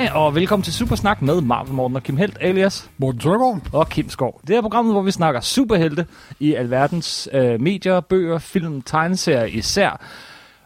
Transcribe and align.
Hej 0.00 0.10
og 0.14 0.34
velkommen 0.34 0.64
til 0.64 0.72
Supersnak 0.72 1.22
med 1.22 1.40
Marvel 1.40 1.72
Morten 1.72 1.96
og 1.96 2.02
Kim 2.02 2.16
Helt 2.16 2.38
alias 2.40 2.90
Morten 2.98 3.20
Søndergaard. 3.20 3.60
og 3.72 3.88
Kim 3.88 4.08
Skov. 4.08 4.40
Det 4.46 4.56
er 4.56 4.60
programmet, 4.60 4.94
hvor 4.94 5.02
vi 5.02 5.10
snakker 5.10 5.40
superhelte 5.40 6.06
i 6.38 6.54
alverdens 6.54 7.28
øh, 7.32 7.60
medier, 7.60 8.00
bøger, 8.00 8.38
film, 8.38 8.82
tegneserier 8.82 9.44
især, 9.44 10.00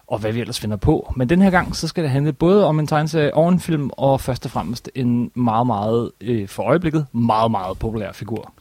og 0.07 0.19
hvad 0.19 0.33
vi 0.33 0.41
ellers 0.41 0.61
finder 0.61 0.77
på. 0.77 1.13
Men 1.17 1.29
den 1.29 1.43
her 1.43 1.51
gang, 1.51 1.77
så 1.77 1.89
skal 1.89 2.03
det 2.03 2.11
handle 2.11 2.33
både 2.33 2.67
om 2.67 2.79
en 2.79 2.87
tegneserie 2.87 3.35
og 3.35 3.49
en 3.49 3.61
film, 3.61 3.91
og 3.93 4.21
først 4.21 4.45
og 4.45 4.51
fremmest 4.51 4.91
en 4.95 5.31
meget, 5.35 5.67
meget, 5.67 6.11
øh, 6.21 6.49
for 6.49 6.63
øjeblikket, 6.63 7.07
meget, 7.13 7.51
meget 7.51 7.79
populær 7.79 8.13
figur. 8.13 8.54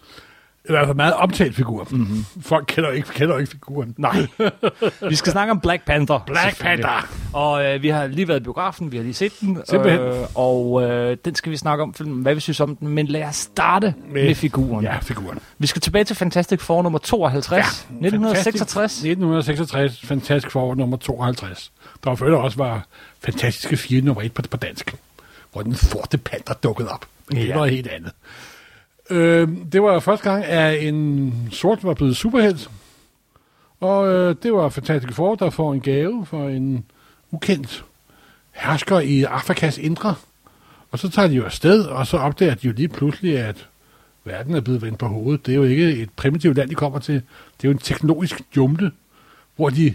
I 0.69 0.71
hvert 0.71 0.85
fald 0.87 0.95
meget 0.95 1.13
omtalt 1.13 1.55
figur. 1.55 1.87
Mm-hmm. 1.91 2.25
Folk 2.41 2.65
kender 2.67 2.91
ikke, 2.91 3.07
kender 3.09 3.37
ikke 3.37 3.51
figuren. 3.51 3.95
Nej. 3.97 4.27
vi 5.09 5.15
skal 5.15 5.31
snakke 5.31 5.51
om 5.51 5.59
Black 5.59 5.85
Panther. 5.85 6.19
Black. 6.27 6.59
Panther. 6.61 7.07
Og 7.33 7.65
øh, 7.65 7.81
vi 7.81 7.89
har 7.89 8.07
lige 8.07 8.27
været 8.27 8.39
i 8.39 8.43
biografen, 8.43 8.91
vi 8.91 8.97
har 8.97 9.03
lige 9.03 9.13
set 9.13 9.31
den. 9.41 9.61
Simpelthen. 9.69 9.99
Øh, 10.01 10.15
og 10.35 10.83
øh, 10.83 11.17
den 11.25 11.35
skal 11.35 11.51
vi 11.51 11.57
snakke 11.57 11.83
om, 11.83 11.93
filmen, 11.93 12.21
hvad 12.21 12.33
vi 12.35 12.39
synes 12.39 12.59
om 12.59 12.75
den. 12.75 12.87
Men 12.87 13.07
lad 13.07 13.23
os 13.23 13.35
starte 13.35 13.93
med, 14.09 14.23
Med- 14.23 14.35
figuren. 14.35 14.83
Ja, 14.85 14.97
figuren. 15.01 15.39
Vi 15.57 15.67
skal 15.67 15.81
tilbage 15.81 16.03
til 16.03 16.15
Fantastic 16.15 16.61
Four 16.61 16.81
nummer 16.83 16.99
52, 16.99 17.57
ja, 17.57 17.59
1966. 17.65 18.91
1966, 18.97 20.01
Fantastisk 20.07 20.51
Forår 20.51 20.75
nummer 20.75 20.97
52. 20.97 21.71
Der 22.03 22.15
før 22.15 22.35
også 22.37 22.57
var 22.57 22.85
Fantastiske 23.23 23.77
4 23.77 24.01
nummer 24.01 24.21
1 24.21 24.33
på, 24.33 24.41
på 24.51 24.57
dansk. 24.57 24.95
Hvor 25.51 25.61
den 25.61 25.75
sorte 25.75 26.17
panter 26.17 26.53
dukkede 26.53 26.89
op. 26.89 27.05
Men 27.29 27.37
det 27.37 27.43
Ja. 27.43 27.49
var 27.49 27.55
noget 27.55 27.71
helt 27.71 27.87
andet. 27.87 28.11
Øh, 29.09 29.47
det 29.71 29.83
var 29.83 29.99
første 29.99 30.31
gang, 30.31 30.45
at 30.45 30.87
en 30.87 31.33
sort 31.51 31.83
var 31.83 31.93
blevet 31.93 32.17
superhelt. 32.17 32.69
Og 33.79 34.07
øh, 34.07 34.35
det 34.43 34.53
var 34.53 34.69
Fantastisk 34.69 35.13
Four, 35.13 35.35
der 35.35 35.49
får 35.49 35.73
en 35.73 35.81
gave 35.81 36.25
for 36.25 36.49
en 36.49 36.85
ukendt 37.31 37.85
hersker 38.51 38.99
i 38.99 39.23
Afrikas 39.23 39.77
indre. 39.77 40.15
Og 40.91 40.99
så 40.99 41.09
tager 41.09 41.27
de 41.27 41.33
jo 41.33 41.45
afsted, 41.45 41.85
og 41.85 42.07
så 42.07 42.17
opdager 42.17 42.55
de 42.55 42.67
jo 42.67 42.73
lige 42.73 42.87
pludselig, 42.87 43.39
at 43.39 43.67
verden 44.23 44.55
er 44.55 44.61
blevet 44.61 44.81
vendt 44.81 44.99
på 44.99 45.07
hovedet. 45.07 45.45
Det 45.45 45.51
er 45.51 45.55
jo 45.55 45.63
ikke 45.63 45.95
et 45.95 46.09
primitivt 46.15 46.57
land, 46.57 46.69
de 46.69 46.75
kommer 46.75 46.99
til. 46.99 47.13
Det 47.13 47.63
er 47.63 47.67
jo 47.67 47.71
en 47.71 47.77
teknologisk 47.77 48.41
jumle, 48.55 48.91
hvor 49.55 49.69
de 49.69 49.93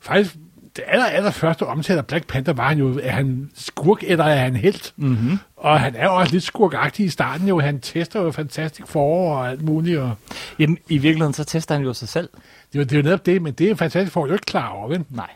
faktisk... 0.00 0.36
Det 0.76 0.84
aller, 0.86 1.06
aller 1.06 1.30
første 1.30 1.66
omtale 1.66 1.98
af 1.98 2.06
Black 2.06 2.26
Panther 2.26 2.54
var 2.54 2.68
han 2.68 2.78
jo, 2.78 3.00
er 3.02 3.10
han 3.10 3.50
skurk, 3.54 4.02
eller 4.02 4.24
er 4.24 4.36
han 4.44 4.56
helt? 4.56 4.92
Mm-hmm. 4.96 5.38
Og 5.60 5.80
han 5.80 5.96
er 5.96 6.04
jo 6.04 6.14
også 6.16 6.32
lidt 6.32 6.44
skurkagtig 6.44 7.06
i 7.06 7.08
starten 7.08 7.48
jo. 7.48 7.60
Han 7.60 7.80
tester 7.80 8.20
jo 8.22 8.30
fantastisk 8.30 8.88
forår 8.88 9.36
og 9.36 9.48
alt 9.50 9.62
muligt. 9.62 9.98
Og 9.98 10.12
Jamen, 10.58 10.78
i 10.88 10.98
virkeligheden 10.98 11.34
så 11.34 11.44
tester 11.44 11.74
han 11.74 11.84
jo 11.84 11.92
sig 11.94 12.08
selv. 12.08 12.28
det, 12.72 12.78
er 12.78 12.78
jo- 12.78 12.84
det 12.84 12.92
er 12.92 12.96
jo 12.96 13.02
netop 13.02 13.26
det, 13.26 13.42
men 13.42 13.52
det 13.52 13.70
er 13.70 13.74
fantastisk 13.74 14.12
forår 14.12 14.26
jo 14.26 14.32
ikke 14.32 14.44
klar 14.44 14.68
over, 14.68 14.88
vel? 14.88 15.04
Nej. 15.10 15.30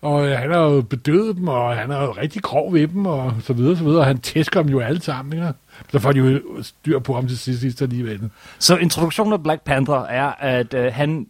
Og 0.00 0.26
øh, 0.26 0.38
han 0.38 0.50
har 0.50 0.58
jo 0.58 0.80
bedøvet 0.82 1.36
dem, 1.36 1.48
og 1.48 1.76
han 1.76 1.90
er 1.90 2.02
jo 2.02 2.10
rigtig 2.12 2.42
grov 2.42 2.72
ved 2.72 2.88
dem, 2.88 3.06
og 3.06 3.34
så 3.42 3.52
videre, 3.52 3.76
så 3.76 3.84
videre. 3.84 4.00
Og 4.00 4.06
han 4.06 4.18
tæsker 4.18 4.62
dem 4.62 4.70
jo 4.70 4.80
alle 4.80 5.02
sammen, 5.02 5.32
ikke? 5.32 5.48
Så 5.92 5.98
får 5.98 6.12
de 6.12 6.18
jo 6.18 6.40
styr 6.62 6.98
på 6.98 7.14
ham 7.14 7.28
til 7.28 7.38
sidst, 7.38 7.60
sidst 7.60 7.82
alligevel. 7.82 8.30
Så 8.58 8.76
introduktionen 8.76 9.32
af 9.32 9.42
Black 9.42 9.62
Panther 9.64 9.94
er, 10.04 10.32
at 10.38 10.74
øh, 10.74 10.92
han 10.94 11.26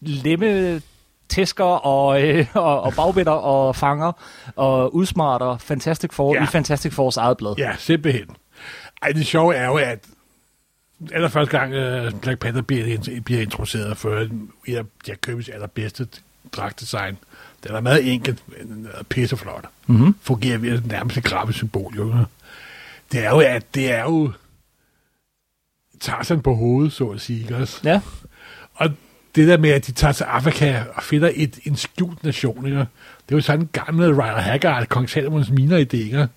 lemme 0.00 0.80
tæsker 1.30 1.64
og, 1.64 2.22
øh, 2.22 2.46
og, 2.54 2.82
og 2.82 2.92
bagbinder 2.94 3.32
og 3.32 3.76
fanger 3.76 4.12
og 4.56 4.94
udsmarter 4.94 5.58
Fantastic 5.58 6.12
Four 6.12 6.34
Ja. 6.34 6.42
i 6.42 6.46
Fantastic 6.46 6.92
Fours 6.92 7.16
eget 7.16 7.36
blad. 7.36 7.54
Ja, 7.58 7.72
simpelthen. 7.78 8.26
Ej, 9.02 9.12
det 9.12 9.26
sjove 9.26 9.54
er 9.54 9.66
jo, 9.66 9.74
at 9.76 9.98
allerførste 11.12 11.58
gang 11.58 11.72
uh, 11.74 12.20
Black 12.20 12.40
Panther 12.40 12.62
bliver, 12.62 13.20
bliver 13.24 13.40
introduceret 13.42 13.96
for 13.96 14.18
en 14.18 14.76
af 14.76 14.82
Jack 15.08 15.28
Kirby's 15.28 15.54
allerbedste 15.54 16.08
dragtdesign. 16.52 17.18
Den 17.66 17.74
er 17.74 17.80
meget 17.80 18.12
enkelt, 18.12 18.42
men 18.48 18.88
pisseflot. 19.08 19.64
Mm-hmm. 19.86 20.14
Fungerer 20.22 20.58
ved 20.58 20.80
nærmest 20.82 21.16
et 21.16 21.24
grafisk 21.24 21.56
symbol, 21.58 21.94
jo. 21.96 22.14
Det 23.12 23.24
er 23.24 23.30
jo, 23.30 23.38
at 23.40 23.74
det 23.74 23.92
er 23.92 24.02
jo 24.02 24.32
Tarzan 26.00 26.40
på 26.42 26.54
hovedet, 26.54 26.92
så 26.92 27.08
at 27.08 27.20
sige, 27.20 27.56
også? 27.56 27.80
Ja. 27.84 28.00
Og 28.74 28.90
det 29.34 29.48
der 29.48 29.56
med, 29.56 29.70
at 29.70 29.86
de 29.86 29.92
tager 29.92 30.12
til 30.12 30.24
Afrika 30.24 30.82
og 30.94 31.02
finder 31.02 31.30
et, 31.34 31.58
en 31.64 31.76
skjult 31.76 32.24
nation, 32.24 32.66
ikke? 32.66 32.78
det 32.78 32.86
er 33.28 33.36
jo 33.36 33.40
sådan 33.40 33.60
en 33.60 33.68
gammel 33.72 34.12
Ryder 34.12 34.40
Haggard, 34.40 34.86
Kong 34.86 35.10
Salomons 35.10 35.50
miner 35.50 35.78
idé, 35.78 35.96
ikke? 35.96 36.28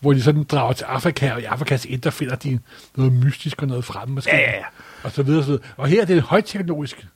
hvor 0.00 0.12
de 0.12 0.22
sådan 0.22 0.44
drager 0.44 0.72
til 0.72 0.84
Afrika, 0.84 1.32
og 1.32 1.40
i 1.40 1.44
Afrikas 1.44 1.84
indre 1.84 2.12
finder 2.12 2.34
de 2.34 2.58
noget 2.96 3.12
mystisk 3.12 3.62
og 3.62 3.68
noget 3.68 3.84
fremme, 3.84 4.14
måske. 4.14 4.30
Ja, 4.30 4.40
ja, 4.40 4.56
ja. 4.56 4.64
Og 5.02 5.12
så 5.12 5.22
videre, 5.22 5.40
og 5.40 5.44
så 5.44 5.50
videre. 5.50 5.64
Og 5.76 5.88
her 5.88 6.02
er 6.02 6.04
det 6.04 6.16
en 6.16 6.22
højteknologisk 6.22 7.06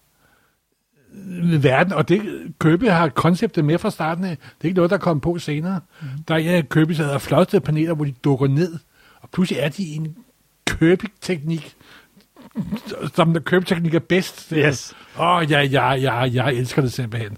øh, 1.28 1.64
verden, 1.64 1.92
og 1.92 2.08
det 2.08 2.22
Købe 2.58 2.90
har 2.90 3.08
konceptet 3.08 3.64
med 3.64 3.78
fra 3.78 3.90
starten 3.90 4.24
af. 4.24 4.36
Det 4.36 4.60
er 4.60 4.64
ikke 4.64 4.76
noget, 4.76 4.90
der 4.90 4.98
kommer 4.98 5.20
på 5.20 5.38
senere. 5.38 5.80
Mm. 6.00 6.08
Der 6.28 6.34
er 6.34 6.38
en 6.38 6.48
af 6.48 6.68
Købes 6.68 7.00
flotteste 7.18 7.60
paneler, 7.60 7.94
hvor 7.94 8.04
de 8.04 8.14
dukker 8.24 8.46
ned, 8.46 8.78
og 9.20 9.30
pludselig 9.30 9.60
er 9.60 9.68
de 9.68 9.82
i 9.82 9.96
en 9.96 10.16
Købe-teknik, 10.66 11.74
som 13.14 13.32
der 13.32 13.40
Købe-teknik 13.40 13.94
er 13.94 13.98
bedst. 13.98 14.52
Yes. 14.56 14.94
Åh, 15.18 15.26
oh, 15.26 15.50
ja, 15.50 15.60
ja, 15.60 15.92
ja, 15.92 16.14
jeg 16.14 16.54
elsker 16.54 16.82
det 16.82 16.92
simpelthen. 16.92 17.36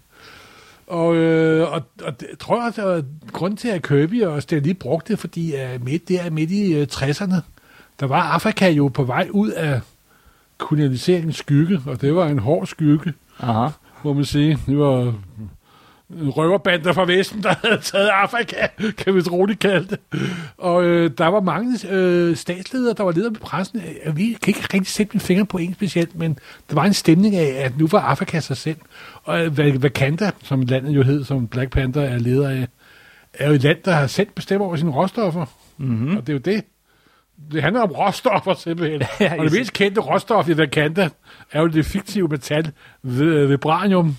Og, 0.86 1.16
øh, 1.16 1.72
og, 1.72 1.82
og 2.02 2.20
det, 2.20 2.26
jeg 2.30 2.38
tror 2.38 2.66
også, 2.66 2.88
at 2.88 3.04
grund 3.32 3.56
til, 3.56 3.68
at 3.68 3.82
Kirby 3.82 4.22
og 4.22 4.42
Stan 4.42 4.62
lige 4.62 4.74
brugte 4.74 5.12
det, 5.12 5.18
fordi 5.18 5.54
uh, 5.54 5.84
midt, 5.84 6.08
det 6.08 6.26
er 6.26 6.30
midt 6.30 6.50
i 6.50 6.80
uh, 6.82 6.86
60'erne, 6.92 7.34
der 8.00 8.06
var 8.06 8.22
Afrika 8.22 8.70
jo 8.70 8.88
på 8.88 9.02
vej 9.02 9.28
ud 9.30 9.50
af 9.50 9.80
kolonialiseringens 10.58 11.36
skygge, 11.36 11.80
og 11.86 12.00
det 12.00 12.14
var 12.14 12.26
en 12.26 12.38
hård 12.38 12.66
skygge, 12.66 13.12
Aha. 13.40 13.68
må 14.04 14.12
man 14.12 14.24
sige. 14.24 14.58
Det 14.66 14.78
var 14.78 15.14
røverbander 16.10 16.92
fra 16.92 17.04
Vesten, 17.04 17.42
der 17.42 17.54
havde 17.64 17.80
taget 17.82 18.08
Afrika, 18.08 18.66
kan 18.98 19.14
vi 19.14 19.20
roligt 19.20 19.58
kalde 19.60 19.86
det. 19.88 19.98
Og 20.58 20.84
øh, 20.84 21.10
der 21.18 21.26
var 21.26 21.40
mange 21.40 21.78
øh, 21.90 22.36
statsledere, 22.36 22.94
der 22.96 23.02
var 23.04 23.12
ledere 23.12 23.30
med 23.30 23.40
pressen. 23.40 23.82
Øh, 24.04 24.16
Vi 24.16 24.36
kan 24.42 24.48
ikke 24.50 24.60
rigtig 24.74 24.86
sætte 24.86 25.10
min 25.14 25.20
finger 25.20 25.44
på 25.44 25.58
en 25.58 25.74
specielt, 25.74 26.14
men 26.18 26.38
der 26.68 26.74
var 26.74 26.84
en 26.84 26.94
stemning 26.94 27.36
af, 27.36 27.64
at 27.64 27.78
nu 27.78 27.86
var 27.90 28.00
Afrika 28.00 28.40
sig 28.40 28.56
selv. 28.56 28.76
Og 29.24 29.44
øh, 29.46 29.58
Wakanda, 29.58 30.30
som 30.42 30.60
landet 30.62 30.90
jo 30.90 31.02
hed, 31.02 31.24
som 31.24 31.48
Black 31.48 31.70
Panther 31.70 32.02
er 32.02 32.18
leder 32.18 32.48
af, 32.48 32.68
er 33.34 33.48
jo 33.48 33.54
et 33.54 33.62
land, 33.62 33.78
der 33.84 33.92
har 33.92 34.06
selv 34.06 34.28
bestemt 34.34 34.60
over 34.62 34.76
sine 34.76 34.90
råstoffer. 34.90 35.44
Mm-hmm. 35.78 36.16
Og 36.16 36.26
det 36.26 36.28
er 36.28 36.34
jo 36.34 36.56
det. 36.56 36.64
Det 37.52 37.62
handler 37.62 37.80
om 37.82 37.90
råstoffer 37.90 38.54
simpelthen. 38.54 39.02
Ja, 39.20 39.34
og 39.38 39.44
det 39.44 39.52
mest 39.52 39.72
kendte 39.72 40.00
råstof 40.00 40.48
i 40.48 40.52
Wakanda 40.52 41.08
er 41.52 41.60
jo 41.60 41.66
det 41.66 41.86
fiktive 41.86 42.28
metal 42.28 42.70
v- 43.02 43.48
vibranium, 43.48 44.16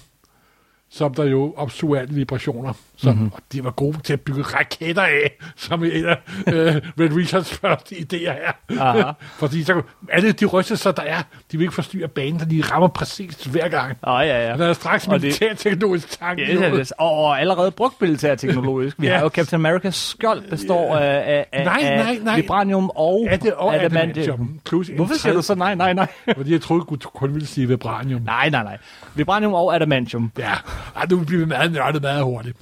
som 0.90 1.14
der 1.14 1.24
jo 1.24 1.54
opsuger 1.58 2.00
alle 2.00 2.14
vibrationer. 2.14 2.74
Som, 3.02 3.10
Mhm. 3.14 3.18
mm-hmm. 3.24 3.34
Og 3.34 3.40
de 3.54 3.64
var 3.64 3.72
gode 3.72 3.98
til 4.04 4.14
at 4.14 4.22
bygge 4.22 4.42
raketter 4.42 5.02
af, 5.02 5.38
som 5.56 5.84
en 5.84 6.06
af 6.06 6.18
øh, 6.48 6.76
Red 7.00 7.16
Richards 7.16 7.54
første 7.54 7.96
idéer 7.96 8.30
er. 8.30 8.80
Aha. 8.82 9.12
Fordi 9.40 9.64
så, 9.64 9.82
alle 10.12 10.32
de 10.32 10.46
rystelser, 10.46 10.92
der 10.92 11.04
er, 11.04 11.18
de 11.52 11.58
vil 11.58 11.62
ikke 11.62 11.74
forstyrre 11.76 12.08
banen, 12.08 12.40
så 12.40 12.46
de 12.46 12.64
rammer 12.72 12.88
præcis 12.88 13.44
hver 13.44 13.68
gang. 13.68 13.98
Åh, 14.08 14.20
ja, 14.22 14.50
ja. 14.52 14.58
Der 14.58 14.66
er 14.68 14.74
straks 14.74 15.08
militærteknologisk 15.08 16.20
tanke. 16.20 16.42
Ja, 16.48 16.54
det 16.58 16.66
er 16.66 16.70
det. 16.76 16.92
Og, 16.98 17.40
allerede 17.42 17.72
brugt 17.72 18.02
militærteknologisk. 18.02 18.96
Vi 19.02 19.08
Ja. 19.10 19.16
har 19.16 19.24
jo 19.24 19.30
Captain 19.30 19.66
America's 19.66 19.90
skjold 19.92 20.50
består 20.50 20.98
af, 20.98 21.24
af, 21.26 21.46
af, 21.52 21.66
Nej, 21.66 21.82
nej, 21.96 22.20
nej. 22.24 22.36
vibranium 22.36 22.92
og, 22.96 23.28
Ja, 23.32 23.36
det 23.36 23.54
og 23.54 23.76
adamantium. 23.76 24.60
Hvorfor 24.96 25.14
siger 25.14 25.34
du 25.34 25.42
så 25.42 25.56
nej, 25.56 25.76
nej, 25.76 25.94
nej? 25.94 26.08
Fordi 26.38 26.52
jeg 26.54 26.62
troede, 26.62 26.86
du 26.98 27.10
kun 27.10 27.34
ville 27.34 27.48
sige 27.48 27.68
vibranium. 27.68 28.22
nej, 28.22 28.50
nej, 28.50 28.64
nej. 28.64 28.78
Vibranium 29.16 29.54
og 29.54 29.76
adamantium. 29.76 30.32
Ja, 30.38 30.52
Ej, 30.96 31.06
nu 31.10 31.20
bliver 31.24 31.46
meget 31.46 31.72
nørdet 31.72 32.02
meget 32.02 32.24
hurtigt. 32.24 32.58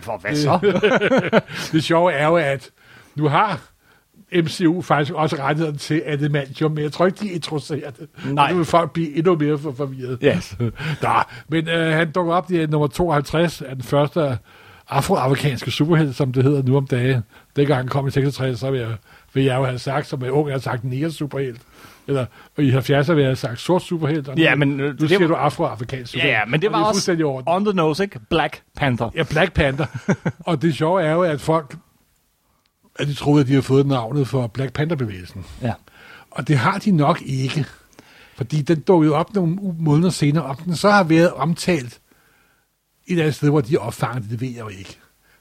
For 0.00 0.18
hvad 0.18 0.36
så? 0.36 0.80
Det 1.72 1.84
sjove 1.84 2.12
er 2.12 2.26
jo, 2.26 2.36
at 2.36 2.70
nu 3.14 3.28
har 3.28 3.60
MCU 4.34 4.82
faktisk 4.82 5.12
også 5.14 5.36
rettigheden 5.36 5.78
til 5.78 6.02
adamantium, 6.06 6.72
men 6.72 6.84
jeg 6.84 6.92
tror 6.92 7.06
ikke, 7.06 7.18
de 7.20 7.28
introducerer 7.30 7.90
det. 7.90 8.08
Nej. 8.24 8.50
Nu 8.50 8.56
vil 8.56 8.64
folk 8.64 8.92
blive 8.92 9.16
endnu 9.16 9.36
mere 9.36 9.58
for 9.58 9.72
forvirret. 9.72 10.18
Yes. 10.24 10.56
Nå, 11.02 11.08
men 11.48 11.68
øh, 11.68 11.92
han 11.92 12.10
dukker 12.10 12.34
op 12.34 12.50
i 12.50 12.66
nummer 12.66 12.86
52 12.86 13.62
af 13.62 13.74
den 13.74 13.84
første 13.84 14.38
afroamerikanske 14.88 15.70
superhelt, 15.70 16.16
som 16.16 16.32
det 16.32 16.44
hedder 16.44 16.62
nu 16.62 16.76
om 16.76 16.86
dagen. 16.86 17.22
Dengang 17.56 17.78
han 17.78 17.88
kom 17.88 18.06
i 18.06 18.10
66, 18.10 18.60
så 18.60 18.70
vil 18.70 18.80
jeg, 18.80 18.96
vil 19.34 19.44
jeg 19.44 19.56
jo 19.56 19.64
have 19.64 19.78
sagt, 19.78 20.06
som 20.06 20.22
jeg 20.22 20.32
ung 20.32 20.50
har 20.50 20.58
sagt, 20.58 20.84
neger 20.84 21.10
superhelt. 21.10 21.60
Eller, 22.06 22.26
og 22.56 22.64
i 22.64 22.70
70'erne 22.70 23.12
vil 23.12 23.22
jeg 23.22 23.28
have 23.28 23.36
sagt 23.36 23.60
sort 23.60 23.82
superhelt. 23.82 24.28
Og 24.28 24.38
Ja, 24.38 24.54
men, 24.54 24.80
øh, 24.80 24.86
nu 24.86 24.96
det 24.98 25.08
siger 25.08 25.18
var- 25.20 25.26
du 25.26 25.34
afroamerikansk 25.34 26.14
Ja, 26.14 26.18
superhelt. 26.18 26.38
ja, 26.38 26.44
men 26.44 26.60
det 26.60 26.68
Og 26.68 26.72
var 26.72 26.78
det 26.78 26.86
også 26.88 27.22
orden. 27.24 27.48
on 27.48 27.64
the 27.64 27.74
nose, 27.74 28.02
ikke? 28.02 28.18
Black 28.30 28.62
Panther. 28.76 29.10
Ja, 29.14 29.22
Black 29.22 29.52
Panther. 29.52 29.86
og 30.46 30.62
det 30.62 30.74
sjove 30.74 31.02
er 31.02 31.12
jo, 31.12 31.22
at 31.22 31.40
folk 31.40 31.76
at 32.96 33.06
de 33.08 33.14
troede, 33.14 33.40
at 33.40 33.46
de 33.46 33.52
havde 33.52 33.62
fået 33.62 33.86
navnet 33.86 34.28
for 34.28 34.46
Black 34.46 34.72
Panther-bevægelsen. 34.72 35.44
Ja. 35.62 35.72
Og 36.30 36.48
det 36.48 36.58
har 36.58 36.78
de 36.78 36.90
nok 36.90 37.22
ikke. 37.26 37.64
Fordi 38.36 38.62
den 38.62 38.80
dukkede 38.80 39.14
op 39.14 39.34
nogle 39.34 39.58
måneder 39.78 40.10
senere, 40.10 40.44
om 40.44 40.56
den 40.56 40.76
så 40.76 40.90
har 40.90 41.04
været 41.04 41.32
omtalt 41.32 41.84
et 41.86 41.98
eller 43.06 43.22
andet 43.22 43.34
sted, 43.34 43.48
hvor 43.50 43.60
de 43.60 43.76
opfangede 43.78 44.22
det, 44.22 44.30
det 44.30 44.40
ved 44.40 44.48
jeg 44.48 44.60
jo 44.60 44.68
ikke. 44.68 44.98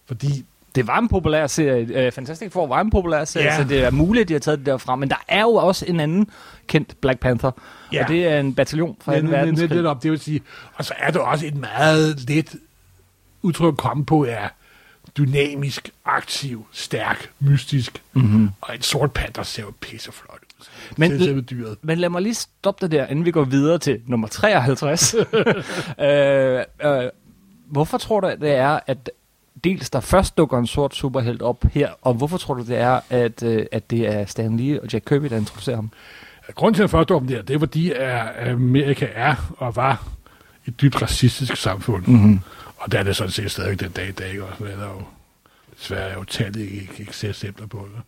Fordi, 0.07 0.45
Det 0.75 0.87
var 0.87 0.99
en 0.99 1.07
populær 1.07 1.47
serie. 1.47 2.07
Uh, 2.07 2.13
Fantastic 2.13 2.51
Four 2.51 2.67
var 2.67 2.81
en 2.81 2.89
populær 2.89 3.25
serie, 3.25 3.45
Ja. 3.45 3.57
så 3.57 3.63
det 3.63 3.83
er 3.83 3.91
muligt, 3.91 4.21
at 4.21 4.27
de 4.27 4.33
har 4.33 4.39
taget 4.39 4.59
det 4.59 4.65
derfra. 4.65 4.95
Men 4.95 5.09
der 5.09 5.23
er 5.27 5.41
jo 5.41 5.53
også 5.53 5.85
en 5.87 5.99
anden 5.99 6.27
kendt 6.67 7.01
Black 7.01 7.19
Panther. 7.19 7.51
Ja. 7.93 8.03
Og 8.03 8.09
det 8.09 8.27
er 8.27 8.39
en 8.39 8.55
bataljon 8.55 8.97
fra 9.01 9.11
ja, 9.13 9.19
en 9.19 9.25
det, 9.25 9.31
det, 9.31 9.39
verdenskrig. 9.39 9.69
det, 9.69 9.85
op, 9.85 10.03
det 10.03 10.11
vil 10.11 10.19
sige, 10.19 10.41
og 10.75 10.85
så 10.85 10.93
er 10.97 11.11
der 11.11 11.19
også 11.19 11.45
et 11.45 11.55
meget 11.55 12.29
let 12.29 12.55
udtryk 13.41 13.73
at 13.73 13.77
komme 13.77 14.05
på, 14.05 14.25
er 14.29 14.47
dynamisk, 15.17 15.89
aktiv, 16.05 16.65
stærk, 16.71 17.29
mystisk. 17.39 18.01
Mm-hmm. 18.13 18.49
Og 18.61 18.75
en 18.75 18.81
sort 18.81 19.11
panter 19.11 19.43
ser 19.43 19.63
jo 19.63 19.71
pisseflot 19.81 20.39
ud. 20.59 20.65
Men- 20.97 21.11
det 21.11 21.21
ser 21.23 21.41
dyret. 21.41 21.77
Men 21.81 21.97
lad 21.97 22.09
mig 22.09 22.21
lige 22.21 22.33
stoppe 22.33 22.81
dig 22.87 22.91
der, 22.99 23.07
inden 23.07 23.25
vi 23.25 23.31
går 23.31 23.43
videre 23.43 23.77
til 23.77 24.01
nummer 24.07 24.27
53. 24.27 25.13
øh, 25.99 26.63
øh, 26.83 27.09
hvorfor 27.67 27.97
tror 27.97 28.19
du, 28.19 28.27
at 28.27 28.41
det 28.41 28.51
er, 28.51 28.79
at 28.87 29.09
dels 29.63 29.89
der 29.89 29.99
først 29.99 30.37
dukker 30.37 30.57
en 30.57 30.67
sort 30.67 30.95
superhelt 30.95 31.41
op 31.41 31.65
her, 31.73 31.89
og 32.01 32.13
hvorfor 32.13 32.37
tror 32.37 32.53
du, 32.53 32.63
det 32.63 32.77
er, 32.77 32.99
at, 33.09 33.43
øh, 33.43 33.65
at 33.71 33.91
det 33.91 34.07
er 34.07 34.25
Stan 34.25 34.57
Lee 34.57 34.81
og 34.81 34.93
Jack 34.93 35.05
Kirby, 35.05 35.25
der 35.25 35.37
introducerer 35.37 35.75
ham? 35.75 35.91
Grunden 36.55 36.75
til, 36.75 36.83
at 36.83 36.89
først 36.89 37.11
om 37.11 37.27
der, 37.27 37.41
det 37.41 37.53
er 37.53 37.59
fordi, 37.59 37.91
Amerika 37.91 39.07
er 39.13 39.53
og 39.57 39.75
var 39.75 40.07
et 40.65 40.81
dybt 40.81 41.01
racistisk 41.01 41.55
samfund. 41.55 42.07
Mm-hmm. 42.07 42.39
Og 42.77 42.91
der 42.91 42.99
er 42.99 43.03
det 43.03 43.15
sådan 43.15 43.31
set 43.31 43.51
stadig 43.51 43.79
den 43.79 43.91
dag 43.91 44.07
i 44.07 44.11
dag, 44.11 44.41
og 44.41 44.49
der 44.59 44.87
jo 44.87 45.01
desværre 45.79 46.09
er 46.09 46.13
jo 46.13 46.25
ikke, 46.57 46.89
ikke 46.99 47.15
ser 47.15 47.29
eksempler 47.29 47.67
på 47.67 47.87
det. 47.95 48.01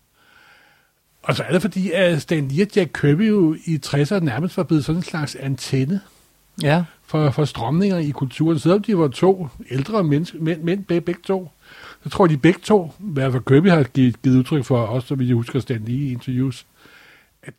Og 1.24 1.36
så 1.36 1.44
er 1.44 1.52
det 1.52 1.62
fordi, 1.62 1.92
at 1.92 2.22
Stan 2.22 2.48
Lee 2.48 2.66
og 2.66 2.76
Jack 2.76 2.92
Kirby 3.02 3.30
jo 3.30 3.56
i 3.66 3.80
60'erne 3.86 4.20
nærmest 4.20 4.58
var 4.58 4.64
blevet 4.64 4.86
sådan 4.86 5.00
en 5.00 5.04
slags 5.04 5.36
antenne 5.36 6.02
Ja. 6.62 6.84
for, 7.06 7.30
for 7.30 7.46
strømninger 7.46 7.98
i 7.98 8.10
kulturen. 8.10 8.60
Selvom 8.60 8.82
de 8.82 8.98
var 8.98 9.08
to 9.08 9.48
ældre 9.72 10.04
mennesker, 10.04 10.40
mænd, 10.42 10.62
mænd 10.64 10.84
begge, 10.86 11.02
begge 11.02 11.22
to, 11.26 11.52
så 12.04 12.10
tror 12.10 12.28
de 12.28 12.38
begge 12.38 12.60
to, 12.64 12.92
hvad 12.98 13.32
for 13.32 13.40
Kirby 13.40 13.70
har 13.70 13.84
givet, 13.84 14.22
givet 14.22 14.38
udtryk 14.38 14.66
for, 14.66 14.78
også 14.82 15.08
så 15.08 15.16
vidt 15.16 15.28
jeg 15.30 15.36
husker 15.36 15.60
Stan 15.60 15.82
Lee 15.86 15.96
i 15.96 16.12
interviews, 16.12 16.66
at 17.44 17.54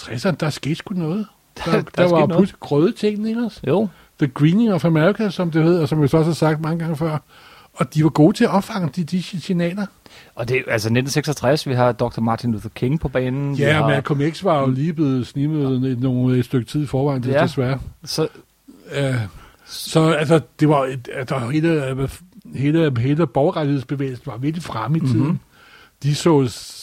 60'erne, 0.00 0.30
der 0.30 0.50
skete 0.50 0.74
sgu 0.74 0.94
noget. 0.94 1.26
Der, 1.64 1.72
der, 1.72 1.82
der 1.82 1.90
der 1.96 2.10
var 2.10 2.26
pludselig 2.26 2.60
grøde 2.60 2.92
ting, 2.92 3.28
ikke 3.28 3.40
også? 3.40 3.60
Jo. 3.66 3.88
The 4.18 4.28
Greening 4.28 4.72
of 4.72 4.84
America, 4.84 5.30
som 5.30 5.50
det 5.50 5.62
hedder, 5.64 5.82
og 5.82 5.88
som 5.88 6.02
vi 6.02 6.08
så 6.08 6.16
også 6.16 6.30
har 6.30 6.34
sagt 6.34 6.60
mange 6.60 6.78
gange 6.78 6.96
før. 6.96 7.18
Og 7.72 7.94
de 7.94 8.04
var 8.04 8.10
gode 8.10 8.36
til 8.36 8.44
at 8.44 8.50
opfange 8.50 8.88
de, 8.96 9.04
de 9.04 9.22
signaler. 9.22 9.86
Og 10.34 10.48
det 10.48 10.54
er 10.56 10.60
altså 10.60 10.86
1966, 10.88 11.66
vi 11.68 11.74
har 11.74 11.92
Dr. 11.92 12.20
Martin 12.20 12.52
Luther 12.52 12.70
King 12.74 13.00
på 13.00 13.08
banen. 13.08 13.54
Ja, 13.54 13.72
har, 13.72 13.88
Malcolm 13.88 14.20
X 14.32 14.44
var 14.44 14.60
jo 14.60 14.66
lige 14.66 14.92
blevet 14.92 15.26
snimet 15.26 15.90
et, 15.90 16.00
nogle, 16.00 16.38
et 16.38 16.44
stykke 16.44 16.66
tid 16.66 16.82
i 16.82 16.86
forvejen, 16.86 17.22
det 17.22 17.28
Ja. 17.28 17.36
ja. 17.38 17.42
desværre. 17.42 17.78
Så, 18.04 18.28
Uh, 18.98 19.14
så 19.66 20.10
altså, 20.12 20.40
det 20.60 20.68
var, 20.68 20.84
et, 20.84 21.08
altså, 21.14 21.38
hele, 21.38 22.08
hele, 22.54 22.92
hele 23.00 23.26
borgerrettighedsbevægelsen 23.26 24.26
var 24.26 24.36
virkelig 24.36 24.62
fremme 24.64 24.96
i 24.98 25.00
tiden. 25.00 25.16
Mhm. 25.18 25.24
Mm-hmm. 25.26 25.38
De 26.02 26.14
så, 26.14 26.30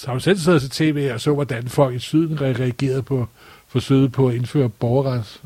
har 0.06 0.14
jo 0.14 0.20
selv 0.20 0.38
siddet 0.38 0.62
til 0.62 0.70
tv 0.72 1.10
og 1.14 1.22
så, 1.22 1.34
hvordan 1.34 1.68
folk 1.68 1.96
i 1.96 2.00
syden 2.00 2.38
re- 2.38 2.42
reagerede 2.60 3.02
på 3.04 3.28
forsøget 3.68 4.12
på 4.12 4.28
at 4.28 4.36
indføre 4.36 4.70
borgerrets, 4.70 5.42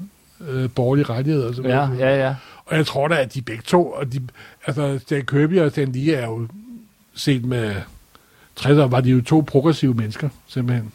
øh, 0.50 0.70
borgerlige 0.76 1.06
rettigheder. 1.06 1.48
Og, 1.48 1.56
så 1.56 1.62
ja, 1.62 1.90
ja, 2.00 2.26
ja. 2.28 2.36
og 2.66 2.78
jeg 2.78 2.86
tror 2.86 3.08
da, 3.08 3.16
at 3.16 3.34
de 3.34 3.42
begge 3.42 3.64
to, 3.66 3.92
og 3.92 4.14
de, 4.14 4.22
altså 4.68 5.00
Jack 5.12 5.26
Kirby 5.28 5.60
og 5.60 5.72
Stan 5.72 5.92
Lee 5.92 6.14
er 6.16 6.26
jo 6.28 6.48
set 7.16 7.46
med 7.46 7.76
60'erne, 8.60 8.74
var 8.74 9.02
de 9.02 9.10
jo 9.10 9.22
to 9.22 9.44
progressive 9.48 9.94
mennesker, 9.94 10.30
simpelthen. 10.48 10.92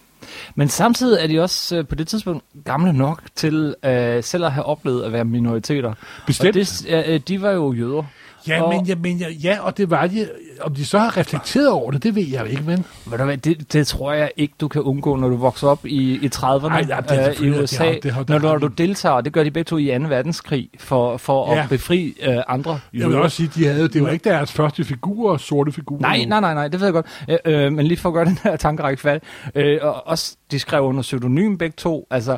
Men 0.54 0.68
samtidig 0.68 1.22
er 1.22 1.26
de 1.26 1.40
også 1.40 1.76
øh, 1.76 1.86
på 1.86 1.94
det 1.94 2.08
tidspunkt 2.08 2.44
gamle 2.64 2.92
nok 2.92 3.22
til 3.34 3.74
øh, 3.84 4.24
selv 4.24 4.44
at 4.44 4.52
have 4.52 4.64
oplevet 4.64 5.04
at 5.04 5.12
være 5.12 5.24
minoriteter. 5.24 5.94
Bestemt. 6.26 6.48
Og 6.48 6.54
det, 6.54 6.86
øh, 7.06 7.20
de 7.28 7.42
var 7.42 7.50
jo 7.50 7.72
jøder. 7.72 8.04
Ja, 8.48 8.62
Og- 8.62 8.74
men, 8.74 8.86
ja, 8.86 8.94
men 8.94 9.16
ja, 9.16 9.26
ja, 9.44 9.58
og 9.60 9.76
det 9.76 9.90
var 9.90 10.06
de. 10.06 10.28
Om 10.60 10.74
de 10.74 10.84
så 10.86 10.98
har 10.98 11.16
reflekteret 11.16 11.70
over 11.70 11.90
det, 11.90 12.02
det 12.02 12.14
ved 12.14 12.26
jeg 12.32 12.40
jo 12.40 12.44
ikke, 12.46 12.62
men... 12.62 12.84
Ved 13.06 13.18
du 13.18 13.24
hvad, 13.24 13.36
det, 13.36 13.72
det 13.72 13.86
tror 13.86 14.12
jeg 14.12 14.30
ikke, 14.36 14.54
du 14.60 14.68
kan 14.68 14.82
undgå, 14.82 15.16
når 15.16 15.28
du 15.28 15.36
vokser 15.36 15.68
op 15.68 15.86
i, 15.86 16.12
i 16.24 16.30
30'erne 16.34 16.66
Ej, 16.68 16.84
ja, 16.88 16.96
det 17.08 17.40
øh, 17.40 17.46
i 17.46 17.50
USA. 17.50 17.84
det 17.84 17.92
har- 17.94 18.00
det 18.00 18.12
har- 18.12 18.24
når, 18.28 18.38
når 18.38 18.58
du 18.58 18.66
de. 18.66 18.72
deltager, 18.82 19.20
det 19.20 19.32
gør 19.32 19.44
de 19.44 19.50
begge 19.50 19.68
to 19.68 19.76
i 19.76 19.86
2. 19.98 20.04
verdenskrig, 20.08 20.68
for, 20.78 21.16
for 21.16 21.54
Ja. 21.54 21.62
at 21.62 21.68
befri 21.68 22.14
øh, 22.22 22.36
andre 22.48 22.80
Jeg 22.94 23.08
vil 23.08 23.16
også 23.16 23.36
sige, 23.36 23.50
de 23.54 23.66
havde, 23.66 23.88
det 23.88 24.02
var 24.02 24.08
ikke 24.10 24.30
deres 24.30 24.52
første 24.52 24.84
figurer, 24.84 25.36
sorte 25.36 25.72
figurer. 25.72 26.00
Nej, 26.00 26.24
nej, 26.24 26.40
nej, 26.40 26.54
nej, 26.54 26.68
det 26.68 26.80
ved 26.80 26.86
jeg 26.86 26.92
godt. 26.94 27.06
Øh, 27.28 27.64
øh, 27.64 27.72
men 27.72 27.86
lige 27.86 27.98
for 27.98 28.08
at 28.08 28.12
gøre 28.14 28.24
den 28.34 28.38
her 28.42 28.56
tankerække 28.56 29.02
færdig. 29.02 29.22
Øh, 29.54 29.78
og 29.82 30.06
også, 30.06 30.36
de 30.50 30.58
skrev 30.58 30.82
under 30.82 31.02
pseudonym 31.02 31.56
begge 31.56 31.74
to. 31.76 32.06
Altså, 32.10 32.36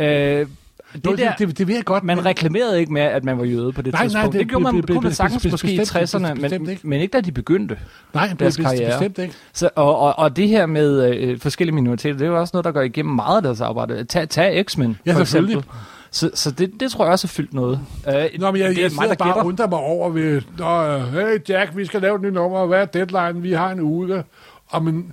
øh, 0.00 0.46
det, 0.94 1.04
Det, 1.04 1.18
der, 1.18 1.32
det, 1.38 1.58
det, 1.58 1.68
jeg 1.70 1.84
godt, 1.84 2.04
man 2.04 2.16
men- 2.16 2.24
reklamerede 2.26 2.80
ikke 2.80 2.92
med, 2.92 3.02
at 3.02 3.24
man 3.24 3.38
var 3.38 3.44
jøde 3.44 3.72
på 3.72 3.82
det 3.82 3.92
Nej, 3.92 4.00
nej, 4.02 4.06
tidspunkt. 4.08 4.32
det- 4.32 4.40
det, 4.40 4.48
gjorde 4.48 4.62
man, 4.62 4.82
be- 5.02 5.12
sagtens 5.14 5.46
måske 5.50 5.72
i 5.74 5.78
bestemt- 5.78 6.14
60'erne, 6.14 6.34
bestemt 6.40 6.62
men, 6.62 6.70
ikke. 6.70 6.88
men 6.88 7.00
ikke 7.00 7.12
da 7.12 7.20
de 7.20 7.32
begyndte. 7.32 7.78
nej, 8.14 8.32
deres 8.38 8.56
det 8.56 8.64
er 8.64 8.68
karriere. 8.68 8.90
bestemt 9.00 9.18
ikke. 9.18 9.34
Så, 9.52 9.70
og, 9.74 9.98
og, 9.98 10.18
og 10.18 10.36
det 10.36 10.48
her 10.48 10.66
med 10.66 11.14
øh, 11.14 11.38
forskellige 11.40 11.74
minoriteter, 11.74 12.16
det 12.18 12.24
er 12.24 12.28
jo 12.28 12.40
også 12.40 12.50
noget, 12.54 12.64
der 12.64 12.72
går 12.72 12.80
igennem 12.82 13.14
meget 13.14 13.36
af 13.36 13.42
deres 13.42 13.60
arbejde. 13.60 14.04
Tag, 14.04 14.28
tag 14.28 14.64
X-Men, 14.68 14.98
Ja, 15.06 15.14
for 15.14 15.20
eksempel. 15.20 15.64
Så, 16.10 16.30
så 16.34 16.50
det, 16.50 16.72
det 16.80 16.90
tror 16.90 17.04
jeg 17.04 17.12
også 17.12 17.26
har 17.26 17.30
fyldt 17.32 17.54
noget. 17.54 17.80
Øh, 18.08 18.14
Nå, 18.38 18.50
men 18.50 18.60
jeg, 18.60 18.70
det 18.70 18.78
er 18.78 18.82
jeg 18.82 18.90
mig, 18.94 19.08
der 19.08 19.14
bare 19.14 19.28
gætter. 19.28 19.44
undrer 19.44 19.68
mig 19.68 19.78
over 19.78 20.10
ved, 20.10 20.42
Nå, 20.58 20.98
hey 20.98 21.38
Jack, 21.48 21.76
vi 21.76 21.84
skal 21.84 22.00
lave 22.00 22.16
et 22.16 22.22
nyt 22.22 22.32
nummer, 22.32 22.66
hvad 22.66 22.80
er 22.80 22.84
deadline? 22.84 23.42
Vi 23.42 23.52
har 23.52 23.70
en 23.70 23.80
uge. 23.80 24.24
Og 24.66 24.84
men, 24.84 25.12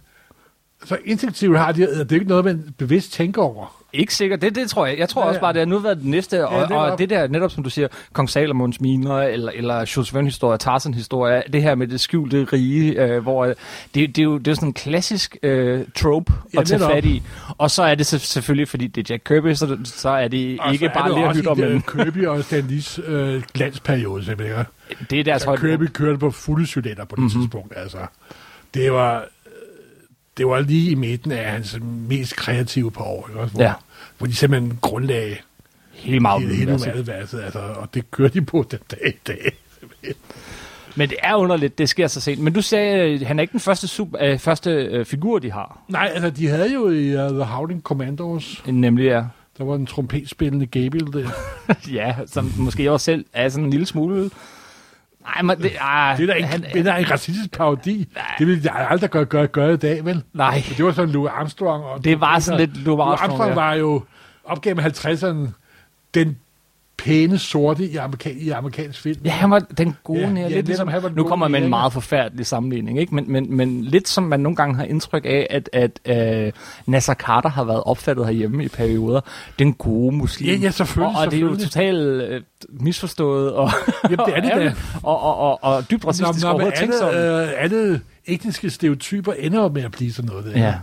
så 0.85 0.97
instinktivt 1.05 1.57
har 1.57 1.71
de, 1.71 1.81
det 1.81 2.11
er 2.11 2.15
ikke 2.15 2.25
noget, 2.27 2.45
man 2.45 2.63
bevidst 2.77 3.13
tænker 3.13 3.41
over. 3.41 3.80
Ikke 3.93 4.15
sikkert, 4.15 4.41
det, 4.41 4.55
det 4.55 4.69
tror 4.69 4.85
jeg. 4.85 4.97
Jeg 4.97 5.09
tror 5.09 5.21
Ja, 5.21 5.25
ja, 5.25 5.29
også 5.29 5.41
bare, 5.41 5.53
det 5.53 5.59
har 5.59 5.65
nu 5.65 5.79
været 5.79 5.97
det 5.97 6.05
næste, 6.05 6.47
og, 6.47 6.53
Ja, 6.53 6.61
det 6.61 6.69
det 6.69 6.77
og 6.77 6.99
det 6.99 7.09
der, 7.09 7.27
netop 7.27 7.51
som 7.51 7.63
du 7.63 7.69
siger, 7.69 7.87
Kong 8.13 8.29
Salomons 8.29 8.81
miner, 8.81 9.17
eller, 9.17 9.51
eller 9.55 9.85
Jules 9.95 10.13
Verne-historie, 10.13 10.57
Tarzan-historie, 10.57 11.43
det 11.53 11.63
her 11.63 11.75
med 11.75 11.87
det 11.87 11.99
skjulte 11.99 12.43
rige, 12.53 13.03
øh, 13.03 13.21
hvor 13.21 13.45
øh, 13.45 13.55
det, 13.95 14.15
det, 14.15 14.17
er 14.19 14.23
jo, 14.23 14.37
det 14.37 14.47
er 14.47 14.51
jo 14.51 14.55
sådan 14.55 14.69
en 14.69 14.73
klassisk 14.73 15.37
øh, 15.43 15.85
trope 15.95 16.33
Ja, 16.53 16.59
at 16.59 16.67
tage 16.67 16.77
netop. 16.79 16.91
fat 16.91 17.05
i. 17.05 17.23
Og 17.57 17.71
så 17.71 17.83
er 17.83 17.95
det 17.95 18.05
så, 18.05 18.19
selvfølgelig, 18.19 18.67
fordi 18.67 18.87
det 18.87 19.09
er 19.09 19.13
Jack 19.13 19.23
Kirby, 19.27 19.53
så, 19.53 19.77
så 19.83 20.09
er 20.09 20.27
det 20.27 20.59
Og 20.59 20.73
ikke 20.73 20.85
så 20.85 20.91
er 20.91 20.93
bare 21.01 21.09
det 21.09 21.21
jo 21.21 21.27
også 21.27 21.41
lærhytter, 21.41 21.65
i, 21.65 21.69
men 21.69 21.83
øh, 21.99 22.05
Kirby 22.05 22.25
og 22.27 22.43
Stan 22.43 22.63
Lees 22.69 22.99
øh, 23.05 23.43
glansperiode, 23.53 24.25
simpelthen. 24.25 24.59
ikke? 24.89 25.05
det 25.09 25.19
er 25.19 25.23
deres 25.23 25.43
højde. 25.43 25.61
Kirby 25.61 25.87
kørte 25.93 26.17
på 26.17 26.31
fulde 26.31 26.65
cylinder 26.67 27.05
på 27.05 27.15
det 27.15 27.17
Mhm. 27.19 27.23
mm-hmm. 27.25 27.41
tidspunkt. 27.41 27.73
Altså, 27.75 27.97
det 28.73 28.91
var, 28.91 29.25
det 30.37 30.47
var 30.47 30.59
lige 30.59 30.91
i 30.91 30.95
midten 30.95 31.31
af 31.31 31.51
hans 31.51 31.77
mest 31.81 32.35
kreative 32.35 32.91
par 32.91 33.03
år. 33.03 33.27
Ikke? 33.29 33.39
Også, 33.39 33.53
hvor, 33.53 33.63
Ja. 33.63 33.73
hvor 34.17 34.27
de 34.27 34.35
simpelthen 34.35 34.77
grundlagde 34.81 35.35
Helt 35.93 36.21
meget. 36.21 36.41
hele, 36.41 36.55
hele 36.55 37.13
altså. 37.13 37.59
og 37.75 37.93
det 37.93 38.11
kører 38.11 38.29
de 38.29 38.41
på 38.41 38.65
den 38.71 38.79
dag 38.91 39.07
i 39.07 39.17
dag. 39.27 39.51
Men 40.95 41.09
det 41.09 41.17
er 41.23 41.35
underligt, 41.35 41.77
det 41.77 41.89
sker 41.89 42.07
så 42.07 42.21
sent. 42.21 42.39
Men 42.39 42.53
du 42.53 42.61
sagde, 42.61 43.13
øh, 43.13 43.27
han 43.27 43.39
er 43.39 43.41
ikke 43.41 43.51
den 43.51 43.59
første, 43.59 43.87
super, 43.87 44.17
øh, 44.21 44.39
første 44.39 44.71
øh, 44.71 45.05
figur, 45.05 45.39
de 45.39 45.51
har. 45.51 45.79
Nej, 45.87 46.11
altså, 46.13 46.29
de 46.29 46.47
havde 46.47 46.73
jo 46.73 46.89
i 46.89 47.15
uh, 47.15 47.29
The 47.29 47.43
Howling 47.43 47.81
Commandos, 47.81 48.63
Nemlig 48.65 49.07
er, 49.07 49.25
der 49.57 49.63
var 49.63 49.75
en 49.75 49.85
trompetspillende 49.85 50.65
Gabriel 50.65 51.13
der. 51.13 51.29
ja, 51.99 52.15
som 52.25 52.51
måske 52.57 52.91
også 52.91 53.03
selv 53.03 53.25
er 53.33 53.49
sådan 53.49 53.65
en 53.65 53.71
lille 53.71 53.85
smule... 53.85 54.29
Nej, 55.23 55.41
men 55.41 55.57
det, 55.57 55.71
ah, 55.79 56.17
Det 56.17 56.23
er 56.23 56.27
da 56.27 56.33
ikke, 56.33 56.47
han, 56.47 56.65
det 56.73 56.87
er 56.87 56.95
en 56.95 57.11
racistisk 57.11 57.51
parodi. 57.51 58.07
Det 58.39 58.47
ville 58.47 58.61
jeg 58.63 58.87
aldrig 58.89 59.09
gøre, 59.09 59.25
gøre, 59.25 59.47
gøre 59.47 59.73
i 59.73 59.77
dag, 59.77 60.05
vel? 60.05 60.23
nej, 60.33 60.63
Men 60.69 60.77
det 60.77 60.85
var 60.85 60.91
sådan 60.91 61.09
Louis 61.09 61.31
Armstrong. 61.35 61.83
Og 61.83 62.03
det 62.03 62.19
var 62.21 62.39
sådan 62.39 62.59
lidt 62.59 62.73
Louis 62.73 62.85
Louis 62.85 63.01
Armstrong. 63.01 63.31
Armstrong 63.31 63.49
ja. 63.49 63.55
var 63.55 63.73
jo 63.73 64.03
op 64.43 64.61
gennem 64.61 64.85
50'erne 64.85 65.51
den 66.13 66.37
pæne 67.03 67.37
sorte 67.37 67.85
i, 67.85 67.95
amerika- 67.95 68.37
i 68.39 68.49
amerikansk 68.49 69.01
film. 69.01 69.19
Ja, 69.25 69.29
han 69.29 69.51
var 69.51 69.59
den 69.59 69.95
gode 70.03 70.19
Ja, 70.19 70.29
ja, 70.29 70.39
ja, 70.39 70.47
lidt 70.47 70.65
ligesom, 70.65 70.87
han 70.87 71.03
var 71.03 71.09
nu 71.09 71.23
kommer 71.23 71.47
man 71.47 71.63
en 71.63 71.69
meget 71.69 71.93
forfærdelig 71.93 72.45
sammenligning, 72.45 72.99
ikke? 72.99 73.15
Men, 73.15 73.31
men, 73.31 73.55
men 73.55 73.83
lidt 73.83 74.07
som 74.07 74.23
man 74.23 74.39
nogle 74.39 74.55
gange 74.55 74.75
har 74.75 74.83
indtryk 74.83 75.25
af, 75.25 75.47
at, 75.49 75.69
at 75.73 75.99
øh, 76.45 76.51
Nasser 76.87 77.13
Carter 77.13 77.49
har 77.49 77.63
været 77.63 77.83
opfattet 77.85 78.25
herhjemme 78.25 78.65
i 78.65 78.67
perioder. 78.67 79.21
Den 79.59 79.73
gode 79.73 80.15
muslim. 80.15 80.49
Ja, 80.49 80.55
ja, 80.55 80.71
selvfølgelig, 80.71 81.15
Og, 81.17 81.25
og 81.25 81.31
det 81.31 81.37
er 81.37 81.41
jo 81.41 81.57
selvfølgelig. 81.59 81.71
totalt 81.71 82.31
øh, 82.33 82.41
misforstået 82.69 83.53
og, 83.53 83.69
Jamen, 84.03 84.19
det 84.25 84.37
er 84.37 84.41
det 84.41 84.51
da. 84.61 84.73
og, 85.03 85.21
og, 85.21 85.37
og, 85.37 85.59
og 85.63 85.91
dybt 85.91 86.05
racistisk 86.07 86.45
Nå, 86.45 86.51
nå, 86.51 86.57
men 86.57 86.61
overhovedet 86.61 86.79
tænkt 86.79 86.93
alle, 87.13 87.43
sådan. 87.43 87.47
øh, 87.49 87.63
alle 87.63 88.01
etniske 88.25 88.69
stereotyper 88.69 89.33
ender 89.33 89.69
med 89.69 89.83
at 89.83 89.91
blive 89.91 90.11
sådan 90.13 90.29
noget. 90.29 90.45
Der. 90.45 90.59
Ja. 90.65 90.73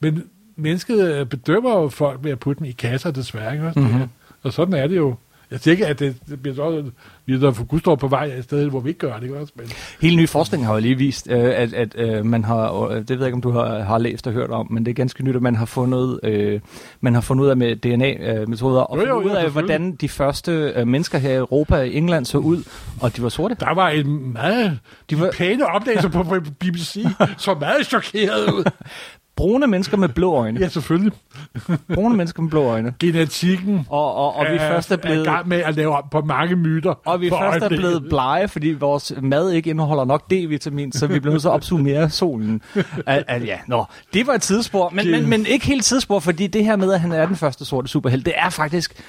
Men 0.00 0.22
mennesket 0.56 1.28
bedømmer 1.28 1.70
jo 1.80 1.88
folk 1.88 2.20
ved 2.22 2.30
at 2.30 2.38
putte 2.38 2.58
dem 2.58 2.64
i 2.68 2.72
kasser, 2.72 3.10
desværre. 3.10 3.52
Ikke? 3.52 3.72
Mhm. 3.80 4.02
Og 4.42 4.52
sådan 4.52 4.74
er 4.74 4.86
det 4.86 4.96
jo. 4.96 5.14
Jeg 5.50 5.60
siger 5.60 5.72
ikke, 5.72 5.86
at 5.86 5.98
det, 5.98 6.16
det 6.28 6.42
bliver 6.42 6.54
så, 6.54 6.84
vi 7.26 7.34
er 7.34 7.50
for 7.50 7.64
Gustav 7.64 7.96
på 7.96 8.08
vej 8.08 8.24
et 8.24 8.44
sted, 8.44 8.68
hvor 8.68 8.80
vi 8.80 8.88
ikke 8.88 8.98
gør 8.98 9.14
det. 9.14 9.22
Ikke? 9.22 9.38
også? 9.38 9.52
Men, 9.56 9.66
Hele 10.00 10.16
ny 10.16 10.28
forskning 10.28 10.66
har 10.66 10.74
jo 10.74 10.80
lige 10.80 10.94
vist, 10.94 11.28
øh, 11.30 11.38
at, 11.38 11.74
at 11.74 11.94
øh, 11.98 12.26
man 12.26 12.44
har, 12.44 12.82
øh, 12.82 12.96
det 12.96 13.10
ved 13.10 13.16
jeg 13.16 13.26
ikke, 13.26 13.34
om 13.34 13.40
du 13.40 13.50
har, 13.50 13.78
har 13.78 13.98
læst 13.98 14.26
og 14.26 14.32
hørt 14.32 14.50
om, 14.50 14.72
men 14.72 14.86
det 14.86 14.90
er 14.90 14.94
ganske 14.94 15.24
nyt, 15.24 15.36
at 15.36 15.42
man 15.42 15.56
har 15.56 15.66
fundet, 15.66 16.20
øh, 16.22 16.60
man 17.00 17.14
har 17.14 17.20
fundet 17.20 17.44
ud 17.44 17.48
af 17.48 17.56
med 17.56 17.76
DNA-metoder, 17.76 18.80
og 18.80 18.96
Jo, 18.98 19.08
jo, 19.08 19.14
fundet 19.14 19.30
ud 19.30 19.36
af, 19.36 19.50
hvordan 19.50 19.92
de 19.92 20.08
første 20.08 20.72
øh, 20.76 20.86
mennesker 20.86 21.18
her 21.18 21.30
i 21.30 21.36
Europa 21.36 21.76
og 21.76 21.88
England 21.88 22.24
så 22.24 22.38
ud, 22.38 22.62
og 23.00 23.16
de 23.16 23.22
var 23.22 23.28
sorte. 23.28 23.56
der 23.60 23.74
var 23.74 23.88
en 23.88 24.32
meget 24.32 24.78
De 25.10 25.20
var 25.20 25.30
pæne 25.30 25.66
opdagelser 25.66 26.08
på 26.08 26.24
BBC, 26.60 27.06
som 27.38 27.58
meget 27.58 27.86
chokeret 27.86 28.52
ud. 28.52 28.64
brune 29.38 29.66
mennesker 29.66 29.96
med 29.96 30.08
blå 30.08 30.34
øjne. 30.34 30.60
Ja, 30.60 30.68
selvfølgelig. 30.68 31.12
Brune 31.94 32.16
mennesker 32.16 32.42
med 32.42 32.50
blå 32.50 32.64
øjne. 32.64 32.94
Genetikken 33.00 33.86
Og, 33.90 34.14
og, 34.14 34.36
og 34.36 34.46
vi 34.50 34.56
er, 34.56 34.58
først 34.58 34.90
er 34.90 34.96
er 34.96 35.00
blevet... 35.00 35.24
gang 35.24 35.48
med 35.48 35.56
at 35.56 35.74
lave 35.74 35.96
om 35.96 36.04
på 36.10 36.20
mange 36.20 36.56
myter. 36.56 36.94
Og 37.04 37.20
vi 37.20 37.30
først 37.30 37.42
er 37.42 37.46
øjeblikket. 37.48 37.78
blevet 37.78 38.08
blege, 38.08 38.48
fordi 38.48 38.68
vores 38.68 39.12
mad 39.22 39.50
ikke 39.50 39.70
indeholder 39.70 40.04
nok 40.04 40.32
D-vitamin, 40.32 40.92
så 40.92 41.06
vi 41.06 41.20
bliver 41.20 41.32
nødt 41.32 41.42
til 41.42 41.48
at 41.48 41.52
opsuge 41.52 41.82
mere 41.82 42.00
af 42.00 42.12
solen. 42.12 42.62
Al, 43.06 43.24
al, 43.28 43.44
ja, 43.44 43.58
nå, 43.66 43.84
det 44.14 44.26
var 44.26 44.34
et 44.34 44.42
tidsspor, 44.42 44.90
men, 44.90 45.10
men, 45.10 45.28
men 45.28 45.46
ikke 45.46 45.66
helt 45.66 45.84
tidsspor, 45.84 46.18
fordi 46.18 46.46
det 46.46 46.64
her 46.64 46.76
med, 46.76 46.92
at 46.92 47.00
han 47.00 47.12
er 47.12 47.26
den 47.26 47.36
første 47.36 47.64
sorte 47.64 47.88
superhelt, 47.88 48.26
det 48.26 48.34
er 48.36 48.50
faktisk 48.50 49.02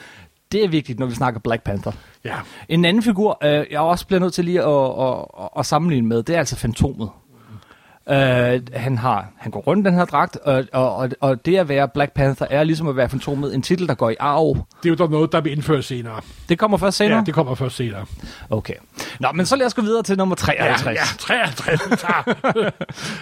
Det 0.52 0.64
er 0.64 0.68
vigtigt, 0.68 1.00
når 1.00 1.06
vi 1.06 1.16
snakker 1.16 1.40
Black 1.40 1.64
Panther. 1.64 1.92
Ja. 2.26 2.36
En 2.70 2.86
anden 2.86 3.04
figur, 3.04 3.38
øh, 3.44 3.66
jeg 3.72 3.80
også 3.80 4.08
bliver 4.08 4.20
nødt 4.20 4.34
til 4.34 4.46
lige 4.46 4.62
at, 4.62 4.92
at, 5.08 5.26
at, 5.40 5.50
at 5.60 5.66
sammenligne 5.66 6.08
med, 6.08 6.24
det 6.24 6.36
er 6.36 6.40
altså 6.40 6.56
Fantomet. 6.56 7.10
Uh, 8.10 8.16
han, 8.74 8.98
har, 8.98 9.28
han 9.38 9.52
går 9.52 9.60
rundt 9.60 9.86
den 9.86 9.94
her 9.94 10.06
dragt, 10.06 10.36
og, 10.36 10.66
og, 10.74 11.10
og, 11.20 11.46
det 11.46 11.58
at 11.58 11.70
være 11.70 11.88
Black 11.88 12.14
Panther 12.14 12.48
er 12.50 12.64
ligesom 12.64 12.88
at 12.88 12.96
være 12.96 13.10
Fantomet, 13.10 13.56
en 13.56 13.62
titel, 13.62 13.88
der 13.88 13.94
går 13.94 14.10
i 14.10 14.16
arv. 14.20 14.56
Det 14.56 14.86
er 14.86 14.90
jo 14.90 14.96
dog 14.96 15.12
noget, 15.12 15.32
der 15.32 15.42
bliver 15.42 15.56
indført 15.56 15.86
senere. 15.86 16.22
Det 16.50 16.60
kommer 16.60 16.78
først 16.78 16.98
senere? 16.98 17.18
Ja, 17.18 17.24
det 17.24 17.34
kommer 17.34 17.56
først 17.56 17.76
senere. 17.76 18.06
Okay. 18.50 18.74
Nå, 19.20 19.28
men 19.32 19.46
så 19.46 19.56
lad 19.56 19.66
os 19.66 19.74
gå 19.74 19.82
videre 19.82 20.04
til 20.04 20.18
nummer 20.18 20.36
53. 20.36 20.86
Ja, 20.86 20.92
ja 20.92 21.06
53. 21.20 21.92
vi 21.92 21.96
tager. 21.96 22.72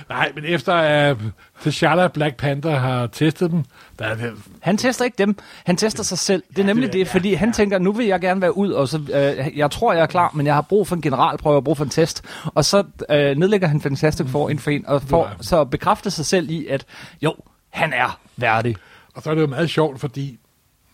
Nej, 0.10 0.32
men 0.36 0.46
efter 0.46 1.12
uh, 1.12 1.22
T'Challa 1.66 2.08
Black 2.08 2.36
Panther 2.36 2.76
har 2.80 3.08
testet 3.08 3.52
dem, 3.52 3.64
der 4.00 4.06
er 4.06 4.16
det, 4.16 4.34
Han 4.60 4.78
tester 4.78 5.06
ikke 5.06 5.16
dem, 5.18 5.38
han 5.66 5.78
tester 5.78 6.04
sig 6.04 6.18
selv. 6.18 6.44
Det 6.50 6.60
er 6.60 6.64
nemlig 6.66 6.94
det, 6.94 7.08
fordi 7.08 7.34
han 7.34 7.54
tænker, 7.54 7.80
nu 7.80 7.92
vil 7.92 8.06
jeg 8.06 8.22
gerne 8.22 8.42
være 8.42 8.58
ud, 8.58 8.72
og 8.72 8.88
så, 8.88 8.98
øh, 8.98 9.58
jeg 9.58 9.72
tror, 9.72 9.94
jeg 9.94 10.02
er 10.02 10.06
klar, 10.06 10.32
men 10.34 10.46
jeg 10.46 10.54
har 10.56 10.62
brug 10.62 10.88
for 10.88 10.96
en 10.96 11.02
generalprøve, 11.02 11.56
og 11.56 11.64
brug 11.64 11.78
for 11.78 11.84
en 11.84 11.90
test. 11.90 12.24
Og 12.46 12.66
så 12.66 12.84
øh, 13.10 13.38
nedlægger 13.38 13.68
han 13.68 13.82
Fantastic 13.82 14.28
Four 14.30 14.50
en 14.50 14.60
for 14.60 14.72
en, 14.72 14.88
og 14.88 15.02
får 15.02 15.32
så 15.42 15.64
bekræfter 15.64 16.10
sig 16.10 16.26
selv 16.26 16.50
i, 16.50 16.68
at 16.68 16.86
jo, 17.22 17.36
han 17.70 17.94
er 17.94 18.20
værdig. 18.38 18.76
og 19.16 19.24
så 19.24 19.30
er 19.30 19.34
det 19.36 19.42
jo 19.42 19.48
meget 19.48 19.70
sjovt, 19.70 20.00
fordi 20.00 20.40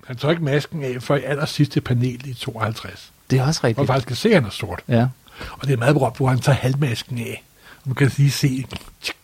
han 0.08 0.16
tager 0.18 0.32
ikke 0.32 0.44
masken 0.44 0.84
af 0.84 0.96
for 1.00 1.16
i 1.16 1.22
aller 1.24 1.46
sidste 1.46 1.82
panel 1.82 2.28
i 2.30 2.34
52. 2.34 3.12
Det 3.30 3.40
er 3.40 3.46
også 3.48 3.62
Hvor 3.62 3.68
man 3.68 3.70
rigtigt. 3.70 3.88
faktisk 3.88 4.08
kan 4.08 4.16
se, 4.16 4.30
at 4.30 4.36
han 4.36 4.46
er 4.46 4.50
sort. 4.50 4.84
Ja. 4.88 5.08
Og 5.52 5.68
det 5.68 5.74
er 5.74 5.78
meget 5.78 5.96
berømt, 5.96 6.18
hvor 6.18 6.28
han 6.28 6.40
tager 6.40 6.56
halvmasken 6.56 7.18
af. 7.20 7.44
Og 7.76 7.82
man 7.86 7.96
kan 7.96 8.12
lige 8.18 8.32
se... 8.32 8.66
tsk. 9.02 9.23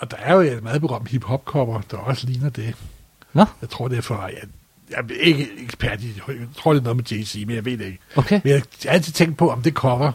Og 0.00 0.10
der 0.10 0.16
er 0.16 0.34
jo 0.34 0.40
et 0.40 0.62
meget 0.62 0.80
berømt 0.80 1.08
hip-hop-cover, 1.08 1.80
der 1.90 1.96
også 1.96 2.26
ligner 2.26 2.48
det. 2.50 2.74
Nå, 3.32 3.44
Jeg 3.60 3.68
tror, 3.70 3.88
det 3.88 3.98
er 3.98 4.02
fra... 4.02 4.24
Jeg, 4.24 4.34
jeg 4.90 4.98
er 4.98 5.20
ikke 5.20 5.48
ekspert 5.62 6.00
i 6.02 6.08
det. 6.08 6.22
Jeg 6.28 6.36
tror, 6.56 6.72
det 6.72 6.80
er 6.80 6.84
noget 6.84 6.96
med 6.96 7.12
Jay-Z, 7.12 7.46
men 7.46 7.56
jeg 7.56 7.64
ved 7.64 7.78
det 7.78 7.84
ikke. 7.84 7.98
okay. 8.16 8.40
Men 8.44 8.52
jeg 8.52 8.62
har 8.84 8.90
altid 8.90 9.12
tænkt 9.12 9.38
på, 9.38 9.50
om 9.50 9.62
det 9.62 9.72
cover, 9.74 10.12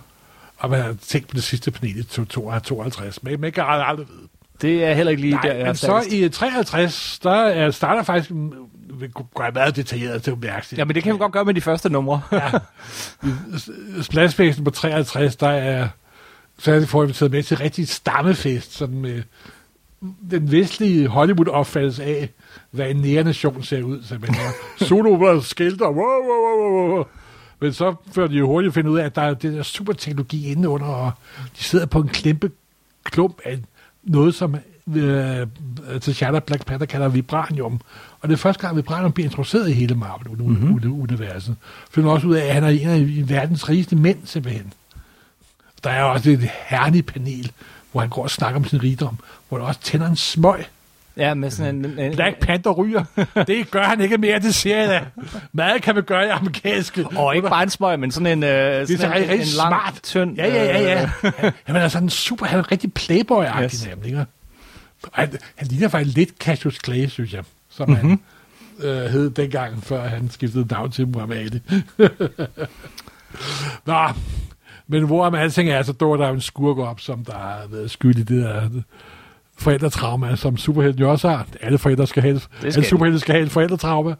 og 0.57 0.69
man 0.69 0.81
har 0.81 0.95
tænkt 1.07 1.27
på 1.27 1.35
det 1.35 1.43
sidste 1.43 1.71
panel 1.71 1.97
i 1.99 2.03
52, 2.03 3.23
men 3.23 3.41
man 3.41 3.51
kan 3.51 3.63
aldrig, 3.67 3.87
aldrig 3.87 4.07
vide. 4.07 4.27
Det 4.61 4.83
er 4.83 4.93
heller 4.93 5.09
ikke 5.11 5.21
lige 5.21 5.31
der, 5.33 5.37
Nej, 5.43 5.51
jeg 5.51 5.61
er 5.61 5.65
men 5.65 5.75
så 5.75 6.03
i 6.11 6.29
53, 6.29 7.19
der 7.23 7.31
er, 7.31 7.71
starter 7.71 8.03
faktisk, 8.03 8.31
vi 8.93 9.07
går 9.07 9.43
jeg 9.43 9.51
meget 9.53 9.75
detaljeret 9.75 10.23
til 10.23 10.33
det. 10.41 10.77
Ja, 10.77 10.85
men 10.85 10.95
det 10.95 11.03
kan 11.03 11.13
vi 11.13 11.17
godt 11.17 11.31
gøre 11.31 11.45
med 11.45 11.53
de 11.53 11.61
første 11.61 11.89
numre. 11.89 12.21
ja. 12.31 12.51
Splashfesten 14.01 14.63
på 14.63 14.71
53, 14.71 15.35
der 15.35 15.49
er, 15.49 15.87
så 16.59 16.71
er 16.71 16.79
det 16.79 16.89
for 16.89 17.03
inviteret 17.03 17.31
med 17.31 17.43
til 17.43 17.57
rigtig 17.57 17.87
stammefest, 17.87 18.73
sådan 18.73 18.99
med 18.99 19.23
den 20.31 20.51
vestlige 20.51 21.07
Hollywood-opfattelse 21.07 22.03
af, 22.03 22.29
hvad 22.71 22.89
en 22.89 22.97
nære-nation 22.97 23.63
ser 23.63 23.83
ud. 23.83 24.03
Så 24.03 24.17
man 24.21 24.33
har 24.33 24.53
solo 24.85 25.13
var 25.13 25.39
skilter, 25.39 25.85
wow, 25.85 25.95
wow, 25.95 26.59
wow, 26.61 26.95
wow. 26.95 27.03
Men 27.59 27.73
så 27.73 27.95
før 28.11 28.27
de 28.27 28.35
jo 28.35 28.47
hurtigt 28.47 28.73
finde 28.73 28.91
ud 28.91 28.99
af, 28.99 29.05
at 29.05 29.15
der 29.15 29.21
er 29.21 29.33
det 29.33 29.53
der 29.53 29.63
super 29.63 29.93
teknologi 29.93 30.51
inde 30.51 30.69
under, 30.69 30.87
og 30.87 31.11
de 31.57 31.63
sidder 31.63 31.85
på 31.85 31.99
en 31.99 32.07
kæmpe 32.07 32.51
klump 33.03 33.39
af 33.45 33.59
noget, 34.03 34.35
som 34.35 34.55
øh, 34.95 35.41
T'Challa 35.95 36.39
Black 36.39 36.65
Panther 36.65 36.85
kalder 36.85 37.07
vibranium. 37.07 37.81
Og 38.21 38.29
det 38.29 38.33
er 38.33 38.37
første 38.37 38.61
gang, 38.61 38.75
vibranium 38.75 39.11
bliver 39.11 39.27
introduceret 39.27 39.69
i 39.69 39.73
hele 39.73 39.95
Marvel-universet. 39.95 41.55
Finder 41.91 42.11
også 42.11 42.27
ud 42.27 42.35
af, 42.35 42.45
at 42.45 42.53
han 42.53 42.63
er 42.63 42.69
en 42.69 42.87
af 42.87 43.29
verdens 43.29 43.69
rigeste 43.69 43.95
mænd, 43.95 44.17
simpelthen. 44.25 44.73
Der 45.83 45.89
er 45.89 46.03
også 46.03 46.29
et 46.29 46.49
herligt 46.67 47.05
panel, 47.05 47.51
hvor 47.91 48.01
han 48.01 48.09
går 48.09 48.23
og 48.23 48.29
snakker 48.29 48.59
om 48.59 48.65
sin 48.65 48.83
rigdom, 48.83 49.17
hvor 49.49 49.57
der 49.57 49.65
også 49.65 49.79
tænder 49.79 50.09
en 50.09 50.15
smøg. 50.15 50.65
Ja, 51.17 51.33
med 51.33 51.51
sådan 51.51 51.85
en... 51.85 51.99
en 51.99 52.15
Black 52.15 52.39
Panther 52.39 52.71
ryger. 52.71 53.03
Det 53.47 53.71
gør 53.71 53.83
han 53.83 54.01
ikke 54.01 54.17
mere, 54.17 54.39
det 54.39 54.55
siger 54.55 54.77
jeg 54.77 54.89
da. 54.89 55.23
Meget 55.53 55.81
kan 55.81 55.95
man 55.95 56.03
gøre 56.03 56.25
i 56.25 56.29
amerikanske. 56.29 57.07
og 57.15 57.35
ikke 57.35 57.49
bare 57.49 57.63
en 57.63 57.69
smøg, 57.69 57.99
men 57.99 58.11
sådan 58.11 58.27
en, 58.27 58.43
øh, 58.43 58.49
Det 58.87 59.03
er 59.03 59.13
en, 59.13 59.23
en 59.23 59.29
lang, 59.29 59.47
smart. 59.51 59.99
tynd... 60.03 60.35
Ja, 60.37 60.47
ja, 60.47 60.63
ja, 60.79 60.81
ja. 61.23 61.29
øh, 61.43 61.51
Han 61.65 61.75
er 61.75 61.87
sådan 61.87 62.05
en 62.05 62.09
super, 62.09 62.45
han 62.45 62.59
er 62.59 62.71
rigtig 62.71 62.91
playboy-agtig 62.99 63.63
Yes. 63.63 63.87
nemlig. 63.87 64.07
ikke? 64.07 64.25
Han, 65.13 65.29
han 65.55 65.67
ligner 65.67 65.87
faktisk 65.87 66.17
lidt 66.17 66.29
Cassius 66.39 66.77
Clay, 66.85 67.07
synes 67.07 67.33
jeg, 67.33 67.43
som 67.69 67.89
Mhm. 67.89 67.99
mm-hmm. 68.01 68.21
han 68.81 68.89
øh, 68.89 69.05
hed 69.05 69.29
dengang, 69.29 69.83
før 69.83 70.07
han 70.07 70.29
skiftede 70.29 70.67
navn 70.71 70.91
til 70.91 71.07
Muhammad 71.07 71.37
Ali. 71.37 71.61
Nå, 73.85 74.07
men 74.87 75.03
hvor 75.05 75.25
om 75.25 75.35
alting 75.35 75.69
er, 75.69 75.83
så 75.83 75.91
dukker 75.93 76.17
der 76.17 76.27
jo 76.27 76.33
en 76.33 76.41
skurk 76.41 76.77
op, 76.77 76.99
som 76.99 77.25
der 77.25 77.33
har 77.33 77.61
været 77.69 77.91
skyld 77.91 78.15
i 78.17 78.23
det 78.23 78.43
der 78.43 78.69
forældretrauma, 79.57 80.35
som 80.35 80.57
superhelten 80.57 81.01
jo 81.01 81.11
også 81.11 81.29
har. 81.29 81.47
Alle 81.61 81.77
forældre 81.77 82.07
skal 82.07 82.23
have, 82.23 82.39
skal 82.39 82.65
alle 82.65 82.85
superhelte 82.85 83.19
skal 83.19 83.33
have 83.35 83.45
et 83.45 83.51
forældretrauma. 83.51 84.15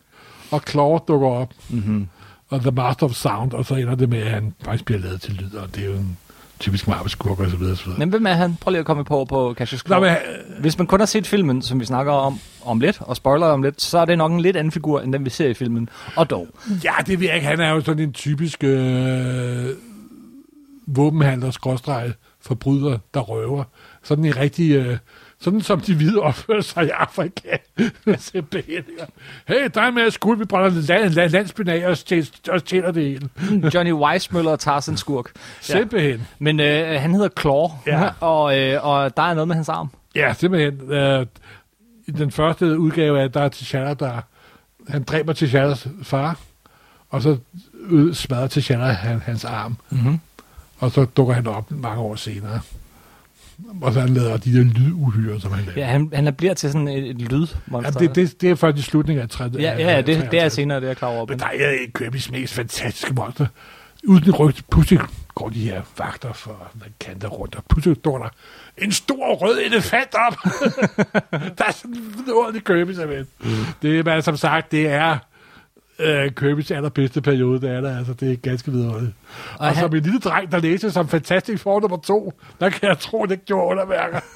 Og 0.51 0.61
Claw 0.67 0.97
dukker 0.97 1.27
op, 1.27 1.53
mm-hmm. 1.69 2.07
og 2.49 2.61
The 2.61 2.71
Master 2.71 3.05
of 3.05 3.11
Sound, 3.11 3.53
og 3.53 3.65
så 3.65 3.75
ender 3.75 3.95
det 3.95 4.09
med, 4.09 4.19
at 4.19 4.31
han 4.31 4.53
faktisk 4.63 4.85
bliver 4.85 4.99
lavet 4.99 5.21
til 5.21 5.33
lyd, 5.33 5.53
og 5.53 5.75
det 5.75 5.83
er 5.83 5.87
jo 5.87 5.93
en 5.93 6.17
typisk 6.59 6.87
Marvel-skurk 6.87 7.39
og 7.39 7.49
så 7.49 7.57
videre, 7.57 7.75
så 7.75 7.83
videre. 7.85 7.99
Men 7.99 8.09
hvem 8.09 8.25
er 8.25 8.33
han? 8.33 8.57
Prøv 8.61 8.71
lige 8.71 8.79
at 8.79 8.85
komme 8.85 9.05
på 9.05 9.25
på 9.25 9.53
Cassius 9.57 9.87
Nå, 9.87 9.95
Clay. 9.95 10.09
men, 10.09 10.17
Hvis 10.59 10.77
man 10.77 10.87
kun 10.87 10.99
har 10.99 11.05
set 11.05 11.27
filmen, 11.27 11.61
som 11.61 11.79
vi 11.79 11.85
snakker 11.85 12.11
om 12.11 12.39
om 12.65 12.79
lidt, 12.79 12.97
og 13.01 13.15
spoiler 13.15 13.47
om 13.47 13.63
lidt, 13.63 13.81
så 13.81 13.97
er 13.97 14.05
det 14.05 14.17
nok 14.17 14.31
en 14.31 14.39
lidt 14.39 14.57
anden 14.57 14.71
figur, 14.71 15.01
end 15.01 15.13
den 15.13 15.25
vi 15.25 15.29
ser 15.29 15.47
i 15.47 15.53
filmen. 15.53 15.89
Og 16.15 16.29
dog. 16.29 16.47
Ja, 16.83 16.93
det 17.07 17.19
ved 17.19 17.27
jeg 17.27 17.35
ikke. 17.35 17.47
Han 17.47 17.59
er 17.59 17.69
jo 17.69 17.81
sådan 17.81 18.03
en 18.03 18.13
typisk 18.13 18.63
øh, 18.63 19.69
våbenhandler, 20.87 21.51
skråstreg, 21.51 22.13
forbryder, 22.41 22.97
der 23.13 23.19
røver. 23.19 23.63
Sådan 24.03 24.25
en 24.25 24.37
rigtig... 24.37 24.71
Øh, 24.71 24.97
sådan 25.39 25.61
som 25.61 25.79
de 25.79 25.95
hvide 25.95 26.19
opfører 26.21 26.61
sig 26.61 26.85
i 26.85 26.89
Afrika. 26.89 27.57
Hey, 29.47 29.69
der 29.73 29.81
er 29.81 29.91
med 29.91 30.03
at 30.03 30.13
skud, 30.13 30.37
vi 30.37 30.45
brænder 30.45 30.69
land, 30.69 31.13
land, 31.13 31.31
landsbyen 31.31 31.69
af 31.69 31.87
og 31.87 31.97
stjæler, 31.97 32.27
og 32.49 32.59
stjæler 32.59 32.91
det 32.91 33.03
hele. 33.03 33.29
Johnny 33.73 33.91
Weissmøller 33.91 34.51
og 34.51 34.59
Tarzan 34.59 34.97
Skurk. 34.97 35.31
Simpelthen. 35.61 36.27
Men 36.39 36.59
øh, 36.59 37.01
han 37.01 37.13
hedder 37.13 37.29
Claw, 37.39 37.67
Ja. 37.87 38.09
og, 38.19 38.59
øh, 38.59 38.85
og 38.85 39.17
der 39.17 39.23
er 39.23 39.33
noget 39.33 39.47
med 39.47 39.55
hans 39.55 39.69
arm. 39.69 39.89
Ja, 40.15 40.33
simpelthen. 40.33 40.91
Øh, 40.91 41.25
I 42.07 42.11
den 42.11 42.31
første 42.31 42.79
udgave 42.79 43.21
af, 43.21 43.31
der 43.31 43.41
er 43.41 43.49
T'Challa, 43.49 43.93
der... 43.93 44.21
Han 44.89 45.03
dræber 45.03 45.33
T'Challas 45.33 46.03
far, 46.03 46.39
og 47.09 47.21
så 47.21 47.37
smadrer 48.13 48.47
T'Challa 48.47 48.91
han, 48.93 49.19
hans 49.19 49.45
arm. 49.45 49.77
Mm-hmm. 49.89 50.19
Og 50.79 50.91
så 50.91 51.05
dukker 51.05 51.33
han 51.33 51.47
op 51.47 51.71
mange 51.71 52.01
år 52.01 52.15
senere. 52.15 52.59
Og 53.81 53.93
så 53.93 53.99
han 53.99 54.09
laver 54.09 54.37
de 54.37 54.53
der 54.57 54.63
lyduhyre, 54.63 55.39
som 55.39 55.51
han 55.51 55.65
laver. 55.65 55.79
Ja, 55.79 55.85
han, 55.85 56.09
han 56.13 56.33
bliver 56.33 56.53
til 56.53 56.71
sådan 56.71 56.87
et, 56.87 57.09
et 57.09 57.21
lyd. 57.21 57.47
Ja, 57.71 57.89
det, 57.89 58.15
det, 58.15 58.41
det 58.41 58.49
er 58.49 58.55
faktisk 58.55 58.87
i 58.87 58.91
slutningen 58.91 59.23
af 59.23 59.29
30. 59.29 59.61
ja, 59.61 59.77
ja, 59.77 60.01
det, 60.01 60.27
det 60.31 60.39
er 60.39 60.49
senere, 60.49 60.77
det 60.77 60.83
er 60.83 60.89
jeg 60.89 60.97
klar 60.97 61.07
over. 61.07 61.25
Men 61.25 61.39
der 61.39 61.45
er 61.45 61.77
Kirby's 61.99 62.31
mest 62.31 62.53
fantastiske 62.53 63.13
monster. 63.13 63.47
Uden 64.07 64.23
en 64.27 64.31
rygt, 64.31 64.69
pludselig 64.71 65.01
går 65.35 65.49
de 65.49 65.59
her 65.59 65.81
vagter 65.97 66.33
for 66.33 66.71
man 66.79 66.89
kan 66.99 67.19
der 67.21 67.27
rundt, 67.27 67.55
og 67.55 67.63
pludselig 67.69 67.97
står 67.97 68.17
der 68.17 68.29
en 68.77 68.91
stor 68.91 69.35
rød 69.35 69.59
elefant 69.65 70.15
op. 70.27 70.33
der 71.57 71.65
er 71.67 71.71
sådan 71.71 71.95
en 71.95 72.13
vidunderlig 72.17 72.63
Kirby, 72.63 72.91
simpelthen. 72.91 73.27
Mm. 73.39 73.49
Det 73.81 74.07
er, 74.07 74.21
som 74.21 74.37
sagt, 74.37 74.71
det 74.71 74.87
er 74.87 75.17
øh, 75.99 76.31
Kirby's 76.41 76.73
allerbedste 76.73 77.21
periode, 77.21 77.61
det 77.61 77.69
er 77.69 77.81
der, 77.81 77.97
altså, 77.97 78.13
det 78.13 78.31
er 78.31 78.35
ganske 78.35 78.71
vidunderligt. 78.71 79.11
Og, 79.53 79.59
Og 79.59 79.65
han- 79.67 79.75
som 79.75 79.95
en 79.95 80.01
lille 80.03 80.19
dreng, 80.19 80.51
der 80.51 80.59
læser 80.59 80.89
som 80.89 81.07
fantastisk 81.07 81.63
for 81.63 81.79
nummer 81.79 81.97
to, 81.97 82.33
der 82.59 82.69
kan 82.69 82.89
jeg 82.89 82.99
tro, 82.99 83.25
det 83.25 83.45
gjorde 83.45 83.67
underværker. 83.71 84.19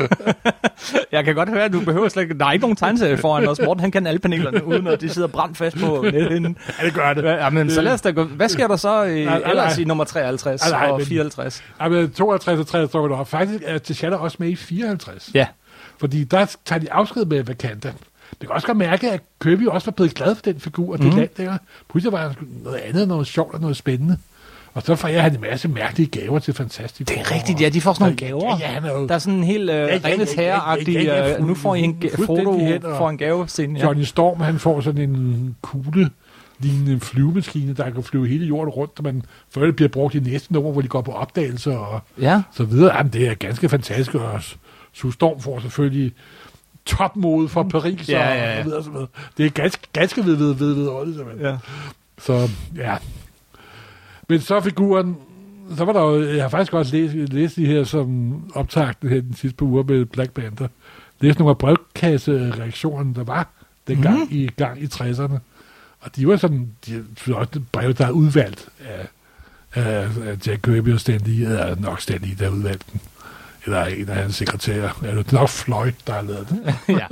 Jeg 1.11 1.25
kan 1.25 1.35
godt 1.35 1.49
høre, 1.49 1.63
at 1.63 1.73
du 1.73 1.79
behøver 1.79 2.09
slet 2.09 2.23
ikke... 2.23 2.37
Der 2.37 2.45
er 2.45 2.51
ikke 2.51 2.61
nogen 2.61 2.75
tegneserie 2.75 3.17
foran 3.17 3.47
os. 3.47 3.59
Morten, 3.65 3.81
han 3.81 3.91
kan 3.91 4.07
alle 4.07 4.19
panelerne, 4.19 4.65
uden 4.65 4.87
at 4.87 5.01
de 5.01 5.09
sidder 5.09 5.27
brændt 5.27 5.57
fast 5.57 5.77
på 5.79 6.01
nethinden. 6.11 6.57
ja, 6.81 6.85
det 6.85 6.93
gør 6.93 7.13
det. 7.13 7.23
Ja, 7.23 7.49
men 7.49 7.69
så 7.71 7.81
lad 7.81 7.93
os 7.93 8.01
da 8.01 8.11
gå. 8.11 8.23
Hvad 8.23 8.49
sker 8.49 8.67
der 8.67 8.75
så 8.75 9.03
i, 9.03 9.25
Nej, 9.25 9.39
nej, 9.39 9.49
ellers 9.49 9.77
nej. 9.77 9.81
i 9.81 9.85
nummer 9.85 10.03
53 10.03 10.61
Nej, 10.71 10.79
nej, 10.81 10.89
og 10.91 10.97
men- 10.97 11.05
54? 11.07 11.63
Jamen, 11.81 12.09
52 12.11 12.59
og 12.59 12.67
53 12.67 12.89
står. 12.91 13.23
Faktisk 13.23 13.63
er 13.65 13.79
T'Challa 13.79 14.15
også 14.15 14.37
med 14.39 14.49
i 14.49 14.55
54. 14.55 15.31
Ja. 15.33 15.47
Fordi 15.99 16.23
der 16.23 16.55
tager 16.65 16.79
de 16.79 16.91
afsked 16.91 17.25
med 17.25 17.47
Wakanda. 17.47 17.93
Det 18.31 18.39
kan 18.39 18.50
også 18.50 18.67
godt 18.67 18.77
mærke, 18.77 19.12
at 19.12 19.21
Kirby 19.41 19.67
også 19.67 19.86
var 19.86 19.91
blevet 19.91 20.13
glad 20.13 20.36
for 20.36 20.41
den 20.41 20.59
figur 20.59 20.93
og 20.93 20.98
det 20.98 21.13
mm. 21.13 21.17
land 21.17 21.29
der. 21.38 21.57
Pludselig 21.89 22.12
var 22.12 22.36
noget 22.63 22.77
andet, 22.77 23.07
noget 23.07 23.27
sjovt 23.27 23.53
og 23.53 23.62
noget 23.62 23.77
spændende. 23.77 24.17
Og 24.74 24.81
så 24.81 24.95
får 24.95 25.07
jeg 25.07 25.24
han 25.24 25.36
en 25.36 25.41
masse 25.41 25.67
mærkelige 25.67 26.19
gaver 26.19 26.39
til 26.39 26.53
Fantastic 26.53 27.07
Det 27.07 27.19
er 27.19 27.31
rigtigt, 27.31 27.62
ja, 27.62 27.69
de 27.69 27.81
får 27.81 27.93
sådan 27.93 28.03
nogle 28.03 28.17
gaver. 28.17 28.57
Ja, 28.59 28.74
ja, 28.74 29.00
jo 29.00 29.07
Der 29.07 29.15
er 29.15 29.19
sådan 29.19 29.38
en 29.38 29.43
helt 29.43 29.69
uh, 29.69 29.75
ja, 29.75 29.86
ja, 29.86 30.00
Rennes 30.05 30.38
ja, 30.38 30.41
ja, 30.41 30.48
herre-agtig, 30.48 30.93
ja, 30.93 31.01
ja, 31.01 31.38
øh, 31.38 31.48
nu 31.48 31.55
får 31.55 31.75
I 31.75 31.81
en 31.81 32.03
foto 32.15 32.59
for 32.98 33.09
en 33.09 33.17
gavescene. 33.17 33.79
Ja. 33.79 33.86
Johnny 33.86 34.03
Storm, 34.03 34.39
han 34.39 34.59
får 34.59 34.81
sådan 34.81 35.09
en 35.09 35.55
kugle 35.62 36.09
lignende 36.59 36.91
en 36.91 37.00
flyvemaskine, 37.00 37.74
der 37.74 37.89
kan 37.89 38.03
flyve 38.03 38.27
hele 38.27 38.45
jorden 38.45 38.69
rundt, 38.69 38.91
og 38.98 39.03
man 39.03 39.24
før 39.50 39.65
det 39.65 39.75
bliver 39.75 39.89
brugt 39.89 40.15
i 40.15 40.19
næste 40.19 40.53
nummer, 40.53 40.71
hvor 40.71 40.81
de 40.81 40.88
går 40.88 41.01
på 41.01 41.12
opdagelser 41.12 41.77
og 41.77 42.01
ja. 42.21 42.41
så 42.51 42.63
videre. 42.63 42.98
Jamen, 42.98 43.13
det 43.13 43.27
er 43.27 43.33
ganske 43.33 43.69
fantastisk, 43.69 44.15
og 44.15 44.41
Sue 44.93 45.13
Storm 45.13 45.39
får 45.41 45.59
selvfølgelig 45.59 46.13
topmode 46.98 47.50
fra 47.50 47.63
Paris 47.63 48.10
Ja, 48.10 48.29
og, 48.29 48.38
ja, 48.38 48.51
ja. 48.53 48.60
og 48.60 48.65
videre, 48.65 48.84
så 48.84 48.89
videre. 48.89 49.08
Det 49.38 49.46
er 49.46 49.50
ganske, 49.50 49.88
ganske 49.93 50.25
ved, 50.25 50.36
ved, 50.36 50.53
ved, 50.53 50.74
ved, 50.74 51.15
simpelthen. 51.15 51.46
ja. 51.46 51.58
Så, 52.17 52.50
ja. 52.75 52.98
Men 54.29 54.41
så 54.41 54.62
figuren, 54.62 55.17
så 55.77 55.86
var 55.86 55.93
der 55.93 56.01
jo, 56.01 56.34
jeg 56.34 56.43
har 56.43 56.50
faktisk 56.50 56.74
også 56.74 56.96
læst, 56.96 57.13
læst 57.13 57.55
de 57.55 57.65
her 57.65 57.84
som 57.84 58.34
optagte 58.55 59.10
her 59.10 59.22
den 59.22 59.34
sidste 59.34 59.58
par 59.58 59.65
uger 59.65 59.84
med 59.84 60.05
Black 60.05 60.31
Panther. 60.31 60.67
Læst 61.19 61.39
nogle 61.39 61.50
af 61.50 61.58
brevkassereaktionerne, 61.58 63.15
der 63.15 63.24
var 63.24 63.48
dengang 63.88 64.19
mm. 64.19 64.27
i 64.31 64.48
gang 64.58 64.81
i 64.84 64.86
60'erne. 64.86 65.38
Og 66.00 66.15
de 66.15 66.27
var 66.27 66.36
sådan, 66.36 66.69
de 66.86 67.05
flotte 67.17 67.60
breve, 67.72 67.93
der 67.93 68.05
er 68.05 68.12
udvalgt 68.12 68.69
af, 68.86 69.08
af, 69.74 70.08
af 70.25 70.48
Jack 70.48 70.62
Kirby 70.62 70.93
og 70.93 71.00
Stan 71.00 71.22
Lee, 71.25 71.46
eller 71.46 71.75
nok 71.75 72.01
Stan 72.01 72.19
Lee, 72.22 72.36
der 72.39 72.46
har 72.46 72.51
udvalgt 72.51 72.86
den. 72.91 73.01
Eller 73.69 73.85
en 73.85 74.09
af 74.09 74.15
hans 74.15 74.35
sekretærer. 74.35 74.99
Eller 75.03 75.23
det 75.23 75.33
er 75.33 75.38
nok 75.39 75.49
Floyd, 75.49 75.91
der 76.07 76.13
har 76.13 76.21
lavet 76.21 76.49
den. 76.49 76.59
ja. 76.99 77.05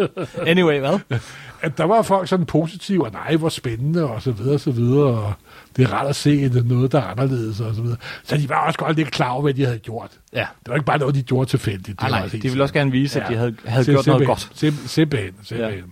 Anyway, 0.46 0.80
hvad? 0.80 1.00
At 1.62 1.78
der 1.78 1.84
var 1.84 2.02
folk 2.02 2.28
sådan 2.28 2.46
positive, 2.46 3.06
og 3.06 3.12
nej, 3.12 3.36
hvor 3.36 3.50
spændende, 3.50 4.10
og 4.10 4.22
så 4.22 4.32
videre, 4.32 4.54
og 4.54 4.60
så 4.60 4.72
videre, 4.72 5.04
og 5.06 5.34
det 5.78 5.84
er 5.86 5.94
rart 5.94 6.08
at 6.08 6.16
se 6.16 6.50
det, 6.50 6.66
noget, 6.68 6.92
der 6.92 7.00
er 7.00 7.04
anderledes, 7.06 7.60
og 7.60 7.76
så 7.76 7.82
videre. 7.82 7.98
Så 8.24 8.38
de 8.38 8.50
var 8.50 8.68
også 8.68 8.80
godt 8.80 8.96
lidt 8.98 9.12
klar 9.12 9.30
over, 9.30 9.42
hvad 9.42 9.54
de 9.54 9.66
havde 9.66 9.78
gjort. 9.80 10.12
Ja. 10.34 10.40
Det 10.40 10.68
var 10.70 10.74
ikke 10.76 10.86
bare 10.86 10.98
noget, 10.98 11.16
de 11.16 11.24
gjorde 11.24 11.50
tilfældigt. 11.50 11.88
Det 11.88 12.00
Nej, 12.02 12.10
var 12.10 12.18
nej, 12.18 12.28
helt 12.28 12.44
de 12.44 12.50
ville 12.50 12.64
også 12.64 12.74
gerne 12.74 12.92
vise, 12.92 13.22
at 13.22 13.28
de 13.30 13.34
Ja. 13.34 13.40
havde, 13.40 13.56
havde 13.66 13.84
Sim- 13.86 13.92
gjort 13.92 14.06
noget 14.08 14.20
simpelthen- 14.20 14.28
godt. 14.28 14.50
Sim, 14.54 14.74
simpelthen, 14.88 15.34
simpelthen. 15.44 15.84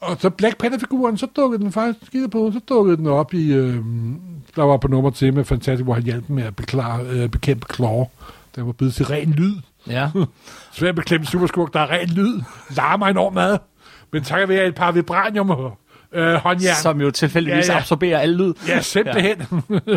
Og 0.00 0.16
så 0.20 0.30
Black 0.30 0.58
Panther-figuren, 0.58 1.18
så 1.18 1.26
dukkede 1.36 1.62
den 1.62 1.72
faktisk, 1.72 2.06
skidt 2.06 2.30
på, 2.32 2.50
så 2.52 2.60
dukkede 2.68 2.96
den 2.96 3.06
op 3.06 3.34
i, 3.34 3.52
øh, 3.52 3.76
der 4.56 4.62
var 4.62 4.76
på 4.76 4.88
nummer 4.88 5.10
til 5.10 5.34
med 5.34 5.44
Fantastic, 5.44 5.84
hvor 5.84 5.94
han 5.94 6.02
hjalp 6.02 6.28
med 6.28 6.42
at 6.42 6.56
beklare, 6.56 7.00
øh, 7.10 7.28
bekæmpe 7.28 7.66
Claw. 7.74 8.04
Der 8.56 8.62
var 8.62 8.72
blevet 8.72 8.94
til 8.94 9.06
ren 9.06 9.30
lyd. 9.32 9.54
Ja. 9.88 10.10
Svært 10.72 10.94
bekæmpe 10.94 11.26
superskurk, 11.26 11.72
der 11.72 11.80
er 11.80 11.90
ren 11.90 12.08
lyd. 12.08 12.40
Larmer 12.76 13.06
enormt 13.06 13.34
meget. 13.34 13.60
Men 14.12 14.22
takket 14.24 14.48
være 14.48 14.66
et 14.66 14.74
par 14.74 14.92
vibranium 14.92 15.50
og 15.50 15.78
øh, 16.12 16.34
håndjern. 16.34 16.76
Som 16.82 17.00
jo 17.00 17.10
tilfældigvis 17.10 17.68
Ja, 17.68 17.72
ja. 17.72 17.78
absorberer 17.78 18.18
al 18.18 18.30
lyd. 18.30 18.54
Ja, 18.68 18.80
simpelthen. 18.80 19.42
Ja. 19.70 19.96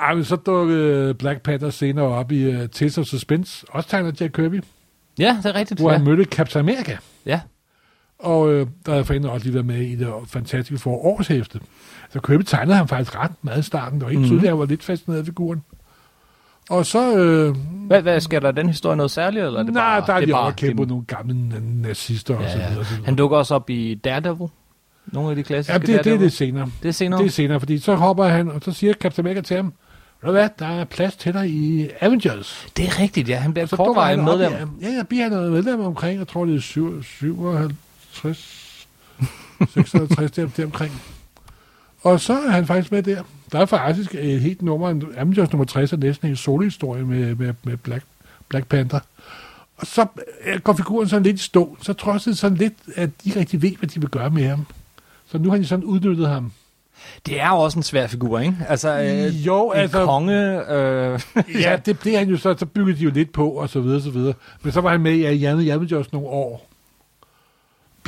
Ej, 0.00 0.14
men 0.14 0.24
så 0.24 0.36
dukkede 0.36 1.14
Black 1.14 1.40
Panther 1.42 1.70
senere 1.70 2.04
op 2.06 2.32
i 2.32 2.48
uh, 2.48 2.66
Tales 2.66 2.98
of 2.98 3.04
Suspense, 3.06 3.66
også 3.70 3.88
tegner 3.88 4.12
Jack 4.20 4.32
Kirby, 4.32 4.62
Ja, 5.18 5.36
det 5.42 5.46
er 5.46 5.54
rigtigt. 5.54 5.80
hvor 5.80 5.90
Ja. 5.90 5.96
han 5.96 6.06
mødte 6.06 6.24
Captain 6.24 6.68
America. 6.68 6.96
ja. 7.26 7.40
Og 8.18 8.52
øh, 8.52 8.66
der 8.86 8.92
havde 8.92 9.04
fanden 9.04 9.30
også 9.30 9.44
lige 9.46 9.54
været 9.54 9.66
med 9.66 9.76
i 9.80 9.94
det 9.96 10.08
fantastiske 10.26 10.82
for 10.82 10.90
årshæfte. 11.04 11.60
Så 12.10 12.20
Kirby 12.20 12.42
tegnede 12.42 12.76
ham 12.76 12.88
faktisk 12.88 13.16
ret 13.18 13.30
meget 13.42 13.58
i 13.58 13.62
starten. 13.62 13.98
Det 13.98 14.04
var 14.04 14.10
helt 14.10 14.20
mm. 14.20 14.26
tydeligt, 14.26 14.44
at 14.44 14.50
han 14.50 14.58
var 14.58 14.66
lidt 14.66 14.82
fascineret 14.84 15.18
af 15.20 15.26
figuren. 15.26 15.62
Og 16.70 16.86
så... 16.86 17.16
Øh, 17.18 17.56
Hvad, 17.86 18.02
hvad 18.02 18.20
sker 18.20 18.40
der 18.40 18.50
den 18.50 18.66
historie 18.68 18.96
noget 18.96 19.10
særligt? 19.10 19.44
Eller 19.44 19.60
er 19.60 19.64
det 19.64 19.74
nej, 19.74 20.00
bare, 20.00 20.06
der 20.06 20.12
er 20.14 20.18
det 20.18 20.28
de 20.28 20.32
bare- 20.32 20.42
overkæmpet 20.42 20.88
nogle 20.88 21.04
gamle 21.04 21.34
na- 21.34 21.86
nazister 21.86 22.36
og 22.36 22.42
så 22.50 22.58
Ja, 22.58 22.68
videre. 22.68 22.78
ja. 22.78 22.84
Så 22.84 22.90
videre. 22.90 23.04
Han 23.04 23.16
dukker 23.16 23.36
også 23.36 23.54
op 23.54 23.70
i 23.70 23.94
Daredevil. 23.94 24.48
Nogle 25.06 25.30
af 25.30 25.36
de 25.36 25.42
klassiske 25.42 25.72
Ja, 25.72 25.78
det, 25.78 25.86
det 25.86 25.94
er 25.94 26.02
Daredevil. 26.02 26.24
det 26.24 26.32
senere. 26.32 26.70
Det 26.82 26.88
er 26.88 26.92
senere. 26.92 27.20
Det 27.20 27.26
er 27.26 27.30
senere, 27.30 27.60
fordi 27.60 27.78
så 27.78 27.94
hopper 27.94 28.24
han, 28.24 28.50
og 28.50 28.60
så 28.64 28.72
siger 28.72 28.92
Captain 28.92 29.26
America 29.26 29.40
til 29.42 29.56
ham, 29.56 29.72
ved 30.22 30.32
hvad, 30.32 30.48
der 30.58 30.66
er 30.66 30.84
plads 30.84 31.16
til 31.16 31.32
dig 31.34 31.48
i 31.50 31.88
Avengers. 32.00 32.66
det 32.76 32.84
er 32.86 33.00
rigtigt, 33.00 33.28
ja. 33.28 33.36
Han 33.36 33.52
bliver 33.52 33.66
Så 33.66 33.76
kortvarigt 33.76 34.24
medlem. 34.24 34.52
i- 34.52 34.84
Ja, 34.84 34.88
ja, 34.90 35.02
bliver 35.02 35.22
han 35.22 35.32
noget 35.32 35.52
medlem 35.52 35.80
omkring, 35.80 36.18
jeg 36.18 36.28
tror 36.28 36.44
det 36.44 36.56
er 36.56 36.60
syv- 36.60 37.02
57, 37.02 38.86
56 39.74 40.30
der, 40.36 40.48
der 40.56 40.64
omkring. 40.64 41.02
Og 42.02 42.20
så 42.20 42.32
er 42.32 42.50
han 42.50 42.66
faktisk 42.66 42.92
med 42.92 43.02
der. 43.02 43.22
Der 43.52 43.58
er 43.60 43.66
faktisk 43.66 44.14
et 44.14 44.40
helt 44.40 44.62
nummer, 44.62 44.88
Avengers 45.16 45.52
nummer 45.52 45.64
60 45.64 45.92
er 45.92 45.96
næsten 45.96 46.28
en 46.28 46.36
solohistorie 46.36 47.04
med, 47.04 47.34
med, 47.34 47.54
med 47.64 47.76
Black, 47.76 48.04
Black 48.48 48.66
Panther. 48.66 49.00
Og 49.76 49.86
så 49.86 50.06
øh, 50.46 50.60
går 50.60 50.72
figuren 50.72 51.08
sådan 51.08 51.22
lidt 51.22 51.36
i 51.40 51.42
stå. 51.42 51.76
Så 51.82 51.92
tror 51.92 52.12
jeg 52.12 52.36
sådan 52.36 52.58
lidt, 52.58 52.74
at 52.96 53.10
de 53.24 53.32
rigtig 53.36 53.62
ved, 53.62 53.76
hvad 53.78 53.88
de 53.88 54.00
vil 54.00 54.08
gøre 54.08 54.30
med 54.30 54.48
ham. 54.48 54.66
Så 55.26 55.38
nu 55.38 55.50
har 55.50 55.56
de 55.56 55.66
sådan 55.66 55.84
udnyttet 55.84 56.28
ham. 56.28 56.52
Det 57.26 57.40
er 57.40 57.48
jo 57.48 57.54
også 57.56 57.78
en 57.78 57.82
svær 57.82 58.06
figur, 58.06 58.38
ikke? 58.38 58.56
Altså, 58.68 59.00
øh, 59.00 59.46
Jo, 59.46 59.70
en 59.70 59.76
altså- 59.78 60.04
konge... 60.04 60.70
Øh, 60.72 61.20
Ja, 61.64 61.76
det 61.86 61.98
blev 61.98 62.16
han 62.16 62.28
jo 62.28 62.36
så, 62.36 62.54
så 62.58 62.66
byggede 62.66 62.98
de 62.98 63.02
jo 63.04 63.10
lidt 63.10 63.32
på, 63.32 63.50
og 63.50 63.68
så 63.68 63.80
videre, 63.80 64.00
så 64.02 64.10
videre. 64.10 64.34
Men 64.62 64.72
så 64.72 64.80
var 64.80 64.90
han 64.90 65.00
med 65.00 65.12
i 65.12 65.32
Janne 65.34 65.62
Javnjørs 65.62 66.12
nogle 66.12 66.28
år. 66.28 66.69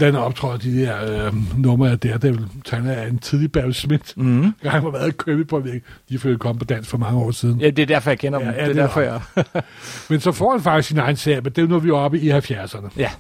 Blandt 0.03 0.17
andet 0.17 0.27
optrådte 0.27 0.71
de 0.73 0.81
der 0.85 1.27
øh, 1.27 1.59
numre 1.59 1.91
af 1.91 1.99
Daredevil, 1.99 2.47
tegnet 2.65 2.91
af 2.91 3.09
en 3.09 3.19
tidlig 3.19 3.53
Barry 3.53 3.71
Smith. 3.71 4.05
mm. 4.17 4.53
Jeg 4.63 4.71
har 4.73 4.91
været 4.91 5.25
Kirby 5.25 5.47
på 5.47 5.61
det. 5.61 5.83
De 6.09 6.19
følte 6.19 6.39
kom 6.39 6.59
på 6.59 6.65
dansk 6.65 6.91
for 6.91 6.99
mange 6.99 7.19
år 7.21 7.31
siden. 7.31 7.61
Ja, 7.61 7.71
det 7.71 7.83
er 7.83 7.87
derfor, 7.87 8.11
jeg 8.11 8.19
kender 8.19 8.39
Ja, 8.41 8.47
dem. 8.47 8.55
ja, 8.55 8.61
det 8.61 8.69
er 8.69 8.73
det 8.73 8.79
er 8.83 8.87
derfor, 8.87 9.01
jeg... 9.01 9.21
Men 10.11 10.21
så 10.21 10.33
får 10.33 10.51
han 10.51 10.61
faktisk 10.61 10.89
sin 10.89 10.99
egen 10.99 11.17
serie, 11.17 11.41
men 11.41 11.53
det 11.53 11.59
er 11.59 11.63
jo 11.63 11.69
nu, 11.69 11.79
vi 11.79 11.89
er 11.89 11.95
oppe 11.95 12.21
i 12.21 12.31
70'erne. 12.31 12.89
Ja. 12.97 13.11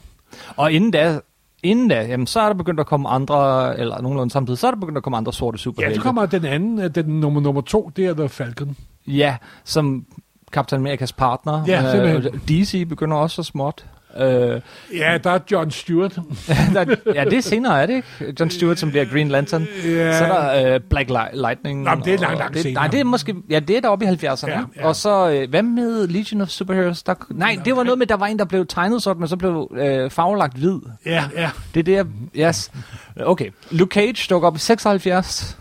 Og 0.57 0.73
inden 0.73 0.90
da, 0.90 1.21
inden 1.62 1.88
da, 1.88 2.07
jamen, 2.07 2.27
så 2.27 2.40
er 2.40 2.47
der 2.47 2.55
begyndt 2.55 2.81
at 2.81 2.87
komme 2.87 3.09
andre, 3.09 3.79
eller 3.79 4.01
nogenlunde 4.03 4.33
samtidig, 4.33 4.59
så 4.59 4.66
er 4.66 4.71
der 4.71 4.79
begyndt 4.81 4.97
at 4.97 5.03
komme 5.03 5.16
andre 5.16 5.33
sorte 5.33 5.57
Ja, 5.57 5.59
superhelte. 5.59 5.97
så 5.97 6.03
kommer 6.03 6.27
den 6.27 6.45
anden, 6.45 6.79
øh, 6.81 6.90
den 6.95 7.07
nummer, 7.21 7.40
nummer 7.40 7.61
to, 7.61 7.90
det 7.97 8.07
er 8.07 8.14
The 8.14 8.29
Falcon. 8.29 8.77
Ja, 9.07 9.37
som 9.64 10.07
Captain 10.53 10.81
Amerikas 10.81 11.12
partner. 11.12 11.64
Ja, 11.66 11.92
simpelthen. 11.92 12.40
DC 12.49 12.88
begynder 12.88 13.16
også 13.16 13.37
så 13.37 13.42
småt. 13.42 13.85
Øh, 14.18 14.61
Ja, 14.96 15.18
der 15.25 15.31
er 15.31 15.38
John 15.51 15.70
Stewart. 15.70 16.14
der, 16.75 16.94
ja, 17.14 17.25
det 17.25 17.33
er 17.33 17.40
senere, 17.42 17.83
er 17.83 17.87
det 17.87 17.94
ikke? 17.94 18.35
John 18.40 18.51
Stewart, 18.51 18.79
som 18.79 18.90
bliver 18.90 19.05
Green 19.05 19.29
Lantern. 19.29 19.66
Ja. 19.85 20.18
Så 20.18 20.25
er 20.25 20.29
der 20.62 20.75
øh, 20.75 20.81
Black 20.90 21.11
Li- 21.11 21.37
Lightning. 21.37 21.83
Nå, 21.83 21.90
det 22.05 22.14
er 22.14 22.18
langt, 22.18 22.38
langt 22.38 22.55
det, 22.55 22.62
senere. 22.62 22.75
Nej, 22.83 22.88
det 22.90 23.01
er 23.01 23.05
måske... 23.05 23.35
Ja, 23.51 23.59
det 23.61 23.77
er 23.77 23.81
deroppe 23.81 24.05
i 24.05 24.09
70'erne. 24.09 24.51
Ja, 24.51 24.61
Ja. 24.77 24.87
Og 24.87 24.96
så, 24.96 25.31
øh, 25.31 25.51
hvad 25.51 25.62
med 25.62 26.07
Legion 26.09 26.40
of 26.40 26.48
Superheroes? 26.48 27.03
Der, 27.03 27.14
nej, 27.31 27.59
det 27.64 27.77
var 27.77 27.83
noget 27.83 27.98
med, 27.98 28.07
der 28.07 28.16
var 28.16 28.27
en, 28.27 28.38
der 28.38 28.44
blev 28.44 28.66
tegnet 28.66 29.03
sådan, 29.03 29.20
men 29.20 29.29
så 29.29 29.37
blev 29.37 29.70
øh, 29.77 30.11
farvelagt 30.11 30.57
hvid. 30.57 30.79
Ja, 31.07 31.25
ja. 31.37 31.51
Det 31.75 31.81
er 31.81 31.85
det, 31.85 31.92
jeg... 31.92 32.07
Yes. 32.48 32.70
Okay. 33.20 33.51
Luke 33.70 33.94
Cage 33.94 34.27
dukker 34.31 34.48
op 34.48 34.57
i 34.57 34.59
76. 34.59 35.59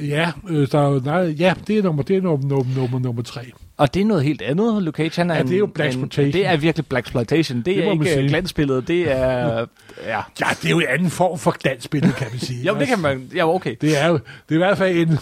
Ja, 0.00 0.32
øh, 0.48 0.68
der 0.72 0.78
er, 0.96 1.00
nej, 1.04 1.34
ja, 1.38 1.54
det 1.66 1.78
er 1.78 1.82
nummer, 1.82 2.02
det 2.02 2.16
er 2.16 2.20
nummer, 2.20 2.48
nummer, 2.48 2.74
nummer, 2.76 2.98
nummer 2.98 3.22
tre. 3.22 3.40
Og 3.82 3.94
det 3.94 4.02
er 4.02 4.06
noget 4.06 4.24
helt 4.24 4.42
andet. 4.42 4.82
Luke 4.82 4.96
Cage, 4.96 5.12
han 5.16 5.30
er 5.30 5.34
Ja, 5.34 5.42
det 5.42 5.52
er 5.52 5.58
jo 5.58 5.66
blaxploitation. 5.66 6.32
Det 6.32 6.46
er 6.46 6.56
virkelig 6.56 6.86
blaxploitation. 6.86 7.56
Det, 7.56 7.66
Det 7.66 7.86
er 7.88 7.92
ikke 7.92 8.28
glansbilledet. 8.28 8.88
Det 8.88 9.10
er... 9.10 9.66
ja. 10.12 10.20
Ja, 10.40 10.46
det 10.62 10.66
er 10.66 10.70
jo 10.70 10.80
en 10.80 10.86
anden 10.88 11.10
form 11.10 11.38
for 11.38 11.50
glansbillede, 11.50 12.12
kan 12.12 12.26
man 12.30 12.40
sige. 12.40 12.66
Jo, 12.66 12.78
det 12.78 12.88
kan 12.88 12.98
man... 12.98 13.30
Ja, 13.34 13.48
okay. 13.54 13.76
Det 13.80 14.02
er 14.02 14.06
jo 14.06 14.14
det 14.14 14.22
er 14.50 14.54
i 14.54 14.56
hvert 14.56 14.78
fald 14.78 14.96
en, 14.96 15.18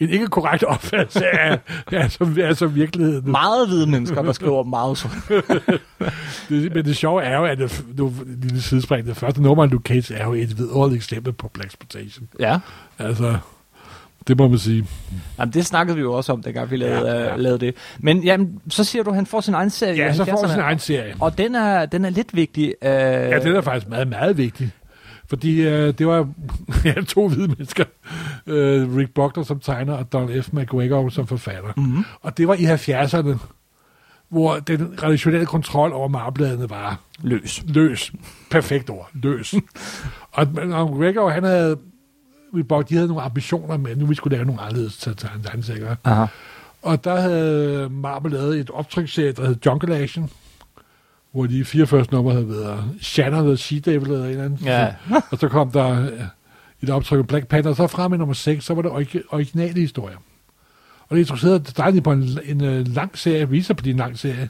en 0.00 0.08
ikke 0.08 0.26
korrekt 0.26 0.62
opfattelse 0.62 1.26
af, 1.26 1.58
af 1.92 2.56
som 2.56 2.74
virkeligheden. 2.74 3.30
Meget 3.30 3.68
hvide 3.68 3.86
mennesker, 3.86 4.22
der 4.22 4.32
skriver 4.32 4.62
meget 4.62 4.98
sort. 4.98 5.12
Det, 6.48 6.74
men 6.74 6.84
det 6.84 6.96
sjove 6.96 7.22
er 7.22 7.38
jo, 7.38 7.44
at 7.44 7.58
det, 7.58 7.84
nu, 7.96 8.12
lille 8.26 8.62
sidespring, 8.62 9.06
det 9.06 9.16
første 9.16 9.42
nummer 9.42 9.64
af 9.64 9.70
Luke 9.70 9.88
Cage 9.88 10.14
er 10.14 10.24
jo 10.26 10.32
et 10.32 10.58
vidunderligt 10.58 11.04
eksempel 11.04 11.32
på 11.32 11.48
Black 11.48 11.68
Exploitation. 11.68 12.28
Ja. 12.40 12.58
Altså, 12.98 13.38
det 14.28 14.38
må 14.38 14.48
man 14.48 14.58
sige. 14.58 14.86
Jamen, 15.38 15.52
det 15.52 15.66
snakkede 15.66 15.96
vi 15.96 16.02
jo 16.02 16.12
også 16.12 16.32
om, 16.32 16.42
dengang 16.42 16.70
vi 16.70 16.76
lavede, 16.76 17.06
Ja, 17.10 17.14
ja, 17.14 17.22
ja. 17.22 17.30
ja. 17.30 17.36
lavede 17.36 17.58
det. 17.66 17.74
Men 17.98 18.22
jamen, 18.22 18.60
så 18.68 18.84
siger 18.84 19.02
du, 19.02 19.10
at 19.10 19.16
han 19.16 19.26
får 19.26 19.40
sin 19.40 19.54
egen 19.54 19.70
serie. 19.70 19.96
Ja, 19.96 20.12
så 20.14 20.24
får 20.24 20.32
han 20.36 20.44
70'erne. 20.44 20.52
sin 20.52 20.60
egen 20.60 20.78
serie. 20.78 21.14
Og 21.20 21.38
den 21.38 21.54
er, 21.54 21.86
den 21.86 22.04
er 22.04 22.10
lidt 22.10 22.36
vigtig. 22.36 22.74
Uh, 22.82 22.88
Ja, 22.88 23.38
det 23.38 23.56
er 23.56 23.60
faktisk 23.60 23.88
meget, 23.88 24.08
meget 24.08 24.36
vigtigt. 24.36 24.70
Fordi 25.28 25.60
øh, 25.60 25.94
det 25.98 26.06
var 26.06 26.28
ja, 26.84 26.94
to 27.08 27.28
hvide 27.28 27.48
mennesker. 27.48 27.84
Øh, 28.46 28.96
Rick 28.96 29.14
Buckner 29.14 29.44
som 29.44 29.60
tegner, 29.60 29.92
og 29.94 30.12
Don 30.12 30.42
F. 30.42 30.52
McGregor 30.52 31.08
som 31.08 31.26
forfatter. 31.26 31.72
Mm-hmm. 31.76 32.04
Og 32.22 32.38
det 32.38 32.48
var 32.48 32.54
i 32.54 32.64
70'erne, 32.64 33.36
hvor 34.28 34.56
den 34.56 34.94
redaktionelle 35.02 35.46
kontrol 35.46 35.92
over 35.92 36.08
marbladene 36.08 36.70
var 36.70 37.00
Løs. 37.22 37.62
løs. 37.68 38.12
Perfekt 38.50 38.90
ord. 38.90 39.10
Løs. 39.14 39.54
og, 40.32 40.46
og 40.72 40.90
McGregor, 40.90 41.30
han 41.30 41.44
havde 41.44 41.76
Rick 42.54 42.68
Buckner, 42.68 42.82
de 42.88 42.94
havde 42.94 43.08
nogle 43.08 43.22
ambitioner 43.22 43.76
med, 43.76 43.96
nu 43.96 44.06
vi 44.06 44.14
skulle 44.14 44.36
lave 44.36 44.46
nogle 44.46 44.60
anderledes 44.60 45.08
tegneserier. 45.42 45.96
Aha. 46.04 46.26
Og 46.82 47.04
der 47.04 47.20
havde 47.20 47.88
Marvel 47.90 48.32
lavet 48.32 48.58
et 48.60 48.70
optryksserie, 48.70 49.32
der 49.32 49.46
hed 49.46 49.56
Jungle 49.66 49.96
Action, 49.96 50.30
hvor 51.32 51.46
de 51.46 51.64
fire 51.64 51.86
første 51.86 52.14
numre 52.14 52.32
havde 52.32 52.48
været 52.48 52.84
Shannon 53.00 53.46
the 53.46 53.56
She 53.56 53.80
Devil 53.80 54.10
eller 54.10 54.24
en 54.24 54.30
eller 54.30 54.44
anden. 54.44 54.58
Ja. 54.64 54.94
Og 55.30 55.38
så 55.38 55.48
kom 55.48 55.70
der 55.70 56.02
øh, 56.02 56.20
et 56.82 56.90
optryk 56.90 57.18
af 57.18 57.26
Black 57.26 57.46
Panther, 57.46 57.70
og 57.70 57.76
så 57.76 57.86
frem 57.86 58.14
i 58.14 58.16
nummer 58.16 58.34
6, 58.34 58.64
så 58.64 58.74
var 58.74 58.82
det 58.82 58.90
origi- 58.90 59.26
originale 59.30 59.80
historier. 59.80 60.16
Og 61.08 61.16
det 61.16 61.18
interesserede 61.18 61.58
dig 61.76 62.02
på 62.02 62.12
en, 62.12 62.38
en, 62.44 62.60
en 62.64 62.84
lang 62.84 63.18
serie, 63.18 63.48
viser 63.48 63.74
på 63.74 63.82
din 63.82 63.96
lang 63.96 64.18
serie. 64.18 64.48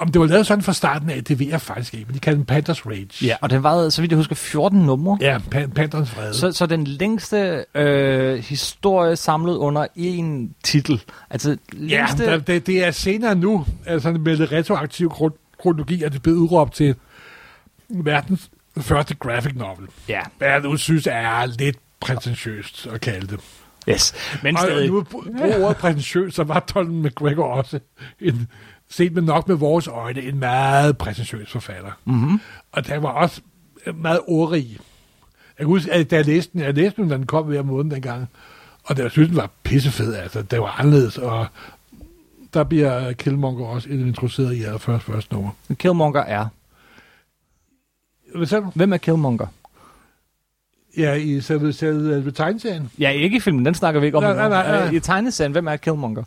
Om 0.00 0.12
det 0.12 0.20
var 0.20 0.26
lavet 0.26 0.46
sådan 0.46 0.62
fra 0.64 0.72
starten 0.72 1.10
af, 1.10 1.24
det 1.24 1.38
ved 1.38 1.46
jeg 1.46 1.60
faktisk 1.60 1.94
ikke, 1.94 2.06
men 2.06 2.14
de 2.14 2.20
kalder 2.20 2.36
den 2.36 2.46
Panthers 2.46 2.86
Rage. 2.86 3.08
Ja, 3.26 3.36
og 3.40 3.50
den 3.50 3.62
var, 3.62 3.88
så 3.88 4.00
vidt 4.00 4.12
jeg 4.12 4.16
husker, 4.16 4.34
14 4.34 4.78
numre. 4.80 5.18
Ja, 5.20 5.38
Pan- 5.54 5.72
Panthers 5.72 6.10
Fred. 6.10 6.32
Så, 6.34 6.52
så 6.52 6.66
den 6.66 6.84
længste 6.84 7.64
øh, 7.74 8.38
historie 8.38 9.16
samlet 9.16 9.56
under 9.56 9.86
én 9.98 10.54
titel. 10.64 11.02
Altså, 11.30 11.56
Ja, 11.72 11.76
længste... 11.78 12.24
der, 12.26 12.38
det, 12.38 12.66
det 12.66 12.84
er 12.84 12.90
senere 12.90 13.34
nu, 13.34 13.66
altså 13.86 14.12
med 14.12 14.36
det 14.36 14.52
retroaktive 14.52 15.10
kron- 15.10 15.56
kronologi, 15.62 16.02
at 16.02 16.12
det 16.12 16.22
blev 16.22 16.34
udråbt 16.34 16.74
til 16.74 16.94
verdens 17.88 18.50
første 18.80 19.14
graphic 19.14 19.52
novel. 19.54 19.88
ja. 20.08 20.20
Hvad 20.38 20.48
jeg 20.48 20.60
nu 20.60 20.76
synes 20.76 21.06
er 21.10 21.46
lidt 21.46 21.76
prætentiøst 22.00 22.86
at 22.92 23.00
kalde 23.00 23.26
det. 23.26 23.40
Yes. 23.88 24.14
Men 24.42 24.56
Og 24.56 24.62
stadig... 24.62 24.88
nu 24.90 25.02
brug 25.02 25.24
ordet 25.62 25.76
prætentiøst, 25.76 26.36
så 26.36 26.44
var 26.44 26.60
Donald 26.60 26.92
McGregor 27.10 27.44
også 27.52 27.78
en, 28.20 28.48
set 28.90 29.12
med 29.12 29.22
nok 29.22 29.48
med 29.48 29.56
vores 29.56 29.86
øjne, 29.86 30.22
en 30.22 30.38
meget 30.38 30.98
prætentiøs 30.98 31.50
forfatter. 31.50 31.90
Mm-hmm. 32.04 32.40
Og 32.72 32.86
der 32.86 32.98
var 32.98 33.08
også 33.08 33.40
meget 33.94 34.20
ordrig. 34.26 34.70
Jeg 34.70 35.64
kan 35.64 35.66
huske, 35.66 35.92
at 35.92 36.10
da 36.10 36.16
jeg 36.16 36.26
læste 36.26 36.52
den, 36.52 36.60
jeg 36.60 36.74
læste 36.74 37.02
den, 37.02 37.10
da 37.10 37.16
den 37.16 37.26
kom 37.26 37.46
hver 37.46 37.62
måned 37.62 37.90
dengang, 37.90 38.28
og 38.84 38.96
det, 38.96 39.02
jeg 39.02 39.10
synes, 39.10 39.28
den 39.28 39.36
var 39.36 39.50
pissefed, 39.62 40.14
altså, 40.14 40.42
det 40.42 40.60
var 40.60 40.80
anderledes, 40.80 41.18
og 41.18 41.46
der 42.54 42.64
bliver 42.64 43.12
Killmonger 43.12 43.66
også 43.66 43.88
introduceret 43.88 44.54
i 44.54 44.62
allerførst 44.62 45.04
første 45.04 45.34
nummer. 45.34 45.50
Killmonger 45.74 46.20
er... 46.20 46.46
Hvad 48.34 48.46
sagde 48.46 48.64
du? 48.64 48.72
Hvem 48.74 48.92
er 48.92 48.96
Killmonger? 48.96 49.46
Ja, 50.96 51.14
i 51.14 51.40
selve, 51.40 51.72
selve 51.72 52.30
tegneserien. 52.30 52.90
Ja, 52.98 53.10
ikke 53.10 53.36
i 53.36 53.40
filmen, 53.40 53.66
den 53.66 53.74
snakker 53.74 54.00
vi 54.00 54.06
ikke 54.06 54.18
om. 54.18 54.22
Nej, 54.22 54.34
nej, 54.34 54.48
nej, 54.48 54.78
nej. 54.78 54.86
Øh, 54.86 54.94
I 54.94 55.00
tegneserien, 55.00 55.52
hvem 55.52 55.68
er 55.68 55.76
Killmonger? 55.76 56.22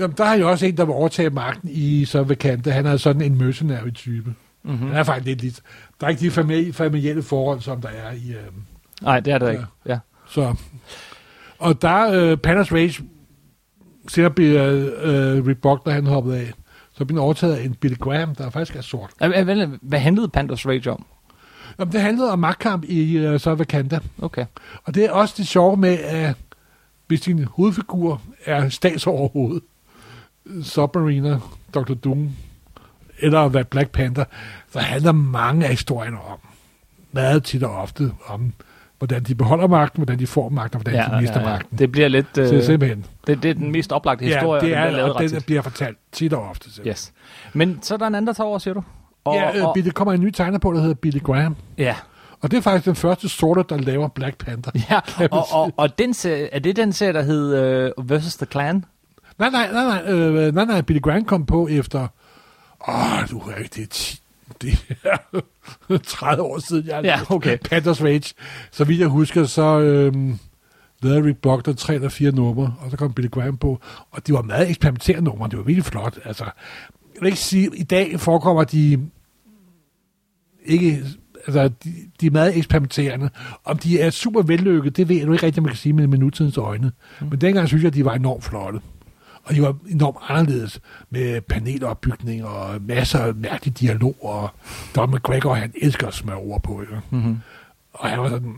Jamen, 0.00 0.14
der 0.18 0.24
er 0.24 0.34
jo 0.34 0.50
også 0.50 0.66
en, 0.66 0.76
der 0.76 0.84
vil 0.84 0.92
overtage 0.94 1.30
magten 1.30 1.68
i 1.72 2.04
så 2.04 2.22
Vakante. 2.22 2.72
Han 2.72 2.86
er 2.86 2.96
sådan 2.96 3.22
en 3.22 3.38
mercenary 3.38 3.90
type. 3.90 4.34
Mm-hmm. 4.62 4.86
Han 4.88 4.96
er 4.96 5.02
faktisk 5.02 5.26
lidt 5.26 5.42
lidt... 5.42 5.60
Der 6.00 6.06
er 6.06 6.10
ikke 6.10 6.20
de 6.20 6.28
famili- 6.28 6.72
familielle 6.72 7.22
forhold, 7.22 7.60
som 7.60 7.80
der 7.80 7.88
er 7.88 8.12
i... 8.12 8.30
Øh, 8.30 8.36
Nej, 9.02 9.20
det 9.20 9.32
er 9.32 9.38
det 9.38 9.46
Ja. 9.46 9.50
ikke. 9.52 9.64
Ja. 9.86 9.98
så. 10.28 10.54
Og 11.58 11.82
der 11.82 12.10
øh, 12.12 12.36
Panthers 12.36 12.72
Rage, 12.72 13.02
senere 14.08 14.30
bliver 14.30 14.90
øh, 15.02 15.46
Rick 15.46 15.60
Buckner, 15.60 15.92
han 15.92 16.06
hoppet 16.06 16.32
af. 16.34 16.52
Så 16.92 17.04
bliver 17.04 17.22
overtaget 17.22 17.54
af 17.56 17.64
en 17.64 17.74
Billy 17.74 17.94
Graham, 17.98 18.34
der 18.34 18.50
faktisk 18.50 18.76
er 18.76 18.80
sort. 18.80 19.10
Hvad, 19.82 19.98
handlede 19.98 20.28
Panthers 20.28 20.66
Rage 20.66 20.90
om? 20.90 21.06
Jamen, 21.78 21.92
det 21.92 22.00
handlede 22.00 22.32
om 22.32 22.38
magtkamp 22.38 22.84
i 22.88 23.16
øh, 23.16 23.40
så 23.40 23.54
Vakanda. 23.54 23.98
Okay. 24.22 24.46
Og 24.84 24.94
det 24.94 25.04
er 25.04 25.10
også 25.10 25.34
det 25.38 25.46
sjove 25.48 25.76
med, 25.76 25.98
at 25.98 26.34
hvis 27.06 27.20
din 27.20 27.44
hovedfigur 27.44 28.22
er 28.44 28.68
statsoverhoved, 28.68 29.60
Submariner, 30.62 31.56
Dr. 31.74 31.94
Doom, 31.94 32.30
eller 33.18 33.48
hvad 33.48 33.64
Black 33.64 33.90
Panther, 33.90 34.24
så 34.72 34.78
handler 34.78 35.12
mange 35.12 35.64
af 35.64 35.70
historierne 35.70 36.16
om, 36.20 36.38
meget 37.12 37.44
tit 37.44 37.62
og 37.62 37.76
ofte, 37.76 38.12
om 38.26 38.52
hvordan 38.98 39.22
de 39.22 39.34
beholder 39.34 39.66
magten, 39.66 39.98
hvordan 40.04 40.18
de 40.18 40.26
får 40.26 40.48
magten, 40.48 40.76
og 40.76 40.82
hvordan 40.82 41.10
de 41.10 41.20
mister 41.20 41.42
magten. 41.44 41.78
Det 41.78 41.92
bliver 41.92 42.08
lidt... 42.08 42.26
Så 42.34 42.40
det 42.42 42.50
er 42.52 42.56
Øh, 42.58 42.62
simpelthen. 42.64 43.04
det, 43.26 43.42
det 43.42 43.50
er 43.50 43.54
den 43.54 43.72
mest 43.72 43.92
oplagte 43.92 44.24
historie, 44.24 44.40
ja, 44.46 44.46
det 44.50 44.54
og 44.54 44.60
den 44.60 44.68
bliver 44.68 44.78
er, 44.78 44.90
lavet 44.90 45.12
og 45.12 45.20
den 45.30 45.42
bliver 45.42 45.62
fortalt 45.62 45.98
tit 46.12 46.32
og 46.32 46.48
ofte. 46.48 46.64
simpelthen. 46.72 46.90
Yes. 46.92 47.12
Men 47.52 47.78
så 47.82 47.94
er 47.94 47.98
der 47.98 48.06
en 48.06 48.14
anden, 48.14 48.26
der 48.26 48.32
tager 48.32 48.48
over, 48.48 48.58
siger 48.58 48.74
du? 48.74 48.82
Og, 49.24 49.34
ja, 49.34 49.66
og, 49.66 49.74
øh, 49.78 49.84
der 49.84 49.90
kommer 49.90 50.14
en 50.14 50.20
ny 50.20 50.30
tegner 50.30 50.58
på, 50.58 50.72
der 50.72 50.80
hedder 50.80 50.94
Billy 50.94 51.18
Graham. 51.22 51.56
ja. 51.78 51.94
Og 52.42 52.50
det 52.50 52.56
er 52.56 52.60
faktisk 52.60 52.84
den 52.86 52.94
første 52.94 53.28
sorte, 53.28 53.64
der 53.68 53.76
laver 53.78 54.08
Black 54.08 54.36
Panther. 54.38 54.72
ja. 54.90 55.00
Og, 55.30 55.46
og, 55.52 55.72
og 55.76 55.98
den 55.98 56.14
serie, 56.14 56.54
er 56.54 56.58
det 56.58 56.76
den 56.76 56.92
serie, 56.92 57.12
der 57.12 57.22
hed 57.22 57.92
uh, 57.98 58.10
Versus 58.10 58.36
the 58.36 58.46
Clan? 58.46 58.84
Nej, 59.40 59.50
nej, 59.50 59.72
nej, 59.72 59.84
nej, 59.84 60.12
øh, 60.12 60.54
nej, 60.54 60.64
nej, 60.64 60.80
Billy 60.80 61.00
Graham 61.00 61.24
kom 61.24 61.46
på 61.46 61.68
efter, 61.68 62.08
åh, 62.88 63.28
du 63.30 63.38
er 63.38 63.56
ikke, 63.56 63.70
det 63.74 63.82
er, 63.82 63.86
10, 63.86 64.20
det 64.62 64.96
er 65.88 65.98
30 65.98 66.42
år 66.42 66.58
siden, 66.58 66.86
jeg 66.86 67.04
Ja, 67.04 67.20
okay. 67.30 67.58
Panthers 67.70 68.02
Rage. 68.02 68.34
Så 68.70 68.84
vidt 68.84 69.00
jeg 69.00 69.08
husker, 69.08 69.44
så 69.44 69.80
øh, 69.80 70.14
lavede 71.02 71.24
Rick 71.24 71.38
Buckner 71.38 71.74
tre 71.74 71.94
eller 71.94 72.08
fire 72.08 72.32
numre, 72.32 72.74
og 72.80 72.90
så 72.90 72.96
kom 72.96 73.12
Billy 73.12 73.28
Graham 73.30 73.56
på, 73.56 73.80
og 74.10 74.26
de 74.26 74.32
var 74.32 74.42
meget 74.42 74.68
eksperimenterende 74.68 75.24
numre, 75.24 75.48
det 75.48 75.58
var 75.58 75.64
virkelig 75.64 75.84
flot. 75.84 76.18
Altså, 76.24 76.44
jeg 77.14 77.20
vil 77.20 77.26
ikke 77.26 77.38
sige, 77.38 77.70
i 77.76 77.82
dag 77.82 78.20
forekommer 78.20 78.64
de 78.64 79.00
ikke, 80.64 81.04
altså, 81.46 81.68
de, 81.84 81.92
de 82.20 82.26
er 82.26 82.30
meget 82.30 82.56
eksperimenterende. 82.56 83.30
Om 83.64 83.78
de 83.78 84.00
er 84.00 84.10
super 84.10 84.42
vellykket, 84.42 84.96
det 84.96 85.08
ved 85.08 85.16
jeg 85.16 85.26
nu 85.26 85.32
ikke 85.32 85.46
rigtig, 85.46 85.62
man 85.62 85.70
kan 85.70 85.78
sige 85.78 85.92
med, 85.92 86.06
med 86.06 86.18
nutidens 86.18 86.56
øjne. 86.58 86.92
Mm. 87.20 87.26
Men 87.26 87.40
dengang 87.40 87.68
synes 87.68 87.82
jeg, 87.82 87.88
at 87.88 87.94
de 87.94 88.04
var 88.04 88.14
enormt 88.14 88.44
flotte. 88.44 88.80
Og 89.44 89.54
de 89.54 89.62
var 89.62 89.76
enormt 89.88 90.16
anderledes 90.28 90.80
med 91.10 91.40
panelopbygning 91.40 92.44
og 92.44 92.82
masser 92.82 93.18
af 93.18 93.34
mærkelig 93.34 93.80
dialog. 93.80 94.16
Og 94.24 94.50
Don 94.96 95.14
McGregor, 95.14 95.54
han 95.54 95.72
elsker 95.82 96.06
at 96.06 96.14
smøre 96.14 96.36
ord 96.36 96.62
på. 96.62 96.80
Ikke? 96.80 97.00
Mm-hmm. 97.10 97.38
Og 97.92 98.08
han 98.08 98.20
var 98.20 98.28
sådan, 98.28 98.54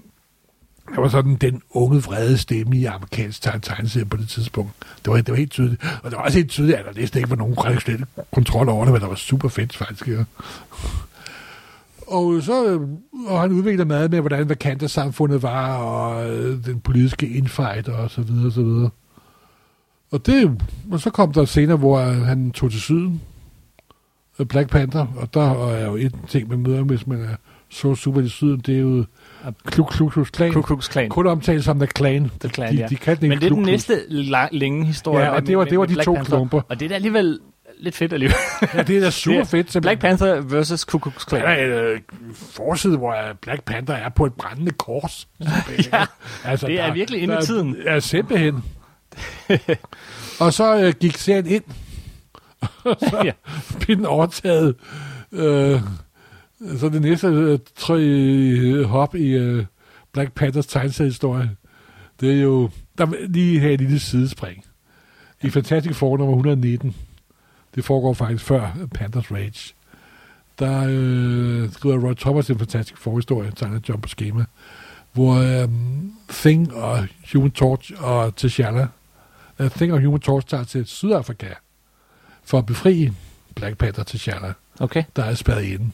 han 0.89 1.03
var 1.03 1.09
sådan 1.09 1.37
den 1.37 1.63
unge, 1.71 2.03
vrede 2.03 2.39
stemme 2.39 2.77
i 2.77 2.85
amerikansk 2.85 3.47
tegn- 3.47 3.61
tegneserie 3.61 4.05
på 4.07 4.17
det 4.17 4.29
tidspunkt. 4.29 4.73
Det 5.05 5.13
var, 5.13 5.17
det 5.17 5.29
var 5.29 5.37
helt 5.37 5.51
tydeligt. 5.51 5.85
Og 6.03 6.11
det 6.11 6.17
var 6.17 6.25
også 6.25 6.39
helt 6.39 6.51
tydeligt, 6.51 6.79
at 6.79 6.85
der 6.85 7.01
næsten 7.01 7.19
ikke 7.19 7.31
var 7.31 7.37
nogen 7.37 7.57
kontrol 8.33 8.69
over 8.69 8.85
det, 8.85 8.93
men 8.93 9.03
der 9.03 9.09
var 9.09 9.15
super 9.15 9.49
fedt 9.49 9.77
faktisk. 9.77 10.09
Ja. 10.09 10.25
Og 12.07 12.43
så 12.43 12.87
og 13.27 13.41
han 13.41 13.53
udvikler 13.53 13.85
meget 13.85 14.11
med, 14.11 14.21
hvordan 14.21 14.49
Vakanda-samfundet 14.49 15.43
var, 15.43 15.77
og 15.77 16.31
øh, 16.31 16.65
den 16.65 16.81
politiske 16.81 17.29
infight, 17.29 17.89
og 17.89 18.11
så 18.11 18.23
videre, 18.23 18.47
og 18.47 18.53
så 18.53 18.63
videre. 18.63 18.91
Og, 20.13 20.27
det, 20.27 20.61
og 20.93 21.01
så 21.01 21.11
kom 21.11 21.33
der 21.33 21.45
senere, 21.45 21.77
hvor 21.77 22.01
han 22.01 22.51
tog 22.51 22.71
til 22.71 22.81
syden, 22.81 23.21
øh, 24.39 24.47
Black 24.47 24.69
Panther, 24.71 25.07
og 25.17 25.35
der 25.35 25.67
er 25.69 25.85
jo 25.87 25.97
et 25.97 26.13
ting, 26.29 26.49
man 26.49 26.59
møder, 26.59 26.83
hvis 26.83 27.07
man 27.07 27.21
er 27.21 27.35
så 27.71 27.95
super 27.95 28.21
i 28.21 28.29
syden, 28.29 28.61
det 28.61 28.75
er 28.77 28.81
jo 28.81 29.05
Klu 29.67 29.85
Klu 29.85 30.09
Klux 30.09 30.31
Klan. 30.31 30.53
Ku 30.53 30.63
Klux 30.63 30.89
Klan. 30.91 31.09
Kun 31.09 31.27
omtalt 31.27 31.65
som 31.65 31.79
The 31.79 31.89
Clan. 31.97 32.31
The 32.41 32.49
Clan, 32.49 32.73
de, 32.73 32.79
ja. 32.79 32.87
de 32.87 32.97
den 33.21 33.29
Men 33.29 33.41
det 33.41 33.47
er 33.51 33.55
den 33.55 33.63
næste 33.63 34.01
længe 34.53 34.87
historie. 34.87 35.25
Ja, 35.25 35.31
og 35.31 35.47
det 35.47 35.59
var- 35.59 35.65
det 35.65 35.79
var 35.79 35.85
de 35.87 35.93
Black 35.95 36.05
to 36.05 36.15
Panther. 36.15 36.37
klumper. 36.37 36.61
Og 36.69 36.81
det 36.81 36.85
er 36.85 36.89
da 36.89 36.95
alligevel 36.95 37.39
lidt 37.81 37.95
fedt 37.97 38.13
alligevel. 38.13 38.37
Ja, 38.75 38.83
det 38.83 38.97
er 38.97 39.01
da 39.01 39.11
super 39.11 39.41
er 39.41 39.45
fedt. 39.45 39.73
simpelthen. 39.73 39.83
Black 39.83 40.01
Panther 40.01 40.41
versus 40.41 40.85
Ku 40.85 40.99
Klux 40.99 41.15
Der 41.25 41.39
Klan. 41.39 41.43
er 41.43 41.65
en 41.65 41.71
øh, 41.71 42.01
forside, 42.35 42.97
hvor 42.97 43.17
Black 43.41 43.65
Panther 43.65 43.95
er 43.97 44.09
på 44.09 44.27
et 44.27 44.33
brændende 44.35 44.73
kors. 44.73 45.29
Ja, 45.93 46.05
altså, 46.45 46.67
det 46.67 46.81
er 46.81 46.93
virkelig 46.93 47.21
inde 47.23 47.35
i 47.35 47.37
der- 47.37 47.43
tiden. 47.43 47.77
Ja, 47.85 48.01
simpelthen. 48.01 48.65
og 50.41 50.53
så 50.53 50.77
øh, 50.81 50.95
gik 51.01 51.17
serien 51.17 51.47
ind, 51.47 51.65
og 52.85 52.97
så 53.01 53.23
Ja. 53.25 53.33
blev 53.81 53.97
den 53.97 54.07
overtaget. 54.07 54.75
Øh, 55.33 55.81
så 56.79 56.89
det 56.89 57.03
næste 57.03 57.27
øh, 57.27 57.59
tre 57.77 57.99
øh, 58.01 58.85
hop 58.85 59.15
i 59.15 59.27
øh, 59.29 59.65
Black 60.13 60.33
Panthers 60.33 60.67
tegneseriehistorie, 60.67 61.51
det 62.21 62.33
er 62.39 62.43
jo... 62.43 62.71
Der 62.99 63.07
lige 63.29 63.61
have 63.61 63.73
et 63.73 63.81
lille 63.81 63.99
sidespring. 63.99 64.65
I 65.43 65.51
Fantastic 65.51 65.97
Four 65.97 66.17
nummer 66.17 66.33
119, 66.35 66.97
det 67.75 67.85
foregår 67.85 68.13
faktisk 68.15 68.45
før 68.45 68.71
Panthers 68.95 69.31
Rage, 69.33 69.75
der 70.59 70.85
øh, 70.89 71.73
skriver 71.73 72.07
Roy 72.09 72.15
Thomas 72.15 72.51
en 72.51 72.59
Fantastic 72.59 72.97
Four-historie, 72.99 73.53
tegner 73.57 73.81
John 73.89 74.01
på 74.01 74.09
schema, 74.09 74.45
hvor 75.13 75.35
øh, 75.63 75.69
Thing 76.31 76.75
og 76.75 77.07
Human 77.33 77.51
Torch 77.51 77.93
og 77.99 78.33
T'Challa, 78.41 78.87
uh, 79.59 79.71
Thing 79.71 79.93
og 79.93 80.01
Human 80.03 80.21
Torch 80.21 80.47
tager 80.47 80.65
til 80.65 80.87
Sydafrika 80.87 81.49
for 82.45 82.59
at 82.59 82.67
befri 82.67 83.13
Black 83.55 83.77
Panther 83.79 84.05
T'Challa 84.05 84.53
Okay. 84.81 85.05
der 85.17 85.25
er 85.25 85.35
spadet 85.35 85.63
inde. 85.63 85.91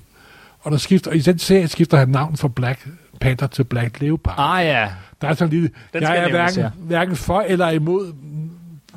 Og 0.61 0.71
der 0.73 0.79
skifter, 0.79 1.11
og 1.11 1.17
i 1.17 1.21
den 1.21 1.39
serie 1.39 1.69
skifter 1.69 1.99
han 1.99 2.09
navn 2.09 2.37
fra 2.37 2.49
Black 2.49 2.89
Panther 3.21 3.47
til 3.49 3.65
Black 3.65 4.01
Leopard. 4.01 4.35
Ah 4.39 4.67
ja. 4.67 4.89
Der 5.21 5.29
er 5.29 5.35
sådan 5.35 5.53
lille, 5.53 5.71
Den 5.93 6.03
jeg 6.03 6.19
er 6.19 6.31
hverken, 6.31 6.61
ja. 6.61 6.71
hverken 6.77 7.17
for 7.17 7.41
eller 7.41 7.71
imod, 7.71 8.13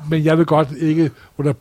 men 0.08 0.24
jeg 0.24 0.38
vil 0.38 0.46
godt 0.46 0.68
ikke, 0.72 1.10
under, 1.38 1.52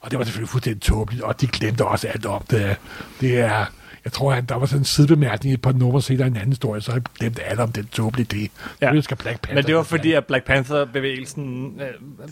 og 0.00 0.10
det 0.10 0.18
var 0.18 0.24
selvfølgelig 0.24 0.48
fuldstændig 0.48 0.82
tåbeligt, 0.82 1.22
og 1.22 1.40
de 1.40 1.46
glemte 1.46 1.84
også 1.84 2.08
alt 2.08 2.26
om 2.26 2.42
det. 2.50 2.76
Det 3.20 3.40
er, 3.40 3.64
jeg 4.04 4.12
tror, 4.12 4.32
han, 4.32 4.44
der 4.44 4.54
var 4.54 4.66
sådan 4.66 4.80
en 4.80 4.84
sidebemærkning 4.84 5.50
i 5.50 5.54
et 5.54 5.62
par 5.62 5.72
numre 5.72 6.02
senere 6.02 6.26
i 6.26 6.30
en 6.30 6.36
anden 6.36 6.50
historie, 6.50 6.80
så 6.80 6.92
jeg 6.92 7.02
glemte 7.18 7.42
alt 7.42 7.60
om 7.60 7.72
den 7.72 7.86
tåbelige 7.86 8.26
idé. 8.34 8.50
Ja. 8.80 8.94
Ja. 8.94 9.00
skal 9.00 9.16
Black 9.16 9.40
Panther. 9.40 9.54
Men 9.54 9.64
det 9.64 9.76
var 9.76 9.82
fordi, 9.82 10.12
at 10.12 10.24
Black 10.24 10.44
Panther-bevægelsen, 10.44 11.80
øh, 11.80 11.86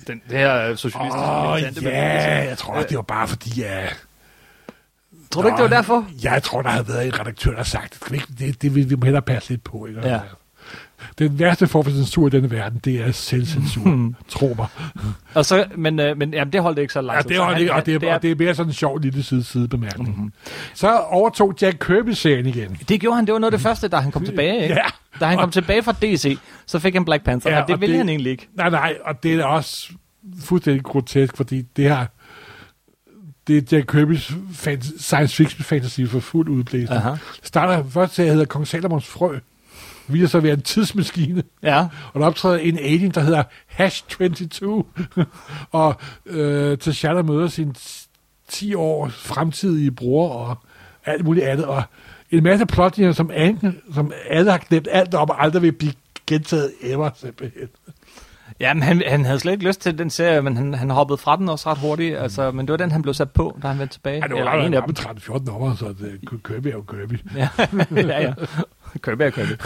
den, 0.06 0.22
det 0.30 0.38
her 0.38 0.74
socialistiske 0.74 1.18
Åh, 1.18 1.50
militante 1.50 1.80
ja, 1.80 1.88
bevægelse, 1.88 2.28
jeg 2.28 2.58
tror 2.58 2.82
det 2.82 2.96
var 2.96 3.02
bare 3.02 3.28
fordi, 3.28 3.62
at... 3.62 4.04
Tror 5.30 5.42
du 5.42 5.48
ikke, 5.48 5.56
det 5.56 5.70
var 5.70 5.76
derfor? 5.76 6.08
Jeg 6.22 6.42
tror, 6.42 6.62
der 6.62 6.68
havde 6.68 6.88
været 6.88 7.06
en 7.06 7.20
redaktør, 7.20 7.50
der 7.50 7.56
har 7.56 7.64
sagt, 7.64 7.98
det, 8.10 8.24
det, 8.38 8.62
det 8.62 8.74
vil 8.74 8.90
vi 8.90 8.94
må 8.94 9.04
hellere 9.04 9.22
passe 9.22 9.50
lidt 9.50 9.64
på. 9.64 9.86
Ikke? 9.86 10.08
Ja. 10.08 10.20
Den 11.18 11.38
værste 11.38 11.66
form 11.66 11.84
for 11.84 11.90
censur 11.90 12.26
i 12.26 12.30
denne 12.30 12.50
verden, 12.50 12.80
det 12.84 12.94
er 13.00 13.12
selvcensur. 13.12 13.82
Hmm. 13.82 14.14
Tro 14.28 14.54
mig. 14.58 14.66
Og 15.34 15.44
så, 15.44 15.64
men, 15.76 16.00
øh, 16.00 16.18
men 16.18 16.34
jamen, 16.34 16.52
det 16.52 16.62
holdt 16.62 16.78
ikke 16.78 16.92
så 16.92 17.00
lang 17.00 17.16
Ja, 17.16 17.22
det 17.22 17.36
er, 17.36 17.42
han- 17.44 17.60
det, 17.60 17.70
og, 17.70 17.86
det 17.86 17.94
er, 17.94 17.98
det 17.98 18.08
er- 18.08 18.14
og 18.14 18.22
det 18.22 18.30
er 18.30 18.34
mere 18.38 18.54
sådan 18.54 18.70
en 18.70 18.74
sjov 18.74 18.98
lille 18.98 19.22
side, 19.22 19.44
sidebemærkning. 19.44 20.08
Mhm. 20.08 20.18
Mm-hmm. 20.18 20.32
Så 20.74 20.96
overtog 20.98 21.54
Jack 21.62 21.76
Kirby-serien 21.86 22.46
igen. 22.46 22.76
Det 22.88 23.00
gjorde 23.00 23.16
han, 23.16 23.26
det 23.26 23.32
var 23.32 23.38
noget 23.38 23.52
af 23.52 23.58
det 23.58 23.62
første, 23.66 23.88
da 23.88 23.96
han 23.96 24.12
kom 24.12 24.24
tilbage, 24.24 24.62
ikke? 24.62 24.74
Ja. 24.74 24.80
Da 25.20 25.24
han 25.26 25.38
kom 25.38 25.50
tilbage 25.50 25.82
fra 25.82 25.92
DC, 25.92 26.38
så 26.66 26.78
fik 26.78 26.94
han 26.94 27.04
Black 27.04 27.24
Panther, 27.24 27.52
Ja, 27.52 27.60
og 27.62 27.66
det 27.68 27.74
og 27.74 27.80
ville 27.80 27.92
det- 27.92 28.00
han 28.00 28.08
egentlig 28.08 28.30
ikke. 28.32 28.48
Nej, 28.54 28.70
nej, 28.70 28.96
og 29.04 29.22
det 29.22 29.34
er 29.34 29.44
også 29.44 29.92
fuldstændig 30.40 30.84
grotesk, 30.84 31.36
fordi 31.36 31.62
det 31.76 31.84
her, 31.84 32.06
det 33.46 33.72
er 33.72 33.76
Jack 33.76 33.94
Kirby's 33.94 34.34
fan, 34.54 34.82
science 34.82 35.36
fiction 35.36 35.64
fantasy 35.64 36.00
for 36.08 36.20
fuld. 36.20 36.74
Aha. 36.90 37.10
Det 37.10 37.18
starter 37.42 37.84
først 37.90 38.14
til, 38.14 38.22
at 38.22 38.28
hedder 38.30 38.44
Kong 38.44 38.66
Salomons 38.66 39.06
frø. 39.06 39.38
Viser 40.08 40.26
sig 40.26 40.38
at 40.38 40.44
være 40.44 40.52
en 40.54 40.62
tidsmaskine. 40.62 41.42
Ja, 41.62 41.86
Og 42.12 42.20
der 42.20 42.26
optræder 42.26 42.56
en 42.58 42.78
alien, 42.78 43.10
der 43.10 43.20
hedder 43.20 43.42
Hash 43.66 44.04
22. 44.08 44.84
og 45.72 45.94
øh, 46.26 46.78
T'Challa 46.84 47.22
møder 47.22 47.48
sin 47.48 47.74
10 48.48 48.74
år 48.74 49.08
fremtidige 49.08 49.90
bror 49.90 50.28
og 50.32 50.56
alt 51.04 51.24
muligt 51.24 51.46
andet. 51.46 51.64
Og 51.66 51.82
en 52.30 52.42
masse 52.42 52.66
plotlinjer, 52.66 53.12
som, 53.12 53.30
alle- 53.34 53.74
som 53.94 54.12
alle 54.28 54.50
har 54.50 54.58
glemt 54.58 54.88
alt 54.90 55.14
om, 55.14 55.30
og 55.30 55.42
aldrig 55.42 55.62
vil 55.62 55.72
blive 55.72 55.92
gentaget 56.26 56.72
ever, 56.82 57.10
simpelthen. 57.16 57.68
ja 58.60 58.74
men 58.74 58.82
han, 58.82 59.02
han 59.06 59.24
havde 59.24 59.38
slet 59.40 59.52
ikke 59.52 59.64
lyst 59.66 59.80
til 59.80 59.98
den 59.98 60.10
serie, 60.10 60.42
men 60.42 60.56
han, 60.56 60.74
han 60.74 60.90
hoppede 60.90 61.18
fra 61.18 61.36
den 61.36 61.48
også 61.48 61.70
ret 61.70 61.78
hurtigt. 61.78 62.16
Altså, 62.18 62.50
men 62.50 62.66
det 62.66 62.70
var 62.72 62.76
den, 62.76 62.92
han 62.92 63.02
blev 63.02 63.14
sat 63.14 63.30
på, 63.30 63.58
da 63.62 63.68
han 63.68 63.78
vendte 63.78 63.94
tilbage. 63.94 64.16
Ja, 64.16 64.28
det 64.28 64.38
Eller 64.38 64.50
var 64.50 64.62
en 64.66 64.74
af 64.74 64.82
dem. 64.82 64.94
13-14 64.98 65.44
nummer, 65.44 65.74
så 65.74 65.88
det, 65.88 66.42
Kirby 66.44 66.66
er 66.66 66.72
jo 66.72 66.82
Kirby. 66.82 67.20
Ja, 67.36 67.48
ja, 67.96 68.20
ja. 68.22 68.32
Kirby 69.02 69.22
er 69.22 69.30
Kirby. 69.30 69.62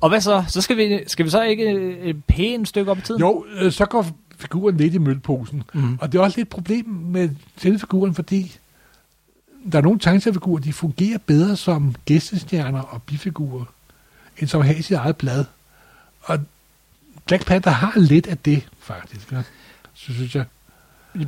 Og 0.00 0.08
hvad 0.08 0.20
så? 0.20 0.44
Så 0.48 0.60
skal 0.60 0.76
vi, 0.76 1.00
skal 1.06 1.24
vi 1.24 1.30
så 1.30 1.42
ikke 1.42 1.98
et 1.98 2.24
pænt 2.24 2.68
stykke 2.68 2.90
op 2.90 2.98
i 2.98 3.00
tiden? 3.00 3.20
Jo, 3.20 3.46
øh, 3.60 3.72
så 3.72 3.86
går 3.86 4.06
figuren 4.38 4.76
lidt 4.76 4.94
i 4.94 4.98
mølposen. 4.98 5.62
Mhm. 5.74 5.98
Og 6.00 6.12
det 6.12 6.18
er 6.18 6.22
også 6.22 6.38
lidt 6.38 6.46
et 6.46 6.50
problem 6.50 6.84
med 6.88 7.30
selve 7.56 7.78
figuren, 7.78 8.14
fordi 8.14 8.58
der 9.72 9.78
er 9.78 9.82
nogle 9.82 9.98
tegneseriefigurer, 9.98 10.60
de 10.60 10.72
fungerer 10.72 11.18
bedre 11.26 11.56
som 11.56 11.94
gæstestjerner 12.04 12.80
og 12.80 13.02
bifigurer, 13.02 13.64
end 14.38 14.48
som 14.48 14.60
at 14.60 14.66
have 14.66 14.82
sit 14.82 14.96
eget 14.96 15.16
blad. 15.16 15.44
og 16.22 16.38
Black 17.26 17.46
Panther 17.46 17.72
har 17.72 17.92
lidt 17.96 18.26
af 18.26 18.38
det, 18.38 18.68
faktisk. 18.80 19.32
Ja. 19.32 19.42
Så 19.94 20.14
synes 20.14 20.34
jeg. 20.34 20.44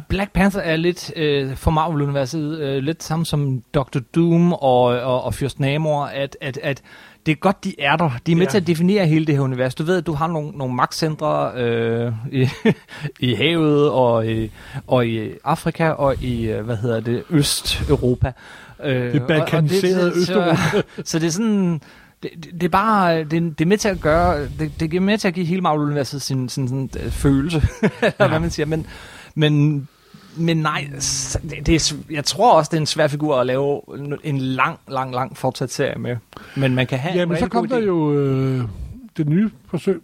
Black 0.08 0.32
Panther 0.32 0.60
er 0.60 0.76
lidt 0.76 1.12
øh, 1.16 1.56
for 1.56 1.70
Marvel-universet, 1.70 2.58
øh, 2.58 2.82
lidt 2.82 3.02
samme 3.02 3.26
som 3.26 3.62
Dr. 3.74 3.98
Doom 4.14 4.52
og, 4.52 4.82
og, 4.82 5.24
og 5.24 5.34
Fyrst 5.34 5.60
Namor, 5.60 6.04
at, 6.04 6.36
at, 6.40 6.58
at 6.62 6.82
det 7.28 7.34
er 7.36 7.40
godt, 7.40 7.64
de 7.64 7.74
er 7.80 7.96
der. 7.96 8.10
De 8.26 8.32
er 8.32 8.36
med 8.36 8.46
Ja. 8.46 8.50
til 8.50 8.56
at 8.58 8.66
definere 8.66 9.06
hele 9.06 9.26
det 9.26 9.34
her 9.34 9.42
univers. 9.42 9.74
Du 9.74 9.82
ved, 9.84 9.96
at 9.96 10.06
du 10.06 10.12
har 10.12 10.26
nogle, 10.26 10.50
nogle 10.50 10.74
magtcentre 10.74 11.52
øh, 11.56 12.12
i, 12.32 12.48
i 13.30 13.34
havet 13.34 13.90
og 13.90 14.26
i, 14.26 14.50
og 14.86 15.06
i 15.06 15.30
Afrika 15.44 15.88
og 15.90 16.22
i, 16.22 16.50
øh, 16.50 16.64
hvad 16.64 16.76
hedder 16.76 17.00
det, 17.00 17.22
Østeuropa. 17.30 18.32
Øh, 18.84 19.12
Det 19.12 19.22
balkaniserede 19.22 20.12
Østeuropa. 20.16 20.56
Så, 20.56 20.82
så 21.04 21.18
det 21.18 21.26
er 21.26 21.30
sådan... 21.30 21.80
Det, 22.22 22.30
det, 22.44 22.50
det 22.52 22.62
er 22.62 22.68
bare, 22.68 23.18
det, 23.24 23.30
det 23.30 23.60
er 23.60 23.66
med 23.66 23.78
til 23.78 23.88
at 23.88 24.00
gøre, 24.00 24.44
det, 24.58 24.72
det 24.80 24.94
er 24.94 25.00
med 25.00 25.18
til 25.18 25.28
at 25.28 25.34
give 25.34 25.46
hele 25.46 25.60
Marvel-universet 25.60 26.22
sin, 26.22 26.48
sin, 26.48 26.68
sin 26.68 26.90
øh, 27.04 27.10
følelse, 27.10 27.62
eller 27.82 28.12
Ja. 28.20 28.28
hvad 28.28 28.40
man 28.40 28.50
siger, 28.50 28.66
men, 28.66 28.86
men, 29.34 29.88
men 30.38 30.56
nej, 30.56 30.88
det, 31.42 31.66
det 31.66 31.74
er, 31.74 31.94
jeg 32.10 32.24
tror 32.24 32.52
også, 32.56 32.68
det 32.68 32.76
er 32.76 32.80
en 32.80 32.86
svær 32.86 33.06
figur 33.06 33.36
at 33.40 33.46
lave 33.46 33.80
en 34.24 34.38
lang, 34.38 34.78
lang, 34.88 35.14
lang 35.14 35.36
fortsat 35.36 35.72
serie 35.72 35.98
med, 35.98 36.16
men 36.56 36.74
man 36.74 36.86
kan 36.86 36.98
have 36.98 37.14
Ja, 37.18 37.26
men 37.26 37.38
så 37.38 37.48
kom 37.48 37.68
der 37.68 37.78
idé. 37.78 37.84
jo 37.84 38.12
øh, 38.14 38.62
det 39.16 39.28
nye 39.28 39.50
forsøg. 39.70 40.00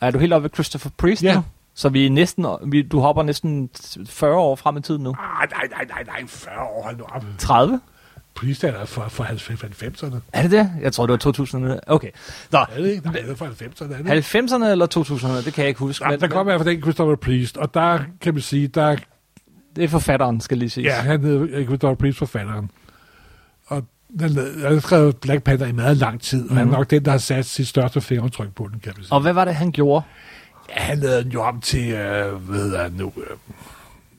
Er 0.00 0.10
du 0.10 0.18
helt 0.18 0.32
oppe 0.32 0.42
ved 0.42 0.50
Christopher 0.54 0.90
Priest 0.96 1.22
Ja. 1.22 1.34
nu? 1.34 1.42
Så 1.74 1.88
vi 1.88 2.06
er 2.06 2.10
næsten, 2.10 2.46
vi, 2.66 2.82
du 2.82 3.00
hopper 3.00 3.22
næsten 3.22 3.70
40 4.06 4.34
år 4.36 4.56
frem 4.56 4.76
i 4.76 4.80
tiden 4.82 5.02
nu. 5.02 5.10
Ah, 5.10 5.48
nej, 5.50 5.60
nej, 5.70 5.84
nej, 5.88 6.02
nej, 6.20 6.26
40 6.28 6.54
år, 6.60 6.82
hold 6.82 6.96
nu 6.96 7.04
op. 7.04 7.24
30? 7.38 7.80
Priest 8.34 8.64
er 8.64 8.70
der 8.70 8.84
fra, 8.84 9.08
fra 9.08 9.24
90'erne. 9.24 10.16
Er 10.32 10.42
det 10.42 10.50
det? 10.50 10.70
Jeg 10.80 10.92
tror, 10.92 11.06
det 11.06 11.10
var 11.12 11.16
2000. 11.18 11.78
Okay. 11.86 12.10
Nå, 12.52 12.58
Er 12.58 12.66
det 12.76 12.90
ikke? 12.90 13.04
Nej, 13.04 13.12
det 13.20 13.30
er 13.30 13.34
fra 13.34 13.46
90'erne, 13.46 13.84
er 13.84 14.02
det 14.02 14.16
ikke? 14.16 14.38
90'erne 14.38 14.64
eller 14.66 14.86
2000'erne, 14.96 15.44
det 15.44 15.54
kan 15.54 15.62
jeg 15.62 15.68
ikke 15.68 15.80
huske. 15.80 16.08
Ja, 16.10 16.16
der 16.16 16.28
kommer 16.28 16.52
hvert 16.52 16.60
fald 16.64 16.74
den 16.74 16.82
Christopher 16.82 17.16
Priest, 17.16 17.56
og 17.56 17.74
der 17.74 17.98
kan 18.20 18.34
man 18.34 18.40
sige, 18.42 18.68
der 18.68 18.96
Det 19.76 19.84
er 19.84 19.88
forfatteren, 19.88 20.40
skal 20.40 20.58
lige 20.58 20.70
sige. 20.70 20.84
Ja, 20.84 20.94
han 21.00 21.20
hedder 21.20 21.64
Christopher 21.64 21.94
Priest, 21.94 22.18
forfatteren. 22.18 22.70
Og 23.66 23.84
den, 24.18 24.36
han 24.36 24.72
har 24.72 24.80
skrevet 24.80 25.16
Black 25.16 25.42
Panther 25.42 25.68
i 25.68 25.72
meget 25.72 25.96
lang 25.96 26.20
tid, 26.20 26.44
og 26.44 26.50
mm. 26.50 26.56
han 26.56 26.68
er 26.68 26.72
nok 26.72 26.90
den, 26.90 27.04
der 27.04 27.10
har 27.10 27.18
sat 27.18 27.46
sit 27.46 27.68
største 27.68 28.00
fingeraftryk 28.00 28.54
på 28.54 28.68
den, 28.72 28.80
kan 28.80 28.92
man 28.96 29.04
sige. 29.04 29.12
Og 29.12 29.20
hvad 29.20 29.32
var 29.32 29.44
det, 29.44 29.54
han 29.54 29.72
gjorde? 29.72 30.04
Ja, 30.68 30.80
han 30.80 30.98
lavede 30.98 31.24
den 31.24 31.32
jo 31.32 31.42
om 31.42 31.60
til, 31.60 31.90
øh, 31.90 32.34
hvad 32.34 32.60
hedder 32.60 32.82
han 32.82 32.92
nu, 32.92 33.12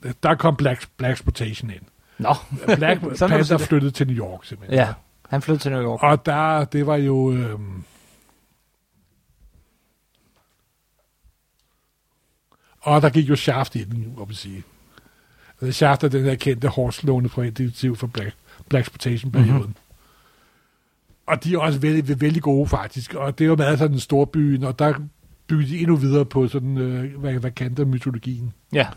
øh, 0.03 0.13
der 0.23 0.35
kom 0.35 0.55
Black, 0.55 0.87
Black 0.97 1.13
Exploitation 1.13 1.69
ind. 1.71 1.81
Nå, 2.17 2.35
Black 2.75 3.01
Panther 3.29 3.57
flyttede 3.57 3.91
til 3.91 4.07
New 4.07 4.15
York, 4.15 4.45
simpelthen. 4.45 4.79
ja, 4.79 4.93
han 5.29 5.41
flyttede 5.41 5.63
til 5.63 5.71
New 5.71 5.83
York. 5.83 6.03
Og 6.03 6.25
der, 6.25 6.65
det 6.65 6.87
var 6.87 6.95
jo... 6.95 7.31
Øh, 7.31 7.59
og 12.81 13.01
der 13.01 13.09
gik 13.09 13.29
jo 13.29 13.35
Shaft 13.35 13.75
i 13.75 13.83
den, 13.83 14.13
må 14.17 14.25
man 14.25 14.35
sige. 14.35 14.63
Shaft 15.71 16.03
er 16.03 16.07
den 16.07 16.25
der 16.25 16.35
kendte 16.35 16.67
hårdslående 16.67 17.29
projektiv 17.29 17.95
for 17.95 18.07
Black, 18.07 18.35
Black 18.69 18.83
Exploitation-perioden. 18.83 19.53
Mhm. 19.53 19.61
Mm-hmm. 19.61 19.75
Og 21.27 21.43
de 21.43 21.53
er 21.53 21.57
også 21.57 21.79
vældig, 21.79 22.21
vældig 22.21 22.41
gode, 22.41 22.67
faktisk. 22.67 23.13
Og 23.13 23.39
det 23.39 23.45
er 23.45 23.49
jo 23.49 23.55
meget 23.55 23.79
sådan 23.79 23.93
en 23.93 23.99
storbyen, 23.99 24.63
og 24.63 24.79
der 24.79 24.93
bygger 25.47 25.67
de 25.67 25.79
endnu 25.79 25.95
videre 25.95 26.25
på 26.25 26.47
sådan, 26.47 26.77
øh, 26.77 27.19
hvad, 27.19 27.33
hvad 27.33 27.51
kan 27.51 27.73
der 27.73 27.85
mytologien. 27.85 28.53
Ja. 28.73 28.87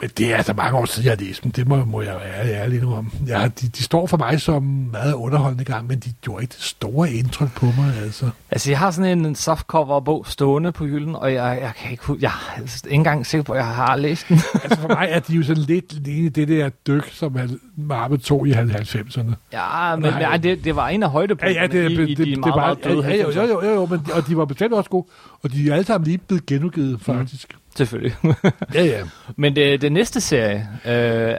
Men 0.00 0.10
det 0.18 0.32
er 0.32 0.36
altså 0.36 0.52
mange 0.52 0.78
år 0.78 0.84
siden, 0.84 1.04
jeg 1.04 1.16
har 1.18 1.24
læst 1.24 1.44
dem. 1.44 1.52
Det 1.52 1.68
må, 1.68 1.84
må 1.84 2.02
jeg 2.02 2.14
være 2.14 2.54
ærlig, 2.54 2.80
nu 2.80 2.94
om. 2.94 3.12
Ja, 3.26 3.48
de, 3.60 3.68
de 3.68 3.82
står 3.82 4.06
for 4.06 4.16
mig 4.16 4.40
som 4.40 4.62
meget 4.92 5.12
underholdende 5.12 5.64
gang, 5.64 5.86
men 5.86 5.98
de 5.98 6.12
gjorde 6.22 6.42
ikke 6.42 6.52
det 6.52 6.62
store 6.62 7.12
indtryk 7.12 7.52
på 7.56 7.66
mig, 7.66 7.94
altså. 8.02 8.30
Altså, 8.50 8.70
jeg 8.70 8.78
har 8.78 8.90
sådan 8.90 9.26
en 9.26 9.34
softcover-bog 9.34 10.26
stående 10.26 10.72
på 10.72 10.84
hylden, 10.86 11.14
og 11.14 11.34
jeg, 11.34 11.58
jeg 11.62 11.72
kan 11.82 11.90
ikke 11.90 12.04
jeg 12.20 12.32
er 12.56 12.60
ikke 12.60 12.94
engang 12.94 13.26
sikker 13.26 13.42
på, 13.42 13.52
at 13.52 13.58
jeg 13.58 13.66
har 13.66 13.96
læst 13.96 14.28
den. 14.28 14.36
altså 14.64 14.80
for 14.80 14.88
mig 14.88 15.08
er 15.10 15.20
de 15.20 15.34
jo 15.34 15.42
sådan 15.42 15.62
lidt 15.62 15.92
lignende 16.04 16.30
det 16.30 16.48
der 16.48 16.68
dyk, 16.68 17.10
som 17.12 17.38
Marvel 17.76 18.20
tog 18.20 18.48
i 18.48 18.52
90'erne. 18.52 19.32
ja, 19.52 19.96
men 19.96 20.12
Nej. 20.12 20.36
det, 20.36 20.64
det 20.64 20.76
var 20.76 20.88
en 20.88 21.02
af 21.02 21.06
Ja, 21.08 21.12
højdepunkterne 21.12 21.60
ja, 21.60 21.66
det, 21.66 21.90
i, 21.90 21.96
det, 21.96 22.08
i 22.08 22.14
det, 22.14 22.26
de 22.26 22.30
det, 22.30 22.38
meget, 22.38 22.54
var, 22.54 22.60
meget 22.60 22.84
døde 22.84 23.06
ja, 23.06 23.24
90'er. 23.24 23.36
jo, 23.36 23.42
jo, 23.46 23.62
jo, 23.64 23.74
jo, 23.74 23.86
men, 23.86 24.00
og 24.14 24.26
de 24.26 24.36
var 24.36 24.44
bestemt 24.44 24.74
også 24.74 24.90
gode, 24.90 25.06
og 25.42 25.52
de 25.52 25.68
er 25.70 25.74
alle 25.74 25.86
sammen 25.86 26.06
lige 26.06 26.18
blevet 26.18 26.46
genudgivet, 26.46 27.00
faktisk. 27.00 27.56
Selvfølgelig. 27.78 28.14
Ja, 28.74 28.84
ja. 28.84 29.00
Men 29.36 29.56
det, 29.56 29.80
det 29.82 29.92
næste 29.92 30.20
serie 30.20 30.68
øh, 30.84 30.90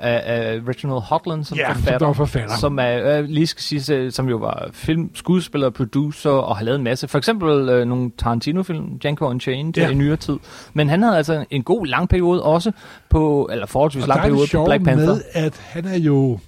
af, 0.02 0.22
af 0.26 0.60
Reginald 0.68 1.02
Hotland 1.02 1.44
som 1.44 1.58
Ja, 1.58 1.74
som 1.74 1.76
forfatter, 1.84 2.06
var 2.08 2.14
forfatter. 2.14 2.56
som 2.56 2.80
er, 2.80 3.18
øh, 3.20 3.26
lige 3.26 3.48
skal 3.48 3.62
sige, 3.82 4.12
som 4.12 4.30
jo 4.30 4.38
var 4.38 4.70
film, 4.74 5.16
skuespiller, 5.16 5.70
producer 5.70 6.30
og 6.30 6.58
har 6.58 6.64
lavet 6.66 6.78
en 6.78 6.84
masse. 6.84 7.08
For 7.08 7.18
eksempel 7.18 7.70
øh, 7.70 7.88
nogle 7.88 8.12
Tarantino-film, 8.18 9.00
Django 9.00 9.26
Unchained 9.30 9.74
Ja. 9.78 9.84
ja. 9.84 9.90
i 9.90 9.94
nyere 9.94 10.16
tid. 10.16 10.38
Men 10.74 10.90
han 10.90 11.04
havde 11.04 11.18
altså 11.18 11.46
en 11.50 11.64
god 11.64 11.86
lang 11.86 12.10
periode 12.10 12.44
også 12.44 12.72
på, 13.10 13.50
eller 13.52 13.66
forholdsvis 13.66 14.04
Og 14.04 14.08
lang 14.08 14.20
er 14.20 14.24
periode 14.24 14.48
på 14.54 14.66
Black 14.66 14.84
Panther. 14.84 15.06
med, 15.08 15.22
at 15.34 15.58
han 15.66 15.86
er 15.86 15.98
jo 15.98 16.40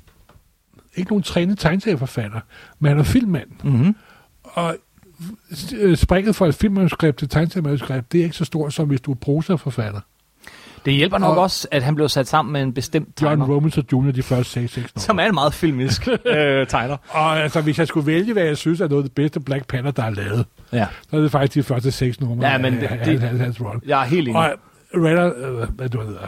ikke 0.95 1.11
nogen 1.11 1.23
trænet 1.23 1.59
tegneserieforfatter, 1.59 2.39
men 2.79 2.89
han 2.89 2.99
er 2.99 3.03
filmmand. 3.03 3.47
Mm-hmm. 3.63 3.95
Og 4.43 4.69
øh, 4.69 4.75
springet 5.95 6.35
fra 6.35 6.47
et 6.47 6.55
filmmanuskript 6.55 7.17
til 7.19 7.29
tegneseriemanuskript, 7.29 8.11
det 8.11 8.19
er 8.19 8.23
ikke 8.23 8.35
så 8.35 8.45
stort, 8.45 8.73
som 8.73 8.87
hvis 8.87 9.01
du 9.01 9.11
er 9.11 9.15
prosaforfatter. 9.15 9.99
Det 10.85 10.93
hjælper 10.93 11.17
nok 11.17 11.37
Og- 11.37 11.43
også, 11.43 11.67
at 11.71 11.83
han 11.83 11.95
blev 11.95 12.09
sat 12.09 12.27
sammen 12.27 12.53
med 12.53 12.61
en 12.61 12.73
bestemt 12.73 13.21
John 13.21 13.39
tegner, 13.39 13.55
Robinson 13.55 13.83
Jr. 13.93 14.11
de 14.11 14.23
første 14.23 14.51
6 14.53 14.71
6 14.73 14.91
som 15.01 15.19
er 15.19 15.23
en 15.25 15.33
meget 15.33 15.53
filmisk 15.53 16.07
øh, 16.25 16.67
tegner. 16.67 16.97
Og 17.09 17.39
altså, 17.39 17.61
hvis 17.61 17.79
jeg 17.79 17.87
skulle 17.87 18.07
vælge, 18.07 18.33
hvad 18.33 18.43
jeg 18.43 18.57
synes 18.57 18.81
er 18.81 18.87
noget 18.87 19.03
af 19.03 19.09
det 19.09 19.15
bedste 19.15 19.39
Black 19.39 19.67
Panther, 19.67 19.91
der 19.91 20.03
er 20.03 20.09
lavet, 20.09 20.45
Ja, 20.73 20.87
så 21.09 21.17
er 21.17 21.21
det 21.21 21.31
faktisk 21.31 21.55
de 21.67 21.73
første 21.73 21.91
seks 21.91 22.19
numre 22.19 22.49
Ja, 22.49 22.57
men 22.57 22.73
af, 22.73 22.79
det- 22.79 22.87
af, 22.87 23.05
det- 23.05 23.23
af, 23.23 23.37
hans 23.39 23.61
run. 23.61 23.81
jeg 23.85 24.01
er 24.01 24.05
helt 24.05 24.27
enig. 24.27 24.39
Og 24.41 24.49
Red, 24.95 25.35
øh, 25.61 25.69
hvad 25.75 25.89
du 25.89 26.01
hedder, 26.01 26.19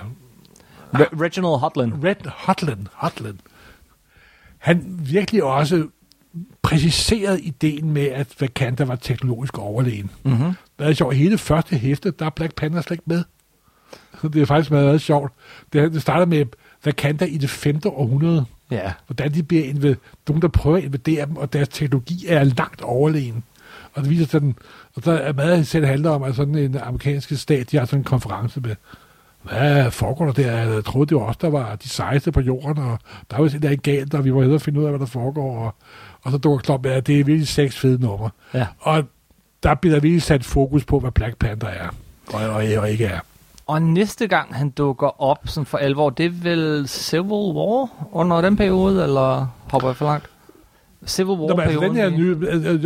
Re- 0.95 1.21
Reginald 1.21 1.60
Hotland. 1.60 1.93
Red 2.03 2.15
Hotland, 2.27 2.86
Hotland, 2.93 3.36
han 4.58 4.84
virkelig 4.99 5.43
også 5.43 5.88
præciseret 6.63 7.39
ideen 7.43 7.91
med, 7.91 8.06
at 8.06 8.28
Wakanda 8.41 8.84
var 8.84 8.95
teknologisk 8.95 9.58
overlegen. 9.58 10.10
Mm-hmm. 10.23 10.54
Det 10.80 10.88
er 10.88 10.93
sjovt. 10.93 11.15
Hele 11.15 11.38
første 11.38 11.76
hæfte, 11.78 12.12
der 12.12 12.26
er 12.26 12.30
Black 12.30 12.56
Panther 12.56 12.82
slet 12.82 12.95
ikke 12.95 13.04
med. 13.06 13.23
Så 14.21 14.28
det 14.28 14.41
er 14.41 14.45
faktisk 14.45 14.71
meget, 14.71 14.86
meget 14.86 15.02
sjovt. 15.02 15.32
Det, 15.73 15.93
det 15.93 16.02
starter 16.02 16.26
med 16.26 16.45
Wakanda 16.86 17.26
i 17.26 17.38
det 17.38 17.49
femte 17.49 17.89
århundrede. 17.89 18.45
Ja. 18.71 18.91
Hvordan 19.08 19.34
de 19.34 19.43
bliver 19.43 19.63
inv- 19.63 20.21
nogen, 20.28 20.41
der 20.41 20.47
prøver 20.47 20.78
at 20.78 20.84
invadere 20.84 21.26
dem, 21.26 21.38
og 21.38 21.54
deres 21.54 21.69
teknologi 21.69 22.26
er 22.28 22.43
langt 22.43 22.82
overlegen. 22.82 23.43
Og 23.93 24.02
det 24.02 24.10
viser 24.10 24.28
sådan, 24.28 24.56
og 24.95 25.06
der 25.06 25.13
er 25.13 25.34
meget 25.34 25.67
selv 25.67 25.86
handler 25.86 26.10
om, 26.10 26.23
at 26.23 26.36
sådan 26.36 26.56
en 26.56 26.78
amerikansk 26.78 27.38
stat, 27.38 27.71
de 27.71 27.78
har 27.78 27.86
sådan 27.86 27.99
en 27.99 28.04
konference 28.04 28.62
med, 28.62 28.76
hvad 29.43 29.91
foregår 29.91 30.26
der 30.26 30.34
der? 30.34 30.52
Jeg 30.52 30.86
troede, 30.86 31.10
det 31.10 31.17
var 31.17 31.23
os, 31.23 31.38
der 31.38 31.49
var 31.49 31.76
de 31.76 31.89
sejeste 31.89 32.32
på 32.32 32.41
jorden, 32.41 32.84
og 32.84 32.99
der 33.32 33.38
var 33.38 33.47
sådan 33.47 33.69
der 33.69 33.76
galt, 33.76 34.13
og 34.13 34.26
vi 34.26 34.34
var 34.34 34.39
hellere 34.41 34.60
finde 34.60 34.80
ud 34.80 34.86
af, 34.86 34.91
hvad 34.91 34.99
der 34.99 35.06
foregår. 35.06 35.58
Og, 35.65 35.76
og 36.23 36.31
så 36.31 36.38
dukker 36.38 36.77
med, 36.83 36.91
at 36.91 37.07
det 37.07 37.19
er 37.19 37.23
virkelig 37.23 37.47
seks 37.47 37.79
fede 37.79 38.01
numre. 38.01 38.29
ja. 38.53 38.67
Og 38.79 39.03
der 39.63 39.73
bliver 39.73 39.95
der 39.95 40.01
virkelig 40.01 40.21
sat 40.21 40.45
fokus 40.45 40.86
på, 40.86 40.99
hvad 40.99 41.12
Black 41.12 41.38
Panther 41.38 41.69
er, 41.69 41.88
og, 42.33 42.41
og, 42.49 42.63
og 42.77 42.91
ikke 42.91 43.05
er. 43.05 43.19
Og 43.67 43.81
næste 43.81 44.27
gang 44.27 44.55
han 44.55 44.69
dukker 44.69 45.21
op 45.21 45.39
sådan 45.45 45.65
for 45.65 45.77
alvor, 45.77 46.09
det 46.09 46.25
er 46.25 46.29
vel 46.29 46.88
Civil 46.88 47.55
War 47.55 47.89
under 48.12 48.41
den 48.41 48.57
periode, 48.57 49.03
eller 49.03 49.47
hopper 49.71 49.89
jeg 49.89 49.95
for 49.95 50.05
langt? 50.05 50.29
Civil 51.05 51.37
Nå, 51.37 51.47
men 51.47 51.59
altså, 51.59 51.79
den 51.79 51.95
her 51.95 52.09
nye, 52.09 52.37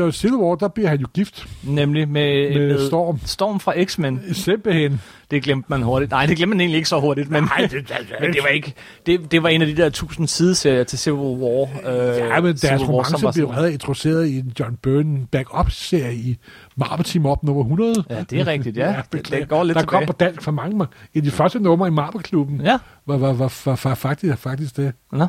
øh, 0.06 0.12
Civil 0.14 0.36
War, 0.36 0.56
der 0.56 0.68
bliver 0.68 0.90
han 0.90 1.00
jo 1.00 1.08
gift 1.14 1.48
nemlig 1.64 2.10
med, 2.10 2.54
med 2.56 2.88
Storm. 2.88 3.20
Storm 3.26 3.60
fra 3.60 3.84
X-Men. 3.84 4.22
Simpelthen. 4.34 5.02
Det 5.32 5.44
glemte 5.44 5.66
man 5.70 5.82
hurtigt. 5.84 6.12
Nej, 6.12 6.26
det 6.26 6.38
glemte 6.38 6.50
man 6.56 6.62
egentlig 6.62 6.78
ikke 6.78 6.90
så 6.90 7.00
hurtigt, 7.00 7.30
men, 7.30 7.44
Nej, 7.44 7.58
det, 7.72 7.72
det, 7.72 7.96
men 8.22 8.34
det 8.34 8.40
var 8.42 8.48
ikke. 8.48 8.74
Det, 9.06 9.32
det 9.32 9.44
var 9.44 9.50
en 9.50 9.62
af 9.62 9.68
de 9.68 9.78
der 9.78 9.90
tusind 9.90 10.28
sideserier 10.28 10.84
til 10.84 11.00
Civil 11.00 11.20
War. 11.20 11.62
Øh, 11.86 12.18
Ja, 12.18 12.42
men 12.42 12.56
deres 12.56 12.82
War, 12.82 12.88
romance 12.90 13.28
blev 13.34 13.48
reddet 13.48 13.72
introduceret 13.72 14.28
i 14.28 14.38
en 14.40 14.54
John 14.60 14.76
Byrne 14.84 15.28
backup-serie 15.32 16.16
i 16.16 16.38
Marvel 16.76 17.06
Team 17.06 17.26
Up 17.26 17.44
nummer 17.44 17.62
100. 17.64 18.04
Ja, 18.10 18.24
det 18.30 18.40
er 18.40 18.48
rigtigt, 18.48 18.78
ja. 18.78 18.88
det, 18.98 19.04
beklager. 19.12 19.42
det 19.44 19.50
går 19.50 19.64
lidt 19.64 19.78
der 19.78 19.84
kom 19.86 20.02
tilbage. 20.02 20.08
på 20.08 20.14
dansk 20.20 20.42
for 20.42 20.52
mange. 20.52 20.86
I 21.14 21.22
de 21.22 21.32
første 21.32 21.60
numre 21.60 21.88
i 21.88 21.92
Marvel-klubben 21.92 22.62
Ja, 22.62 22.78
var, 23.06 23.18
var, 23.18 23.34
var, 23.34 23.54
var, 23.66 23.80
var 23.84 23.96
faktisk, 23.96 24.38
faktisk 24.38 24.78
det. 24.78 24.94
nå. 25.12 25.28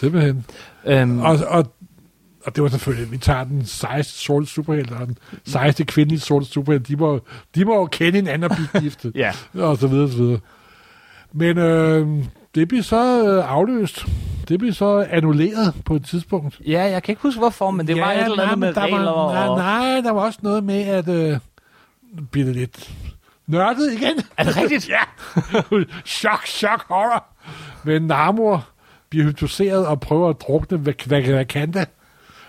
Simpelthen. 0.00 0.44
Øhm, 0.86 1.18
Og, 1.20 1.38
og, 1.48 1.72
og 2.46 2.56
det 2.56 2.62
var 2.62 2.68
selvfølgelig, 2.68 3.10
vi 3.12 3.18
tager 3.18 3.44
den 3.44 3.66
sejeste 3.66 4.12
sorte 4.18 4.46
superhelt, 4.46 4.90
og 4.90 5.06
den 5.06 5.18
sejeste 5.46 5.84
kvindelige 5.84 6.20
sorte 6.20 6.46
superhelt. 6.46 6.88
De 6.88 6.96
må, 6.96 7.20
de 7.54 7.64
må 7.64 7.74
jo 7.74 7.86
kende 7.86 8.12
hinanden 8.18 8.50
og 8.50 8.56
blive 8.56 8.82
giftet. 8.82 9.12
ja. 9.24 9.32
og 9.54 9.76
så 9.78 9.86
videre, 9.86 10.04
og 10.04 10.10
så 10.10 10.16
videre. 10.16 10.38
Men 11.32 11.58
øh, 11.58 12.24
det 12.54 12.68
blev 12.68 12.82
så 12.82 13.28
øh, 13.28 13.50
afløst. 13.52 14.06
Det 14.48 14.58
blev 14.58 14.72
så 14.72 15.06
annulleret 15.10 15.74
på 15.84 15.94
et 15.94 16.04
tidspunkt. 16.04 16.60
ja, 16.66 16.82
jeg 16.82 17.02
kan 17.02 17.12
ikke 17.12 17.22
huske 17.22 17.38
hvorfor, 17.38 17.70
men 17.70 17.86
det 17.86 17.96
var 17.96 18.12
et 18.12 18.22
eller 18.24 18.36
nej, 18.36 18.44
andet 18.44 18.58
men 18.58 18.66
med 18.68 18.76
regler 18.76 19.10
var, 19.10 19.32
nej, 19.32 19.48
og... 19.48 19.58
nej, 19.58 20.00
der 20.00 20.10
var 20.12 20.20
også 20.20 20.38
noget 20.42 20.64
med, 20.64 20.80
at 20.82 21.08
øh, 21.08 21.38
det 22.34 22.56
lidt 22.56 22.90
nørdet 23.46 23.92
igen. 23.92 24.12
Er 24.36 24.44
det 24.44 24.56
rigtigt? 24.56 24.88
ja. 24.94 25.00
chok, 26.04 26.46
chok, 26.46 26.84
horror. 26.88 27.24
Men 27.84 28.02
Namor 28.02 28.68
bliver 29.10 29.24
hypnotiseret 29.24 29.86
og 29.86 30.00
prøver 30.00 30.28
at 30.28 30.40
drukne 30.40 30.78
Vak- 30.78 31.06
Vak- 31.10 31.34
Wakanda. 31.34 31.84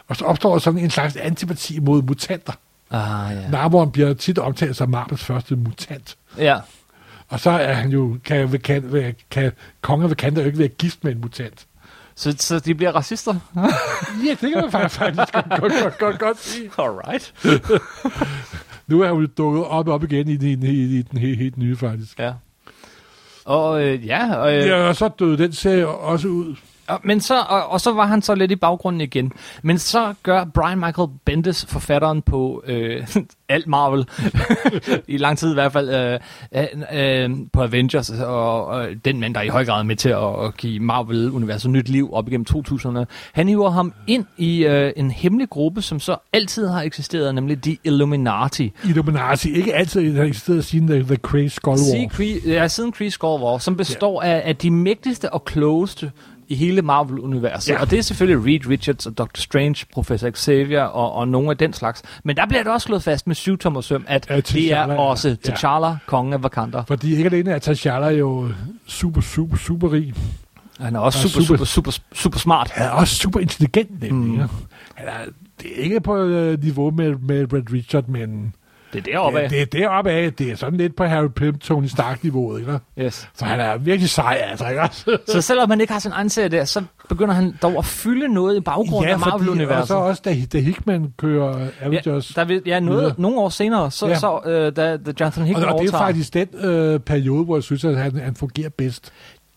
Og 0.08 0.16
så 0.16 0.26
opstår 0.26 0.52
der 0.52 0.60
sådan 0.60 0.80
en 0.80 0.90
slags 0.90 1.16
antipati 1.16 1.80
mod 1.80 2.02
mutanter. 2.02 2.54
Ah, 2.92 3.36
ja. 3.36 3.50
Narmoren 3.50 3.92
bliver 3.92 4.14
tit 4.14 4.38
omtalt 4.40 4.76
som 4.76 4.90
Marvels 4.90 5.24
første 5.24 5.56
mutant. 5.56 6.18
Ja. 6.38 6.58
Og 7.28 7.40
så 7.40 7.50
er 7.50 7.74
han 7.74 7.90
jo, 7.90 8.18
kan, 8.26 8.60
kan, 8.60 9.16
kan 9.32 9.52
konger 9.82 10.08
ved 10.08 10.16
kanter 10.16 10.42
jo 10.42 10.46
ikke 10.46 10.60
være 10.60 10.68
gift 10.68 11.04
med 11.04 11.12
en 11.12 11.22
mutant. 11.22 11.66
Så, 12.16 12.36
så 12.40 12.60
de 12.60 12.76
bliver 12.76 12.92
racister? 12.92 13.36
Ja, 14.26 14.30
det 14.42 14.54
kan 14.54 14.62
man 14.62 14.72
faktisk, 14.72 15.00
faktisk 15.00 15.34
godt, 15.34 15.50
godt, 15.50 15.74
godt, 15.84 15.98
godt, 15.98 16.20
godt 16.20 16.40
sige. 16.40 16.70
Alright. 16.78 17.34
Nu 18.88 19.02
er 19.02 19.12
hun 19.12 19.28
dukket 19.38 19.64
op, 19.66 19.88
op 19.88 20.04
igen 20.04 20.28
i 20.28 20.38
den, 20.38 20.64
i, 20.64 20.70
i 20.98 21.02
den 21.02 21.20
helt, 21.20 21.38
helt 21.40 21.58
nye, 21.58 21.78
faktisk. 21.78 22.20
Ja. 22.20 22.32
Og 23.46 23.84
øh, 23.84 24.06
ja, 24.06 24.36
og, 24.36 24.58
øh, 24.58 24.68
Ja, 24.68 24.76
og 24.88 24.96
så 24.96 25.08
døde 25.08 25.38
den 25.38 25.54
serie 25.54 25.88
også 25.88 26.28
ud. 26.28 26.56
Og, 26.88 27.00
men 27.04 27.22
så, 27.22 27.40
og, 27.50 27.68
og 27.68 27.82
så 27.82 27.94
var 27.94 28.06
han 28.06 28.22
så 28.22 28.36
lidt 28.36 28.52
i 28.52 28.56
baggrunden 28.56 29.02
igen. 29.02 29.32
Men 29.64 29.78
så 29.78 30.14
gør 30.24 30.46
Brian 30.46 30.80
Michael 30.80 31.10
Bendis, 31.26 31.66
forfatteren 31.66 32.22
på 32.22 32.64
øh, 32.68 33.08
alt 33.50 33.68
Marvel, 33.68 34.08
i 35.16 35.18
lang 35.18 35.38
tid 35.38 35.52
i 35.52 35.54
hvert 35.54 35.72
fald, 35.72 35.90
øh, 35.90 36.20
øh, 36.56 37.24
øh, 37.24 37.30
på 37.54 37.64
Avengers, 37.64 38.10
og, 38.10 38.66
og 38.66 38.88
den 39.06 39.20
mand, 39.20 39.34
der 39.34 39.40
er 39.40 39.44
i 39.44 39.48
høj 39.48 39.66
grad 39.66 39.80
er 39.80 39.84
med 39.84 39.96
til 39.96 40.10
at, 40.10 40.46
at 40.46 40.58
give 40.58 40.80
Marvel-universet 40.80 41.72
nyt 41.72 41.90
liv 41.90 42.14
op 42.14 42.28
igennem 42.28 42.46
2000'erne, 42.58 43.06
han 43.34 43.48
hiver 43.48 43.70
ham 43.70 43.94
ind 44.08 44.26
i 44.38 44.66
øh, 44.66 44.94
en 44.96 45.12
hemmelig 45.12 45.50
gruppe, 45.50 45.82
som 45.82 46.00
så 46.00 46.18
altid 46.34 46.68
har 46.68 46.82
eksisteret, 46.82 47.36
nemlig 47.36 47.62
The 47.62 47.78
Illuminati. 47.84 48.74
Illuminati. 48.84 49.54
Ikke 49.54 49.76
altid 49.76 50.16
har 50.16 50.24
eksisteret 50.24 50.66
siden 50.66 50.88
The, 50.88 51.04
the 51.04 51.16
Crazy 51.16 51.56
Skull 51.56 51.78
War. 51.78 52.08
Kree, 52.10 52.40
ja, 52.46 52.68
siden 52.68 52.92
Kree 52.92 53.12
Skull 53.12 53.44
War, 53.44 53.58
som 53.58 53.78
består 53.78 54.24
ja. 54.24 54.32
af, 54.32 54.42
af 54.46 54.56
de 54.56 54.72
mægtigste 54.72 55.34
og 55.34 55.46
klogeste 55.46 56.12
i 56.48 56.56
hele 56.56 56.82
Marvel-universet. 56.82 57.70
Ja. 57.70 57.74
Ja. 57.76 57.82
Og 57.82 57.92
det 57.92 58.00
er 58.00 58.04
selvfølgelig 58.04 58.46
Reed 58.46 58.70
Richards 58.70 59.06
og 59.06 59.18
Dr. 59.18 59.26
Strange, 59.36 59.86
Professor 59.94 60.30
Xavier 60.32 60.82
og, 60.82 61.14
og 61.14 61.28
nogle 61.28 61.50
af 61.52 61.58
den 61.58 61.74
slags. 61.74 62.02
Men 62.24 62.36
der 62.38 62.46
bliver 62.46 62.64
det 62.64 62.72
også 62.72 62.86
slået 62.86 63.04
fast 63.04 63.28
med 63.28 63.36
syvtommer 63.36 63.82
søm, 63.82 64.06
at 64.08 64.26
Ja, 64.30 64.36
ja, 64.36 64.42
det 64.42 64.72
er 64.74 64.78
ja. 64.88 64.96
også 64.96 65.38
Ja. 65.48 65.54
T'Challa, 65.54 65.98
kongen 66.06 66.34
af 66.34 66.38
Wakanda. 66.38 66.80
Fordi 66.80 67.16
ikke 67.16 67.26
alene 67.26 67.52
er 67.52 67.60
T'Challa 67.60 68.06
jo 68.10 68.50
super, 68.88 69.22
super, 69.22 69.58
super 69.58 69.92
rig. 69.92 70.14
Han 70.80 70.96
er 70.96 71.00
også 71.00 71.20
Og 71.26 71.30
super, 71.30 71.46
super- 71.46 71.66
super, 71.66 71.92
super, 71.92 71.92
super 72.14 72.40
smart. 72.40 72.72
Han 72.72 72.86
er 72.86 72.92
også 72.92 73.16
super 73.16 73.40
intelligent, 73.40 74.02
nemlig. 74.02 74.32
Mm. 74.42 74.48
Han 74.96 75.08
er, 75.08 75.12
det 75.62 75.72
er 75.80 75.84
ikke 75.84 76.02
på 76.02 76.18
øh, 76.18 76.64
niveau 76.64 76.92
med, 76.92 77.16
med 77.16 77.54
Red 77.54 77.74
Richard, 77.74 78.08
men 78.08 78.54
Det 78.94 79.00
er 79.00 79.12
deroppe 79.12 79.40
det, 79.40 79.44
af. 79.44 79.50
det 79.50 79.62
er 79.62 79.66
deroppe 79.66 80.12
af. 80.12 80.34
Det 80.34 80.52
er 80.52 80.56
sådan 80.56 80.78
lidt 80.78 80.96
på 80.96 81.04
Harry 81.06 81.28
Pym, 81.36 81.58
Tony 81.58 81.86
Stark-niveauet, 81.88 82.60
ikke? 82.60 82.80
Yes. 83.00 83.30
Så 83.36 83.46
han 83.46 83.60
er 83.60 83.78
virkelig 83.78 84.10
sej, 84.10 84.42
altså, 84.50 84.68
ikke 84.70 84.82
også? 84.82 85.18
Så 85.28 85.42
selvom 85.42 85.70
man 85.70 85.82
ikke 85.82 85.94
har 85.94 86.00
sin 86.00 86.30
serie 86.30 86.50
der, 86.50 86.66
så 86.66 86.84
begynder 87.10 87.34
han 87.34 87.58
dog 87.62 87.78
at 87.78 87.86
fylde 87.86 88.28
noget 88.34 88.58
i 88.58 88.60
baggrunden 88.60 89.10
af 89.10 89.20
fordi, 89.20 89.32
og 89.32 89.40
så 89.40 89.46
Marvel-universet. 89.46 89.98
også, 89.98 90.22
da, 90.26 90.36
da 90.54 90.60
Hickman 90.60 91.14
kører 91.18 91.68
Avengers. 91.82 92.28
Der 92.28 92.46
vil, 92.46 92.62
ja, 92.66 92.80
noget, 92.80 93.02
videre. 93.02 93.16
nogle 93.18 93.38
år 93.38 93.50
senere, 93.50 93.92
så, 93.92 94.06
Ja. 94.06 94.12
ja. 94.12 94.20
så 94.20 94.40
øh, 94.46 94.52
da, 94.54 94.98
da 94.98 95.12
Jonathan 95.20 95.42
og, 95.42 95.48
Hickman 95.48 95.56
og 95.56 95.62
det 95.62 95.68
er 95.68 95.72
overtager, 95.74 95.98
faktisk 96.00 96.34
den 96.34 96.48
øh, 96.66 97.00
periode, 97.00 97.44
hvor 97.46 97.56
jeg 97.56 97.64
synes, 97.64 97.86
at 97.86 97.98
han, 97.98 98.16
han 98.20 98.36
fungerer 98.36 98.70
bedst. 98.70 99.12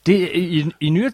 Det, 0.07 0.23
er 0.23 0.29
i, 0.35 0.71
i 0.81 0.91
nyere, 0.91 1.11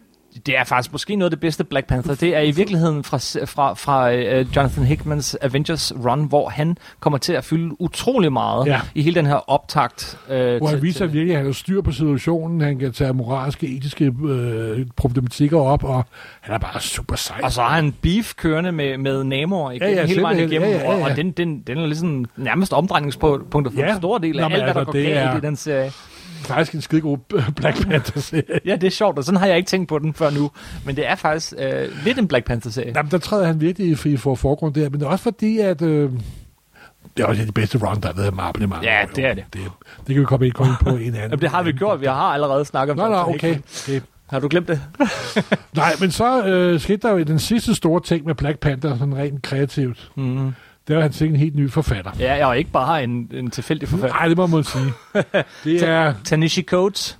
det 0.46 0.58
er 0.58 0.64
faktisk 0.64 0.92
måske 0.92 1.16
noget 1.16 1.26
af 1.26 1.30
det 1.30 1.40
bedste 1.40 1.64
Black 1.64 1.86
Panther. 1.86 2.14
Det 2.14 2.36
er 2.36 2.40
i 2.40 2.50
virkeligheden 2.50 3.04
fra, 3.04 3.16
fra, 3.46 3.74
fra 3.74 4.14
uh, 4.14 4.56
Jonathan 4.56 4.84
Hickmans 4.84 5.36
Avengers 5.42 5.92
Run, 6.06 6.24
hvor 6.24 6.48
han 6.48 6.76
kommer 7.00 7.18
til 7.18 7.32
at 7.32 7.44
fylde 7.44 7.80
utrolig 7.80 8.32
meget 8.32 8.66
Ja. 8.66 8.80
i 8.94 9.02
hele 9.02 9.14
den 9.14 9.26
her 9.26 9.50
optakt. 9.50 10.18
Uh, 10.28 10.34
Hvor 10.34 10.66
han 10.68 10.82
viser 10.82 11.06
virkelig, 11.06 11.30
at 11.32 11.36
han 11.36 11.46
har 11.46 11.52
styr 11.52 11.80
på 11.82 11.92
situationen, 11.92 12.60
han 12.60 12.78
kan 12.78 12.92
tage 12.92 13.12
moralske, 13.12 13.76
etiske 13.76 14.12
øh, 14.24 14.86
problematikker 14.96 15.58
op, 15.60 15.84
og 15.84 16.04
han 16.40 16.54
er 16.54 16.58
bare 16.58 16.80
super 16.80 17.16
sej. 17.16 17.40
og 17.42 17.52
så 17.52 17.62
har 17.62 17.74
han 17.74 17.92
beef 18.02 18.34
kørende 18.34 18.72
med, 18.72 18.98
med 18.98 19.24
Namor 19.24 19.70
igennem, 19.70 19.94
Ja, 19.94 20.00
ja, 20.00 20.06
hele 20.06 20.22
vejen 20.22 20.38
igennem, 20.38 20.68
Ja, 20.68 20.76
ja, 20.76 20.82
ja, 20.92 20.96
og, 20.96 21.02
og 21.10 21.16
den, 21.16 21.30
den, 21.30 21.60
den 21.66 21.78
er 21.78 21.86
ligesom 21.86 22.24
nærmest 22.36 22.72
omdrejningspunktet 22.72 23.74
for 23.74 23.80
Ja. 23.80 23.90
en 23.92 23.96
stor 23.96 24.18
del 24.18 24.38
af 24.40 24.50
Nå, 24.50 24.54
alt, 24.56 24.64
hvad 24.64 24.74
der 24.74 24.80
altså, 24.80 24.84
går 24.84 24.92
det 24.92 25.06
galt 25.06 25.18
er- 25.18 25.36
i 25.36 25.40
den 25.40 25.56
serie. 25.56 25.90
Faktisk 26.46 26.74
en 26.74 26.80
skide 26.80 27.00
god 27.00 27.18
Black 27.56 27.86
Panther-serie. 27.88 28.60
Ja, 28.64 28.76
det 28.76 28.84
er 28.86 28.90
sjovt, 28.90 29.18
og 29.18 29.24
sådan 29.24 29.40
har 29.40 29.46
jeg 29.46 29.56
ikke 29.56 29.68
tænkt 29.68 29.88
på 29.88 29.98
den 29.98 30.14
før 30.14 30.30
nu. 30.30 30.50
Men 30.84 30.96
det 30.96 31.06
er 31.08 31.14
faktisk 31.14 31.54
øh, 31.58 31.88
lidt 32.04 32.18
en 32.18 32.28
Black 32.28 32.46
Panther-serie. 32.46 32.92
Jamen, 32.96 33.10
der 33.10 33.18
træder 33.18 33.46
han 33.46 33.60
virkelig 33.60 33.88
i 33.88 33.94
fri 33.94 34.16
for 34.16 34.34
forgrund 34.34 34.74
der, 34.74 34.90
men 34.90 35.00
det 35.00 35.06
er 35.06 35.10
også 35.10 35.22
fordi, 35.22 35.58
at 35.58 35.82
øh, 35.82 36.10
det 37.16 37.22
er 37.22 37.26
også 37.26 37.44
de 37.44 37.52
bedste 37.52 37.78
run, 37.78 38.00
der 38.00 38.06
har 38.08 38.14
været 38.14 38.32
i 38.32 38.34
Marvel 38.34 38.62
i 38.62 38.66
mange 38.66 38.86
Ja, 38.90 39.02
år, 39.02 39.06
det 39.16 39.24
er 39.24 39.34
det. 39.34 39.44
det. 39.52 39.60
Det 40.06 40.14
kan 40.14 40.20
vi 40.20 40.24
komme 40.24 40.46
ind 40.46 40.74
på 40.82 40.88
en 40.90 40.96
anden. 40.96 41.14
Jamen, 41.14 41.38
det 41.40 41.50
har 41.50 41.62
vi 41.62 41.72
gjort. 41.72 42.00
Vi 42.00 42.06
har 42.06 42.12
allerede 42.14 42.64
snakket 42.64 42.90
om 42.92 42.96
Nå, 42.96 43.04
nå, 43.08 43.10
Jonathan 43.18 43.34
okay. 43.34 43.56
Okay. 43.88 44.00
Har 44.30 44.40
du 44.40 44.48
glemt 44.48 44.68
det? 44.68 44.80
Nej, 45.76 45.92
men 46.00 46.10
så 46.10 46.46
øh, 46.46 46.80
skete 46.80 47.08
der 47.08 47.12
jo 47.12 47.22
den 47.22 47.38
sidste 47.38 47.74
store 47.74 48.00
ting 48.00 48.26
med 48.26 48.34
Black 48.34 48.58
Panther, 48.58 48.98
sådan 48.98 49.16
rent 49.16 49.42
kreativt. 49.42 50.10
Mm. 50.16 50.52
Var, 50.88 50.96
at 50.96 51.02
han 51.02 51.12
fik 51.12 51.30
en 51.30 51.36
helt 51.36 51.54
ny 51.56 51.70
forfatter. 51.70 52.10
Ja, 52.18 52.32
jeg 52.34 52.48
er 52.50 52.54
ikke 52.54 52.70
bare 52.70 53.04
en, 53.04 53.30
en 53.34 53.50
tilfældig 53.50 53.88
forfatter. 53.88 54.16
Nej, 54.16 54.28
det 54.28 54.36
må 54.36 54.46
man 54.46 54.64
sige. 54.64 54.92
Det 55.64 55.82
er 55.88 56.14
Tanishi 56.24 56.62
Coates. 56.62 57.18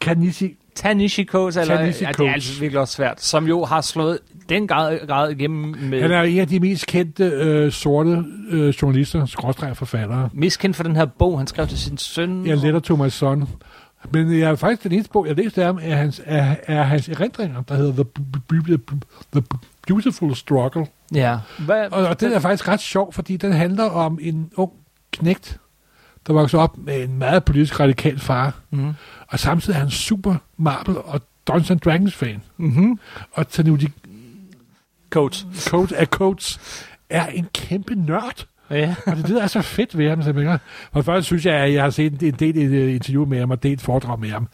Kanisi. 0.00 0.54
Tanishi 0.74 1.24
Coates, 1.24 1.56
eller, 1.56 1.76
Ta-Nehisi 1.76 2.04
ja, 2.04 2.08
det 2.08 2.14
er 2.14 2.16
Coates. 2.18 2.34
altså 2.34 2.60
virkelig 2.60 2.80
også 2.80 2.94
svært, 2.94 3.22
som 3.22 3.46
jo 3.46 3.64
har 3.64 3.80
slået 3.80 4.18
den 4.48 4.66
grad, 4.68 5.06
grad 5.06 5.30
igennem 5.30 5.76
med... 5.80 6.00
Han 6.02 6.10
er 6.10 6.22
en 6.22 6.38
af 6.38 6.48
de 6.48 6.60
mest 6.60 6.86
kendte 6.86 7.24
øh, 7.24 7.72
sorte 7.72 8.24
øh, 8.50 8.68
journalister, 8.82 9.26
skråstreger 9.26 9.74
forfattere. 9.74 10.28
mest 10.32 10.58
kendt 10.60 10.76
for 10.76 10.82
den 10.82 10.96
her 10.96 11.04
bog, 11.04 11.38
han 11.38 11.46
skrev 11.46 11.66
til 11.66 11.78
sin 11.78 11.98
søn. 11.98 12.46
Jeg 12.46 12.56
letter 12.56 12.80
to 12.80 12.96
my 12.96 13.08
son. 13.08 13.48
Men 14.12 14.38
jeg 14.38 14.50
er 14.50 14.54
faktisk 14.56 14.82
den 14.84 14.92
eneste 14.92 15.12
bog, 15.12 15.26
jeg 15.26 15.36
læste 15.36 15.60
af 15.60 15.66
ham, 15.66 15.78
er 15.82 15.96
hans, 15.96 16.22
er, 16.24 16.54
er 16.66 16.82
hans 16.82 17.08
erindringer, 17.08 17.62
der 17.62 17.74
hedder 17.74 17.92
The, 17.92 18.04
B- 18.04 18.52
B- 18.52 18.90
The 19.32 19.42
Beautiful 19.86 20.34
Struggle. 20.34 20.86
Ja. 21.14 21.38
Hvad, 21.58 21.88
Og, 21.92 22.06
og 22.06 22.20
den 22.20 22.32
er 22.32 22.38
faktisk 22.38 22.68
ret 22.68 22.80
sjov, 22.80 23.12
fordi 23.12 23.36
den 23.36 23.52
handler 23.52 23.84
om 23.84 24.18
en 24.22 24.50
ung 24.56 24.72
knægt, 25.12 25.60
der 26.26 26.32
voksede 26.32 26.62
op 26.62 26.78
med 26.78 27.02
en 27.02 27.18
meget 27.18 27.44
politisk 27.44 27.80
radikal 27.80 28.18
far, 28.18 28.54
mm. 28.70 28.92
og 29.28 29.38
samtidig 29.38 29.76
er 29.76 29.80
han 29.80 29.90
super 29.90 30.34
Marvel 30.56 30.98
og 30.98 31.20
Dungeons 31.46 31.70
and 31.70 31.80
Dragons 31.80 32.14
fan. 32.14 32.42
Mm-hmm. 32.56 32.98
Og 33.32 33.48
Tanuki 33.48 33.88
Coates. 35.10 35.46
Coates, 35.66 35.92
er 35.96 36.04
Coates 36.04 36.60
er 37.10 37.26
en 37.26 37.46
kæmpe 37.54 37.94
nørd. 37.94 38.46
Ja. 38.70 38.94
Og 39.06 39.16
det, 39.16 39.28
det 39.28 39.42
er 39.42 39.46
så 39.46 39.62
fedt 39.62 39.98
ved 39.98 40.08
ham, 40.08 40.22
simpelthen. 40.22 40.58
Og 40.92 41.04
først 41.04 41.26
synes 41.26 41.46
jeg, 41.46 41.54
at 41.54 41.72
jeg 41.72 41.82
har 41.82 41.90
set 41.90 42.22
en 42.22 42.34
del 42.34 42.56
interview 42.94 43.26
med 43.26 43.38
ham 43.40 43.50
og 43.50 43.62
delt 43.62 43.82
foredrag 43.82 44.20
med 44.20 44.30
ham. 44.30 44.48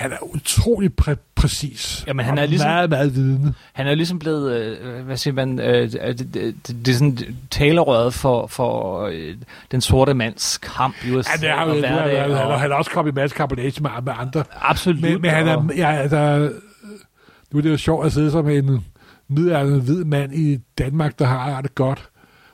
Han 0.00 0.12
er 0.12 0.16
utrolig 0.34 0.90
præ- 1.02 1.32
præcis. 1.34 2.04
Jamen, 2.06 2.24
han 2.26 2.38
og 2.38 2.44
er 2.44 2.48
ligesom- 2.48 2.68
Meget, 2.70 2.90
meget 2.90 3.14
vidende. 3.14 3.54
Han 3.72 3.86
er 3.86 3.94
ligesom 3.94 4.18
blevet, 4.18 4.52
øh, 4.56 5.04
hvad 5.04 5.16
siger 5.16 5.34
man, 5.34 5.58
øh, 5.60 5.92
det, 5.92 6.18
det, 6.18 6.34
det, 6.34 6.76
det 6.86 6.88
er 6.88 6.92
sådan 6.92 7.18
talerøret 7.50 8.14
for, 8.14 8.46
for 8.46 9.00
øh, 9.12 9.34
den 9.70 9.80
sorte 9.80 10.14
mands 10.14 10.58
kamp 10.58 10.94
i 11.06 11.10
USA. 11.10 11.30
Han, 11.30 11.44
er, 11.50 11.54
og 11.54 11.68
jo- 11.68 11.74
det 11.76 11.84
er, 11.88 11.92
hverdag, 11.92 12.22
han, 12.22 12.30
han, 12.30 12.46
og- 12.46 12.60
han 12.60 12.70
er 12.70 12.74
også 12.74 12.90
kommet 12.90 13.12
i 13.12 13.14
masse 13.14 13.36
kampionage 13.36 13.82
med, 13.82 13.90
med 14.04 14.12
andre. 14.16 14.44
Absolut. 14.60 15.00
Men, 15.00 15.20
men 15.22 15.30
han 15.30 15.48
er, 15.48 15.56
og- 15.56 15.70
ja, 15.76 16.08
der, 16.10 16.38
nu 17.52 17.58
er 17.58 17.62
det 17.62 17.70
jo 17.70 17.76
sjovt 17.76 18.06
at 18.06 18.12
sidde 18.12 18.30
som 18.30 18.48
en 18.48 18.86
midaldrende 19.28 19.80
hvid 19.80 20.04
mand 20.04 20.34
i 20.34 20.58
Danmark, 20.78 21.18
der 21.18 21.24
har 21.26 21.60
det 21.60 21.74
godt. 21.74 22.08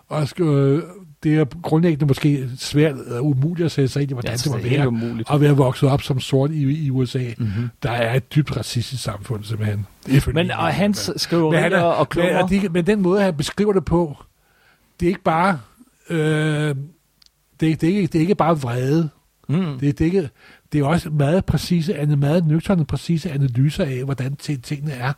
Og 0.08 0.28
skal, 0.28 0.44
øh, 0.44 0.82
det 1.22 1.34
er 1.38 1.44
grundlæggende 1.62 2.06
måske 2.06 2.48
svært 2.58 2.94
og 2.96 3.26
umuligt 3.26 3.66
at 3.66 3.72
sætte 3.72 3.88
sig 3.88 4.02
ind 4.02 4.10
i, 4.10 4.14
hvordan 4.14 4.30
Ja, 4.30 4.36
det 4.36 4.50
må 4.50 4.58
være 4.70 4.88
umuligt. 4.88 5.28
at 5.32 5.40
være 5.40 5.52
vokset 5.56 5.88
op 5.88 6.02
som 6.02 6.20
sort 6.20 6.50
i, 6.50 6.84
i 6.86 6.90
USA. 6.90 7.24
Mm-hmm. 7.38 7.68
Der 7.82 7.90
er 7.90 8.14
et 8.16 8.34
dybt 8.34 8.56
racistisk 8.56 9.02
samfund, 9.02 9.44
simpelthen. 9.44 9.86
Men 10.34 10.50
og 10.50 10.66
hans 10.74 11.10
skriverier 11.16 11.50
men, 11.52 11.62
han 11.62 11.72
er, 11.72 11.82
og 11.82 11.98
men, 12.00 12.06
klummer, 12.06 12.42
og 12.42 12.50
de, 12.50 12.68
men 12.68 12.86
den 12.86 13.02
måde, 13.02 13.22
han 13.22 13.34
beskriver 13.36 13.72
det 13.72 13.84
på, 13.84 14.16
det 15.00 15.06
er 15.06 15.10
ikke 15.10 15.22
bare... 15.22 15.60
Øh, 16.10 16.18
det, 17.60 17.70
er- 17.72 17.76
det, 17.76 17.82
er 17.82 17.86
ikke, 17.96 18.06
det 18.06 18.14
er 18.14 18.20
ikke 18.20 18.34
bare 18.34 18.58
vrede. 18.60 19.08
mm. 19.48 19.78
Det, 19.80 19.80
det, 19.80 20.00
er 20.00 20.04
ikke, 20.04 20.30
det 20.72 20.80
er 20.80 20.84
også 20.84 21.10
meget 21.10 21.44
præcise, 21.44 22.06
meget 22.16 22.46
nøgterne 22.46 22.84
præcise 22.84 23.30
analyser 23.30 23.84
af, 23.84 24.04
hvordan 24.04 24.36
ti- 24.36 24.56
tingene 24.56 24.92
er, 24.92 25.12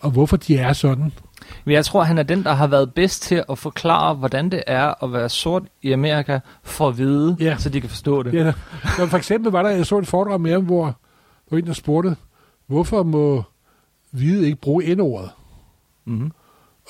og 0.00 0.10
hvorfor 0.10 0.36
de 0.36 0.56
er 0.56 0.72
sådan. 0.72 1.12
Men 1.64 1.74
jeg 1.74 1.84
tror, 1.84 2.02
han 2.02 2.18
er 2.18 2.22
den, 2.22 2.44
der 2.44 2.52
har 2.52 2.66
været 2.66 2.94
bedst 2.94 3.22
til 3.22 3.44
at 3.50 3.58
forklare, 3.58 4.14
hvordan 4.14 4.50
det 4.50 4.62
er 4.66 5.04
at 5.04 5.12
være 5.12 5.28
sort 5.28 5.62
i 5.82 5.92
Amerika, 5.92 6.38
for 6.62 6.88
at 6.88 6.98
vide, 6.98 7.36
Ja. 7.40 7.56
så 7.58 7.68
de 7.68 7.80
kan 7.80 7.90
forstå 7.90 8.22
det. 8.22 8.34
Ja, 8.34 8.44
der, 8.96 9.06
for 9.06 9.16
eksempel 9.16 9.52
var 9.52 9.62
der, 9.62 9.70
jeg 9.70 9.86
så 9.86 9.98
et 9.98 10.06
foredrag 10.06 10.40
med 10.40 10.52
ham, 10.52 10.64
hvor 10.64 10.84
der 10.84 10.92
var 11.50 11.58
en, 11.58 11.66
der 11.66 11.72
spurgte, 11.72 12.16
hvorfor 12.66 13.02
må 13.02 13.42
hvide 14.10 14.44
ikke 14.46 14.60
bruge 14.60 14.94
N-ordet? 14.94 15.30
Mm-hmm. 16.04 16.32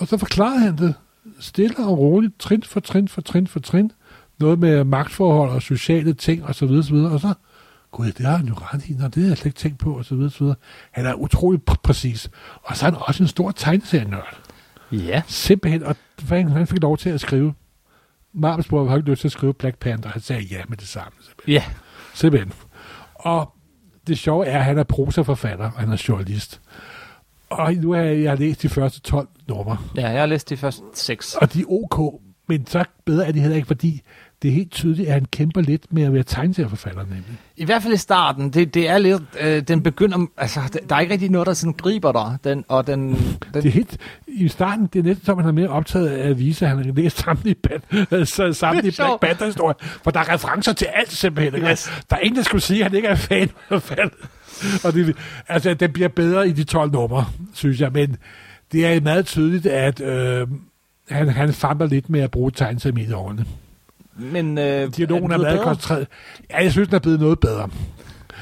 Og 0.00 0.06
så 0.08 0.16
forklarede 0.16 0.58
han 0.60 0.76
det 0.78 0.94
stille 1.40 1.76
og 1.78 1.98
roligt, 1.98 2.38
trin 2.38 2.62
for 2.62 2.80
trin 2.80 3.08
for 3.08 3.20
trin 3.20 3.46
for 3.46 3.60
trin. 3.60 3.92
Noget 4.38 4.58
med 4.58 4.84
magtforhold 4.84 5.50
og 5.50 5.62
sociale 5.62 6.12
ting 6.14 6.54
så 6.54 6.66
videre. 6.66 7.12
Og 7.12 7.20
så, 7.20 7.34
gud, 7.90 8.12
det 8.12 8.26
har 8.26 8.36
han 8.36 8.46
jo 8.46 8.54
ret 8.54 8.88
i, 8.88 8.92
Nå, 8.92 9.08
det 9.08 9.22
har 9.22 9.28
jeg 9.28 9.36
slet 9.36 9.46
ikke 9.46 9.58
tænkt 9.58 9.78
på, 9.78 9.98
og 9.98 10.04
så 10.04 10.14
videre, 10.14 10.30
så 10.30 10.38
videre. 10.44 10.56
Han 10.90 11.06
er 11.06 11.14
utrolig 11.14 11.60
pr- 11.70 11.80
præcis. 11.82 12.30
Og 12.62 12.76
så 12.76 12.86
er 12.86 12.90
han 12.90 13.00
også 13.06 13.22
en 13.22 13.28
stor 13.28 13.50
tegneserienørd. 13.50 14.40
Ja. 14.92 15.22
Simpelthen, 15.26 15.82
og 15.82 15.96
han, 16.28 16.48
han 16.48 16.66
fik 16.66 16.82
lov 16.82 16.96
til 16.98 17.10
at 17.10 17.20
skrive. 17.20 17.54
Marvel 18.32 18.64
spurgte, 18.64 18.90
har 18.90 18.96
ikke 18.96 19.10
lyst 19.10 19.20
til 19.20 19.28
at 19.28 19.32
skrive 19.32 19.54
Black 19.54 19.78
Panther? 19.78 20.10
Han 20.10 20.20
sagde 20.20 20.42
ja 20.42 20.62
med 20.68 20.76
det 20.76 20.88
samme. 20.88 21.12
Simpelthen. 21.20 21.52
Ja. 21.54 21.64
simpelthen. 22.14 22.52
Og 23.14 23.52
det 24.06 24.18
sjove 24.18 24.46
er, 24.46 24.58
at 24.58 24.64
han 24.64 24.78
er 24.78 24.82
prosaforfatter, 24.82 25.64
og 25.64 25.80
han 25.80 25.92
er 25.92 26.04
journalist. 26.08 26.60
Og 27.50 27.74
nu 27.74 27.92
har 27.92 28.00
jeg, 28.00 28.22
jeg 28.22 28.30
har 28.30 28.36
læst 28.36 28.62
de 28.62 28.68
første 28.68 29.00
12 29.00 29.28
numre. 29.48 29.76
Ja, 29.96 30.08
jeg 30.08 30.20
har 30.20 30.26
læst 30.26 30.48
de 30.50 30.56
første 30.56 30.82
seks. 30.94 31.34
Og 31.34 31.52
de 31.52 31.60
er 31.60 31.64
ok, 31.68 32.20
Men 32.46 32.66
så 32.66 32.84
bedre 33.04 33.26
er 33.26 33.32
det 33.32 33.40
heller 33.40 33.56
ikke, 33.56 33.66
fordi 33.66 34.02
det 34.42 34.48
er 34.48 34.52
helt 34.52 34.70
tydeligt, 34.70 35.08
at 35.08 35.14
han 35.14 35.24
kæmper 35.24 35.60
lidt 35.60 35.92
med 35.92 36.02
at 36.02 36.12
være 36.12 36.22
tegneserieforfatter, 36.22 37.02
nemlig. 37.02 37.24
I 37.56 37.64
hvert 37.64 37.82
fald 37.82 37.94
i 37.94 37.96
starten, 37.96 38.50
det, 38.50 38.74
det 38.74 38.88
er 38.88 38.98
lidt, 38.98 39.22
øh, 39.40 39.62
den 39.62 39.82
begynder, 39.82 40.26
altså, 40.36 40.60
der- 40.88 40.96
er 40.96 41.00
ikke 41.00 41.12
rigtig 41.12 41.30
noget, 41.30 41.46
der 41.46 41.52
sådan 41.54 41.72
griber 41.72 42.12
dig, 42.12 42.38
den, 42.44 42.64
og 42.68 42.86
den, 42.86 43.08
den 43.14 43.38
Det 43.54 43.66
er 43.66 43.70
helt, 43.70 43.96
I 44.26 44.48
starten, 44.48 44.86
det 44.92 44.98
er 44.98 45.02
næsten 45.02 45.26
som, 45.26 45.38
han 45.38 45.46
er 45.48 45.52
mere 45.52 45.68
optaget 45.68 46.08
af 46.08 46.28
at 46.28 46.38
vise, 46.38 46.64
at 46.66 46.76
han 46.76 46.84
har 46.84 46.92
læst 46.92 47.18
samtlige, 47.18 47.54
band, 47.54 48.26
så 48.26 48.44
er 48.44 48.52
sjovt. 48.52 49.20
Black 49.20 49.20
Panther-historier. 49.20 49.74
For 50.04 50.10
der 50.10 50.20
er 50.20 50.34
referencer 50.34 50.72
til 50.72 50.86
alt 50.94 51.12
simpelthen. 51.12 51.62
Yes. 51.62 51.90
Der 52.10 52.16
er 52.16 52.20
ingen, 52.20 52.36
der 52.36 52.42
skulle 52.42 52.62
sige, 52.62 52.84
at 52.84 52.90
han 52.90 52.96
ikke 52.96 53.08
er 53.08 53.14
fan 53.14 53.48
af. 53.70 54.10
Og 54.84 54.92
det, 54.94 55.16
altså, 55.48 55.74
den 55.74 55.92
bliver 55.92 56.08
bedre 56.08 56.48
i 56.48 56.52
de 56.52 56.64
12 56.64 56.92
numre, 56.92 57.26
synes 57.54 57.80
jeg. 57.80 57.92
Men 57.92 58.16
det 58.72 58.86
er 58.86 59.00
meget 59.00 59.26
tydeligt, 59.26 59.66
at 59.66 60.00
øh, 60.00 60.48
han, 61.10 61.28
han 61.28 61.52
famler 61.52 61.86
lidt 61.86 62.10
med 62.10 62.20
at 62.20 62.30
bruge 62.30 62.50
tegneserier 62.50 63.08
i 63.08 63.12
årene. 63.12 63.44
Men 64.16 64.58
øh, 64.58 64.96
Dialogen 64.96 65.30
er, 65.32 65.36
blevet 65.36 65.40
meget 65.40 65.60
koncentreret. 65.60 66.06
Ja, 66.50 66.62
jeg 66.62 66.72
synes, 66.72 66.88
den 66.88 66.94
er 66.94 67.00
blevet 67.00 67.20
noget 67.20 67.40
bedre. 67.40 67.68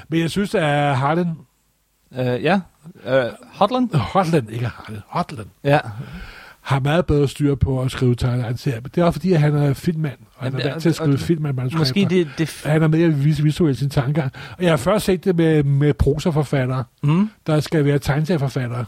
Men 0.08 0.20
jeg 0.20 0.30
synes, 0.30 0.54
at 0.54 0.96
Harlan, 0.96 1.26
Øh, 2.18 2.42
ja, 2.42 2.60
øh, 3.06 3.24
Hotland? 3.52 3.94
Hotland, 3.94 4.50
ikke 4.50 4.66
Harlan, 4.66 5.02
Hotland, 5.06 5.46
Ja, 5.64 5.78
har 6.60 6.80
meget 6.80 7.06
bedre 7.06 7.28
styr 7.28 7.54
på 7.54 7.82
at 7.82 7.90
skrive 7.90 8.14
tegneserier. 8.14 8.80
Men 8.80 8.90
det 8.94 9.00
er 9.00 9.04
også 9.04 9.18
fordi, 9.18 9.32
at 9.32 9.40
han 9.40 9.56
er 9.56 9.74
filmmand, 9.74 10.18
og 10.36 10.44
han 10.44 10.52
Men 10.52 10.62
er 10.62 10.68
vant 10.70 10.82
til 10.82 10.88
at 10.88 10.94
skrive 10.94 11.18
filmmandsmanuskripter. 11.18 11.80
måske 11.80 12.06
det, 12.14 12.28
det 12.38 12.62
Han 12.64 12.82
er 12.82 12.88
med 12.88 13.02
at 13.02 13.24
vise 13.24 13.42
visuelt 13.42 13.78
sine 13.78 13.90
tanker. 13.90 14.28
Og 14.58 14.62
jeg 14.62 14.72
har 14.72 14.76
først 14.76 15.04
set 15.04 15.24
det 15.24 15.36
med, 15.36 15.62
med 15.62 15.94
prosaforfattere, 15.94 16.84
mm, 17.02 17.30
der 17.46 17.60
skal 17.60 17.84
være 17.84 17.98
tegneserieforfattere. 17.98 18.84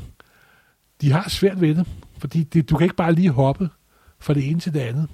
De 1.01 1.13
har 1.13 1.29
svært 1.29 1.61
ved 1.61 1.75
det, 1.75 1.87
fordi 2.19 2.43
det, 2.43 2.71
du 2.71 2.77
kan 2.77 2.85
ikke 2.85 2.97
bare 2.97 3.13
lige 3.13 3.31
hoppe 3.31 3.69
fra 4.21 4.35
det 4.35 4.51
ene 4.51 4.61
til 4.61 4.75
det 4.75 4.81
andet. 4.81 5.09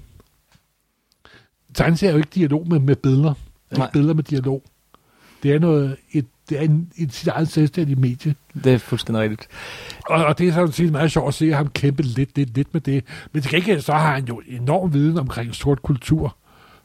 Tegneserier 1.77 2.09
er 2.09 2.13
jo 2.13 2.17
ikke 2.17 2.29
dialog 2.35 2.67
med, 2.69 2.79
med 2.79 2.95
billeder. 2.95 3.33
Det 3.33 3.71
er 3.71 3.77
Nej. 3.77 3.85
ikke 3.85 3.93
billeder 3.93 4.13
med 4.13 4.23
dialog. 4.23 4.63
Det 5.43 5.51
er, 5.53 5.59
noget, 5.59 5.95
et, 6.11 6.25
det 6.49 6.57
er 6.57 6.61
en, 6.61 6.91
et 6.97 7.13
sit 7.13 7.27
eget 7.27 7.47
selvstændigt 7.47 7.99
medie. 7.99 8.35
det 8.63 8.73
er 8.73 8.77
fuldstændig 8.77 9.23
rigtigt. 9.23 9.47
Og, 10.09 10.25
og 10.25 10.37
det 10.37 10.47
er 10.47 10.51
sådan 10.53 10.71
set 10.71 10.91
meget 10.91 11.11
sjovt 11.11 11.27
at 11.27 11.33
se 11.33 11.51
ham 11.53 11.67
kæmpe 11.67 12.03
lidt, 12.03 12.35
lidt, 12.37 12.55
lidt 12.55 12.73
med 12.73 12.81
det. 12.81 13.03
Men 13.33 13.41
til 13.41 13.51
gengæld 13.51 13.81
så 13.81 13.93
har 13.93 14.13
han 14.15 14.25
jo 14.25 14.41
enorm 14.47 14.93
viden 14.93 15.17
omkring 15.17 15.55
sort 15.55 15.81
kultur, 15.81 16.35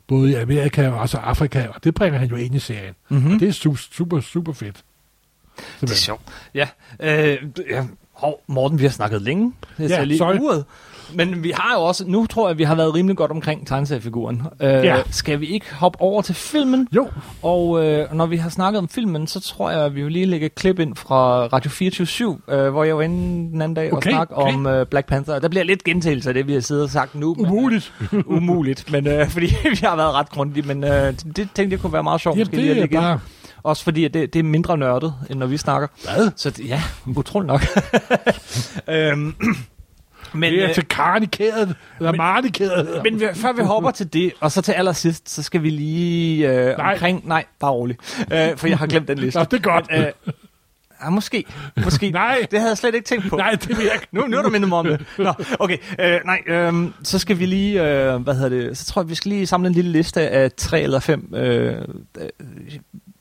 både 0.06 0.30
i 0.30 0.34
Amerika 0.34 0.88
og 0.88 0.98
også 0.98 1.16
Afrika, 1.18 1.66
og 1.74 1.84
det 1.84 1.94
bringer 1.94 2.18
han 2.18 2.28
jo 2.28 2.36
ind 2.36 2.54
i 2.54 2.58
serien. 2.58 2.94
Mm-hmm. 3.08 3.34
Og 3.34 3.40
det 3.40 3.48
er 3.48 3.52
super, 3.52 3.76
super, 3.76 4.20
super 4.20 4.52
fedt. 4.52 4.74
Det 5.56 5.62
er 5.62 5.64
Simpelthen. 5.78 5.96
sjovt. 5.96 6.22
Ja, 6.54 6.68
øh, 7.00 7.38
ja. 7.70 7.84
Hov, 8.12 8.42
Morten, 8.46 8.78
vi 8.78 8.82
har 8.84 8.90
snakket 8.90 9.22
længe. 9.22 9.52
Jeg 9.78 9.88
Ja, 9.88 10.04
lige 10.04 10.18
sorry. 10.18 10.38
uret. 10.38 10.64
Men 11.14 11.42
vi 11.44 11.52
har 11.56 11.74
jo 11.74 11.82
også, 11.82 12.04
nu 12.06 12.26
tror 12.26 12.48
jeg, 12.48 12.58
vi 12.58 12.62
har 12.64 12.74
været 12.74 12.94
rimelig 12.94 13.16
godt 13.16 13.30
omkring 13.30 13.66
tegneseriefiguren. 13.66 14.42
Øh, 14.60 14.68
Ja. 14.68 14.96
Skal 15.10 15.40
vi 15.40 15.46
ikke 15.46 15.74
hoppe 15.74 16.00
over 16.00 16.22
til 16.22 16.34
filmen? 16.34 16.88
Jo, 16.92 17.08
Og 17.42 17.84
øh, 17.84 18.14
når 18.14 18.26
vi 18.26 18.36
har 18.36 18.50
snakket 18.50 18.78
om 18.78 18.88
filmen, 18.88 19.26
så 19.26 19.40
tror 19.40 19.70
jeg, 19.70 19.80
at 19.84 19.94
vi 19.94 20.02
vil 20.02 20.12
lige 20.12 20.26
lægge 20.26 20.46
et 20.46 20.54
klip 20.54 20.78
ind 20.78 20.96
fra 20.96 21.46
Radio 21.46 21.70
24 21.70 22.38
øh, 22.48 22.68
hvor 22.68 22.84
jeg 22.84 22.96
var 22.96 23.02
inde 23.02 23.50
den 23.52 23.62
anden 23.62 23.74
dag 23.74 23.92
og 23.92 23.96
Okay, 23.96 24.10
snakke 24.10 24.36
okay. 24.36 24.54
om 24.54 24.66
øh, 24.66 24.86
Black 24.86 25.06
Panther. 25.06 25.38
Der 25.38 25.48
bliver 25.48 25.64
lidt 25.64 25.84
gentagelse 25.84 26.30
af 26.30 26.34
det, 26.34 26.46
vi 26.46 26.52
har 26.52 26.60
siddet 26.60 26.84
og 26.84 26.90
sagt 26.90 27.14
nu. 27.14 27.34
men, 27.34 27.46
umuligt. 27.46 27.92
øh, 28.12 28.22
umuligt, 28.36 28.92
men 28.92 29.06
øh, 29.06 29.28
fordi 29.30 29.46
vi 29.70 29.78
har 29.82 29.96
været 29.96 30.12
ret 30.14 30.30
grundige, 30.30 30.66
men 30.66 30.84
øh, 30.84 30.90
det 31.12 31.34
tænkte 31.36 31.68
jeg 31.70 31.80
kunne 31.80 31.92
være 31.92 32.02
meget 32.02 32.20
sjovt. 32.20 32.38
Jamen, 32.38 32.46
måske 32.50 32.56
lige 32.56 32.74
det 32.74 32.94
er 32.94 33.00
bare... 33.00 33.20
Også 33.64 33.84
fordi 33.84 34.04
at 34.04 34.14
det, 34.14 34.32
det 34.34 34.38
er 34.38 34.42
mindre 34.42 34.78
nørdet, 34.78 35.14
end 35.30 35.38
når 35.38 35.46
vi 35.46 35.56
snakker. 35.56 35.88
Hvad? 36.04 36.30
Så 36.36 36.50
det, 36.50 36.68
ja, 36.68 36.82
utroligt 37.16 37.46
nok. 37.46 37.62
øhm, 38.88 39.34
men, 40.34 40.52
det 40.52 40.62
er 40.62 40.68
øh, 40.68 40.74
til 40.74 40.88
karnikeret, 40.88 41.76
eller 41.98 42.12
men 43.02 43.20
vi, 43.20 43.26
før 43.34 43.52
vi 43.52 43.62
hopper 43.62 43.90
til 43.90 44.12
det, 44.12 44.32
og 44.40 44.52
så 44.52 44.62
til 44.62 44.72
allersidst, 44.72 45.30
så 45.30 45.42
skal 45.42 45.62
vi 45.62 45.70
lige 45.70 46.48
øh, 46.48 46.76
Nej. 46.76 46.92
omkring... 46.92 47.28
Nej, 47.28 47.44
bare 47.60 47.70
rolig. 47.70 47.96
Øh, 48.32 48.56
for 48.56 48.66
jeg 48.66 48.78
har 48.78 48.86
glemt 48.86 49.08
den 49.08 49.18
liste. 49.18 49.38
Nå, 49.38 49.44
det 49.44 49.52
er 49.52 49.62
godt. 49.62 49.86
Men, 49.90 50.00
øh, 50.00 50.12
ja, 51.04 51.10
måske. 51.10 51.44
måske. 51.84 52.10
Nej. 52.22 52.46
Det 52.50 52.58
havde 52.58 52.70
jeg 52.70 52.78
slet 52.78 52.94
ikke 52.94 53.06
tænkt 53.06 53.30
på. 53.30 53.36
Nej, 53.36 53.50
det 53.50 53.68
vil 53.68 53.84
jeg 53.84 53.94
ikke. 53.94 54.06
Nu, 54.12 54.26
nu 54.26 54.36
er 54.36 54.42
du 54.42 54.48
mindet 54.48 54.68
mig 54.68 54.78
om 54.78 54.86
det. 54.86 55.06
Nå, 55.18 55.32
okay. 55.58 55.76
Øh, 55.98 56.20
nej, 56.24 56.42
øh, 56.46 56.90
så 57.02 57.18
skal 57.18 57.38
vi 57.38 57.46
lige, 57.46 57.82
øh, 57.82 58.16
hvad 58.16 58.34
hedder 58.34 58.48
det, 58.48 58.78
så 58.78 58.84
tror 58.84 59.02
jeg, 59.02 59.08
vi 59.08 59.14
skal 59.14 59.28
lige 59.28 59.46
samle 59.46 59.68
en 59.68 59.74
lille 59.74 59.92
liste 59.92 60.28
af 60.28 60.52
tre 60.56 60.80
eller 60.80 61.00
fem 61.00 61.34
øh, 61.34 61.76
øh, 62.20 62.28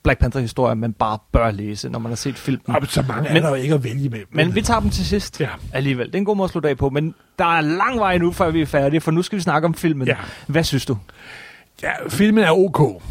Black 0.02 0.20
Panther-historier, 0.20 0.74
man 0.74 0.92
bare 0.92 1.18
bør 1.32 1.50
læse, 1.50 1.88
når 1.88 1.98
man 1.98 2.10
har 2.10 2.16
set 2.16 2.34
filmen. 2.36 2.62
Jamen, 2.68 2.86
så 2.88 3.04
mange 3.08 3.28
er 3.28 3.32
Men- 3.32 3.42
der 3.42 3.48
jo 3.48 3.54
ikke 3.54 3.74
at 3.74 3.84
vælge 3.84 4.08
med. 4.08 4.18
Men 4.30 4.54
vi 4.54 4.62
tager 4.62 4.80
dem 4.80 4.90
til 4.90 5.06
sidst 5.06 5.40
Ja. 5.40 5.48
alligevel. 5.72 6.06
Det 6.06 6.14
er 6.14 6.18
en 6.18 6.24
god 6.24 6.36
måde 6.36 6.44
at 6.44 6.50
slutte 6.50 6.68
af 6.68 6.78
på, 6.78 6.90
men 6.90 7.14
der 7.38 7.56
er 7.56 7.60
lang 7.60 7.98
vej 7.98 8.18
nu, 8.18 8.32
før 8.32 8.50
vi 8.50 8.60
er 8.62 8.66
færdige, 8.66 9.00
for 9.00 9.10
nu 9.10 9.22
skal 9.22 9.36
vi 9.36 9.42
snakke 9.42 9.66
om 9.66 9.74
filmen. 9.74 10.06
Ja. 10.08 10.16
Hvad 10.46 10.64
synes 10.64 10.86
du? 10.86 10.96
Ja, 11.82 11.90
filmen 12.08 12.44
er 12.44 12.50
ok. 12.50 13.02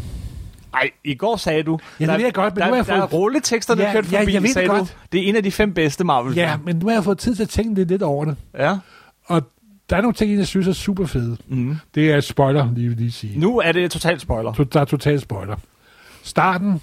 Ej, 0.74 0.90
i 1.04 1.14
går 1.14 1.36
sagde 1.36 1.62
du... 1.62 1.78
Ja, 2.00 2.06
det 2.06 2.14
ved 2.14 2.24
jeg 2.24 2.34
godt, 2.34 2.54
men 2.54 2.60
der, 2.60 2.66
nu 2.66 2.72
har 2.72 2.76
jeg 2.76 2.86
der 2.86 2.94
er 2.94 3.00
fået- 3.00 3.12
rulletekster, 3.12 3.74
der 3.74 3.82
Ja, 3.86 3.92
kørt 3.92 4.12
ja, 4.12 4.20
forbi, 4.20 4.32
jeg 4.34 4.42
ved 4.42 4.48
det 4.48 4.54
sagde 4.54 4.68
godt. 4.68 4.80
du. 4.80 4.86
Det 5.12 5.24
er 5.24 5.28
en 5.28 5.36
af 5.36 5.42
de 5.42 5.50
fem 5.50 5.74
bedste 5.74 6.04
marvel 6.04 6.34
Ja, 6.34 6.56
men 6.64 6.76
nu 6.76 6.86
har 6.86 6.94
jeg 6.94 7.04
fået 7.04 7.18
tid 7.18 7.34
til 7.34 7.42
at 7.42 7.48
tænke 7.48 7.74
lidt, 7.74 7.88
lidt 7.88 8.02
over 8.02 8.24
det. 8.24 8.36
ja. 8.58 8.76
Og 9.26 9.42
der 9.90 9.96
er 9.96 10.00
nogle 10.00 10.14
ting, 10.14 10.38
jeg 10.38 10.46
synes 10.46 10.68
er 10.68 10.72
super 10.72 11.06
fede. 11.06 11.36
Mm. 11.48 11.76
Det 11.94 12.10
er 12.12 12.20
spoiler, 12.20 12.68
lige 12.74 12.88
vil 12.88 12.96
lige 12.96 13.12
sige. 13.12 13.38
Nu 13.40 13.58
er 13.58 13.72
det 13.72 13.90
totalt 13.90 14.20
spoiler. 14.20 14.52
To- 14.52 14.64
Der 14.64 14.80
er 14.80 14.84
total 14.84 15.20
spoiler. 15.20 15.56
Starten, 16.22 16.80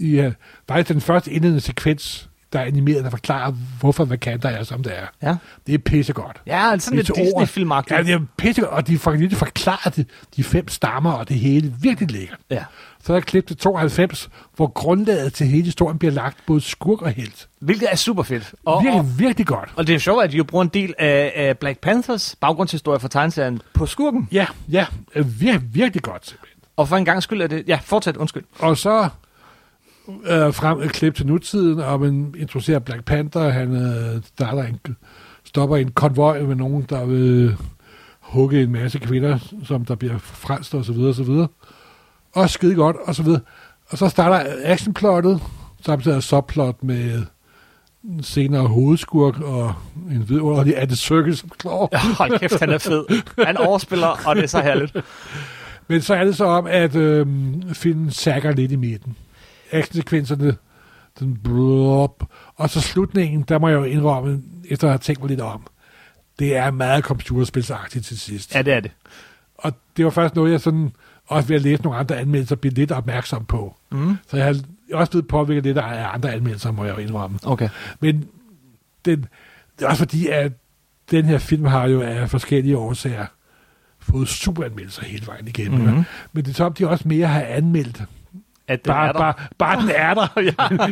i, 0.00 0.20
uh, 0.26 0.32
faktisk 0.68 0.92
den 0.92 1.00
første 1.00 1.30
indledende 1.32 1.60
sekvens, 1.60 2.28
der 2.52 2.60
er 2.60 2.64
animeret, 2.64 3.04
der 3.04 3.10
forklarer, 3.10 3.50
hvorfor 3.80 4.04
Wakanda 4.04 4.48
er, 4.48 4.62
som 4.64 4.82
det 4.82 4.92
er. 4.98 5.06
Ja, 5.28 5.36
Det 5.66 5.74
er 5.74 5.78
pissegodt. 5.78 6.36
ja 6.46 6.72
sådan 6.78 6.96
lidt 6.96 7.08
Det 7.08 7.18
er. 7.18 7.24
Disney-filmagtigt. 7.24 7.98
Ja, 7.98 8.02
det 8.02 8.12
er 8.14 8.20
pissegodt, 8.38 8.72
og 8.72 8.86
de 8.86 8.98
får 8.98 9.12
lige 9.12 9.36
forklarer 9.36 9.90
de, 9.90 10.04
de 10.36 10.44
fem 10.44 10.68
stammer, 10.68 11.12
og 11.12 11.28
det 11.28 11.38
hele 11.38 11.74
virkelig 11.80 12.10
lækkert. 12.10 12.38
Ja. 12.50 12.64
Så 13.04 13.12
er 13.12 13.16
der 13.16 13.20
klip 13.20 13.46
til 13.46 13.56
92, 13.56 14.28
hvor 14.56 14.66
grundlaget 14.66 15.34
til 15.34 15.46
hele 15.46 15.64
historien 15.64 15.98
bliver 15.98 16.12
lagt 16.12 16.36
både 16.46 16.60
skurk 16.60 17.02
og 17.02 17.10
helt. 17.10 17.48
Hvilket 17.60 17.88
er 17.92 17.96
super 17.96 18.22
fedt. 18.22 18.54
Og, 18.64 18.82
Virkelig, 18.82 19.00
og, 19.00 19.18
virkelig 19.18 19.46
godt. 19.46 19.68
og 19.76 19.86
det 19.86 19.94
er 19.94 19.98
sjovt, 19.98 20.24
at 20.24 20.32
de 20.32 20.36
jo 20.36 20.44
bruger 20.44 20.62
en 20.64 20.70
del 20.74 20.94
af, 20.98 21.32
af 21.36 21.58
Black 21.58 21.78
Panthers 21.78 22.36
baggrundshistorie 22.40 23.00
for 23.00 23.08
tegneserien 23.08 23.60
på 23.74 23.86
skurken. 23.86 24.28
Ja, 24.32 24.46
ja, 24.70 24.86
øh, 25.14 25.40
virkelig, 25.40 25.74
virkelig 25.74 26.02
godt. 26.02 26.36
Og 26.76 26.88
for 26.88 26.96
en 26.96 27.04
gang 27.04 27.22
skyld 27.22 27.42
er 27.42 27.46
det... 27.46 27.64
Ja, 27.66 27.78
fortsæt, 27.82 28.16
undskyld. 28.16 28.44
Og 28.58 28.78
så 28.78 29.08
øh, 30.08 30.54
frem 30.54 30.80
et 30.82 30.92
klip 30.92 31.14
til 31.14 31.26
nutiden, 31.26 31.80
og 31.80 32.00
man 32.00 32.34
introducerer 32.38 32.78
Black 32.78 33.04
Panther. 33.04 33.48
Han 33.48 33.76
øh, 33.76 34.22
starter 34.24 34.62
en, 34.62 34.78
stopper 35.44 35.76
en 35.76 35.90
konvoj 35.90 36.42
med 36.42 36.54
nogen, 36.54 36.86
der 36.88 37.04
vil 37.04 37.56
hugge 38.20 38.62
en 38.62 38.72
masse 38.72 38.98
kvinder, 38.98 39.38
som 39.64 39.84
der 39.84 39.94
bliver 39.94 40.18
frelst 40.18 40.74
og 40.74 40.84
så 40.84 40.92
videre, 40.92 41.08
og 41.08 41.14
så 41.14 41.22
videre. 41.22 41.48
Og 42.32 42.50
skide 42.50 42.74
godt, 42.74 42.96
og 43.04 43.14
så 43.14 43.22
videre. 43.22 43.40
Og 43.88 43.98
så 43.98 44.08
starter 44.08 44.54
actionplottet, 44.64 45.40
samtidig 45.84 46.22
subplot 46.22 46.82
med 46.82 47.22
en 48.04 48.22
senere 48.22 48.66
hovedskurk 48.66 49.40
og 49.40 49.74
en 50.10 50.28
vidunderlig 50.28 50.82
Andy 50.82 50.92
Circus 50.92 51.44
som. 51.62 51.88
Ja, 51.92 51.98
hold 51.98 52.38
kæft, 52.38 52.60
han 52.60 52.70
er 52.70 52.78
fed. 52.78 53.04
Han 53.46 53.56
overspiller, 53.56 54.06
og 54.26 54.36
det 54.36 54.42
er 54.42 54.48
så 54.48 54.60
herligt. 54.60 54.96
Men 55.92 56.02
så 56.02 56.14
er 56.14 56.24
det 56.24 56.36
så 56.36 56.44
om, 56.44 56.66
at 56.66 56.96
øh, 56.96 57.26
filmen 57.72 58.10
sækker 58.10 58.52
lidt 58.52 58.72
i 58.72 58.76
midten. 58.76 59.16
Actionsekvenserne, 59.70 60.56
den 61.20 61.36
blop, 61.36 62.24
og 62.56 62.70
så 62.70 62.80
slutningen, 62.80 63.42
der 63.42 63.58
må 63.58 63.68
jeg 63.68 63.76
jo 63.76 63.84
indrømme, 63.84 64.42
efter 64.68 64.86
at 64.86 64.92
have 64.92 64.98
tænkt 64.98 65.20
mig 65.20 65.28
lidt 65.28 65.40
om, 65.40 65.66
det 66.38 66.56
er 66.56 66.70
meget 66.70 67.04
computerspilsagtigt 67.04 68.06
til 68.06 68.18
sidst. 68.18 68.54
Ja, 68.54 68.62
det 68.62 68.72
er 68.72 68.80
det. 68.80 68.90
Og 69.58 69.72
det 69.96 70.04
var 70.04 70.10
faktisk 70.10 70.34
noget, 70.34 70.52
jeg 70.52 70.60
sådan, 70.60 70.92
også 71.26 71.48
ved 71.48 71.56
at 71.56 71.62
læse 71.62 71.82
nogle 71.82 71.98
andre 71.98 72.20
anmeldelser, 72.20 72.56
blev 72.56 72.72
lidt 72.72 72.92
opmærksom 72.92 73.44
på. 73.44 73.76
Mm. 73.90 74.16
Så 74.26 74.36
jeg 74.36 74.46
har 74.46 74.56
også 74.92 75.10
blevet 75.10 75.28
påvirket 75.28 75.64
lidt 75.64 75.78
af 75.78 76.14
andre 76.14 76.32
anmeldelser, 76.32 76.70
må 76.70 76.84
jeg 76.84 76.96
jo 76.96 77.00
indrømme. 77.00 77.38
Okay. 77.44 77.68
Men 78.00 78.24
den, 79.04 79.26
det 79.78 79.84
er 79.84 79.88
også 79.88 79.98
fordi, 79.98 80.28
at 80.28 80.52
den 81.10 81.24
her 81.24 81.38
film 81.38 81.64
har 81.64 81.88
jo 81.88 82.00
af 82.00 82.30
forskellige 82.30 82.76
årsager 82.76 83.26
fået 84.02 84.28
superanmeldelser 84.28 85.04
hele 85.04 85.26
vejen 85.26 85.48
igennem. 85.48 85.78
Mhm. 85.80 85.88
Mm-hmm. 85.88 86.04
Men 86.32 86.44
det 86.44 86.50
er 86.50 86.54
som, 86.54 86.72
de 86.72 86.88
også 86.88 87.08
mere 87.08 87.26
har 87.26 87.42
anmeldt. 87.42 88.02
At 88.68 88.84
den 88.84 88.90
Bare, 88.90 89.08
er 89.08 89.12
der. 89.12 89.18
bare, 89.18 89.34
bare 89.58 89.80
den 89.82 89.90
er 89.94 90.14
der, 90.14 90.28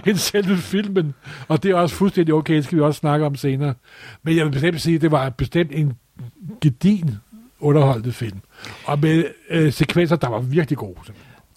ja. 0.05 0.11
end 0.11 0.17
selve 0.17 0.57
filmen. 0.57 1.15
Og 1.49 1.63
det 1.63 1.71
er 1.71 1.75
også 1.75 1.95
fuldstændig 1.97 2.35
okay, 2.35 2.55
det 2.55 2.65
skal 2.65 2.79
vi 2.79 2.83
også 2.83 2.99
snakke 2.99 3.27
om 3.27 3.35
senere. 3.37 3.75
Men 4.23 4.37
jeg 4.37 4.45
vil 4.45 4.51
bestemt 4.53 4.81
sige, 4.81 4.95
at 4.97 5.01
det 5.03 5.11
var 5.11 5.29
bestemt 5.31 5.71
en 5.75 5.93
gedin 6.61 7.11
underholdende 7.61 8.13
film. 8.13 8.41
Og 8.85 8.99
med 8.99 9.25
øh, 9.51 9.73
sekvenser, 9.73 10.17
der 10.17 10.29
var 10.29 10.39
virkelig 10.39 10.79
gode. 10.79 10.99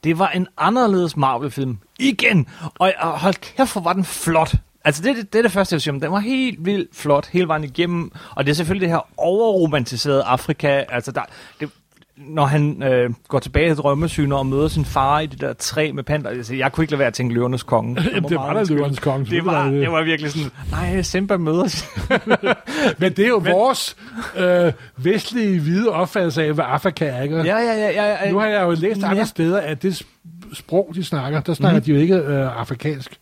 Det 0.04 0.20
var 0.20 0.30
en 0.30 0.48
anderledes 0.58 1.18
Marvel-film. 1.18 1.78
Igen! 2.00 2.48
Og, 2.80 2.94
og 3.00 3.20
hold 3.20 3.56
kæft, 3.56 3.74
hvor 3.74 3.82
var 3.82 3.94
den 3.94 4.04
flot. 4.04 4.56
Altså, 4.86 5.04
det, 5.04 5.16
det, 5.16 5.34
det 5.34 5.40
er 5.40 5.44
det 5.44 5.52
første, 5.52 5.74
jeg 5.74 5.76
vil 5.76 5.82
sige 5.82 5.94
om. 5.94 6.00
Den 6.00 6.12
var 6.12 6.20
helt 6.20 6.66
vildt 6.66 6.96
flot 6.96 7.28
hele 7.28 7.48
vejen 7.48 7.64
igennem. 7.64 8.12
Og 8.36 8.46
det 8.46 8.52
er 8.52 8.56
selvfølgelig 8.56 8.82
det 8.82 8.96
her 8.96 9.08
overromantiserede 9.18 10.24
Afrika. 10.24 10.84
Altså, 10.90 11.12
der, 11.12 11.22
det, 11.60 11.70
når 12.18 12.46
han 12.46 12.84
øh, 12.84 13.10
går 13.28 13.40
tilbage 13.40 13.70
til 13.70 13.78
drømmesyner 13.78 14.36
og 14.36 14.46
møder 14.46 14.68
sin 14.68 14.86
far 14.86 15.20
i 15.20 15.26
det 15.26 15.42
der 15.42 15.54
træ 15.54 15.92
med 15.94 16.04
panter. 16.04 16.30
Altså, 16.30 16.56
jeg 16.56 16.72
kunne 16.72 16.84
ikke 16.84 16.92
lade 16.92 17.00
være 17.00 17.08
at 17.08 17.14
tænke 17.14 17.34
løvernes 17.34 17.64
konge. 17.64 18.02
Jamen, 18.16 18.30
det 18.30 18.38
var 18.38 18.54
da 18.54 18.64
løvernes 18.64 19.00
konge. 19.00 19.26
Det 19.26 19.46
var, 19.46 19.70
det 19.70 19.92
var 19.92 20.04
virkelig 20.04 20.32
sådan, 20.32 20.52
nej, 20.72 21.02
Simba 21.02 21.38
møder... 21.38 21.86
Men 23.00 23.12
det 23.14 23.26
er 23.26 23.30
jo 23.30 23.40
Men... 23.40 23.54
vores 23.54 23.96
øh, 24.38 24.74
vestlige 24.98 25.60
hvide 25.60 25.90
opfattelse 25.90 26.44
af, 26.44 26.54
hvad 26.54 26.66
Afrika 26.68 27.06
er, 27.06 27.22
ikke? 27.22 27.38
Ja, 27.38 27.44
ja, 27.44 27.74
ja. 27.74 27.92
ja, 27.92 28.26
ja. 28.26 28.32
Nu 28.32 28.40
har 28.40 28.48
jeg 28.48 28.64
jo 28.64 28.72
læst 28.72 29.02
ja. 29.02 29.10
andre 29.10 29.26
steder, 29.26 29.62
at 29.62 29.84
det 29.84 30.06
sprog, 30.54 30.92
de 30.96 31.04
snakker, 31.04 31.42
der 31.42 31.54
snakker 31.54 31.80
mm. 31.80 31.86
de 31.86 31.92
jo 31.92 31.98
ikke 31.98 32.16
øh, 32.16 32.60
afrikansk. 32.60 33.20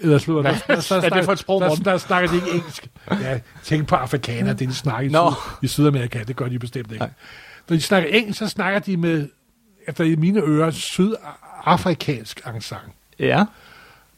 Eller 0.00 0.18
slutter, 0.18 0.50
der, 0.50 0.58
der, 0.66 0.74
der, 0.74 1.00
der, 1.00 1.06
er 1.06 1.08
det 1.08 1.24
for 1.24 1.32
et 1.32 1.38
sprog, 1.38 1.60
der, 1.60 1.68
der, 1.68 1.82
der 1.82 1.98
snakker 1.98 2.30
de 2.30 2.36
ikke 2.36 2.50
engelsk. 2.50 2.88
Ja, 3.10 3.38
tænk 3.64 3.86
på 3.86 3.94
afrikanere, 3.94 4.54
det 4.54 4.68
de 4.68 4.74
snakker 4.74 5.08
i, 5.08 5.12
no. 5.12 5.30
Syd, 5.30 5.62
i 5.62 5.66
Sydamerika, 5.66 6.22
det 6.22 6.36
gør 6.36 6.48
de 6.48 6.58
bestemt 6.58 6.92
ikke. 6.92 6.98
Nej. 6.98 7.10
Når 7.68 7.76
de 7.76 7.82
snakker 7.82 8.08
engelsk, 8.08 8.38
så 8.38 8.48
snakker 8.48 8.78
de 8.78 8.96
med, 8.96 9.28
efter 9.88 10.04
i 10.04 10.16
mine 10.16 10.40
ører, 10.40 10.70
sydafrikansk 10.70 12.40
accent. 12.44 12.80
Ja. 13.18 13.44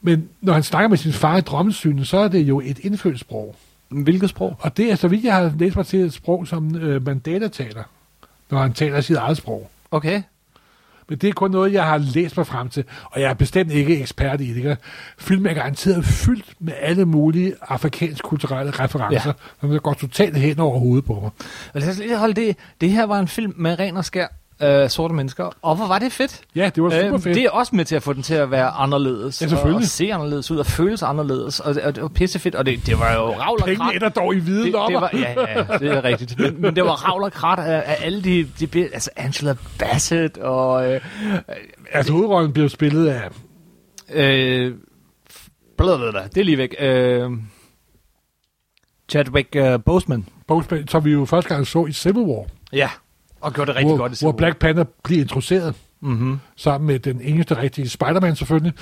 Men 0.01 0.29
når 0.41 0.53
han 0.53 0.63
snakker 0.63 0.87
med 0.89 0.97
sin 0.97 1.13
far 1.13 1.37
i 1.37 1.41
drømmesynet, 1.41 2.07
så 2.07 2.17
er 2.17 2.27
det 2.27 2.39
jo 2.39 2.59
et 2.59 2.79
indfødt 2.79 3.19
sprog. 3.19 3.55
Hvilket 3.89 4.29
sprog? 4.29 4.55
Og 4.59 4.77
det 4.77 4.91
er, 4.91 4.95
så 4.95 5.07
vidt 5.07 5.23
jeg 5.23 5.35
har 5.35 5.53
læst 5.59 5.75
mig 5.75 5.85
til, 5.85 5.99
et 5.99 6.13
sprog, 6.13 6.47
som 6.47 6.75
øh, 6.75 7.05
Mandela 7.05 7.47
taler, 7.47 7.83
når 8.49 8.59
han 8.59 8.73
taler 8.73 9.01
sit 9.01 9.15
eget 9.15 9.37
sprog. 9.37 9.69
Okay. 9.91 10.21
Men 11.11 11.17
det 11.17 11.29
er 11.29 11.33
kun 11.33 11.51
noget, 11.51 11.73
jeg 11.73 11.85
har 11.85 11.97
læst 11.97 12.37
mig 12.37 12.47
frem 12.47 12.69
til, 12.69 12.83
og 13.05 13.21
jeg 13.21 13.29
er 13.29 13.33
bestemt 13.33 13.71
ikke 13.71 13.99
ekspert 13.99 14.41
i 14.41 14.53
det. 14.53 14.77
Filmen 15.19 15.47
er 15.47 15.53
garanteret 15.53 16.05
fyldt 16.05 16.53
med 16.59 16.73
alle 16.79 17.05
mulige 17.05 17.53
afrikansk 17.61 18.23
kulturelle 18.23 18.71
referencer, 18.71 19.33
ja. 19.63 19.69
som 19.69 19.79
går 19.79 19.93
totalt 19.93 20.37
hen 20.37 20.59
over 20.59 20.79
hovedet 20.79 21.05
på 21.05 21.19
mig. 21.21 21.31
lad 21.81 21.89
os 21.89 21.97
lige 21.97 22.17
holde 22.17 22.33
det. 22.33 22.57
Det 22.81 22.89
her 22.89 23.05
var 23.05 23.19
en 23.19 23.27
film 23.27 23.53
med 23.57 23.79
ren 23.79 23.97
og 23.97 24.05
skær 24.05 24.27
øh, 24.61 24.89
sorte 24.89 25.13
mennesker. 25.13 25.49
Og 25.61 25.75
hvor 25.75 25.87
var 25.87 25.99
det 25.99 26.11
fedt. 26.11 26.41
Ja, 26.55 26.71
det 26.75 26.83
var 26.83 26.89
super 26.89 27.13
øh, 27.13 27.21
fedt. 27.21 27.35
Det 27.35 27.43
er 27.43 27.49
også 27.49 27.75
med 27.75 27.85
til 27.85 27.95
at 27.95 28.03
få 28.03 28.13
den 28.13 28.23
til 28.23 28.33
at 28.33 28.51
være 28.51 28.67
anderledes. 28.67 29.41
Ja, 29.41 29.47
selvfølgelig. 29.47 29.75
Og, 29.75 29.81
og 29.81 29.83
se 29.83 30.13
anderledes 30.13 30.51
ud 30.51 30.57
og 30.57 30.65
føles 30.65 31.03
anderledes. 31.03 31.59
Og, 31.59 31.75
og 31.83 31.95
det 31.95 32.03
var 32.03 32.09
pissefedt. 32.09 32.55
Og 32.55 32.65
det, 32.65 32.85
det 32.85 32.99
var 32.99 33.13
jo 33.13 33.31
ravl 33.39 33.59
og 33.61 33.67
krat. 33.67 33.77
Pengene 33.77 34.09
dog 34.09 34.35
i 34.35 34.39
hvide 34.39 34.65
det, 34.65 34.73
det 34.73 34.95
var, 34.95 35.09
ja, 35.13 35.35
ja, 35.41 35.77
det 35.77 35.91
er 35.91 36.03
rigtigt. 36.03 36.39
Men, 36.39 36.61
men 36.61 36.75
det 36.75 36.83
var 36.83 37.09
ravl 37.09 37.23
og 37.23 37.31
krat 37.31 37.59
af, 37.59 37.83
af 37.85 37.97
alle 38.05 38.23
de, 38.23 38.47
de... 38.59 38.83
Altså 38.83 39.09
Angela 39.15 39.55
Bassett 39.79 40.37
og... 40.37 40.93
Øh, 40.93 41.01
altså 41.91 42.13
hovedrollen 42.13 42.53
blev 42.53 42.69
spillet 42.69 43.07
af... 43.07 43.29
Øh, 44.13 44.75
blablabla, 45.77 46.23
det 46.23 46.37
er 46.37 46.43
lige 46.43 46.57
væk. 46.57 46.75
Øh, 46.79 47.31
Chadwick 49.09 49.55
uh, 49.55 49.83
Boseman. 49.85 50.25
Boseman, 50.47 50.87
som 50.87 51.05
vi 51.05 51.11
jo 51.11 51.25
første 51.25 51.49
gang 51.49 51.67
så 51.67 51.85
i 51.85 51.91
Civil 51.91 52.23
War. 52.23 52.45
Ja. 52.73 52.89
Og 53.41 53.53
gjorde 53.53 53.69
det 53.69 53.75
rigtig 53.75 53.95
hvor, 53.95 53.97
godt 53.97 54.21
Hvor 54.21 54.31
Black 54.31 54.57
Panther 54.57 54.85
bliver 55.03 55.21
introduceret. 55.21 55.75
Mm-hmm. 56.01 56.39
Sammen 56.55 56.87
med 56.87 56.99
den 56.99 57.21
eneste 57.21 57.57
rigtige 57.57 57.89
Spider-Man 57.89 58.35
selvfølgelig. 58.35 58.73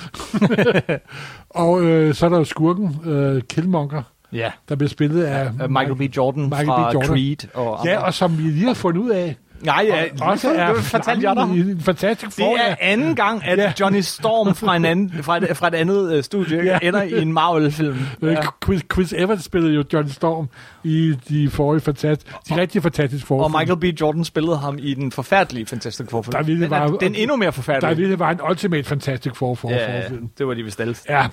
og 1.50 1.82
øh, 1.82 2.14
så 2.14 2.26
er 2.26 2.30
der 2.30 2.38
jo 2.38 2.44
skurken, 2.44 3.00
øh, 3.04 3.42
Killmonger. 3.42 4.02
Ja. 4.32 4.50
Der 4.68 4.76
bliver 4.76 4.88
spillet 4.88 5.24
af... 5.24 5.50
Uh, 5.64 5.70
Michael 5.70 5.96
B. 5.96 6.16
Jordan 6.16 6.42
Michael 6.42 6.66
fra 6.66 6.90
B. 6.90 6.94
Jordan. 6.94 7.08
Creed. 7.08 7.36
Og 7.54 7.86
ja, 7.86 7.98
og 7.98 8.14
som 8.14 8.38
vi 8.38 8.42
lige 8.42 8.66
har 8.66 8.74
fundet 8.74 9.00
ud 9.00 9.10
af, 9.10 9.36
Nej, 9.60 9.86
ja, 9.88 10.04
og 10.20 10.28
også 10.28 10.50
er 10.50 10.72
det 10.72 10.82
fortalte 10.82 11.28
jeg 11.28 11.36
dig. 11.36 11.42
En 11.42 11.80
fantastisk 11.80 12.36
Det 12.36 12.46
er 12.46 12.76
anden 12.80 13.16
gang, 13.16 13.44
at 13.44 13.58
ja. 13.58 13.72
Johnny 13.80 14.00
Storm 14.00 14.54
fra, 14.54 14.76
en 14.76 14.84
anden, 14.84 15.22
fra, 15.22 15.36
et, 15.36 15.56
fra 15.56 15.68
et 15.68 15.74
andet 15.74 16.16
uh, 16.16 16.22
studie 16.22 16.64
ja. 16.64 16.78
ender 16.82 17.02
i 17.02 17.22
en 17.22 17.32
Marvel-film. 17.32 17.98
Ja. 18.22 18.42
Chris, 18.64 18.82
Chris 18.92 19.12
Evans 19.12 19.44
spillede 19.44 19.74
jo 19.74 19.84
Johnny 19.92 20.10
Storm 20.10 20.48
i 20.84 21.14
de 21.28 21.50
forrige 21.50 21.80
fantastiske, 21.80 22.38
de 22.48 22.60
rigtig 22.60 22.82
fantastiske 22.82 23.26
forfilm. 23.26 23.54
Og 23.54 23.60
Michael 23.60 23.94
B. 23.94 24.00
Jordan 24.00 24.24
spillede 24.24 24.56
ham 24.56 24.78
i 24.78 24.94
den 24.94 25.12
forfærdelige 25.12 25.66
Fantastic 25.66 26.06
Four-film. 26.10 26.32
Der 26.32 26.42
ville 26.42 26.70
var, 26.70 26.86
den 26.86 27.14
endnu 27.14 27.36
mere 27.36 27.52
forfærdelige. 27.52 27.90
Der 27.90 27.96
ville 27.96 28.18
være 28.18 28.32
en 28.32 28.40
Ultimate 28.50 28.84
Fantastic 28.84 29.32
Four 29.36 29.54
for 29.54 29.70
ja, 29.70 30.02
det 30.38 30.46
var 30.46 30.54
de 30.54 30.62
vist 30.62 30.80
alle. 30.80 30.96
Ja. 31.08 31.26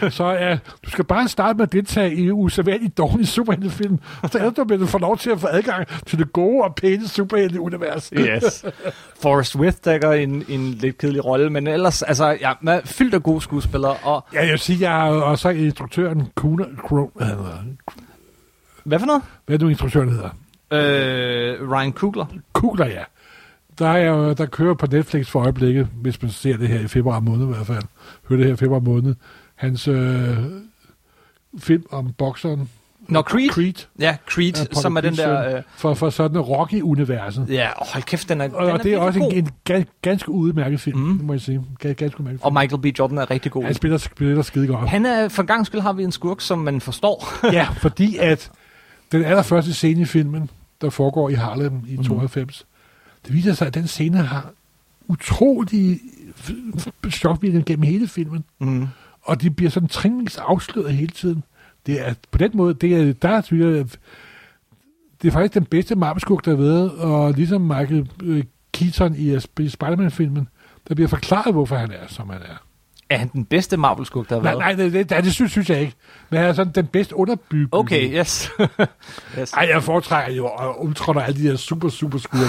Så 0.10 0.30
ja, 0.30 0.58
du 0.84 0.90
skal 0.90 1.04
bare 1.04 1.28
starte 1.28 1.56
med 1.56 1.66
at 1.66 1.72
deltage 1.72 2.14
i 2.14 2.30
usædvanligt 2.30 2.98
dårlige 2.98 3.26
superheltefilm, 3.26 3.98
og 4.22 4.30
så 4.30 4.38
ender 4.38 4.50
du 4.50 4.64
med 4.64 4.82
at 4.82 4.88
få 4.88 4.98
lov 4.98 5.18
til 5.18 5.30
at 5.30 5.40
få 5.40 5.46
adgang 5.50 5.86
til 6.06 6.18
det 6.18 6.32
gode 6.32 6.64
og 6.64 6.74
pæne 6.74 7.08
superhelte-univers. 7.08 8.12
Yes. 8.16 8.64
Forrest 9.22 9.56
With 9.56 9.76
dækker 9.84 10.12
en, 10.12 10.44
en 10.48 10.70
lidt 10.70 10.98
kedelig 10.98 11.24
rolle, 11.24 11.50
men 11.50 11.66
ellers, 11.66 12.02
altså, 12.02 12.36
ja, 12.40 12.52
med 12.60 12.80
fyldt 12.84 13.14
af 13.14 13.22
gode 13.22 13.40
skuespillere. 13.40 13.96
Og 14.02 14.24
ja, 14.34 14.40
jeg 14.40 14.50
vil 14.50 14.58
sige, 14.58 14.90
jeg 14.90 15.08
er 15.08 15.12
også 15.12 15.48
instruktøren 15.48 16.28
Kuna, 16.34 16.64
Kro, 16.88 17.10
hvad 18.88 18.98
for 18.98 19.06
noget? 19.06 19.22
Hvad 19.46 19.54
er 19.54 19.58
du 19.58 19.68
instruktøren 19.68 20.08
hedder? 20.08 20.30
Øh, 20.72 21.70
Ryan 21.70 21.92
Coogler. 21.92 22.26
Coogler, 22.52 22.86
ja. 22.86 23.02
Der, 23.78 23.88
er, 23.88 24.34
der 24.34 24.46
kører 24.46 24.74
på 24.74 24.86
Netflix 24.86 25.26
for 25.26 25.40
øjeblikket, 25.40 25.88
hvis 25.94 26.22
man 26.22 26.30
ser 26.30 26.56
det 26.56 26.68
her 26.68 26.80
i 26.80 26.88
februar 26.88 27.20
måned 27.20 27.44
i 27.44 27.48
hvert 27.48 27.66
fald. 27.66 27.82
Hører 28.28 28.38
det 28.38 28.46
her 28.46 28.54
i 28.54 28.56
februar 28.56 28.80
måned. 28.80 29.14
Hans 29.54 29.88
øh, 29.88 30.36
film 31.58 31.84
om 31.90 32.12
bokseren. 32.12 32.68
Nå, 33.08 33.22
Creed? 33.22 33.48
Creed. 33.50 33.86
Ja, 33.98 34.16
Creed, 34.30 34.52
er 34.52 34.80
som 34.80 34.96
er 34.96 35.00
den 35.00 35.16
der... 35.16 35.56
Øh... 35.56 35.62
For, 35.76 35.94
for 35.94 36.10
sådan 36.10 36.36
en 36.36 36.42
Rocky-universet. 36.42 37.46
Ja, 37.48 37.68
oh, 37.76 37.86
hold 37.92 38.04
kæft, 38.04 38.28
den 38.28 38.40
er 38.40 38.48
Og, 38.52 38.66
den 38.66 38.72
og 38.72 38.82
det 38.82 38.94
er 38.94 38.98
også 38.98 39.20
god. 39.20 39.32
en, 39.32 39.50
en 39.70 39.86
ganske 40.02 40.30
udmærket 40.30 40.80
film, 40.80 40.98
mm. 40.98 41.20
må 41.22 41.32
jeg 41.32 41.40
sige. 41.40 41.64
Ganske 41.78 42.04
udmærket 42.04 42.40
film. 42.40 42.40
Og 42.42 42.52
Michael 42.52 42.82
B. 42.82 42.98
Jordan 42.98 43.18
er 43.18 43.30
rigtig 43.30 43.52
god. 43.52 43.64
Han 43.64 43.74
spiller, 43.74 43.98
spiller 43.98 44.42
skide 44.42 44.66
godt. 44.66 44.88
Han 44.88 45.06
er, 45.06 45.28
for 45.28 45.42
gang 45.42 45.66
skyld 45.66 45.80
har 45.80 45.92
vi 45.92 46.04
en 46.04 46.12
skurk, 46.12 46.40
som 46.40 46.58
man 46.58 46.80
forstår. 46.80 47.28
ja, 47.52 47.68
fordi 47.82 48.16
at 48.16 48.50
den 49.12 49.24
allerførste 49.24 49.74
scene 49.74 50.00
i 50.00 50.04
filmen, 50.04 50.50
der 50.80 50.90
foregår 50.90 51.28
i 51.28 51.34
Harlem 51.34 51.82
i 51.88 51.96
mm. 51.96 52.04
92, 52.04 52.66
det 53.26 53.34
viser 53.34 53.52
sig, 53.52 53.66
at 53.66 53.74
den 53.74 53.86
scene 53.86 54.16
har 54.16 54.50
utrolig 55.08 56.00
chokvirkning 57.10 57.64
gennem 57.64 57.82
hele 57.82 58.08
filmen. 58.08 58.44
Mm. 58.58 58.86
Og 59.22 59.42
de 59.42 59.50
bliver 59.50 59.70
sådan 59.70 59.88
trinvis 59.88 60.36
afsløret 60.36 60.94
hele 60.94 61.10
tiden. 61.10 61.44
Det 61.86 62.08
er, 62.08 62.14
på 62.30 62.38
den 62.38 62.50
måde, 62.54 62.74
det 62.74 62.94
er, 62.94 63.12
der 63.12 63.40
synes 63.40 63.64
jeg, 63.64 63.86
det 65.22 65.28
er 65.28 65.32
faktisk 65.32 65.54
den 65.54 65.64
bedste 65.64 65.94
marmeskurk, 65.94 66.44
der 66.44 66.50
har 66.50 66.62
været, 66.62 66.92
og 66.92 67.32
ligesom 67.32 67.60
Michael 67.60 68.10
øh, 68.22 68.44
Keaton 68.72 69.14
i, 69.14 69.34
i 69.60 69.68
Spider-Man-filmen, 69.68 70.48
der 70.88 70.94
bliver 70.94 71.08
forklaret, 71.08 71.54
hvorfor 71.54 71.76
han 71.76 71.90
er, 71.90 72.06
som 72.06 72.30
han 72.30 72.42
er. 72.42 72.67
Er 73.10 73.18
han 73.18 73.28
den 73.28 73.44
bedste 73.44 73.76
Marvel-skurk, 73.76 74.28
der 74.28 74.34
har 74.34 74.42
Nej, 74.42 74.52
været? 74.52 74.58
nej, 74.78 74.84
det, 74.84 74.92
det, 74.92 75.10
det, 75.10 75.24
det 75.24 75.32
synes, 75.34 75.50
synes 75.52 75.70
jeg 75.70 75.80
ikke. 75.80 75.92
Men 76.30 76.40
han 76.40 76.48
er 76.48 76.52
sådan 76.52 76.72
den 76.72 76.86
bedst 76.86 77.12
underbyggede. 77.12 77.68
Okay, 77.72 78.18
yes. 78.20 78.50
yes. 79.38 79.52
Ej, 79.52 79.68
jeg 79.72 79.82
foretrækker 79.82 80.32
jo 80.36 80.46
at 80.46 80.74
udtrådte 80.80 81.22
alle 81.22 81.42
de 81.42 81.48
her 81.48 81.56
super, 81.56 81.88
super 81.88 82.18
skurke? 82.18 82.44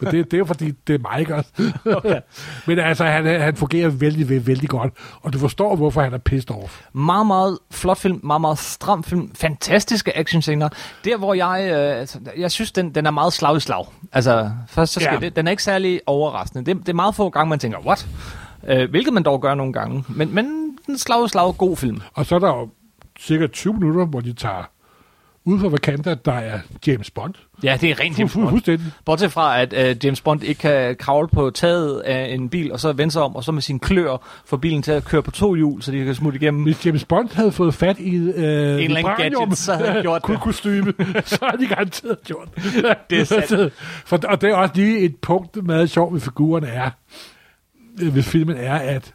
Men 0.00 0.12
det, 0.12 0.24
det 0.24 0.34
er 0.34 0.38
jo 0.38 0.44
fordi, 0.44 0.70
det 0.86 0.94
er 0.94 0.98
mig, 0.98 1.32
også? 1.32 1.72
Okay. 1.96 2.20
Men 2.66 2.78
altså, 2.78 3.04
han, 3.04 3.40
han 3.40 3.56
fungerer 3.56 3.88
vældig, 3.88 4.28
vældig, 4.28 4.46
vældig 4.46 4.68
godt. 4.68 4.92
Og 5.22 5.32
du 5.32 5.38
forstår, 5.38 5.76
hvorfor 5.76 6.02
han 6.02 6.14
er 6.14 6.18
pissed 6.18 6.50
off. 6.50 6.80
Meget, 6.92 7.26
meget 7.26 7.58
flot 7.70 7.98
film, 7.98 8.20
meget, 8.24 8.40
meget 8.40 8.58
stram 8.58 9.04
film, 9.04 9.34
fantastiske 9.34 10.18
actionscener. 10.18 10.68
Der, 11.04 11.16
hvor 11.16 11.34
jeg, 11.34 11.68
øh, 11.72 12.00
altså, 12.00 12.18
jeg 12.36 12.50
synes, 12.50 12.72
den, 12.72 12.94
den 12.94 13.06
er 13.06 13.10
meget 13.10 13.32
slag 13.32 13.56
i 13.56 13.60
slag. 13.60 13.84
Altså, 14.12 14.50
først 14.68 14.92
så 14.92 15.00
skal 15.00 15.14
Ja. 15.14 15.20
det, 15.20 15.36
den 15.36 15.46
er 15.46 15.50
ikke 15.50 15.62
særlig 15.62 16.00
overraskende. 16.06 16.64
Det, 16.64 16.80
det 16.80 16.88
er 16.88 16.94
meget 16.94 17.14
få 17.14 17.30
gange, 17.30 17.48
man 17.50 17.58
tænker, 17.58 17.78
what? 17.78 18.06
Øh, 18.68 18.90
hvilket 18.90 19.12
man 19.12 19.22
dog 19.22 19.42
gør 19.42 19.54
nogle 19.54 19.72
gange. 19.72 20.04
Men, 20.08 20.34
men 20.34 20.46
en 20.88 20.98
slag 20.98 21.30
slag, 21.30 21.56
god 21.56 21.76
film. 21.76 22.00
Og 22.14 22.26
så 22.26 22.34
er 22.34 22.38
der 22.38 22.48
jo 22.48 22.68
cirka 23.20 23.46
20 23.46 23.74
minutter, 23.74 24.06
hvor 24.06 24.20
de 24.20 24.32
tager 24.32 24.70
ud 25.44 25.60
fra 25.60 25.68
Vakanda, 25.68 26.14
der 26.24 26.32
er 26.32 26.58
James 26.86 27.10
Bond. 27.10 27.34
Ja, 27.62 27.78
det 27.80 27.90
er 27.90 28.00
rent 28.00 28.18
James 28.18 28.34
Bond. 28.34 28.48
Fuldstændig. 28.48 28.86
Bortset 29.04 29.32
fra, 29.32 29.60
at 29.60 29.72
uh, 29.72 30.04
James 30.04 30.20
Bond 30.20 30.42
ikke 30.42 30.60
kan 30.60 30.96
kravle 30.96 31.28
på 31.28 31.50
taget 31.50 32.00
af 32.00 32.34
en 32.34 32.48
bil, 32.48 32.72
og 32.72 32.80
så 32.80 32.92
vende 32.92 33.12
sig 33.12 33.22
om, 33.22 33.36
og 33.36 33.44
så 33.44 33.52
med 33.52 33.62
sine 33.62 33.78
klør 33.78 34.42
få 34.46 34.56
bilen 34.56 34.82
til 34.82 34.92
at 34.92 35.04
køre 35.04 35.22
på 35.22 35.30
to 35.30 35.54
hjul, 35.54 35.82
så 35.82 35.92
de 35.92 36.04
kan 36.04 36.14
smutte 36.14 36.38
igennem. 36.38 36.62
Hvis 36.62 36.86
James 36.86 37.04
Bond 37.04 37.28
havde 37.32 37.52
fået 37.52 37.74
fat 37.74 37.98
i 37.98 38.14
øh, 38.14 38.24
en 38.24 38.44
eller 38.44 38.96
anden 38.98 39.12
gadget, 39.16 39.58
så 39.58 39.74
havde 39.74 39.92
han 39.92 40.02
gjort 40.02 40.22
det. 40.28 40.40
kostyme, 40.40 40.92
så 41.24 41.38
havde 41.42 41.62
de 41.62 41.68
garanteret 41.68 42.18
gjort 42.24 42.48
Det 43.10 43.20
er 43.20 43.24
sandt. 43.24 43.72
For, 44.06 44.20
og 44.28 44.40
det 44.40 44.50
er 44.50 44.54
også 44.54 44.74
lige 44.74 44.98
et 44.98 45.16
punkt, 45.16 45.64
meget 45.66 45.90
sjovt 45.90 46.14
ved 46.14 46.20
figurerne 46.20 46.66
er, 46.66 46.90
ved 47.96 48.22
filmen 48.22 48.56
er, 48.56 48.74
at 48.74 49.14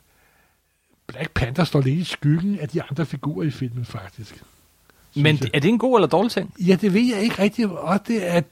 Black 1.07 1.31
Panther 1.33 1.63
står 1.63 1.81
lidt 1.81 1.99
i 1.99 2.03
skyggen 2.03 2.59
af 2.59 2.69
de 2.69 2.81
andre 2.89 3.05
figurer 3.05 3.47
i 3.47 3.51
filmen, 3.51 3.85
faktisk. 3.85 4.43
Men 5.15 5.37
jeg. 5.41 5.49
er 5.53 5.59
det 5.59 5.69
en 5.69 5.79
god 5.79 5.97
eller 5.97 6.07
dårlig 6.07 6.31
ting? 6.31 6.53
Ja, 6.59 6.75
det 6.81 6.93
ved 6.93 7.01
jeg 7.15 7.21
ikke 7.23 7.41
rigtigt. 7.43 7.69
Og 7.69 7.99
det 8.07 8.27
er, 8.27 8.31
at 8.31 8.45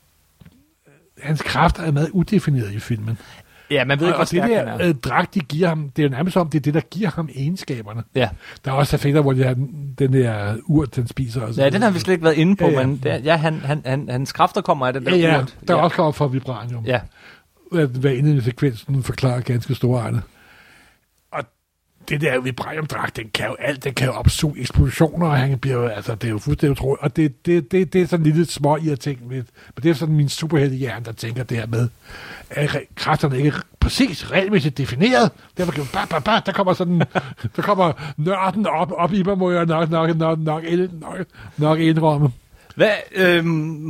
hans 1.22 1.42
kræfter 1.42 1.84
er 1.84 1.92
meget 1.92 2.10
udefineret 2.10 2.72
i 2.72 2.80
filmen. 2.80 3.18
Ja, 3.72 3.86
man 3.86 4.00
ved 4.00 4.08
ikke, 4.08 4.16
hvor 4.16 4.20
og 4.24 4.32
det 4.32 4.44
stærk 4.44 4.50
han 4.50 4.68
er. 4.68 4.78
der 4.78 4.88
øh, 4.88 4.96
dragt, 4.96 5.34
de 5.34 5.40
giver 5.40 5.68
ham, 5.68 5.90
det 5.90 6.02
er 6.04 6.08
jo 6.08 6.12
nærmest 6.12 6.34
som, 6.34 6.50
det 6.50 6.58
er 6.58 6.62
det, 6.62 6.74
der 6.74 6.80
giver 6.80 7.10
ham 7.10 7.30
egenskaberne. 7.36 8.04
Ja. 8.16 8.30
Der 8.66 8.72
er 8.72 8.76
også 8.76 8.96
effekter, 8.96 9.22
hvor 9.22 9.34
de 9.34 9.44
har 9.44 9.54
den, 10.00 10.14
der 10.14 10.56
urt, 10.66 10.96
den 10.96 11.08
spiser. 11.08 11.42
Og 11.42 11.54
ja, 11.54 11.70
den 11.70 11.82
har 11.82 11.92
vi 11.92 12.00
slet 12.00 12.14
ikke 12.14 12.24
været 12.24 12.38
inde 12.38 12.56
på, 12.56 12.66
Ja, 12.66 12.72
ja, 12.80 12.86
men 12.86 12.98
det, 13.04 13.26
ja, 13.26 13.36
han, 13.36 13.60
han, 13.60 13.82
han, 13.86 14.10
hans 14.10 14.32
kræfter 14.32 14.62
kommer 14.62 14.88
af 14.88 14.94
den 14.94 15.06
der 15.06 15.16
Ja, 15.16 15.32
ja, 15.34 15.42
urt. 15.42 15.58
der 15.68 15.74
er 15.74 15.78
ja. 15.78 15.84
også 15.84 15.96
kommet 15.96 16.16
fra 16.16 16.28
vibranium. 16.28 16.86
Ja, 16.86 17.00
Hvad, 17.72 17.88
hvad 17.88 18.14
inden 18.14 18.38
i 18.38 18.42
sekvensen 18.42 19.04
forklarer 19.04 19.42
ganske 19.42 19.76
store 19.76 20.02
egne. 20.02 20.22
Og 21.32 21.44
det 22.10 22.22
der 22.22 22.40
vibraniumdragt, 22.40 23.18
den 23.18 23.30
kan 23.34 23.48
jo 23.48 23.56
alt, 23.60 23.84
den 23.84 23.94
kan 23.94 24.08
jo 24.08 24.14
opsuge 24.14 24.60
eksplosioner, 24.60 25.28
og 25.28 25.38
han 25.38 25.60
bliver 25.60 25.78
jo, 25.78 25.88
altså, 25.88 26.16
det 26.16 26.28
er 26.28 26.32
jo 26.32 26.38
fuldstændig 26.38 26.72
utroligt. 26.72 27.04
Og 27.04 27.16
det, 27.16 27.46
det, 27.46 27.72
det, 27.72 27.94
det 27.94 28.02
er 28.02 28.08
sådan 28.08 28.24
lille 28.24 28.46
små 28.46 28.78
i 28.78 28.90
at 28.90 29.00
tænke 29.00 29.24
med, 29.26 29.44
men 29.76 29.84
det 29.84 29.90
er 29.90 29.94
sådan 29.94 30.16
min 30.16 30.30
superheltehjerne, 30.30 31.06
der 31.06 31.12
tænker 31.12 31.44
det 31.44 31.58
her 31.58 31.68
med, 31.68 31.90
at 32.50 32.78
kræfterne 32.96 33.38
ikke 33.38 33.50
er 33.50 33.62
præcis 33.80 34.32
regelmæssigt 34.32 34.78
defineret. 34.78 35.32
Derfor 35.58 35.72
kan 35.72 35.84
bah, 35.94 36.08
bah, 36.10 36.24
bah, 36.24 36.42
der 36.46 36.52
kommer 36.52 36.74
sådan, 36.74 37.00
der 37.56 37.62
kommer 37.62 38.14
nørden 38.18 38.68
op, 38.68 38.92
op 38.98 39.14
i 39.14 39.24
mig, 39.24 39.38
må 39.38 39.52
jeg 39.52 39.66
nok, 39.66 39.90
nok, 39.90 40.18
nok, 40.18 40.40
nok, 40.40 40.64
nok, 41.02 41.26
nok 41.58 41.80
indrømme. 41.80 42.32
Hvad, 42.80 42.92
øh, 43.16 43.44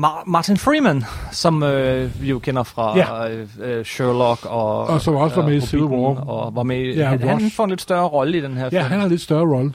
Mar- 0.03 0.23
Martin 0.25 0.57
Freeman, 0.57 1.03
som 1.31 1.63
øh, 1.63 2.21
vi 2.21 2.29
jo 2.29 2.39
kender 2.39 2.63
fra 2.63 2.97
Ja. 2.97 3.29
øh, 3.29 3.47
øh, 3.61 3.85
Sherlock 3.85 4.45
og... 4.45 4.87
Og 4.87 5.01
som 5.01 5.15
også 5.15 5.35
var 5.35 5.47
med 5.47 5.55
i 5.55 5.61
Civil 5.61 5.83
War. 5.85 6.15
Og 6.29 6.55
var 6.55 6.63
med, 6.63 6.93
Ja, 6.95 7.05
han, 7.09 7.21
han 7.21 7.51
får 7.51 7.63
en 7.63 7.69
lidt 7.69 7.81
større 7.81 8.07
rolle 8.07 8.37
i 8.37 8.41
den 8.41 8.57
her 8.57 8.63
Ja, 8.63 8.69
film. 8.69 8.81
han 8.83 8.97
har 8.99 9.05
en 9.05 9.11
lidt 9.11 9.21
større 9.21 9.45
rolle. 9.47 9.73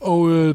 Og 0.00 0.30
øh, 0.30 0.54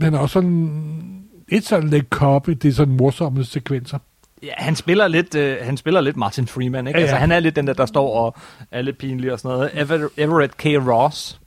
han 0.00 0.14
er 0.14 0.18
også 0.18 0.32
sådan, 0.32 1.24
et 1.48 1.64
sådan 1.66 1.88
lidt 1.88 2.08
copy, 2.10 2.50
det 2.50 2.68
er 2.68 2.72
sådan 2.72 2.96
morsomme 2.96 3.44
sekvenser. 3.44 3.98
Ja, 4.42 4.52
han 4.56 4.76
spiller 4.76 5.08
lidt, 5.08 5.34
øh, 5.34 5.56
han 5.62 5.76
spiller 5.76 6.00
lidt 6.00 6.16
Martin 6.16 6.46
Freeman, 6.46 6.86
ikke? 6.86 6.98
Ja, 6.98 7.04
ja. 7.04 7.10
Altså, 7.10 7.16
han 7.16 7.32
er 7.32 7.40
lidt 7.40 7.56
den 7.56 7.66
der, 7.66 7.72
der 7.72 7.86
står 7.86 8.14
og 8.16 8.36
er 8.70 8.82
lidt 8.82 8.98
pinlig 8.98 9.32
og 9.32 9.38
sådan 9.38 9.56
noget. 9.56 9.70
Ever, 9.74 10.08
Everett 10.16 10.56
K. 10.56 10.64
Ross. 10.64 11.40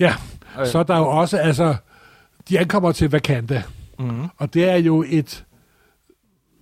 Ja, 0.00 0.14
Øh. 0.60 0.66
så 0.66 0.78
er 0.78 0.82
der 0.82 0.98
jo 0.98 1.08
også, 1.08 1.36
altså, 1.36 1.74
de 2.48 2.58
ankommer 2.58 2.92
til 2.92 3.08
Wakanda, 3.08 3.62
Mm-hmm. 4.00 4.28
og 4.36 4.54
det 4.54 4.70
er 4.70 4.76
jo 4.76 5.04
et 5.08 5.44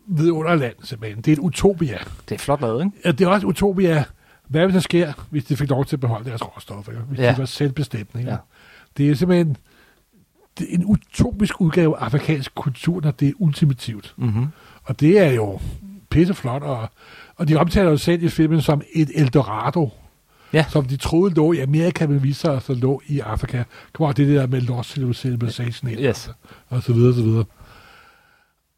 vidunderland, 0.07 0.75
simpelthen. 0.83 1.23
Det 1.23 1.29
er 1.29 1.33
et 1.33 1.39
utopia. 1.43 1.99
Det 2.29 2.35
er 2.35 2.39
flot 2.39 2.61
lavet, 2.61 2.85
ikke? 2.85 2.97
Ja, 3.05 3.11
det 3.11 3.21
er 3.21 3.29
også 3.29 3.47
et 3.47 3.51
utopia. 3.51 4.05
Hvad 4.49 4.65
hvis 4.65 4.75
der 4.75 4.81
sker, 4.81 5.13
hvis 5.31 5.45
de 5.45 5.57
fik 5.57 5.71
lov 5.71 5.85
til 5.85 5.97
at 5.97 6.01
beholde 6.01 6.29
deres 6.31 6.43
råstoffer? 6.57 6.93
Hvis 6.93 7.19
Ja. 7.19 7.33
de 7.33 7.39
var 7.39 7.45
selvbestemt. 7.45 8.11
Ikke? 8.19 8.31
Ja. 8.31 8.37
Det 8.97 9.11
er 9.11 9.15
simpelthen 9.15 9.57
det 10.59 10.67
er 10.71 10.75
en 10.75 10.85
utopisk 10.85 11.61
udgave 11.61 11.99
af 11.99 12.05
afrikansk 12.05 12.55
kultur, 12.55 13.01
når 13.01 13.11
det 13.11 13.29
er 13.29 13.33
ultimativt. 13.39 14.15
Mm-hmm. 14.17 14.47
Og 14.85 15.01
det 15.01 15.19
er 15.19 15.31
jo 15.33 15.61
pisseflot, 16.11 16.63
og, 16.63 16.89
og 17.37 17.49
de 17.49 17.57
omtaler 17.57 17.91
jo 17.91 17.97
selv 17.97 18.23
i 18.23 18.29
filmen 18.29 18.61
som 18.61 18.83
et 18.95 19.11
Eldorado, 19.15 19.91
Ja. 20.53 20.65
som 20.69 20.85
de 20.85 20.97
troede 20.97 21.35
lå 21.35 21.53
i 21.53 21.59
Amerika, 21.61 22.07
men 22.07 22.23
viste 22.23 22.41
sig 22.41 22.55
altså 22.55 22.75
lå 22.75 23.03
i 23.07 23.21
Afrika. 23.21 23.63
Kommer 23.93 24.13
det 24.13 24.29
der 24.29 24.47
med 24.47 24.61
Lost 24.61 24.91
Civilization 25.15 25.91
Yes. 25.91 26.31
og 26.69 26.83
så 26.83 26.93
videre, 26.93 27.09
og 27.09 27.15
så 27.15 27.23
videre. 27.23 27.45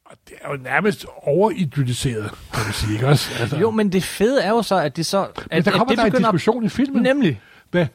Og 0.05 0.17
det 0.29 0.35
er 0.43 0.51
jo 0.51 0.57
nærmest 0.63 1.07
overidealiseret, 1.23 2.31
kan 2.53 2.65
man 2.65 2.73
sige, 2.73 2.93
ikke 2.93 3.07
også? 3.09 3.31
Altså, 3.41 3.57
Jo, 3.59 3.71
men 3.71 3.93
det 3.93 4.05
fede 4.05 4.43
er 4.43 4.51
jo 4.51 4.63
så, 4.63 4.77
at 4.79 4.97
det 4.97 5.07
så... 5.07 5.19
At, 5.23 5.47
men 5.51 5.65
der 5.65 5.71
at 5.71 5.77
kommer 5.79 5.95
det 5.95 5.99
der 5.99 6.19
en 6.19 6.23
diskussion 6.25 6.65
i 6.65 6.69
filmen. 6.69 7.03
Nemlig. 7.03 7.41
Hvad? 7.71 7.87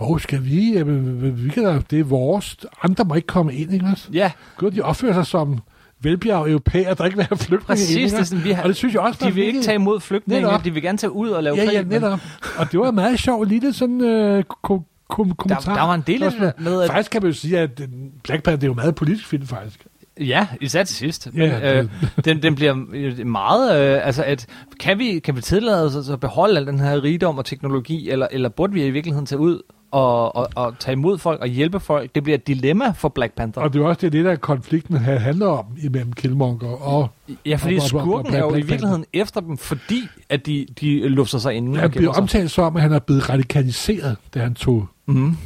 Åh, 0.00 0.20
skal 0.20 0.44
vi? 0.44 0.72
Jamen, 0.72 1.44
vi 1.44 1.50
kan 1.50 1.64
da, 1.64 1.82
det 1.90 2.00
er 2.00 2.04
vores. 2.04 2.56
Andre 2.82 3.04
må 3.04 3.14
ikke 3.14 3.26
komme 3.26 3.54
ind, 3.54 3.72
ikke 3.72 3.86
også? 3.92 4.08
Ja, 4.12 4.32
Gud, 4.56 4.70
de 4.70 4.80
opfører 4.80 5.12
sig 5.12 5.26
som 5.26 5.58
velbjerg 6.00 6.48
europæer, 6.48 6.94
der 6.94 7.04
ikke 7.04 7.16
vil 7.16 7.26
have 7.26 7.38
flygtninge 7.38 7.66
præcis. 7.66 7.88
Det 7.96 8.00
ikke 8.02 8.16
er 8.16 8.22
sådan, 8.22 8.44
vi 8.44 8.50
har, 8.50 8.62
Og 8.62 8.68
det 8.68 8.76
synes 8.76 8.94
jeg 8.94 9.02
også, 9.02 9.18
de 9.20 9.24
vil 9.24 9.30
ikke 9.42 9.44
virkelig- 9.46 9.64
tage 9.64 9.74
imod 9.74 10.00
flygtninge, 10.00 10.42
Netop. 10.42 10.64
de 10.64 10.70
vil 10.70 10.82
gerne 10.82 10.98
tage 10.98 11.10
ud 11.12 11.28
og 11.28 11.42
lave 11.42 11.56
Ja, 11.56 11.64
krig. 11.64 11.74
ja, 11.74 11.82
netop. 11.82 12.20
Og 12.58 12.72
det 12.72 12.80
var 12.80 12.88
en 12.88 12.94
meget 12.94 13.18
sjov 13.20 13.44
lille 13.44 13.72
sådan 13.72 14.00
øh, 14.00 14.44
ko- 14.44 14.82
kom- 15.08 15.34
kommentar. 15.34 15.72
Der, 15.72 15.74
der 15.80 15.86
var 15.86 15.94
en 15.94 16.04
del 16.06 16.20
det 16.20 16.52
med, 16.58 16.82
at 16.82 16.90
Faktisk 16.90 17.10
kan 17.10 17.22
man 17.22 17.30
jo 17.32 17.36
sige, 17.36 17.58
at 17.58 17.80
øh, 17.80 17.86
Black 18.24 18.42
Panther 18.42 18.56
det 18.56 18.62
er 18.64 18.68
jo 18.70 18.74
meget 18.74 18.94
politisk 18.94 19.26
film, 19.28 19.46
faktisk. 19.46 19.86
Ja, 20.20 20.46
især 20.60 20.82
til 20.84 20.96
sidst. 20.96 21.28
Ja, 21.36 21.78
øh, 21.78 21.88
den, 22.24 22.42
den 22.42 22.54
bliver 22.54 22.76
øh, 22.92 23.26
meget... 23.26 23.94
Øh, 23.96 24.06
altså, 24.06 24.22
at, 24.22 24.46
kan, 24.80 24.98
vi, 24.98 25.18
kan 25.18 25.36
vi 25.36 25.40
tillade 25.40 25.84
os 25.98 26.08
at 26.08 26.20
beholde 26.20 26.56
al 26.56 26.66
den 26.66 26.80
her 26.80 27.02
rigdom 27.02 27.38
og 27.38 27.44
teknologi, 27.44 28.10
eller, 28.10 28.26
eller 28.30 28.48
burde 28.48 28.72
vi 28.72 28.84
i 28.86 28.90
virkeligheden 28.90 29.26
tage 29.26 29.38
ud 29.38 29.62
og, 29.94 30.36
og, 30.36 30.48
og 30.54 30.78
tage 30.78 30.92
imod 30.92 31.18
folk 31.18 31.40
og 31.40 31.46
hjælpe 31.48 31.80
folk? 31.80 32.14
Det 32.14 32.22
bliver 32.22 32.34
et 32.38 32.46
dilemma 32.46 32.90
for 32.90 33.08
Black 33.08 33.32
Panther. 33.34 33.62
Og 33.62 33.72
det 33.72 33.80
er 33.80 33.86
også 33.86 34.00
det, 34.00 34.12
det 34.12 34.24
der 34.24 34.36
konflikten 34.36 34.96
handler 34.96 35.46
om 35.46 35.64
imellem 35.82 36.12
Killmonger 36.12 36.68
og 36.68 37.08
ja, 37.46 37.56
fordi 37.56 37.74
og- 37.76 37.82
og- 37.82 37.94
og- 37.94 38.00
og 38.00 38.06
skurken 38.06 38.30
Black 38.30 38.34
er 38.36 38.38
jo 38.38 38.48
i 38.48 38.52
Panther. 38.52 38.66
virkeligheden 38.68 39.04
efter 39.12 39.40
dem, 39.40 39.58
fordi 39.58 40.08
at 40.28 40.46
de, 40.46 40.66
de 40.80 41.08
lufter 41.08 41.38
sig 41.38 41.54
inden. 41.54 41.76
han 41.76 41.90
bliver 41.90 42.12
omtalt 42.12 42.50
som, 42.50 42.76
at 42.76 42.82
han 42.82 42.92
er 42.92 42.98
blevet 42.98 43.30
radikaliseret, 43.30 44.16
da 44.34 44.40
han 44.42 44.54
tog 44.54 44.86
Mm. 45.06 45.36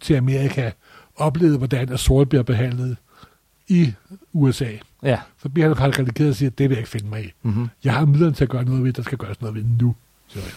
til 0.00 0.14
Amerika, 0.14 0.70
oplevede, 1.16 1.58
hvordan 1.58 1.92
at 1.92 2.00
sorte 2.00 2.26
bliver 2.28 2.42
behandlet 2.42 2.96
i 3.68 3.92
USA. 4.32 4.68
Ja. 5.02 5.18
Så 5.42 5.48
bliver 5.48 5.68
han 5.74 5.80
radikaliseret 5.80 6.28
og 6.30 6.36
siger, 6.36 6.50
det 6.50 6.68
vil 6.68 6.74
jeg 6.74 6.78
ikke 6.78 6.90
finde 6.90 7.08
mig 7.08 7.24
i. 7.24 7.28
Mm-hmm. 7.42 7.68
Jeg 7.84 7.92
har 7.94 8.06
midlerne 8.06 8.32
til 8.34 8.44
at 8.44 8.50
gøre 8.50 8.64
noget 8.64 8.84
ved, 8.84 8.92
der 8.92 9.02
skal 9.02 9.18
gøres 9.18 9.40
noget 9.40 9.56
ved 9.56 9.64
nu. 9.80 9.94
siger 10.28 10.42
han. 10.44 10.52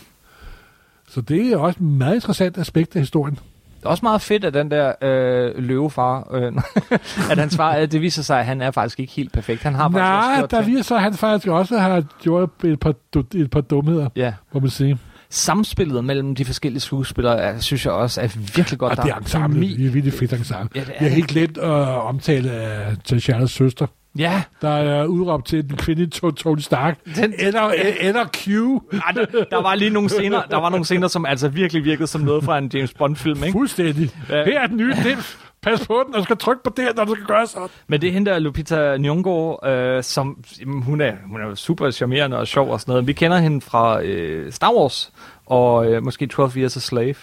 Så 1.10 1.22
det 1.22 1.52
er 1.54 1.58
også 1.58 1.78
et 1.80 1.86
meget 1.86 2.16
interessant 2.16 2.58
aspekt 2.58 2.96
af 2.96 3.02
historien. 3.02 3.36
Det 3.80 3.86
er 3.86 3.90
også 3.90 4.06
meget 4.06 4.22
fedt, 4.22 4.46
at 4.46 4.54
den 4.54 4.72
der 4.72 4.94
øh, 5.02 5.64
løvefar, 5.64 6.28
øh, 6.34 6.54
at 7.32 7.38
hans 7.38 7.56
far, 7.56 7.76
øh, 7.78 7.92
det 7.92 8.02
viser 8.02 8.24
sig, 8.24 8.40
at 8.40 8.46
han 8.46 8.62
er 8.62 8.72
faktisk 8.72 9.00
ikke 9.00 9.14
helt 9.14 9.32
perfekt. 9.32 9.64
Han 9.64 9.76
har 9.76 9.84
faktisk 9.90 10.04
også 10.04 10.58
Nej, 10.58 10.62
der 10.62 10.68
viser 10.70 10.84
sig, 10.84 10.98
at 10.98 11.04
han 11.04 11.14
faktisk 11.14 11.48
også 11.48 11.78
har 11.78 12.04
gjort 12.22 12.50
et 12.64 12.80
par, 12.80 12.94
et 13.36 13.52
par 13.52 13.62
dumheder, 13.62 14.10
Ja. 14.16 14.34
må 14.54 14.60
man 14.60 14.70
sige. 14.70 14.98
Samspillet 15.30 16.04
mellem 16.04 16.36
de 16.36 16.46
forskellige 16.46 16.80
skuespillere, 16.82 17.38
er, 17.40 17.60
synes 17.60 17.86
jeg 17.86 17.94
også 17.94 18.22
er 18.22 18.28
virkelig 18.56 18.80
godt. 18.80 19.00
Og 19.00 19.06
det 19.06 19.12
er 19.12 19.16
ensemble. 19.16 19.62
Det 19.62 19.86
er 19.86 19.90
virkelig 19.92 20.14
fedt 20.14 20.34
ensemble. 20.34 20.70
Ja, 20.76 20.80
det 20.80 20.90
er 20.90 20.94
Jeg 20.94 21.00
har 21.00 21.06
det. 21.06 21.16
helt 21.16 21.28
glemt 21.28 21.58
at 21.58 21.72
omtale 22.02 22.52
af 22.52 22.94
T'Challas 23.12 23.46
søster, 23.48 23.88
Ja, 24.18 24.44
der 24.62 24.70
er 24.70 25.06
udråbt 25.06 25.46
til 25.48 25.70
den 25.70 25.78
kvindelige 25.78 26.12
To- 26.16 26.32
Tony 26.32 26.60
Stark. 26.60 26.98
den, 27.16 27.34
Eller, 27.38 27.72
eller 28.00 28.26
Q. 28.26 28.48
Ej, 29.06 29.12
der, 29.16 29.26
der, 29.52 29.62
var 29.62 29.76
lige 29.76 29.90
nogle 29.90 30.10
scener, 30.10 30.42
der 30.42 30.58
var 30.58 30.70
nogle 30.70 30.86
scener, 30.86 31.08
som 31.08 31.26
altså 31.26 31.48
virkelig 31.48 31.84
virkede 31.84 32.08
som 32.08 32.22
noget 32.22 32.44
fra 32.44 32.58
en 32.58 32.72
James 32.74 32.94
Bond-film, 32.94 33.44
ikke? 33.44 33.52
Fuldstændig. 33.52 34.10
Ja. 34.30 34.44
Her 34.46 34.60
er 34.62 34.68
den 34.68 34.78
nye 34.78 34.94
dims. 35.04 35.38
Pas 35.62 35.88
på 35.88 36.04
den, 36.08 36.16
og 36.16 36.24
skal 36.24 36.38
trykke 36.38 36.64
på 36.64 36.74
det, 36.78 36.86
her, 36.86 36.94
når 36.96 37.06
du 37.06 37.14
skal 37.16 37.26
gøre 37.26 37.48
sådan. 37.48 37.68
Men 37.88 38.02
det 38.02 38.10
er 38.10 38.14
hende 38.14 38.32
der, 38.32 38.40
Lupita 38.40 38.96
Nyong'o, 38.98 39.68
øh, 39.70 40.04
som 40.04 40.44
jamen, 40.62 40.82
hun 40.82 41.02
er, 41.02 41.14
hun 41.30 41.42
er 41.42 41.56
super 41.56 41.92
charmerende 41.92 42.38
og 42.38 42.48
sjov 42.48 42.70
og 42.72 42.80
sådan 42.82 42.92
noget. 42.92 43.08
Vi 43.08 43.14
kender 43.14 43.38
hende 43.38 43.62
fra 43.62 44.02
øh, 44.04 44.52
Star 44.52 44.74
Wars 44.74 45.12
og 45.46 45.92
øh, 45.92 46.04
måske 46.04 46.28
12 46.28 46.58
Years 46.58 46.78
a 46.78 46.80
Slave. 46.80 47.16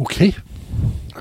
Okay. 0.00 0.32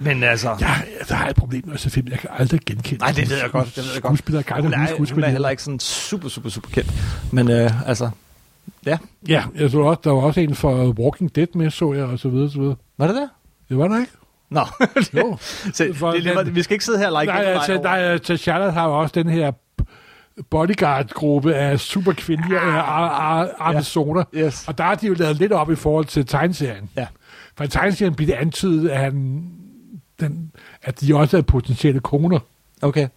Men 0.01 0.23
altså... 0.23 0.57
Ja, 0.61 0.73
der 1.09 1.15
er 1.15 1.29
et 1.29 1.35
problem 1.35 1.63
med 1.65 1.73
at 1.73 1.91
film. 1.91 2.07
Jeg 2.07 2.19
kan 2.19 2.29
aldrig 2.33 2.61
genkende. 2.65 2.99
Nej, 2.99 3.11
det 3.11 3.29
ved 3.29 3.37
jeg 3.37 3.51
godt, 3.51 3.75
det 3.75 3.77
ved 3.77 3.93
jeg 3.93 4.01
godt. 4.01 4.11
Skuespillere 4.11 4.43
kan 4.43 4.55
aldrig 4.55 4.97
huske 4.97 5.13
hun 5.13 5.23
er 5.23 5.29
heller 5.29 5.49
ikke 5.49 5.63
sådan 5.63 5.79
super, 5.79 6.29
super, 6.29 6.49
super 6.49 6.69
kendt. 6.69 6.93
Men 7.31 7.51
øh, 7.51 7.89
altså... 7.89 8.09
Ja, 8.85 8.97
jeg 9.55 9.69
så 9.69 9.79
også, 9.79 10.01
der 10.03 10.11
var 10.11 10.21
også 10.21 10.39
en 10.39 10.55
for 10.55 10.99
Walking 10.99 11.35
Dead 11.35 11.47
med, 11.55 11.69
så 11.69 11.93
jeg, 11.93 12.03
og 12.03 12.19
så 12.19 12.29
videre, 12.29 12.49
så 12.49 12.59
videre. 12.59 12.75
Var 12.97 13.07
det 13.07 13.15
der? 13.15 13.27
Det 13.69 13.77
var 13.77 13.87
der 13.87 13.99
ikke? 13.99 14.11
Nå, 14.49 14.65
Jo. 15.17 15.37
så, 15.73 15.91
For 15.93 16.11
det, 16.11 16.23
det, 16.23 16.55
vi 16.55 16.63
skal 16.63 16.73
ikke 16.73 16.85
sidde 16.85 16.99
her 16.99 17.11
og 17.11 17.21
like 17.21 17.33
Nej, 17.33 17.43
altså, 17.43 17.81
nej, 17.81 18.15
T'Challa 18.15 18.71
har 18.71 18.87
jo 18.87 18.99
også 18.99 19.13
den 19.15 19.29
her 19.29 19.51
bodyguard-gruppe 20.49 21.55
af 21.55 21.79
superkvindelige 21.79 22.59
ja. 22.61 23.69
Amazoner. 23.69 24.23
Yes. 24.35 24.67
Og 24.67 24.77
der 24.77 24.83
har 24.83 24.95
de 24.95 25.07
jo 25.07 25.13
lavet 25.13 25.37
lidt 25.37 25.51
op 25.51 25.71
i 25.71 25.75
forhold 25.75 26.05
til 26.05 26.25
tegneserien. 26.25 26.89
Ja. 26.97 27.07
For 27.59 27.63
i 27.63 27.67
tegneserien 27.67 28.15
bliver 28.15 28.35
det 28.35 28.41
antydet, 28.41 28.89
at, 28.89 28.99
han, 28.99 29.43
den, 30.19 30.51
at 30.81 31.01
de 31.01 31.15
også 31.15 31.37
er 31.37 31.41
potentielle 31.41 31.99
koner. 31.99 32.39
Okay. 32.81 33.07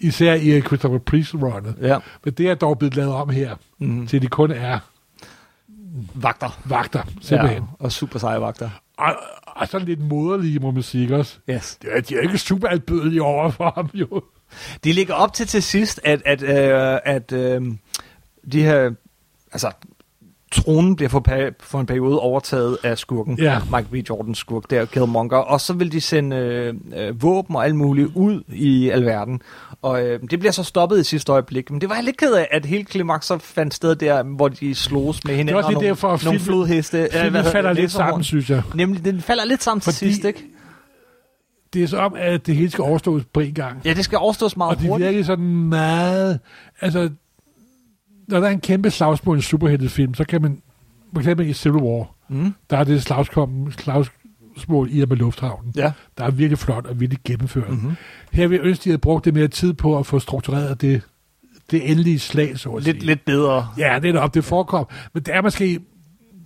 Især 0.00 0.34
i 0.34 0.60
Christopher 0.60 0.98
Priest-runnet. 0.98 1.74
Ja. 1.80 1.98
Men 2.24 2.34
det 2.34 2.48
er 2.48 2.54
dog 2.54 2.78
blevet 2.78 2.96
lavet 2.96 3.12
om 3.12 3.28
her, 3.28 3.56
Mm. 3.78 4.06
til 4.06 4.22
de 4.22 4.26
kun 4.26 4.50
er 4.50 4.78
Vagter. 6.14 6.60
vagter, 6.64 7.02
simpelthen. 7.20 7.62
Ja, 7.62 7.84
og 7.84 7.92
super 7.92 8.18
seje 8.18 8.40
vagter. 8.40 8.70
Og, 8.96 9.16
og 9.46 9.68
sådan 9.68 9.86
lidt 9.86 10.00
moderlige, 10.00 10.58
må 10.58 10.70
man 10.70 10.82
sige, 10.82 11.16
også? 11.16 11.38
Yes. 11.50 11.78
Det 11.82 11.90
er, 11.96 12.00
de 12.00 12.16
er 12.16 12.20
ikke 12.20 12.38
super 12.38 12.68
albødelige 12.68 13.22
over 13.22 13.50
for 13.50 13.72
ham, 13.74 13.90
jo. 13.94 14.22
De 14.84 14.92
ligger 14.92 15.14
op 15.14 15.32
til 15.32 15.46
til 15.46 15.62
sidst, 15.62 16.00
at, 16.04 16.22
at, 16.24 16.42
øh, 16.42 16.98
at 17.04 17.32
øh, 17.32 17.62
de 18.52 18.62
her... 18.62 18.90
Altså, 19.52 19.70
tronen 20.52 20.96
bliver 20.96 21.08
for, 21.08 21.24
for 21.60 21.80
en 21.80 21.86
periode 21.86 22.18
overtaget 22.20 22.78
af 22.82 22.98
skurken. 22.98 23.38
Ja. 23.38 23.58
Michael 23.64 23.86
B. 24.04 24.08
Jordans 24.08 24.38
skurk, 24.38 24.70
der 24.70 24.84
Killmonger. 24.84 25.36
Og 25.36 25.60
så 25.60 25.72
vil 25.72 25.92
de 25.92 26.00
sende 26.00 26.36
øh, 26.36 26.74
øh, 26.96 27.22
våben 27.22 27.56
og 27.56 27.64
alt 27.64 27.76
muligt 27.76 28.08
ud 28.14 28.42
i 28.48 28.88
alverden. 28.90 29.40
Og 29.82 30.06
øh, 30.06 30.20
det 30.30 30.38
bliver 30.38 30.52
så 30.52 30.62
stoppet 30.64 31.00
i 31.00 31.04
sidste 31.04 31.32
øjeblik. 31.32 31.70
Men 31.70 31.80
det 31.80 31.88
var 31.88 31.94
jeg 31.94 32.04
lidt 32.04 32.16
ked 32.16 32.32
af, 32.32 32.48
at 32.50 32.66
hele 32.66 32.84
klimaks 32.84 33.26
så 33.26 33.38
fandt 33.38 33.74
sted 33.74 33.96
der, 33.96 34.22
hvor 34.22 34.48
de 34.48 34.74
sloges 34.74 35.24
med 35.24 35.34
hinanden. 35.34 35.56
også 35.56 35.66
og 35.66 35.70
lidt 35.72 35.76
nogle, 35.76 35.88
derfor, 35.88 36.08
at 36.08 36.24
nogle 36.24 36.38
filmen- 36.40 36.44
flodheste. 36.44 37.08
Filmen 37.12 37.30
hvad 37.30 37.44
falder 37.44 37.70
det? 37.72 37.80
lidt 37.80 37.92
sammen, 37.92 38.24
synes 38.24 38.50
jeg. 38.50 38.62
Nemlig, 38.74 39.04
den 39.04 39.20
falder 39.20 39.44
lidt 39.44 39.62
sammen 39.62 39.80
til 39.80 39.92
Fordi- 39.92 40.12
sidst, 40.12 40.24
ikke? 40.24 40.44
Det 41.72 41.82
er 41.82 41.86
så 41.86 41.98
om, 41.98 42.14
at 42.18 42.46
det 42.46 42.56
hele 42.56 42.70
skal 42.70 42.82
overstås 42.82 43.22
på 43.32 43.40
en 43.40 43.54
gang. 43.54 43.80
Ja, 43.84 43.92
det 43.94 44.04
skal 44.04 44.18
overstås 44.18 44.56
meget 44.56 44.70
Og 44.76 44.80
det 44.82 44.88
hurtigt. 44.88 45.10
virker 45.10 45.24
sådan 45.24 45.44
meget... 45.44 46.40
Altså, 46.80 47.10
når 48.28 48.40
der 48.40 48.46
er 48.46 48.50
en 48.52 48.60
kæmpe 48.60 48.90
slagsmål 48.90 49.36
i 49.36 49.38
en 49.38 49.42
superheltefilm, 49.42 50.14
så 50.14 50.24
kan 50.24 50.42
man... 50.42 50.62
For 51.12 51.20
eksempel 51.20 51.46
i 51.48 51.52
Civil 51.52 51.82
War, 51.82 52.14
Mm. 52.30 52.54
der 52.70 52.76
er 52.76 52.84
det 52.84 53.02
slagskom, 53.02 53.72
slagsmål 53.72 54.88
i 54.92 55.00
og 55.00 55.08
med 55.08 55.16
lufthavnen. 55.16 55.72
Ja. 55.76 55.92
Der 56.18 56.24
er 56.24 56.30
virkelig 56.30 56.58
flot 56.58 56.86
og 56.86 57.00
virkelig 57.00 57.18
gennemført. 57.24 57.70
Mm-hmm. 57.70 57.92
Her 58.32 58.46
vil 58.48 58.56
jeg 58.56 58.64
ønske, 58.66 58.80
at 58.80 58.84
de 58.84 58.90
havde 58.90 58.98
brugt 58.98 59.24
det 59.24 59.34
mere 59.34 59.48
tid 59.48 59.72
på 59.72 59.98
at 59.98 60.06
få 60.06 60.18
struktureret 60.18 60.80
det, 60.80 61.02
det 61.70 61.90
endelige 61.90 62.18
slag, 62.18 62.58
så 62.58 62.70
at 62.70 62.82
Lidt, 62.84 62.96
sige. 62.96 63.06
lidt 63.06 63.24
bedre. 63.24 63.68
Ja, 63.78 63.98
det 64.02 64.16
er 64.16 64.20
op, 64.20 64.34
det 64.34 64.44
forekom. 64.44 64.86
Men 65.14 65.22
det 65.22 65.34
er 65.34 65.42
måske 65.42 65.80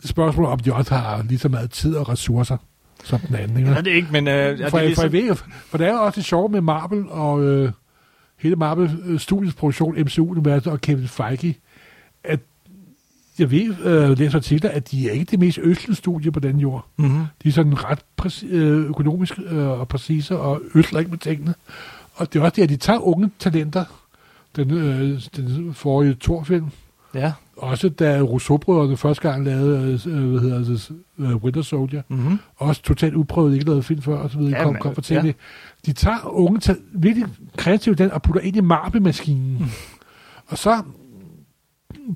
spørgsmål, 0.04 0.46
om 0.46 0.58
de 0.58 0.74
også 0.74 0.94
har 0.94 1.22
lige 1.22 1.38
så 1.38 1.48
meget 1.48 1.70
tid 1.70 1.94
og 1.96 2.08
ressourcer. 2.08 2.56
som 3.04 3.18
den 3.20 3.34
anden. 3.36 3.56
Ikke? 3.58 3.70
Ved 3.70 3.82
det 3.82 3.90
ikke, 3.90 4.08
men... 4.12 4.28
Øh, 4.28 4.34
er 4.34 4.56
det 4.56 4.70
for, 4.70 4.80
ligesom... 4.80 5.10
for, 5.10 5.16
jeg 5.18 5.28
ved, 5.28 5.36
for 5.70 5.78
det 5.78 5.86
er 5.86 5.98
også 5.98 6.16
det 6.16 6.24
sjove 6.24 6.48
med 6.48 6.60
Marvel 6.60 7.04
og 7.08 7.42
øh, 7.44 7.72
hele 8.38 8.56
Marvel-studiets 8.56 9.54
produktion, 9.54 9.94
MCU-universet 10.00 10.72
og 10.72 10.80
Kevin 10.80 11.08
Feige, 11.08 11.58
jeg 13.38 13.50
ved, 13.50 13.74
øh, 13.84 14.18
læser 14.18 14.38
artikler, 14.38 14.70
at 14.70 14.90
de 14.90 15.08
er 15.08 15.12
ikke 15.12 15.30
det 15.30 15.38
mest 15.40 15.58
østlige 15.62 15.96
studie 15.96 16.32
på 16.32 16.40
den 16.40 16.58
jord. 16.60 16.86
Mm-hmm. 16.98 17.24
De 17.42 17.48
er 17.48 17.52
sådan 17.52 17.84
ret 17.84 17.98
præci- 18.22 18.46
øh, 18.54 18.86
økonomisk 18.88 19.38
øh, 19.50 19.68
og 19.68 19.88
præcise 19.88 20.38
og 20.38 20.60
østler 20.74 20.98
ikke 20.98 21.10
med 21.10 21.18
tingene. 21.18 21.54
Og 22.14 22.32
det 22.32 22.38
er 22.38 22.42
også 22.44 22.52
det, 22.56 22.62
at 22.62 22.68
de 22.68 22.76
tager 22.76 22.98
unge 22.98 23.30
talenter. 23.38 23.84
Den, 24.56 24.70
øh, 24.70 25.20
den 25.36 25.74
forrige 25.74 26.16
Thor-film. 26.20 26.66
Ja. 27.14 27.32
Også 27.56 27.88
da 27.88 28.20
Rousseau-brødrene 28.20 28.96
første 28.96 29.28
gang 29.30 29.44
lavede 29.44 30.00
øh, 30.06 30.30
hvad 30.30 30.40
hedder 30.40 30.58
det, 30.58 30.90
øh, 31.18 31.36
Winter 31.36 31.62
Soldier. 31.62 32.02
Mm-hmm. 32.08 32.38
Også 32.56 32.82
totalt 32.82 33.14
uprøvet, 33.14 33.54
ikke 33.54 33.66
lavet 33.66 33.84
film 33.84 34.02
før, 34.02 34.16
og 34.16 34.30
så 34.30 34.38
videre. 34.38 34.58
Ja, 34.58 34.64
kom, 34.64 34.74
kom 34.80 34.94
fra 34.94 35.02
tv. 35.02 35.32
De 35.86 35.92
tager 35.92 36.26
unge, 36.26 36.58
ta- 36.60 36.74
virkelig 36.92 37.28
kreativt 37.56 37.98
den, 37.98 38.10
og 38.10 38.22
putter 38.22 38.40
ind 38.40 38.56
i 38.56 38.60
Marvel-maskinen. 38.60 39.58
Mm. 39.58 39.64
Og 40.46 40.58
så 40.58 40.82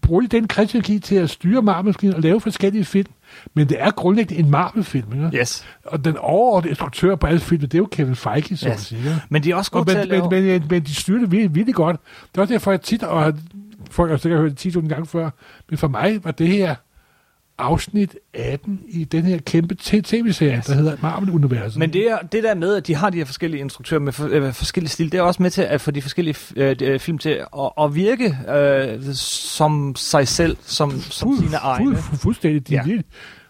bruger 0.03 0.20
de 0.20 0.27
den 0.27 0.49
kreativitet 0.49 1.03
til 1.03 1.14
at 1.16 1.31
styre 1.31 1.62
Marvel-maskinen 1.62 2.14
og 2.14 2.22
lave 2.22 2.41
forskellige 2.41 2.85
film. 2.85 3.07
Men 3.55 3.68
det 3.68 3.77
er 3.81 3.91
grundlæggende 3.91 4.43
en 4.43 4.51
Marvel-film, 4.51 5.12
ikke? 5.12 5.39
Yes. 5.39 5.64
Og 5.85 6.05
den 6.05 6.16
overordnede 6.16 6.70
instruktør 6.70 7.14
på 7.16 7.27
alle 7.27 7.41
filmene, 7.41 7.66
det 7.66 7.74
er 7.74 7.79
jo 7.79 7.89
Kevin 7.93 8.16
Feige, 8.16 8.57
som 8.57 8.70
Yes. 8.70 8.79
yes. 8.81 8.87
siger. 9.03 9.14
Men 9.29 9.43
de 9.43 9.51
er 9.51 9.55
også 9.57 9.70
Og 9.74 9.87
gode 9.87 9.91
til 9.91 9.99
at 9.99 10.09
men, 10.09 10.18
lave... 10.18 10.31
men, 10.31 10.45
men, 10.45 10.62
men, 10.70 10.83
de 10.83 10.95
styrer 10.95 11.20
det 11.20 11.33
virkelig, 11.33 11.55
virkelig 11.55 11.74
godt. 11.74 11.97
Det 12.33 12.39
er 12.39 12.43
også 12.43 12.53
derfor, 12.55 12.70
jeg 12.70 12.81
tit, 12.81 13.03
og 13.03 13.35
folk 13.91 14.11
har 14.11 14.16
sikkert 14.16 14.41
hørt 14.41 14.51
det 14.51 14.59
10 14.59 14.70
gange 14.70 15.07
før, 15.07 15.31
men 15.70 15.79
for 15.79 15.89
mig 15.89 16.24
var 16.24 16.31
det 16.31 16.49
her 16.49 16.74
afsnit 17.59 18.16
18 18.34 18.80
i 18.88 19.04
den 19.04 19.24
her 19.24 19.38
kæmpe 19.38 19.74
tv-serie, 19.82 20.57
Yes. 20.57 20.64
der 20.66 20.74
hedder 20.74 20.96
Marvel-universet. 21.02 21.78
Men 21.78 21.92
det, 21.92 22.11
er, 22.11 22.18
det 22.18 22.42
der 22.42 22.54
med, 22.54 22.74
at 22.76 22.86
de 22.86 22.94
har 22.94 23.11
de 23.11 23.18
her 23.18 23.24
forskellige 23.24 23.61
instruktører 23.61 24.00
med 24.00 24.12
for, 24.12 24.28
øh, 24.32 24.52
forskellige 24.52 24.90
stil, 24.90 25.12
det 25.12 25.18
er 25.18 25.22
også 25.22 25.42
med 25.42 25.50
til 25.50 25.62
at 25.62 25.80
få 25.80 25.90
de 25.90 26.02
forskellige 26.02 26.36
øh, 26.57 26.76
øh, 26.82 27.00
film 27.00 27.18
til 27.18 27.30
at, 27.30 27.70
at 27.80 27.94
virke 27.94 28.38
øh, 28.57 29.14
som 29.14 29.94
sig 29.96 30.28
selv, 30.28 30.57
som, 30.62 31.00
som 31.00 31.28
Fuld- 31.28 31.38
sine 31.38 31.57
egne. 31.57 31.96
Fu- 31.96 32.16
fuldstændig. 32.16 32.68
De 32.68 32.74
Ja. 32.74 32.82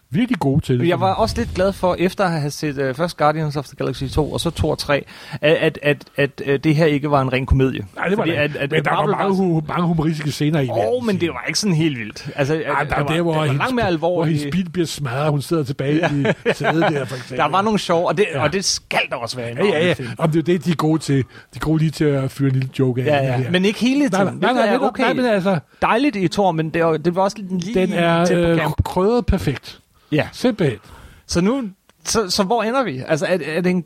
Virkelig, 0.09 0.39
gode 0.39 0.61
til 0.65 0.79
det. 0.79 0.87
Jeg 0.87 0.99
var 0.99 1.13
også 1.13 1.35
lidt 1.37 1.49
glad 1.55 1.73
for, 1.73 1.95
efter 1.99 2.23
at 2.23 2.31
have 2.41 2.51
set 2.51 2.77
uh, 2.89 2.95
først 2.95 3.17
Guardians 3.17 3.55
of 3.55 3.65
the 3.65 3.75
Galaxy 3.75 4.03
2, 4.03 4.31
og 4.31 4.39
så 4.39 4.49
2 4.49 4.69
og 4.69 4.77
3, 4.77 5.05
at, 5.41 5.53
at, 5.55 5.79
at, 5.81 5.97
at, 6.15 6.41
at 6.45 6.63
det 6.63 6.75
her 6.75 6.85
ikke 6.85 7.11
var 7.11 7.21
en 7.21 7.33
ren 7.33 7.45
komedie. 7.45 7.85
Nej, 7.95 8.07
det 8.07 8.17
var 8.17 8.23
Fordi 8.23 8.31
det. 8.31 8.37
at, 8.37 8.55
at, 8.55 8.71
men 8.71 8.83
der 8.85 8.89
var 8.91 8.97
Marvel 9.05 9.15
mange, 9.17 9.35
hu- 9.35 9.61
mange 9.67 9.87
humoristiske 9.87 10.31
scener 10.31 10.59
i 10.59 10.69
Åh, 10.69 10.77
oh, 10.77 11.05
men 11.05 11.21
det 11.21 11.29
var 11.29 11.43
ikke 11.47 11.59
sådan 11.59 11.75
helt 11.75 11.99
vildt. 11.99 12.29
Altså, 12.35 12.53
Ej, 12.53 12.83
der, 12.83 12.89
der, 12.89 13.01
var, 13.03 13.07
der, 13.07 13.21
hvor, 13.21 13.31
det 13.31 13.39
var 13.39 13.45
hendes, 13.45 13.59
langt 13.59 13.75
mere 13.75 13.97
hvor 13.97 14.23
hendes 14.25 14.43
alvorligt. 14.43 14.65
bil 14.65 14.69
bliver 14.71 14.85
smadret, 14.87 15.23
og 15.25 15.31
hun 15.31 15.41
sidder 15.41 15.63
tilbage 15.63 15.95
ja. 15.95 16.29
i 16.51 16.53
sædet 16.53 16.81
der, 16.81 17.05
for 17.05 17.15
eksempel. 17.15 17.37
Der 17.43 17.49
var 17.49 17.61
nogle 17.61 17.79
sjove, 17.79 18.07
og 18.07 18.17
det, 18.17 18.25
Ja. 18.33 18.43
og 18.43 18.53
det 18.53 18.65
skal 18.65 18.99
der 19.09 19.15
også 19.15 19.35
være 19.37 19.47
Ja, 19.47 19.65
ja, 19.65 19.87
ja. 19.87 19.95
Om 20.17 20.31
det 20.31 20.39
er 20.39 20.43
det, 20.43 20.65
de 20.65 20.71
er 20.71 20.75
gode 20.75 20.99
til. 21.01 21.17
De 21.17 21.23
er 21.55 21.59
gode 21.59 21.79
lige 21.79 21.91
til 21.91 22.05
at 22.05 22.31
fyre 22.31 22.47
en 22.47 22.53
lille 22.53 22.69
joke 22.79 23.01
af. 23.01 23.05
Ja, 23.05 23.39
ja. 23.39 23.49
Men 23.51 23.65
ikke 23.65 23.79
hele 23.79 24.09
tiden. 24.09 24.23
nej, 24.25 24.33
nej, 24.33 24.39
nej, 24.41 24.53
nej, 24.53 24.65
det 24.65 24.73
er 24.75 24.79
okay. 24.87 25.03
nej, 25.03 25.13
men 25.13 25.25
altså, 25.25 25.59
Dejligt 25.81 26.15
i 26.15 26.27
Thor, 26.27 26.51
men 26.51 26.69
det, 26.69 26.83
var, 26.85 26.97
det 26.97 27.15
var 27.15 27.21
også 27.21 27.37
lidt 27.37 27.63
lige 27.65 27.79
den 27.81 27.93
er 27.93 28.25
tæt 28.25 28.35
på 28.45 28.49
øh, 28.51 28.57
camp. 28.57 28.83
krydret 28.83 29.25
perfekt. 29.25 29.79
Ja, 30.11 30.27
Simpelthen. 30.31 30.79
så 31.27 31.41
nu, 31.41 31.69
så, 32.05 32.29
så 32.29 32.43
hvor 32.43 32.63
ender 32.63 32.83
vi? 32.83 33.03
Altså, 33.07 33.25
er, 33.25 33.37
er 33.45 33.61
det 33.61 33.69
en, 33.69 33.83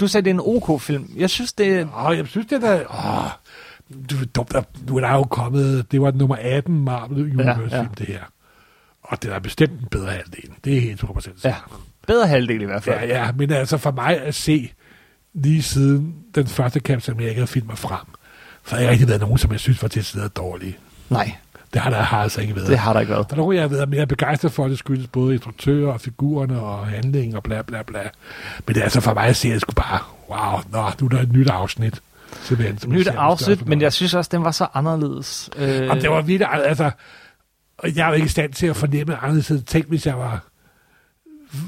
du 0.00 0.06
sagde, 0.08 0.24
det 0.24 0.30
er 0.30 0.34
en 0.34 0.40
OK-film. 0.44 1.10
Jeg 1.16 1.30
synes, 1.30 1.52
det 1.52 1.66
er... 1.78 2.06
Åh, 2.10 2.16
jeg 2.16 2.26
synes, 2.26 2.46
det 2.46 2.64
er... 2.64 2.74
Åh, 2.74 3.30
du 4.10 4.16
er 4.40 4.56
at- 4.58 4.68
nu 4.88 4.96
er 4.96 5.00
der 5.00 5.12
jo 5.12 5.24
kommet... 5.24 5.92
Det 5.92 6.00
var 6.00 6.10
nummer 6.10 6.36
18 6.40 6.84
Marvel 6.84 7.22
Universe 7.22 7.76
Ja, 7.76 7.82
ja. 7.82 7.88
det 7.98 8.06
her. 8.06 8.20
Og 9.02 9.22
det 9.22 9.32
er 9.32 9.38
bestemt 9.38 9.80
en 9.80 9.86
bedre 9.90 10.10
halvdel. 10.10 10.50
Det 10.64 10.76
er 10.76 10.80
helt 10.80 11.00
100% 11.02 11.20
sikkert. 11.20 11.44
Ja, 11.44 11.54
bedre 12.06 12.26
halvdel 12.26 12.62
i 12.62 12.64
hvert 12.64 12.82
fald. 12.82 13.08
Ja, 13.08 13.24
ja, 13.24 13.32
men 13.32 13.52
altså 13.52 13.76
for 13.78 13.90
mig 13.90 14.20
at 14.20 14.34
se 14.34 14.72
lige 15.34 15.62
siden 15.62 16.14
den 16.34 16.46
første 16.46 16.80
Captain 16.80 17.16
America-film 17.20 17.68
er 17.70 17.74
frem, 17.74 18.06
så 18.66 18.74
har 18.74 18.76
jeg 18.76 18.82
ikke 18.82 18.90
rigtig 18.92 19.08
været 19.08 19.20
nogen, 19.20 19.38
som 19.38 19.52
jeg 19.52 19.60
synes 19.60 19.82
var 19.82 19.88
til 19.88 20.04
stedet 20.04 20.36
dårlige. 20.36 20.76
Nej, 21.10 21.32
Det 21.72 21.80
har 21.82 21.90
der 21.90 21.96
har 22.02 22.22
altså 22.22 22.40
ikke 22.40 22.56
været. 22.56 22.68
det 22.68 22.78
har 22.78 22.92
der 22.92 23.00
ikke 23.00 23.12
været. 23.12 23.30
Der 23.30 23.34
er 23.34 23.38
nogen, 23.38 23.54
jeg 23.54 23.62
har 23.62 23.68
været 23.68 23.88
mere 23.88 24.06
begejstret 24.06 24.52
for, 24.52 24.68
det 24.68 24.78
skyldes 24.78 25.06
både 25.06 25.34
instruktører 25.34 25.92
og 25.92 26.00
figurerne 26.00 26.60
og 26.60 26.86
handlingen 26.86 27.36
og 27.36 27.42
bla 27.42 27.62
bla 27.62 27.82
bla. 27.82 28.00
Men 28.66 28.74
det 28.74 28.80
er 28.80 28.84
altså 28.84 29.00
for 29.00 29.14
mig 29.14 29.24
at 29.24 29.36
se, 29.36 29.48
at 29.48 29.52
jeg 29.52 29.60
skulle 29.60 29.74
bare, 29.76 29.98
wow, 30.30 30.60
nå, 30.72 30.90
nu 31.00 31.06
er 31.06 31.10
der 31.10 31.22
et 31.22 31.32
nyt 31.32 31.48
afsnit. 31.48 32.00
Simpelthen, 32.42 32.78
som 32.78 32.92
Nyt 32.92 33.06
afsnit, 33.08 33.66
men 33.66 33.80
jeg 33.80 33.92
synes 33.92 34.14
også, 34.14 34.28
den 34.32 34.44
var 34.44 34.50
så 34.50 34.66
anderledes. 34.74 35.50
Øh, 35.56 35.90
Og 35.90 35.96
det 35.96 36.10
var 36.10 36.20
virkelig, 36.22 36.48
altså, 36.52 36.90
jeg 37.96 38.04
er 38.04 38.08
jo 38.08 38.14
ikke 38.14 38.24
i 38.26 38.28
stand 38.28 38.52
til 38.52 38.66
at 38.66 38.76
fornemme 38.76 39.16
anderledes. 39.16 39.52
Tænk, 39.66 39.88
hvis 39.88 40.06
jeg 40.06 40.18
var, 40.18 40.44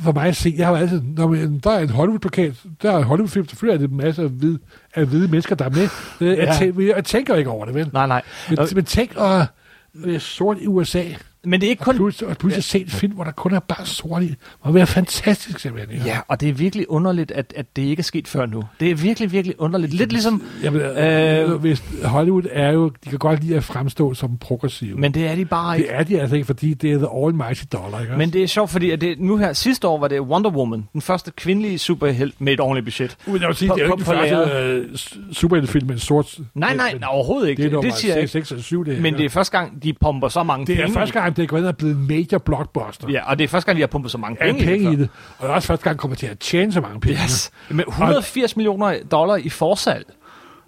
for 0.05 0.12
mig 0.12 0.26
at 0.26 0.36
se, 0.36 0.55
jeg 0.59 0.66
har 0.66 0.72
jo 0.74 0.78
altid, 0.80 1.03
når 1.16 1.28
man, 1.28 1.59
der 1.59 1.70
er 1.70 1.78
en 1.78 1.90
Hollywood-plakat, 1.90 2.55
der 2.82 2.92
er 2.92 2.98
en 2.98 3.05
Hollywood-film, 3.05 3.48
selvfølgelig 3.48 3.74
er 3.74 3.86
det 3.88 3.90
en 3.90 3.96
masse 3.96 4.22
af 4.22 4.28
hvide, 4.28 4.59
af 4.94 5.07
hvide 5.07 5.28
mennesker, 5.28 5.55
der 5.55 5.64
er 5.64 5.70
med. 5.70 5.88
Jeg, 6.36 6.36
Ja. 6.46 6.55
tænker, 6.59 6.94
jeg 6.94 7.05
tænker 7.05 7.34
ikke 7.36 7.51
over 7.51 7.64
det, 7.64 7.74
vel? 7.74 7.90
Nej, 7.92 8.07
nej. 8.07 8.22
Men, 8.48 8.59
men 8.74 8.84
tænk 8.84 9.11
at 9.16 9.46
være 9.95 10.20
sort 10.20 10.59
i 10.61 10.66
USA, 10.66 11.05
Men 11.45 11.61
det 11.61 11.66
er 11.66 11.70
ikke 11.70 11.80
og 11.80 11.84
kun... 11.84 11.97
pludselig, 11.97 12.28
og 12.30 12.36
pludselig 12.36 12.64
se 12.64 12.80
en 12.80 12.88
film, 12.88 13.12
hvor 13.12 13.24
der 13.24 13.30
kun 13.30 13.55
er 13.55 13.61
bare 13.61 13.86
sort 13.86 14.22
i. 14.22 14.26
Det 14.28 14.36
må 14.64 14.72
være 14.72 14.86
fantastisk, 14.86 15.59
simpelthen. 15.59 16.03
Ja, 16.07 16.18
og 16.28 16.41
det 16.41 16.49
er 16.49 16.53
virkelig 16.53 16.91
underligt, 16.91 17.30
at, 17.30 17.53
at 17.57 17.76
det 17.76 17.82
ikke 17.82 18.01
er 18.01 18.05
sket 18.05 18.28
før 18.28 18.47
nu. 18.47 18.62
Det 18.80 18.91
er 18.91 18.95
virkelig, 18.95 19.32
virkelig 19.32 19.61
underligt. 19.61 19.95
Lidt 19.95 20.12
ligesom... 20.12 20.43
Jamen, 20.62 20.80
Øh, 20.80 21.51
hvis 21.55 21.82
Hollywood 22.05 22.43
er 22.53 22.70
jo, 22.72 22.88
de 23.05 23.11
kan 23.11 23.18
godt 23.18 23.45
lide 23.45 23.57
at 23.57 23.64
fremstå 23.64 24.14
som 24.14 24.38
progressive. 24.38 24.97
Men 24.99 25.14
det 25.14 25.26
er 25.26 25.34
de 25.34 25.45
bare 25.45 25.78
ikke. 25.78 25.88
det 25.88 25.97
er 25.99 26.03
de 26.03 26.20
altså 26.20 26.36
ikke, 26.36 26.47
fordi 26.47 26.74
det 26.74 26.93
er 26.93 26.99
the 26.99 27.09
almighty 27.26 27.62
dollar, 27.72 28.01
ikke? 28.01 28.16
Men 28.16 28.32
det 28.32 28.43
er 28.43 28.47
sjovt, 28.47 28.70
fordi 28.70 28.91
at 28.91 29.01
det, 29.01 29.20
nu 29.20 29.36
her 29.36 29.53
sidste 29.53 29.88
år 29.88 29.99
var 29.99 30.09
det 30.09 30.20
Wonder 30.20 30.51
Woman, 30.51 30.88
den 30.93 31.01
første 31.01 31.30
kvindelige 31.36 31.78
superhelt 31.78 32.41
med 32.41 32.53
et 32.53 32.61
ordentligt 32.61 32.84
budget. 32.86 33.16
Uden 33.26 33.43
at 33.45 33.57
sige, 33.57 33.68
På- 33.68 33.74
det 33.74 33.82
er 33.82 33.86
jo 33.86 33.93
ikke 33.95 34.05
på 34.05 34.12
den 34.12 34.18
første 34.20 34.53
øh, 34.59 34.97
s- 34.97 35.18
superheltefilm 35.32 35.86
med 35.86 35.95
en 35.95 36.01
sort... 36.01 36.38
Nej, 36.55 36.76
nej, 36.76 36.93
men 36.93 37.01
nej 37.01 37.09
overhovedet 37.12 37.49
ikke. 37.49 37.61
Det 37.62 37.64
er 37.64 37.68
Det, 37.68 37.72
nummer 37.72 37.91
det 37.91 37.99
siger 38.01 38.14
jeg 38.14 38.22
ikke. 38.22 38.32
6, 38.32 38.49
6 38.49 38.59
og 38.59 38.64
7, 38.64 38.84
det 38.84 38.95
her. 38.95 39.03
Men 39.03 39.14
det 39.14 39.24
er 39.24 39.28
første 39.28 39.59
gang, 39.59 39.82
de 39.82 39.93
pumper 40.01 40.28
så 40.28 40.43
mange 40.43 40.66
det 40.66 40.72
er 40.72 40.82
penge. 40.82 40.95
første 40.95 41.20
gang, 41.20 41.30
det 41.37 41.43
er 41.43 41.47
gået 41.47 41.61
ind 41.61 41.66
og 41.68 41.76
blevet 41.76 41.97
en 41.97 42.07
major 42.09 42.39
blockbuster. 42.39 43.09
Ja, 43.11 43.31
og 43.31 43.39
det 43.39 43.45
er 43.45 43.49
første 43.49 43.66
gang, 43.66 43.76
de 43.76 43.83
har 43.83 43.87
pumpet 43.87 44.11
så 44.11 44.18
mange 44.18 44.37
Ja, 44.41 44.53
penge, 44.53 44.64
penge 44.66 44.93
i 44.93 44.97
det. 44.97 45.09
Og 45.39 45.43
det 45.43 45.51
er 45.51 45.55
også 45.55 45.66
første 45.68 45.85
gang, 45.85 45.99
kommer 45.99 46.16
til 46.16 46.26
at 46.26 46.39
tjene 46.39 46.72
så 46.72 46.81
mange 46.81 47.01
penge. 47.01 47.22
Yes. 47.22 47.51
Med 47.68 47.85
180 47.89 48.57
millioner 48.57 48.99
dollar 49.11 49.37
i 49.37 49.49
forsalg. 49.49 50.07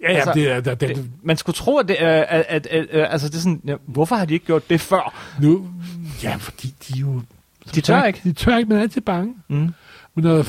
Ja, 0.01 0.11
ja, 0.11 0.15
Altså, 0.15 0.31
det 0.33 0.51
er, 0.51 0.59
det, 0.61 0.81
det, 0.81 0.89
Det, 0.95 1.11
man 1.23 1.37
skulle 1.37 1.53
tro, 1.55 1.77
at 1.77 1.87
det 1.87 1.95
er, 1.99 2.21
at, 2.21 2.45
at, 2.49 2.67
at, 2.67 2.87
at 2.89 3.11
altså 3.11 3.27
det 3.29 3.35
er 3.35 3.39
sådan, 3.39 3.61
ja, 3.65 3.75
hvorfor 3.85 4.15
har 4.15 4.25
de 4.25 4.33
ikke 4.33 4.45
gjort 4.45 4.69
det 4.69 4.81
før? 4.81 5.13
nu, 5.41 5.67
ja, 6.23 6.35
fordi 6.35 6.73
de 6.87 6.99
jo... 6.99 7.21
De 7.75 7.81
tør 7.81 8.03
ikke. 8.03 8.19
De 8.23 8.33
tør 8.33 8.57
ikke, 8.57 8.69
men 8.69 8.77
er 8.77 8.81
altid 8.81 9.01
bange. 9.01 9.33
Mm. 9.47 9.73
Men 10.15 10.23
når 10.25 10.43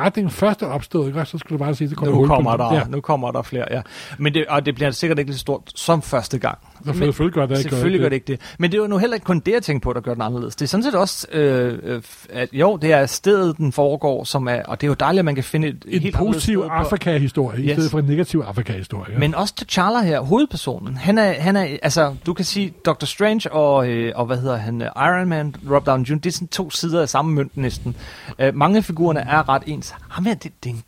retningen 0.00 0.30
først 0.30 0.62
er 0.62 0.66
opstået, 0.66 1.06
ikke? 1.08 1.24
så 1.24 1.38
skulle 1.38 1.58
du 1.58 1.64
bare 1.64 1.74
sige, 1.74 1.88
det 1.88 1.96
kommer 1.96 2.20
Nu 2.20 2.26
kommer 2.26 2.56
der, 2.56 2.74
Ja, 2.74 2.82
nu 2.88 3.00
kommer 3.00 3.30
der 3.30 3.42
flere, 3.42 3.64
ja. 3.70 3.80
Men 4.18 4.34
det, 4.34 4.46
og 4.46 4.66
det 4.66 4.74
bliver 4.74 4.90
sikkert 4.90 5.18
ikke 5.18 5.30
lige 5.30 5.36
så 5.36 5.40
stort 5.40 5.62
som 5.74 6.02
første 6.02 6.38
gang. 6.38 6.58
så 6.84 6.92
selvfølgelig 6.92 7.34
gør 7.34 7.46
det 7.46 7.58
ikke. 7.58 7.70
Selvfølgelig 7.70 8.00
gør 8.00 8.08
det 8.08 8.16
ikke 8.16 8.26
det. 8.26 8.40
Men 8.58 8.70
det 8.72 8.78
er 8.78 8.82
jo 8.82 8.88
nu 8.88 8.98
heller 8.98 9.14
ikke 9.14 9.24
kun 9.24 9.38
det, 9.40 9.52
jeg 9.52 9.62
tænker 9.62 9.80
på, 9.84 9.92
der 9.92 10.00
gør 10.00 10.12
den 10.12 10.22
anderledes. 10.22 10.56
Det 10.56 10.64
er 10.64 10.68
sådan 10.68 10.84
set 10.84 10.94
også, 10.94 11.26
øh, 11.32 11.78
øh, 11.82 12.02
at 12.30 12.48
jo, 12.52 12.76
det 12.76 12.92
er 12.92 13.06
stedet, 13.06 13.56
den 13.58 13.72
foregår, 13.72 14.24
som 14.24 14.48
er, 14.48 14.62
og 14.64 14.80
det 14.80 14.86
er 14.86 14.88
jo 14.88 14.94
dejligt, 15.00 15.18
at 15.18 15.24
man 15.24 15.34
kan 15.34 15.44
finde 15.44 15.68
et, 15.68 15.84
En 15.88 16.00
helt 16.00 16.16
positiv 16.16 16.64
Afrika-historie, 16.70 17.60
i 17.62 17.66
Yes. 17.66 17.72
stedet 17.72 17.90
for 17.90 17.98
en 17.98 18.04
negativ 18.04 18.40
Afrika-historie. 18.46 19.12
Ja. 19.12 19.18
Men 19.18 19.34
også 19.34 19.54
T'Challa 19.62 20.04
her, 20.06 20.20
hovedpersonen, 20.20 20.96
han 20.96 21.18
er, 21.18 21.32
han 21.32 21.56
er, 21.56 21.66
altså, 21.82 22.14
du 22.26 22.34
kan 22.34 22.44
sige, 22.44 22.72
Dr. 22.84 23.04
Strange 23.04 23.52
og, 23.52 23.88
øh, 23.88 24.12
og 24.16 24.26
hvad 24.26 24.36
hedder 24.38 24.56
han, 24.56 24.80
Iron 24.96 25.28
Man, 25.28 25.54
Rob 25.70 25.86
Downey 25.86 26.04
Jr., 26.06 26.14
det 26.14 26.26
er 26.26 26.30
sådan 26.32 26.48
to 26.48 26.70
sider 26.70 27.02
af 27.02 27.08
samme 27.08 27.34
mønt 27.34 27.56
næsten. 27.56 27.96
Øh, 28.38 28.54
mange 28.54 28.82
figurerne 28.86 29.20
er 29.20 29.48
ret 29.48 29.62
ens. 29.66 29.94
Ham 30.08 30.24
her, 30.24 30.34
det, 30.34 30.52
det, 30.64 30.70
er 30.70 30.74
en- 30.74 30.82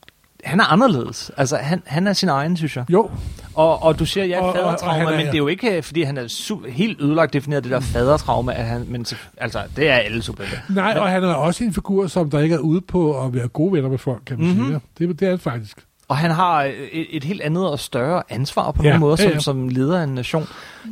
han 0.44 0.60
er 0.60 0.64
anderledes. 0.64 1.30
Altså, 1.36 1.56
han, 1.56 1.82
han 1.86 2.06
er 2.06 2.12
sin 2.12 2.28
egen, 2.28 2.56
synes 2.56 2.76
jeg. 2.76 2.84
Jo, 2.90 3.10
Og, 3.54 3.82
og 3.82 3.98
du 3.98 4.06
siger, 4.06 4.24
ja, 4.24 4.40
Og- 4.40 4.44
og- 4.46 4.48
og 4.52 4.54
fadertrauma, 4.56 4.98
han 4.98 5.06
er- 5.08 5.16
men 5.16 5.26
det 5.26 5.34
er 5.34 5.38
jo 5.38 5.46
ikke, 5.46 5.76
øh, 5.76 5.82
fordi 5.82 6.02
han 6.02 6.18
er 6.18 6.24
su- 6.24 6.68
helt 6.70 7.00
ødelagt 7.00 7.32
defineret, 7.32 7.64
det 7.64 7.72
der 7.72 7.80
fadertrauma, 7.80 8.52
at 8.52 8.64
han, 8.64 8.84
men 8.88 9.06
altså, 9.36 9.58
det 9.76 9.88
er 9.90 9.94
alle 9.94 10.22
superhelte. 10.22 10.60
nej, 10.68 10.94
og 10.98 11.08
han 11.08 11.24
er 11.24 11.34
også 11.34 11.64
en 11.64 11.72
figur, 11.74 12.06
som 12.06 12.30
der 12.30 12.38
ikke 12.40 12.54
er 12.54 12.58
ude 12.58 12.80
på 12.80 13.24
at 13.24 13.34
være 13.34 13.48
gode 13.48 13.72
venner 13.72 13.88
med 13.90 13.98
folk, 13.98 14.22
kan 14.26 14.38
man 14.38 14.48
Mhm. 14.48 14.56
mm-hmm. 14.56 14.80
sige. 14.98 15.08
Det, 15.08 15.20
det 15.20 15.26
er 15.26 15.30
det 15.32 15.40
faktisk. 15.40 15.84
Og 16.08 16.16
han 16.16 16.30
har 16.30 16.62
øh, 16.64 16.70
et, 16.92 17.06
et 17.10 17.24
helt 17.24 17.40
andet 17.40 17.68
og 17.68 17.78
større 17.78 18.22
ansvar 18.28 18.70
på 18.70 18.82
Ja, 18.82 18.88
nogle 18.88 19.00
måder, 19.00 19.16
ja, 19.18 19.22
som, 19.24 19.32
ja. 19.32 19.38
som 19.40 19.68
leder 19.68 19.98
af 20.00 20.04
en 20.04 20.14
nation. 20.14 20.46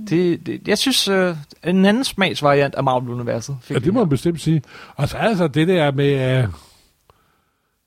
Det, 0.08 0.46
det, 0.46 0.68
jeg 0.68 0.78
synes, 0.78 1.08
øh, 1.08 1.36
en 1.64 1.84
anden 1.86 2.04
smagsvariant 2.04 2.74
af 2.74 2.84
Marvel-universet. 2.84 3.56
fik 3.62 3.74
Ja, 3.74 3.80
det 3.80 3.94
må 3.94 4.00
man 4.00 4.08
bestemt 4.08 4.40
sige. 4.40 4.62
Og 4.96 5.08
så 5.08 5.16
er 5.16 5.22
altså 5.22 5.48
det 5.48 5.68
der 5.68 5.92
med 5.92 6.44
uh, 6.44 6.50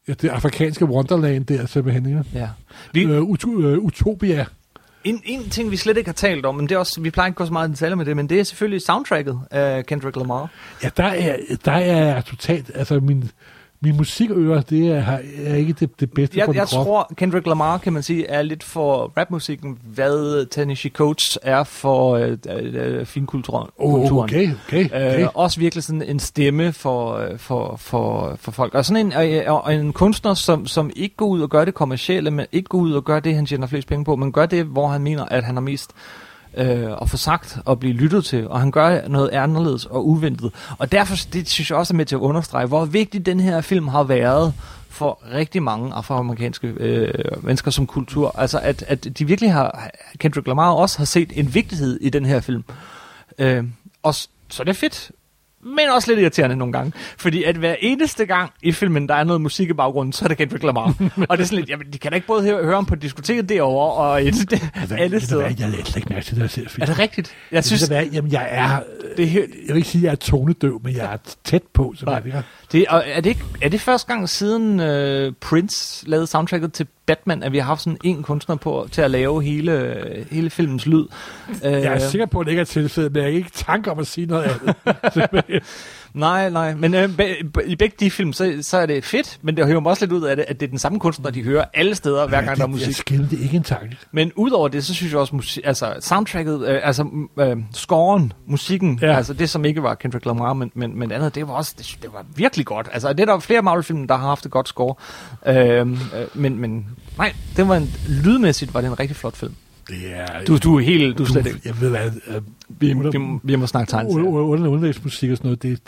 ja, 0.09 0.13
det 0.21 0.29
afrikanske 0.29 0.85
Wonderland 0.85 1.45
der 1.45 1.65
simpelthen. 1.65 2.23
Ja. 2.33 2.39
Ja. 2.39 2.47
Vi, 2.93 3.05
Uh, 3.05 3.29
ut- 3.29 3.45
uh, 3.45 3.77
Utopia. 3.85 4.45
en, 5.03 5.21
en 5.25 5.49
ting, 5.49 5.71
vi 5.71 5.77
slet 5.77 5.97
ikke 5.97 6.07
har 6.07 6.13
talt 6.13 6.45
om, 6.45 6.55
men 6.55 6.69
det 6.69 6.75
er 6.75 6.79
også, 6.79 7.01
vi 7.01 7.09
plejer 7.09 7.27
ikke 7.27 7.33
at 7.35 7.37
gå 7.37 7.45
så 7.45 7.53
meget 7.53 7.69
i 7.69 7.71
detaljer 7.71 7.95
med 7.95 8.05
det, 8.05 8.15
men 8.15 8.29
det 8.29 8.39
er 8.39 8.43
selvfølgelig 8.43 8.81
soundtracket 8.81 9.39
af 9.51 9.85
Kendrick 9.85 10.15
Lamar. 10.15 10.49
Ja, 10.83 10.89
der 10.97 11.03
er, 11.03 11.35
der 11.65 11.71
er 11.71 12.21
totalt, 12.21 12.71
altså 12.75 12.99
min, 12.99 13.31
min 13.81 13.97
musikører, 13.97 14.61
det 14.61 14.87
er, 14.91 15.17
er 15.45 15.55
ikke 15.55 15.73
det, 15.73 15.99
det 15.99 16.11
bedste 16.13 16.37
Jeg, 16.37 16.45
for 16.45 16.51
din 16.51 16.59
jeg 16.59 16.67
krop. 16.67 16.85
tror, 16.85 17.11
Kendrick 17.17 17.47
Lamar, 17.47 17.77
kan 17.77 17.93
man 17.93 18.03
sige, 18.03 18.27
er 18.27 18.41
lidt 18.41 18.63
for 18.63 19.13
rapmusikken, 19.17 19.77
hvad 19.83 20.45
Tennessee 20.45 20.91
Coates 20.91 21.39
er 21.41 21.63
for 21.63 22.15
øh, 22.15 22.37
øh, 22.49 23.05
finkulturen. 23.05 23.69
Oh, 23.77 24.11
okay, 24.11 24.49
okay, 24.67 24.85
okay. 24.85 25.21
Øh, 25.21 25.27
også 25.33 25.59
virkelig 25.59 25.83
sådan 25.83 26.01
en 26.01 26.19
stemme 26.19 26.73
for, 26.73 27.13
øh, 27.13 27.37
for, 27.37 27.75
for, 27.75 28.35
for 28.39 28.51
folk. 28.51 28.75
Og 28.75 28.85
sådan 28.85 29.05
en, 29.05 29.33
øh, 29.33 29.53
og 29.53 29.73
en 29.75 29.93
kunstner, 29.93 30.33
som, 30.33 30.67
som 30.67 30.91
ikke 30.95 31.15
går 31.15 31.27
ud 31.27 31.41
og 31.41 31.49
gør 31.49 31.65
det 31.65 31.73
kommercielle, 31.73 32.31
men 32.31 32.45
ikke 32.51 32.69
går 32.69 32.77
ud 32.77 32.93
og 32.93 33.03
gør 33.05 33.19
det, 33.19 33.35
han 33.35 33.45
tjener 33.45 33.67
flest 33.67 33.87
penge 33.87 34.05
på, 34.05 34.15
men 34.15 34.31
gør 34.31 34.45
det, 34.45 34.65
hvor 34.65 34.87
han 34.87 35.01
mener, 35.01 35.25
at 35.25 35.43
han 35.43 35.55
har 35.55 35.61
mest 35.61 35.91
øh, 36.59 36.91
at 37.01 37.09
få 37.09 37.17
sagt 37.17 37.57
og 37.65 37.79
blive 37.79 37.93
lyttet 37.93 38.25
til, 38.25 38.47
og 38.47 38.59
han 38.59 38.71
gør 38.71 39.07
noget 39.07 39.29
anderledes 39.29 39.85
og 39.85 40.07
uventet. 40.07 40.51
Og 40.77 40.91
derfor 40.91 41.15
det 41.33 41.49
synes 41.49 41.69
jeg 41.69 41.77
også 41.77 41.93
er 41.93 41.95
med 41.95 42.05
til 42.05 42.15
at 42.15 42.19
understrege, 42.19 42.67
hvor 42.67 42.85
vigtig 42.85 43.25
den 43.25 43.39
her 43.39 43.61
film 43.61 43.87
har 43.87 44.03
været 44.03 44.53
for 44.89 45.23
rigtig 45.33 45.63
mange 45.63 45.93
afroamerikanske 45.93 46.67
øh, 46.67 47.43
mennesker 47.43 47.71
som 47.71 47.87
kultur. 47.87 48.39
Altså 48.39 48.59
at, 48.59 48.83
at 48.87 49.19
de 49.19 49.27
virkelig 49.27 49.53
har, 49.53 49.89
Kendrick 50.17 50.47
Lamar 50.47 50.71
også 50.71 50.97
har 50.97 51.05
set 51.05 51.31
en 51.35 51.53
vigtighed 51.53 51.99
i 52.01 52.09
den 52.09 52.25
her 52.25 52.39
film. 52.39 52.63
Øh, 53.39 53.63
og 54.03 54.13
så 54.13 54.29
er 54.59 54.63
det 54.63 54.75
fedt, 54.75 55.11
men 55.63 55.89
også 55.95 56.11
lidt 56.11 56.19
irriterende 56.19 56.55
nogle 56.55 56.73
gange. 56.73 56.93
Fordi 57.17 57.43
at 57.43 57.55
hver 57.55 57.75
eneste 57.81 58.25
gang 58.25 58.51
i 58.63 58.71
filmen, 58.71 59.09
der 59.09 59.15
er 59.15 59.23
noget 59.23 59.41
musik 59.41 59.69
i 59.69 59.73
baggrunden, 59.73 60.13
så 60.13 60.25
er 60.25 60.27
det 60.27 60.37
Kendrick 60.37 60.63
Lamar. 60.63 60.83
og 61.29 61.37
det 61.37 61.43
er 61.43 61.47
sådan 61.47 61.57
lidt, 61.59 61.69
jamen, 61.69 61.87
de 61.93 61.97
kan 61.97 62.11
da 62.11 62.15
ikke 62.15 62.27
både 62.27 62.43
høre, 62.43 62.63
høre 62.63 62.75
ham 62.75 62.85
på 62.85 62.95
diskoteket 62.95 63.49
derovre, 63.49 63.93
og 63.93 64.23
et, 64.27 64.33
det, 64.49 64.61
alle 64.99 65.19
steder. 65.21 65.41
hvad, 65.41 65.55
Jeg 65.59 65.69
lader 65.69 65.83
slet 65.83 65.95
ikke 65.95 66.09
mærke 66.13 66.25
til 66.25 66.35
det, 66.35 66.41
jeg 66.41 66.49
ser 66.49 66.69
film. 66.69 66.81
Er 66.81 66.85
det 66.85 66.99
rigtigt? 66.99 67.35
Jeg 67.51 67.63
synes, 67.65 67.79
synes, 67.79 67.89
det 67.89 67.97
er, 67.97 68.01
jamen, 68.01 68.31
jeg 68.31 68.47
er, 68.51 68.79
det 69.17 69.33
jeg 69.33 69.43
vil 69.67 69.75
ikke 69.75 69.89
sige, 69.89 69.99
at 70.01 70.03
jeg 70.03 70.11
er 70.11 70.15
tonedøv, 70.15 70.81
men 70.83 70.95
jeg 70.95 71.13
er 71.13 71.17
tæt 71.43 71.63
på, 71.73 71.93
så 71.97 72.05
Nej. 72.05 72.21
jeg 72.25 72.33
er. 72.37 72.41
det, 72.71 72.85
og 72.87 73.03
er, 73.07 73.21
det 73.21 73.29
ikke, 73.29 73.43
er 73.61 73.69
det 73.69 73.81
første 73.81 74.07
gang 74.13 74.29
siden 74.29 74.79
øh, 74.79 75.33
Prince 75.41 76.09
lavede 76.09 76.27
soundtracket 76.27 76.73
til 76.73 76.87
Batman, 77.09 77.43
at 77.43 77.51
vi 77.51 77.57
har 77.57 77.65
haft 77.65 77.81
sådan 77.81 77.97
en 78.03 78.23
kunstner 78.23 78.55
på 78.55 78.87
til 78.91 79.01
at 79.01 79.11
lave 79.11 79.43
hele, 79.43 79.95
hele 80.31 80.49
filmens 80.49 80.85
lyd? 80.85 81.05
Øh, 81.65 81.71
Jeg 81.71 81.83
er 81.93 81.99
sikker 81.99 82.25
på, 82.25 82.39
at 82.39 82.45
det 82.45 82.51
ikke 82.51 82.61
er 82.61 82.65
tilfældet, 82.65 83.11
men 83.13 83.23
jeg 83.23 83.31
har 83.31 83.37
ikke 83.37 83.51
tanke 83.53 83.91
om 83.91 83.99
at 83.99 84.07
sige 84.07 84.27
noget 84.27 84.43
andet. 84.43 85.63
Nej, 86.13 86.49
nej, 86.49 86.75
men 86.75 86.93
øh, 86.93 87.17
be, 87.17 87.25
i 87.65 87.75
begge 87.75 87.95
de 87.99 88.11
film, 88.11 88.33
så, 88.33 88.57
så 88.61 88.77
er 88.77 88.85
det 88.85 89.03
fedt, 89.03 89.39
men 89.41 89.57
det 89.57 89.65
hører 89.65 89.79
mig 89.79 89.89
også 89.89 90.05
lidt 90.05 90.11
ud 90.11 90.23
af 90.23 90.35
det, 90.35 90.45
at 90.47 90.59
det 90.59 90.65
er 90.65 90.69
den 90.69 90.79
samme 90.79 90.99
kunstner, 90.99 91.31
de 91.31 91.43
hører 91.43 91.65
alle 91.73 91.95
steder, 91.95 92.27
hver 92.27 92.41
gang 92.41 92.45
der 92.57 92.63
er 92.63 92.67
Jeg 92.67 92.69
musik. 92.69 92.95
skiller 92.95 93.27
det 93.27 93.39
ikke 93.39 93.57
en 93.57 93.63
tanke. 93.63 93.97
Men 94.11 94.31
udover 94.35 94.67
det, 94.67 94.83
så 94.85 94.93
synes 94.93 95.11
jeg 95.11 95.19
også, 95.19 95.35
musik, 95.35 95.63
altså 95.65 95.93
soundtracket, 95.99 96.67
øh, 96.67 96.79
altså 96.83 97.05
øh, 97.39 97.57
scoren, 97.73 98.33
musikken, 98.47 98.99
Ja. 99.01 99.07
ja. 99.07 99.15
altså 99.17 99.33
det 99.33 99.49
som 99.49 99.65
ikke 99.65 99.83
var 99.83 99.95
Kendrick 99.95 100.25
Lamar, 100.25 100.53
men, 100.53 100.71
men, 100.75 100.99
men 100.99 101.11
andet, 101.11 101.35
det 101.35 101.47
var 101.47 101.53
også, 101.53 101.75
det, 101.77 101.97
det 102.01 102.09
var 102.13 102.25
virkelig 102.35 102.65
godt. 102.65 102.89
Altså 102.91 103.13
det 103.13 103.19
er 103.19 103.25
der 103.25 103.39
flere 103.39 103.61
Marvel-film, 103.61 104.07
der 104.07 104.17
har 104.17 104.27
haft 104.27 104.45
et 104.45 104.51
godt 104.51 104.67
score. 104.67 104.95
Øh, 105.47 105.79
øh, 105.79 105.87
men, 106.33 106.57
men 106.57 106.87
nej, 107.17 107.33
det 107.57 107.67
var 107.67 107.75
en, 107.75 107.91
lydmæssigt 108.23 108.73
var 108.73 108.81
det 108.81 108.87
en 108.87 108.99
rigtig 108.99 109.15
flot 109.17 109.35
film. 109.35 109.53
Det 109.87 109.97
er... 110.15 110.25
Du, 110.47 110.57
du 110.57 110.75
er 110.77 110.81
helt, 110.81 111.17
du 111.17 111.23
er 111.23 111.27
slet 111.27 111.45
ikke, 111.45 111.59
Jeg 111.65 111.81
ved 111.81 111.89
hvad... 111.89 112.11
øh, 112.27 112.41
vi, 112.69 112.93
vi, 112.93 113.39
vi 113.43 113.55
må 113.55 113.67
snakke 113.67 113.89
tegn. 113.89 114.07
under- 114.07 114.29
Under 114.29 114.67
underlægsmusik 114.69 115.31
og 115.31 115.37
sådan 115.37 115.47
noget, 115.47 115.63
det, 115.63 115.79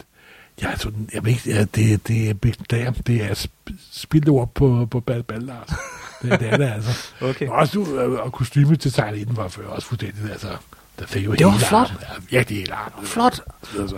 er 0.69 0.77
sådan, 0.77 1.09
jeg 1.13 1.25
ved 1.25 1.31
ikke, 1.31 1.49
ja, 1.49 1.63
det, 1.75 2.07
det 2.07 2.29
er 2.29 2.33
beklager, 2.33 2.91
det 2.91 3.23
er 3.23 3.29
sp- 3.29 3.73
spildt 3.91 4.29
ord 4.29 4.51
på, 4.53 4.87
på 4.91 4.99
ball, 4.99 5.23
ball 5.23 5.41
Lars. 5.43 5.67
Det, 6.21 6.39
det 6.39 6.49
er 6.53 6.57
det 6.57 6.71
altså. 6.75 7.07
Okay. 7.21 7.47
Og 7.47 7.53
også 7.55 7.79
du, 7.79 7.99
øh, 7.99 8.11
og 8.19 8.31
kostymedesignet 8.31 9.17
i 9.19 9.23
den 9.23 9.37
var 9.37 9.47
før 9.47 9.67
også 9.67 9.87
fuldstændig, 9.87 10.31
altså, 10.31 10.47
der 10.99 11.05
fik 11.07 11.25
jo 11.25 11.31
Det 11.33 11.45
var 11.45 11.57
flot. 11.57 11.81
armen. 11.91 11.97
Ja, 12.31 12.37
virkelig 12.37 12.57
hele 12.59 12.73
armen. 12.73 13.05
Flot. 13.07 13.41
Altså, 13.79 13.95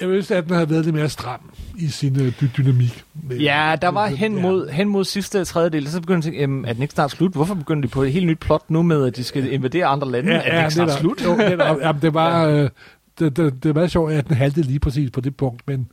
jeg 0.00 0.08
vil 0.10 0.32
at 0.32 0.44
den 0.44 0.54
havde 0.54 0.70
været 0.70 0.84
lidt 0.84 0.94
mere 0.94 1.08
stram 1.08 1.40
i 1.78 1.88
sin 1.88 2.20
øh, 2.20 2.32
dy- 2.40 2.48
dynamik. 2.56 3.04
Men- 3.22 3.40
Ja, 3.40 3.76
der 3.82 3.88
var 3.88 4.08
men- 4.08 4.16
hen 4.18 4.42
mod, 4.42 4.68
hen 4.68 4.88
mod 4.88 5.04
sidste 5.04 5.44
tredjedel, 5.44 5.88
så 5.90 6.00
begyndte 6.00 6.26
jeg 6.28 6.34
at 6.34 6.40
tænke, 6.48 6.68
er 6.68 6.72
den 6.72 6.82
ikke 6.82 6.94
snart 6.94 7.10
slut? 7.10 7.32
Hvorfor 7.32 7.54
begynder 7.54 7.82
de 7.82 7.88
på 7.88 8.02
et 8.02 8.12
helt 8.12 8.26
nyt 8.26 8.38
plot 8.40 8.62
nu 8.70 8.82
med, 8.82 9.06
at 9.06 9.16
de 9.16 9.24
skal 9.24 9.52
invadere 9.52 9.86
andre 9.86 10.10
lande? 10.10 10.32
Ja, 10.32 10.38
er 10.38 10.42
det 10.42 10.52
ja, 10.52 10.60
ikke 10.62 10.74
snart 10.74 10.92
slut? 10.92 11.24
Jo, 11.24 11.36
netop. 11.36 11.78
Jamen, 11.80 12.02
det 12.02 12.14
var... 12.14 12.44
Øh, 12.46 12.70
det, 13.18 13.36
det, 13.36 13.62
det 13.62 13.74
var 13.74 13.86
sjovt, 13.86 14.12
at 14.12 14.28
den 14.28 14.36
haltede 14.36 14.66
lige 14.66 14.78
præcis 14.80 15.10
på 15.10 15.20
det 15.20 15.36
punkt, 15.36 15.62
men 15.66 15.88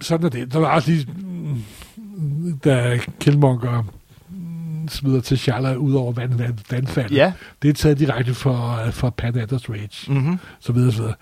sådan 0.00 0.26
er 0.26 0.30
det. 0.30 0.52
Der 0.52 0.58
var 0.58 0.68
også 0.74 0.90
lige, 0.90 1.06
mm, 1.16 2.58
da 2.64 2.98
Killmonger 3.20 3.82
mm, 4.30 4.88
smider 4.88 5.20
til 5.20 5.38
Shala 5.38 5.74
ud 5.74 5.94
over 5.94 6.12
vand, 6.12 6.34
vand, 6.34 6.58
vandfaldet. 6.70 7.16
Ja. 7.16 7.32
Det 7.62 7.68
er 7.70 7.74
taget 7.74 7.98
direkte 7.98 8.34
fra, 8.34 8.90
fra 8.90 9.10
Pan 9.10 9.38
Anders 9.38 9.70
Rage, 9.70 10.12
Mm-hmm. 10.12 10.38
så 10.60 10.72
videre, 10.72 10.92
så 10.92 10.98
videre. 11.02 11.14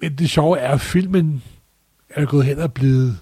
Men 0.00 0.14
det 0.14 0.30
sjove 0.30 0.58
er, 0.58 0.70
at 0.70 0.80
filmen 0.80 1.42
er 2.10 2.24
gået 2.24 2.44
hen 2.44 2.58
og 2.58 2.72
blevet 2.72 3.18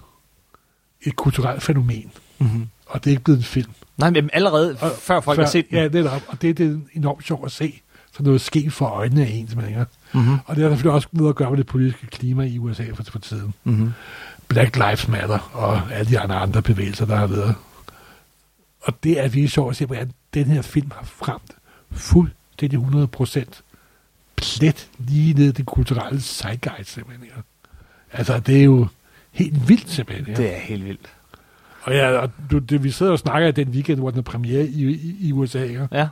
et 1.02 1.16
kulturelt 1.16 1.62
fænomen, 1.62 2.10
Mm-hmm. 2.38 2.68
og 2.86 3.04
det 3.04 3.10
er 3.10 3.12
ikke 3.12 3.24
blevet 3.24 3.38
en 3.38 3.44
film. 3.44 3.70
Nej, 3.98 4.10
men 4.10 4.30
allerede 4.32 4.76
Og 4.80 4.90
før 4.98 5.20
folk 5.20 5.38
har 5.38 5.46
set 5.46 5.70
den. 5.70 5.78
Ja, 5.78 5.88
netop. 5.88 6.22
Og 6.28 6.42
det, 6.42 6.58
det 6.58 6.66
er 6.70 6.78
enormt 6.92 7.24
sjovt 7.26 7.44
at 7.44 7.52
se. 7.52 7.80
Så 8.16 8.22
noget 8.22 8.40
ske 8.40 8.70
for 8.70 8.86
øjnene 8.86 9.26
af 9.26 9.30
en, 9.30 9.48
simpelthen. 9.48 9.80
Ikke? 9.80 9.90
Mm-hmm. 10.14 10.38
Og 10.46 10.56
det 10.56 10.62
har 10.62 10.70
selvfølgelig 10.70 10.94
også 10.94 11.08
noget 11.12 11.30
at 11.30 11.36
gøre 11.36 11.50
med 11.50 11.58
det 11.58 11.66
politiske 11.66 12.06
klima 12.06 12.44
i 12.44 12.58
USA 12.58 12.84
for, 12.94 13.02
for 13.02 13.18
tiden. 13.18 13.54
Mm-hmm. 13.64 13.92
Black 14.48 14.76
Lives 14.76 15.08
Matter 15.08 15.50
og 15.52 15.92
alle 15.92 16.10
de 16.10 16.18
andre, 16.18 16.36
andre 16.36 16.62
bevægelser, 16.62 17.06
der 17.06 17.16
har 17.16 17.26
været. 17.26 17.54
Og 18.82 18.94
det 19.02 19.18
er 19.20 19.22
virkelig 19.22 19.50
sjovt 19.50 19.70
at 19.70 19.76
se, 19.76 19.86
hvordan 19.86 20.12
den 20.34 20.44
her 20.44 20.62
film 20.62 20.90
har 20.94 21.04
fremt 21.04 21.52
fuldstændig 21.90 22.76
100 22.76 23.06
procent 23.06 23.62
plet 24.36 24.88
lige 24.98 25.34
ned 25.34 25.48
i 25.48 25.52
den 25.52 25.64
kulturelle 25.64 26.20
zeitgeist, 26.20 26.90
simpelthen. 26.90 27.24
Ikke? 27.24 27.36
Altså, 28.12 28.38
det 28.38 28.60
er 28.60 28.64
jo 28.64 28.86
helt 29.30 29.68
vildt, 29.68 29.90
simpelthen. 29.90 30.28
Ikke? 30.28 30.42
Det 30.42 30.54
er 30.54 30.58
helt 30.58 30.84
vildt. 30.84 31.12
Og, 31.82 31.92
ja, 31.94 32.10
og 32.10 32.30
du, 32.50 32.58
det, 32.58 32.84
vi 32.84 32.90
sidder 32.90 33.12
og 33.12 33.18
snakker 33.18 33.48
i 33.48 33.52
den 33.52 33.68
weekend, 33.68 33.98
hvor 33.98 34.10
den 34.10 34.18
er 34.18 34.22
premiere 34.22 34.66
i, 34.66 34.90
i, 34.90 35.16
i 35.20 35.32
USA, 35.32 35.62
ikke? 35.62 35.88
Ja, 35.92 36.08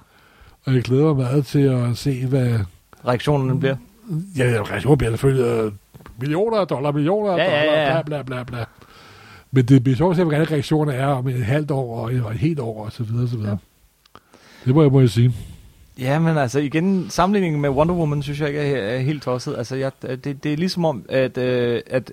og 0.64 0.74
jeg 0.74 0.82
glæder 0.82 1.04
mig 1.04 1.16
meget 1.16 1.46
til 1.46 1.58
at 1.60 1.98
se, 1.98 2.26
hvad... 2.26 2.58
reaktionen 3.06 3.60
bliver. 3.60 3.76
Ja, 4.38 4.44
reaktionen 4.44 4.98
bliver 4.98 5.10
selvfølgelig 5.10 5.72
millioner 6.20 6.56
af 6.58 6.66
dollar, 6.66 6.92
millioner 6.92 7.32
af 7.32 7.38
Ja, 7.38 7.44
ja, 7.44 7.60
dollar, 7.60 7.80
ja, 7.80 7.96
ja. 7.96 8.02
bla 8.02 8.22
bla 8.22 8.42
bla 8.42 8.44
bla. 8.44 8.64
Men 9.50 9.64
det 9.64 9.82
bliver 9.84 9.96
sjovt 9.96 10.10
at 10.10 10.16
se, 10.16 10.24
hvordan 10.24 10.50
reaktionerne 10.50 10.98
er 10.98 11.06
om 11.06 11.28
et 11.28 11.44
halvt 11.44 11.70
år 11.70 11.96
og 12.00 12.14
et, 12.14 12.24
og 12.24 12.32
et 12.32 12.38
helt 12.38 12.60
år 12.60 12.84
og 12.84 12.92
så 12.92 13.02
videre, 13.02 13.22
og 13.22 13.28
så 13.28 13.36
videre. 13.36 13.58
Det 14.64 14.74
må 14.74 14.82
jeg, 14.82 14.92
må 14.92 15.00
jeg 15.00 15.10
sige. 15.10 15.34
Ja, 15.98 16.18
men 16.18 16.38
altså 16.38 16.58
igen, 16.58 17.06
sammenligningen 17.10 17.60
med 17.60 17.70
Wonder 17.70 17.94
Woman, 17.94 18.22
synes 18.22 18.40
jeg 18.40 18.48
ikke 18.48 18.60
er, 18.60 18.76
er 18.94 18.98
helt 18.98 19.22
tosset. 19.22 19.54
Altså, 19.58 19.76
jeg, 19.76 19.92
det, 20.02 20.44
det 20.44 20.52
er 20.52 20.56
ligesom 20.56 20.84
om, 20.84 21.04
at, 21.08 21.38
øh, 21.38 21.80
at 21.86 22.12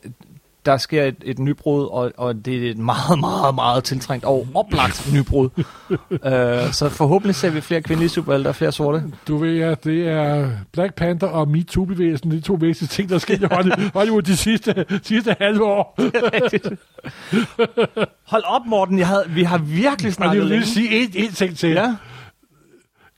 der 0.67 0.77
sker 0.77 1.03
et, 1.03 1.15
et 1.23 1.39
nybrud, 1.39 1.85
og, 1.85 2.11
og 2.17 2.45
det 2.45 2.67
er 2.67 2.71
et 2.71 2.77
meget, 2.77 3.19
meget, 3.19 3.55
meget 3.55 3.83
tiltrængt 3.83 4.25
og 4.25 4.47
oplagt 4.53 5.09
nybrud. 5.13 5.49
uh, 5.89 6.73
så 6.79 6.89
forhåbentlig 6.89 7.35
ser 7.35 7.49
vi 7.49 7.61
flere 7.61 7.81
kvindelige 7.81 8.09
superhelte 8.09 8.47
og 8.47 8.55
flere 8.55 8.71
sorte. 8.71 9.03
Du 9.27 9.37
ved, 9.37 9.59
at 9.59 9.83
det 9.83 10.07
er 10.07 10.49
Black 10.73 10.93
Panther 10.93 11.29
og 11.29 11.47
MeToo-bevægelsen, 11.47 12.31
de 12.31 12.41
to 12.41 12.53
vigtigste 12.53 12.95
ting, 12.95 13.09
der 13.09 13.17
sker 13.17 13.35
i 13.35 13.39
Hollywood- 13.97 14.21
de 14.21 14.37
sidste, 14.37 14.85
sidste 15.03 15.35
halve 15.39 15.63
år. 15.65 15.95
Hold 18.31 18.43
op, 18.45 18.65
Morten. 18.65 18.99
Jeg 18.99 19.07
havde, 19.07 19.23
vi 19.29 19.43
har 19.43 19.57
virkelig 19.57 19.93
Og 19.99 20.03
jeg 20.03 20.13
snakket 20.13 20.39
vil 20.41 20.47
lige 20.47 20.59
længe. 20.59 20.73
sige 20.73 21.01
en, 21.03 21.09
en 21.13 21.31
ting 21.31 21.57
til. 21.57 21.69
Ja. 21.69 21.95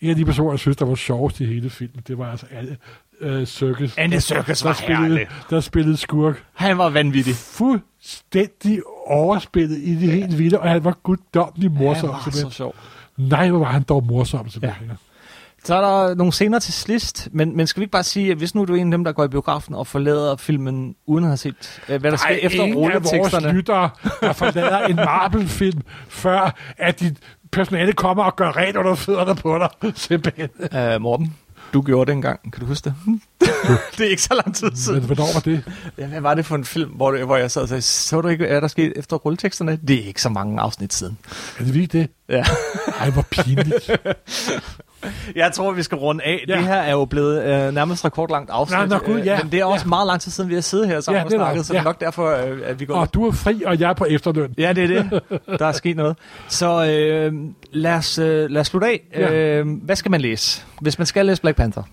En 0.02 0.10
af 0.10 0.16
de 0.16 0.26
personer, 0.26 0.52
jeg 0.52 0.60
synes, 0.60 0.78
der 0.78 0.86
var 0.86 0.96
sjovest 0.96 1.40
i 1.40 1.46
hele 1.46 1.70
filmen, 1.70 2.02
det 2.08 2.18
var 2.18 2.32
altså 2.32 2.46
alle, 2.52 2.78
uh, 3.22 3.44
Circus. 3.46 3.98
Andy 3.98 4.18
Serkis 4.18 4.64
var 4.64 4.70
der 4.70 4.78
spillede, 4.78 5.08
herlig. 5.08 5.28
der 5.50 5.60
spillede 5.60 5.98
skurk. 5.98 6.44
Han 6.54 6.78
var 6.78 6.90
vanvittig. 6.90 7.36
fuldstændig 7.36 8.82
overspillet 9.06 9.78
i 9.78 9.96
det 9.96 10.12
helt 10.12 10.38
vilde, 10.38 10.60
og 10.60 10.70
han 10.70 10.84
var 10.84 10.98
guddommelig 11.04 11.72
morsom. 11.72 12.10
Han 12.10 12.22
var 12.26 12.32
så 12.32 12.50
sjov. 12.50 12.76
Nej, 13.18 13.50
hvor 13.50 13.60
var 13.60 13.66
han 13.66 13.84
dog 13.84 14.04
morsom, 14.06 14.50
simpelthen. 14.50 14.88
Ja. 14.88 14.94
Så 15.64 15.76
er 15.76 15.82
der 15.82 16.16
nogle 16.16 16.34
scener 16.34 16.60
til 16.60 16.74
slist, 16.74 17.30
men, 17.32 17.58
men 17.58 17.68
skal 17.68 17.80
vi 17.80 17.84
ikke 17.84 17.92
bare 17.92 18.04
sige, 18.04 18.32
at 18.32 18.38
hvis 18.38 18.56
nu 18.56 18.66
du 18.66 18.74
er 18.76 18.78
en 18.78 18.94
af 18.94 18.98
dem, 18.98 19.04
der 19.04 19.12
går 19.12 19.24
i 19.24 19.28
biografen 19.28 19.76
og 19.76 19.88
forlader 19.88 20.36
filmen, 20.36 20.96
uden 21.06 21.24
at 21.24 21.30
have 21.30 21.38
set, 21.38 21.82
øh, 21.90 22.02
hvad 22.02 22.12
der 22.12 22.18
sker 22.18 22.36
efter 22.42 22.74
rulleteksterne. 22.76 23.52
lyttere, 23.54 23.90
der 24.22 24.34
forlader 24.34 24.80
en 24.80 24.96
Marvel-film, 24.96 25.82
før 26.10 26.56
at 26.78 27.00
dit 27.00 27.18
personale 27.52 27.94
kommer 27.94 28.24
og 28.24 28.36
gør 28.36 28.58
rent 28.58 28.78
under 28.78 28.96
fødderne 28.96 29.36
på 29.36 29.58
dig. 29.58 29.94
Simpelthen. 29.96 30.50
Uh, 30.60 31.02
Morten, 31.02 31.36
du 31.74 31.82
gjorde 31.82 32.06
det 32.12 32.16
engang. 32.18 32.40
Kan 32.52 32.60
du 32.60 32.66
huske 32.66 32.90
det? 32.90 33.20
det 33.98 34.06
er 34.06 34.10
ikke 34.10 34.22
så 34.22 34.34
lang 34.46 34.56
tid 34.56 34.68
Men 34.70 34.78
siden. 34.78 35.04
hvornår 35.04 35.34
var 35.34 35.40
det? 35.40 35.64
Ja, 35.98 36.06
hvad 36.06 36.22
var 36.22 36.34
det 36.34 36.46
for 36.46 36.56
en 36.56 36.66
film, 36.66 36.90
hvor, 36.90 37.12
det, 37.12 37.26
hvor 37.26 37.38
jeg 37.38 37.52
sad 37.52 37.62
og 37.62 37.68
sagde, 37.70 37.82
så 37.82 38.22
du 38.22 38.28
ikke, 38.28 38.48
hvad 38.48 38.62
der 38.62 38.68
skete 38.68 38.98
efter 38.98 39.16
rulleteksterne? 39.18 39.80
Det 39.88 40.04
er 40.04 40.08
ikke 40.08 40.22
så 40.22 40.30
mange 40.30 40.62
afsnit 40.62 40.94
siden. 40.94 41.18
Er 41.60 41.64
det 41.64 41.74
virkelig 41.74 41.94
det? 41.94 42.10
Ja. 42.30 42.44
Ej, 43.00 43.10
hvor 43.10 43.22
pinligt. 43.32 43.90
Jeg 45.36 45.52
tror, 45.54 45.72
vi 45.72 45.84
skal 45.84 45.98
runde 45.98 46.24
af. 46.24 46.44
Ja. 46.48 46.56
Det 46.56 46.64
her 46.64 46.76
er 46.76 46.92
jo 46.92 47.06
blevet 47.06 47.44
øh, 47.44 47.74
nærmest 47.74 48.06
rekordlangt 48.06 48.50
afsnit. 48.50 48.80
Nå, 48.80 48.86
nå, 48.86 48.98
gud, 48.98 49.20
øh, 49.20 49.26
ja. 49.26 49.40
Men 49.44 49.52
det 49.52 49.60
er 49.60 49.66
også 49.66 49.86
Ja. 49.86 49.90
meget 49.90 50.08
lang 50.08 50.22
tid 50.22 50.32
siden, 50.32 50.50
vi 50.50 50.54
har 50.54 50.62
siddet 50.62 50.88
her 50.88 51.00
sammen 51.02 51.18
Ja, 51.20 51.26
og 51.26 51.32
er 51.34 51.38
nok. 51.38 51.46
snakket, 51.48 51.66
så 51.66 51.74
det 51.74 51.78
er 51.78 51.82
Ja. 51.82 51.84
nok 51.84 52.00
derfor, 52.02 52.36
øh, 52.52 52.60
at 52.66 52.80
vi 52.80 52.86
går... 52.86 52.96
og 52.96 53.14
du 53.14 53.28
er 53.28 53.32
fri, 53.32 53.64
og 53.66 53.80
jeg 53.80 53.90
er 53.90 53.94
på 53.94 54.06
efterløn. 54.10 54.54
Ja, 54.58 54.74
det 54.74 54.84
er 54.84 54.88
det. 54.88 55.22
Der 55.60 55.66
er 55.66 55.72
sket 55.72 55.96
noget. 55.98 56.18
Så 56.48 56.86
øh, 56.86 57.34
lad, 57.72 57.94
os, 57.94 58.18
øh, 58.20 58.50
lad 58.50 58.62
os 58.62 58.68
slutte 58.68 58.88
af. 58.88 59.02
Ja. 59.16 59.34
Øh, 59.34 59.66
hvad 59.84 59.96
skal 59.96 60.12
man 60.12 60.22
læse, 60.22 60.62
hvis 60.82 60.98
man 60.98 61.06
skal 61.06 61.26
læse 61.26 61.42
Black 61.42 61.58
Panther? 61.58 61.84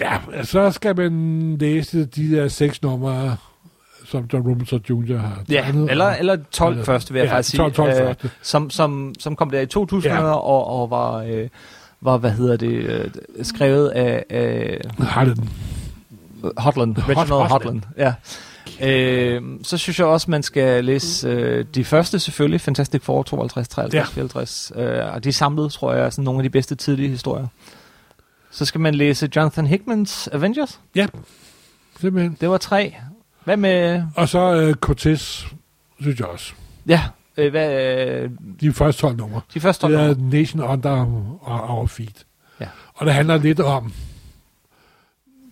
Ja, 0.00 0.18
så 0.42 0.70
skal 0.70 0.96
man 0.96 1.56
læse 1.58 2.04
de 2.04 2.30
der 2.36 2.48
seks 2.48 2.82
numre, 2.82 3.36
som 4.06 4.24
John 4.32 4.48
Robinson 4.48 4.80
Jr. 4.90 5.16
har 5.16 5.42
Ja, 5.50 5.60
tegnet. 5.62 5.90
eller, 5.90 6.04
og- 6.04 6.16
eller 6.18 6.36
12 6.50 6.72
eller- 6.72 6.84
første, 6.84 7.12
vil 7.12 7.20
jeg 7.20 7.26
ja, 7.28 7.34
faktisk 7.34 7.50
sige. 7.50 7.58
12, 7.58 7.72
12 7.72 7.90
Øh, 7.90 7.96
første. 7.96 8.30
som, 8.42 8.70
som, 8.70 9.14
som 9.18 9.36
kom 9.36 9.50
der 9.50 9.60
i 9.60 9.66
2000 9.66 10.14
Ja. 10.14 10.20
og, 10.22 10.66
og 10.80 10.90
var, 10.90 11.16
øh, 11.16 11.48
var, 12.00 12.16
hvad 12.16 12.30
hedder 12.30 12.56
det, 12.56 12.68
øh, 12.72 13.10
skrevet 13.42 13.88
af, 13.88 14.24
af 14.30 14.80
Har 14.98 15.24
den. 15.24 15.48
Hotland, 16.56 16.96
Hot- 16.96 17.08
Reginald 17.08 17.28
Hotland. 17.28 17.48
Hotland. 17.50 17.82
Ja. 17.98 18.12
Øh, 18.82 19.42
så 19.62 19.76
synes 19.78 19.98
jeg 19.98 20.06
også, 20.06 20.30
man 20.30 20.42
skal 20.42 20.84
læse 20.84 21.28
øh, 21.28 21.64
de 21.74 21.84
første 21.84 22.18
selvfølgelig, 22.18 22.60
Fantastic 22.60 23.02
Four 23.02 23.22
52, 23.22 23.68
53, 23.68 23.94
Ja. 23.94 24.14
54. 24.14 24.72
Øh, 24.76 25.14
og 25.14 25.24
de 25.24 25.32
samlede, 25.32 25.68
tror 25.68 25.94
jeg, 25.94 26.04
er 26.06 26.10
sådan 26.10 26.24
nogle 26.24 26.38
af 26.40 26.42
de 26.42 26.50
bedste 26.50 26.74
tidlige 26.74 27.08
historier. 27.08 27.46
Så 28.54 28.64
skal 28.64 28.80
man 28.80 28.94
læse 28.94 29.28
Jonathan 29.36 29.66
Hickmans 29.66 30.28
Avengers. 30.32 30.80
Simpelthen. 32.00 32.36
Det 32.40 32.50
var 32.50 32.58
tre. 32.58 32.94
Hvad 33.44 33.56
med... 33.56 34.02
Og 34.16 34.28
så 34.28 34.54
øh, 34.54 34.74
Cortez, 34.74 35.44
synes 36.00 36.18
jeg 36.20 36.26
også. 36.26 36.52
Ja, 36.88 37.02
øh, 37.36 37.50
hvad, 37.50 37.82
øh, 37.96 38.30
De 38.60 38.72
første 38.72 39.00
12 39.00 39.16
numre. 39.16 39.40
de 39.54 39.60
første 39.60 39.86
Det 39.86 39.92
numre. 39.92 40.10
er 40.10 40.14
Nation 40.40 40.62
Under 40.62 41.06
Our 41.46 41.86
Feet. 41.86 42.26
Ja. 42.60 42.66
Og 42.94 43.06
det 43.06 43.14
handler 43.14 43.36
lidt 43.36 43.60
om, 43.60 43.92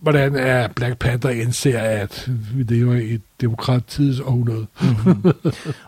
hvordan 0.03 0.35
er 0.35 0.67
Black 0.67 0.97
Panther 0.97 1.29
indser, 1.29 1.79
at 1.79 2.29
vi 2.55 2.63
lever 2.63 2.93
i 2.95 3.13
et 3.13 3.21
demokratiets 3.41 4.19
århundrede. 4.19 4.67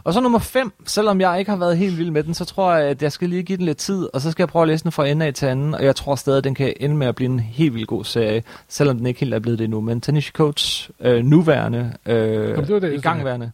Og 0.04 0.14
så 0.14 0.22
nummer 0.22 0.40
5, 0.40 0.72
selvom 0.86 1.22
jeg 1.22 1.40
ikke 1.40 1.52
har 1.52 1.58
været 1.58 1.78
helt 1.78 1.98
vild 1.98 2.12
med 2.12 2.24
den, 2.24 2.34
så 2.34 2.46
tror 2.46 2.76
jeg, 2.76 2.90
at 2.90 3.04
jeg 3.04 3.12
skal 3.12 3.30
lige 3.30 3.44
give 3.44 3.58
den 3.58 3.66
lidt 3.66 3.78
tid, 3.78 4.08
og 4.14 4.22
så 4.22 4.32
skal 4.32 4.44
jeg 4.44 4.48
prøve 4.50 4.64
at 4.64 4.68
læse 4.68 4.84
den 4.84 4.92
fra 4.92 5.08
ende 5.08 5.26
af 5.26 5.34
til 5.34 5.46
anden, 5.46 5.74
og 5.74 5.86
jeg 5.86 5.96
tror 5.96 6.16
stadig, 6.16 6.38
at 6.38 6.44
den 6.44 6.56
kan 6.56 6.74
ende 6.80 6.96
med 6.96 7.08
at 7.08 7.16
blive 7.16 7.30
en 7.30 7.40
helt 7.40 7.74
vildt 7.74 7.88
god 7.88 8.04
serie, 8.04 8.44
selvom 8.68 8.98
den 8.98 9.06
ikke 9.06 9.20
helt 9.20 9.34
er 9.34 9.40
blevet 9.40 9.60
det 9.60 9.66
endnu. 9.66 9.82
Men 9.82 10.02
Tanisha 10.02 10.32
Coates 10.32 10.92
øh, 11.00 11.24
nuværende, 11.26 11.94
øh, 12.06 12.16
det 12.58 12.70
var 12.70 12.80
det, 12.80 12.90
i 12.90 12.94
jeg 12.94 13.02
gangværende. 13.02 13.52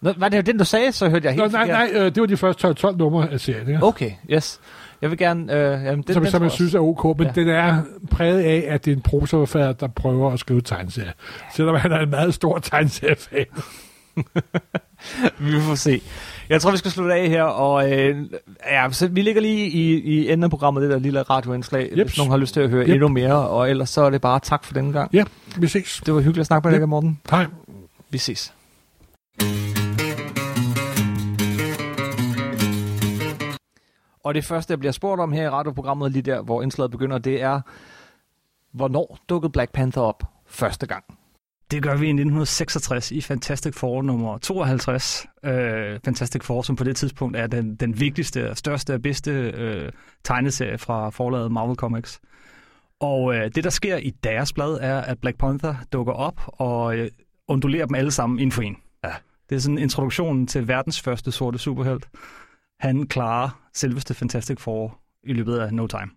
Nå, 0.00 0.12
var 0.16 0.28
det 0.28 0.36
jo 0.36 0.42
den, 0.42 0.58
du 0.58 0.64
sagde, 0.64 0.92
så 0.92 1.08
hørte 1.08 1.28
jeg 1.28 1.36
Nå, 1.36 1.42
helt 1.42 1.52
nej, 1.52 1.66
forkert. 1.66 1.92
nej, 1.92 2.00
øh, 2.00 2.14
det 2.14 2.20
var 2.20 2.26
de 2.26 2.36
første 2.36 2.62
12, 2.62 2.74
12 2.74 2.96
numre 2.96 3.30
af 3.30 3.40
serien, 3.40 3.68
ikke? 3.68 3.82
Okay, 3.82 4.10
yes. 4.30 4.60
Jeg 5.02 5.10
vil 5.10 5.18
gerne... 5.18 5.52
Øh, 5.52 5.84
jamen, 5.84 6.02
den, 6.06 6.14
som, 6.14 6.22
den 6.22 6.30
som 6.32 6.42
jeg 6.42 6.50
synes 6.50 6.74
er 6.74 6.78
ok, 6.80 7.18
men 7.18 7.26
Ja. 7.26 7.32
den 7.40 7.48
er 7.48 7.82
præget 8.10 8.40
af, 8.42 8.64
at 8.68 8.84
det 8.84 8.90
er 8.92 8.96
en 8.96 9.02
prosaforfatter, 9.02 9.72
der 9.72 9.86
prøver 9.88 10.32
at 10.32 10.40
skrive 10.40 10.60
tegneserier. 10.60 11.12
Selvom 11.54 11.76
han 11.76 11.92
er 11.92 11.98
en 11.98 12.10
meget 12.10 12.34
stor 12.34 12.58
tegneseriefan. 12.58 13.44
Vi 15.38 15.60
får 15.60 15.74
se. 15.74 16.00
Jeg 16.48 16.60
tror, 16.60 16.70
vi 16.70 16.76
skal 16.76 16.90
slutte 16.90 17.14
af 17.14 17.28
her, 17.28 17.42
og 17.42 17.92
øh, 17.92 18.16
ja, 18.70 18.88
så 18.90 19.06
vi 19.08 19.22
ligger 19.22 19.40
lige 19.42 19.66
i, 19.68 19.92
i 19.94 20.28
enden 20.30 20.44
af 20.44 20.50
programmet, 20.50 20.82
det 20.82 20.90
der 20.90 20.98
lille 20.98 21.22
radioindslag, 21.22 21.82
Jeps. 21.98 22.10
hvis 22.10 22.18
nogen 22.18 22.30
har 22.30 22.38
lyst 22.38 22.54
til 22.54 22.60
at 22.60 22.70
høre 22.70 22.84
Yep. 22.86 22.92
endnu 22.92 23.08
mere, 23.08 23.48
og 23.48 23.70
ellers 23.70 23.90
så 23.90 24.02
er 24.02 24.10
det 24.10 24.20
bare 24.20 24.40
tak 24.40 24.64
for 24.64 24.74
denne 24.74 24.92
gang. 24.92 25.10
Ja, 25.14 25.24
vi 25.56 25.66
ses. 25.68 26.02
Det 26.06 26.14
var 26.14 26.20
hyggeligt 26.20 26.40
at 26.40 26.46
snakke 26.46 26.68
med 26.68 26.72
dig, 26.76 26.82
Yep. 26.82 26.88
Morten. 26.88 27.20
Hej. 27.30 27.46
Vi 28.10 28.18
ses. 28.18 28.52
Og 34.24 34.34
det 34.34 34.44
første, 34.44 34.70
jeg 34.70 34.78
bliver 34.78 34.92
spurgt 34.92 35.20
om 35.20 35.32
her 35.32 35.44
i 35.44 35.48
radioprogrammet, 35.48 36.12
lige 36.12 36.22
der, 36.22 36.42
hvor 36.42 36.62
indslaget 36.62 36.90
begynder, 36.90 37.18
det 37.18 37.42
er, 37.42 37.60
hvornår 38.72 39.18
dukkede 39.28 39.52
Black 39.52 39.72
Panther 39.72 40.02
op 40.02 40.22
første 40.46 40.86
gang? 40.86 41.04
Det 41.70 41.82
gør 41.82 41.90
vi 41.96 42.06
i 42.06 42.10
1966 42.10 43.10
i 43.10 43.20
Fantastic 43.20 43.74
Four 43.74 44.02
nummer 44.02 44.38
52. 44.38 45.26
Øh, 45.44 46.00
Fantastic 46.04 46.44
Four, 46.44 46.62
som 46.62 46.76
på 46.76 46.84
det 46.84 46.96
tidspunkt 46.96 47.36
er 47.36 47.46
den, 47.46 47.76
den 47.76 48.00
vigtigste, 48.00 48.54
største 48.54 48.94
og 48.94 49.02
bedste 49.02 49.30
øh, 49.30 49.92
tegneserie 50.24 50.78
fra 50.78 51.10
forlaget 51.10 51.52
Marvel 51.52 51.76
Comics. 51.76 52.20
Og 53.00 53.34
øh, 53.34 53.50
det, 53.54 53.64
der 53.64 53.70
sker 53.70 53.96
i 53.96 54.10
deres 54.10 54.52
blad, 54.52 54.78
er, 54.80 55.00
at 55.00 55.18
Black 55.18 55.38
Panther 55.38 55.74
dukker 55.92 56.12
op 56.12 56.40
og 56.46 56.96
øh, 56.96 57.10
ondulerer 57.48 57.86
dem 57.86 57.94
alle 57.94 58.10
sammen 58.10 58.38
inden 58.38 58.52
for 58.52 58.62
en. 58.62 58.76
Ja. 59.04 59.12
Det 59.50 59.56
er 59.56 59.60
sådan 59.60 59.78
introduktionen 59.78 60.46
til 60.46 60.68
verdens 60.68 61.00
første 61.00 61.32
sorte 61.32 61.58
superhelt. 61.58 62.08
Han 62.82 63.06
klarer 63.06 63.68
selveste 63.74 64.14
Fantastic 64.14 64.60
Four 64.60 64.98
i 65.24 65.32
løbet 65.32 65.58
af 65.58 65.74
no 65.74 65.86
time. 65.86 66.10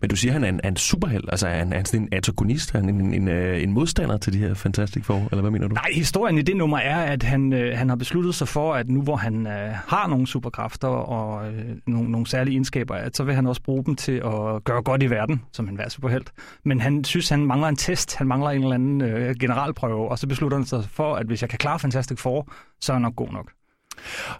Men 0.00 0.10
du 0.10 0.16
siger, 0.16 0.32
at 0.32 0.34
han 0.34 0.44
er 0.44 0.48
en, 0.48 0.60
er 0.64 0.68
en 0.68 0.76
superheld, 0.76 1.24
altså 1.28 1.48
er 1.48 1.54
han, 1.58 1.72
er 1.72 1.76
han 1.76 1.84
sådan 1.84 2.00
en 2.00 2.08
antagonist, 2.12 2.74
er 2.74 2.78
han 2.78 2.88
en, 2.88 3.14
en, 3.14 3.28
øh, 3.28 3.62
en 3.62 3.72
modstander 3.72 4.16
til 4.16 4.32
de 4.32 4.38
her 4.38 4.54
Fantastic 4.54 5.04
Four, 5.04 5.28
eller 5.30 5.40
hvad 5.40 5.50
mener 5.50 5.68
du? 5.68 5.74
Nej, 5.74 5.90
historien 5.94 6.38
i 6.38 6.42
det 6.42 6.56
nummer 6.56 6.78
er, 6.78 6.96
at 6.96 7.22
han, 7.22 7.52
øh, 7.52 7.78
han 7.78 7.88
har 7.88 7.96
besluttet 7.96 8.34
sig 8.34 8.48
for, 8.48 8.74
at 8.74 8.88
nu 8.88 9.02
hvor 9.02 9.16
han 9.16 9.46
øh, 9.46 9.72
har 9.72 10.06
nogle 10.06 10.26
superkræfter 10.26 10.88
og 10.88 11.52
øh, 11.52 11.76
nogle, 11.86 12.10
nogle 12.10 12.26
særlige 12.26 12.54
egenskaber, 12.54 12.94
at 12.94 13.16
så 13.16 13.24
vil 13.24 13.34
han 13.34 13.46
også 13.46 13.62
bruge 13.62 13.84
dem 13.84 13.96
til 13.96 14.12
at 14.12 14.64
gøre 14.64 14.82
godt 14.82 15.02
i 15.02 15.10
verden, 15.10 15.42
som 15.52 15.68
en 15.68 15.74
hver 15.74 15.88
superhelt. 15.88 16.32
Men 16.64 16.80
han 16.80 17.04
synes, 17.04 17.28
han 17.28 17.46
mangler 17.46 17.68
en 17.68 17.76
test, 17.76 18.16
han 18.16 18.26
mangler 18.26 18.50
en 18.50 18.62
eller 18.62 18.74
anden 18.74 19.00
øh, 19.00 19.34
generalprøve, 19.40 20.08
og 20.08 20.18
så 20.18 20.26
beslutter 20.26 20.58
han 20.58 20.66
sig 20.66 20.84
for, 20.90 21.14
at 21.14 21.26
hvis 21.26 21.42
jeg 21.42 21.50
kan 21.50 21.58
klare 21.58 21.78
Fantastic 21.78 22.18
Four, 22.18 22.52
så 22.80 22.92
er 22.92 22.96
jeg 22.96 23.02
nok 23.02 23.16
god 23.16 23.32
nok. 23.32 23.50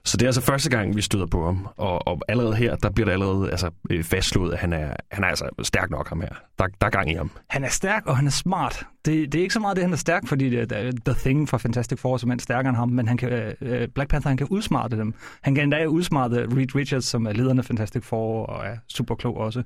Så 0.04 0.16
det 0.16 0.22
er 0.22 0.28
altså 0.28 0.40
første 0.40 0.70
gang, 0.70 0.96
vi 0.96 1.02
støder 1.02 1.26
på 1.26 1.46
ham, 1.46 1.68
og, 1.76 2.08
og 2.08 2.20
allerede 2.28 2.56
her, 2.56 2.76
der 2.76 2.90
bliver 2.90 3.04
det 3.04 3.12
allerede 3.12 3.50
altså, 3.50 3.70
øh, 3.90 4.04
fastslået, 4.04 4.52
at 4.52 4.58
han 4.58 4.72
er, 4.72 4.94
han 5.10 5.24
er 5.24 5.28
altså 5.28 5.48
stærk 5.62 5.90
nok 5.90 6.08
ham 6.08 6.20
her. 6.20 6.28
Der, 6.58 6.66
der 6.80 6.86
er 6.86 6.90
gang 6.90 7.10
i 7.10 7.14
ham. 7.14 7.30
Han 7.48 7.64
er 7.64 7.68
stærk, 7.68 8.06
og 8.06 8.16
han 8.16 8.26
er 8.26 8.30
smart. 8.30 8.86
Det, 9.04 9.32
det 9.32 9.38
er 9.38 9.42
ikke 9.42 9.54
så 9.54 9.60
meget 9.60 9.76
det, 9.76 9.84
han 9.84 9.92
er 9.92 9.96
stærk, 9.96 10.26
fordi 10.26 10.50
det 10.50 10.72
er 10.72 10.82
øh, 10.82 10.92
The 11.04 11.14
Thing 11.14 11.48
fra 11.48 11.58
Fantastic 11.58 11.98
Four, 11.98 12.16
som 12.16 12.30
er 12.30 12.36
stærkere 12.38 12.68
end 12.68 12.76
ham, 12.76 12.88
men 12.88 13.08
han 13.08 13.16
kan, 13.16 13.32
øh, 13.32 13.54
øh, 13.60 13.88
Black 13.88 14.10
Panther 14.10 14.28
han 14.28 14.36
kan 14.36 14.46
udsmarte 14.50 14.96
dem. 14.96 15.14
Han 15.42 15.54
kan 15.54 15.64
endda 15.64 15.86
udsmarte 15.86 16.46
Reed 16.56 16.74
Richards, 16.74 17.04
som 17.04 17.26
er 17.26 17.32
lederen 17.32 17.58
af 17.58 17.64
Fantastic 17.64 18.04
Four, 18.04 18.46
og 18.46 18.66
er 18.66 18.76
super 18.88 19.14
klog 19.14 19.36
også. 19.36 19.62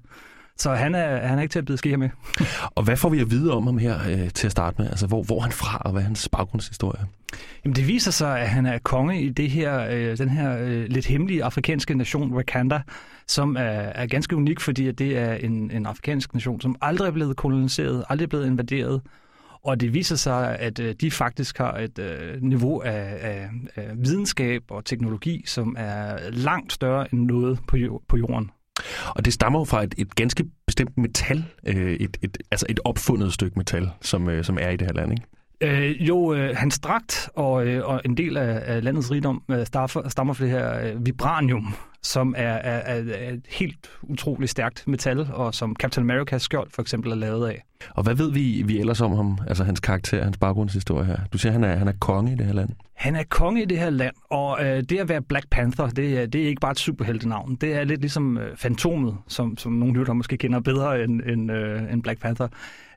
Så 0.60 0.74
han 0.74 0.94
er, 0.94 1.26
han 1.26 1.38
er 1.38 1.42
ikke 1.42 1.52
til 1.52 1.58
at 1.58 1.64
bide 1.64 1.78
sker 1.78 1.96
med. 1.96 2.08
Og 2.74 2.82
hvad 2.82 2.96
får 2.96 3.08
vi 3.08 3.20
at 3.20 3.30
vide 3.30 3.52
om 3.52 3.66
ham 3.66 3.78
her 3.78 3.98
øh, 4.10 4.30
til 4.30 4.46
at 4.46 4.52
starte 4.52 4.82
med? 4.82 4.90
Altså, 4.90 5.06
hvor, 5.06 5.22
hvor 5.22 5.36
er 5.36 5.42
han 5.42 5.52
fra, 5.52 5.82
og 5.84 5.92
hvad 5.92 6.02
er 6.02 6.06
hans 6.06 6.28
baggrundshistorie? 6.28 7.06
Jamen, 7.64 7.76
det 7.76 7.86
viser 7.86 8.10
sig, 8.10 8.40
at 8.40 8.48
han 8.48 8.66
er 8.66 8.78
konge 8.78 9.22
i 9.22 9.28
det 9.28 9.50
her, 9.50 9.86
øh, 9.90 10.18
den 10.18 10.28
her 10.28 10.58
øh, 10.58 10.84
lidt 10.88 11.06
hemmelige 11.06 11.44
afrikanske 11.44 11.94
nation, 11.94 12.34
Wakanda, 12.34 12.80
som 13.26 13.56
er, 13.56 13.60
er 13.62 14.06
ganske 14.06 14.36
unik, 14.36 14.60
fordi 14.60 14.88
at 14.88 14.98
det 14.98 15.18
er 15.18 15.34
en, 15.34 15.70
en 15.70 15.86
afrikansk 15.86 16.34
nation, 16.34 16.60
som 16.60 16.76
aldrig 16.80 17.06
er 17.06 17.12
blevet 17.12 17.36
koloniseret, 17.36 18.04
aldrig 18.08 18.24
er 18.24 18.28
blevet 18.28 18.46
invaderet. 18.46 19.00
Og 19.64 19.80
det 19.80 19.94
viser 19.94 20.16
sig, 20.16 20.58
at 20.58 20.80
øh, 20.80 20.94
de 21.00 21.10
faktisk 21.10 21.58
har 21.58 21.76
et 21.76 21.98
øh, 21.98 22.42
niveau 22.42 22.80
af, 22.80 23.16
af, 23.20 23.48
af 23.76 23.90
videnskab 23.96 24.62
og 24.70 24.84
teknologi, 24.84 25.42
som 25.46 25.76
er 25.78 26.30
langt 26.30 26.72
større 26.72 27.14
end 27.14 27.20
noget 27.20 27.58
på, 27.68 28.02
på 28.08 28.16
jorden. 28.16 28.50
Og 29.08 29.24
det 29.24 29.32
stammer 29.32 29.58
jo 29.58 29.64
fra 29.64 29.82
et, 29.82 29.94
et 29.98 30.14
ganske 30.14 30.44
bestemt 30.66 30.98
metal, 30.98 31.44
øh, 31.66 31.92
et, 31.92 32.16
et, 32.22 32.38
altså 32.50 32.66
et 32.68 32.80
opfundet 32.84 33.32
stykke 33.32 33.58
metal, 33.58 33.90
som, 34.00 34.28
øh, 34.28 34.44
som 34.44 34.58
er 34.60 34.68
i 34.68 34.76
det 34.76 34.86
her 34.86 34.94
land, 34.94 35.12
ikke? 35.12 35.24
Øh, 35.62 36.08
jo, 36.08 36.34
øh, 36.34 36.56
hans 36.56 36.78
dragt 36.78 37.28
og, 37.34 37.66
øh, 37.66 37.88
og 37.88 38.00
en 38.04 38.16
del 38.16 38.36
af, 38.36 38.62
af 38.66 38.84
landets 38.84 39.10
rigdom 39.10 39.42
øh, 39.50 39.66
stammer, 39.66 40.08
stammer 40.08 40.34
fra 40.34 40.44
det 40.44 40.52
her 40.52 40.80
øh, 40.80 41.06
vibranium, 41.06 41.74
som 42.02 42.34
er, 42.36 42.52
er, 42.52 42.96
er, 42.96 43.32
et 43.32 43.42
helt 43.48 43.90
utroligt 44.02 44.50
stærkt 44.50 44.84
metal, 44.86 45.28
og 45.32 45.54
som 45.54 45.76
Captain 45.80 46.10
America's 46.10 46.38
skjold 46.38 46.70
for 46.70 46.82
eksempel 46.82 47.12
er 47.12 47.16
lavet 47.16 47.48
af. 47.48 47.64
Og 47.90 48.02
hvad 48.02 48.14
ved 48.14 48.32
vi, 48.32 48.62
vi 48.66 48.78
ellers 48.78 49.00
om 49.00 49.12
ham, 49.12 49.38
altså 49.48 49.64
hans 49.64 49.80
karakter, 49.80 50.24
hans 50.24 50.38
baggrundshistorie 50.38 51.06
her? 51.06 51.18
Du 51.32 51.38
siger, 51.38 51.52
han 51.52 51.64
er, 51.64 51.76
han 51.76 51.88
er 51.88 51.92
konge 52.00 52.32
i 52.32 52.34
det 52.34 52.46
her 52.46 52.52
land. 52.52 52.70
Han 53.00 53.16
er 53.16 53.22
konge 53.22 53.62
i 53.62 53.64
det 53.64 53.78
her 53.78 53.90
land, 53.90 54.14
og 54.30 54.64
øh, 54.64 54.82
det 54.82 54.98
at 54.98 55.08
være 55.08 55.22
Black 55.22 55.46
Panther, 55.50 55.86
det 55.86 56.18
øh, 56.18 56.28
det 56.28 56.42
er 56.42 56.48
ikke 56.48 56.60
bare 56.60 56.70
et 56.70 56.78
superheltenavn. 56.78 57.54
Det 57.54 57.74
er 57.74 57.84
lidt 57.84 58.00
ligesom 58.00 58.38
øh, 58.38 58.56
Fantomet, 58.56 59.16
som, 59.28 59.56
som 59.56 59.72
nogle 59.72 59.98
lytter 59.98 60.12
måske 60.12 60.36
kender 60.36 60.60
bedre 60.60 61.04
end, 61.04 61.20
end, 61.20 61.52
øh, 61.52 61.92
end 61.92 62.02
Black 62.02 62.20
Panther. 62.20 62.48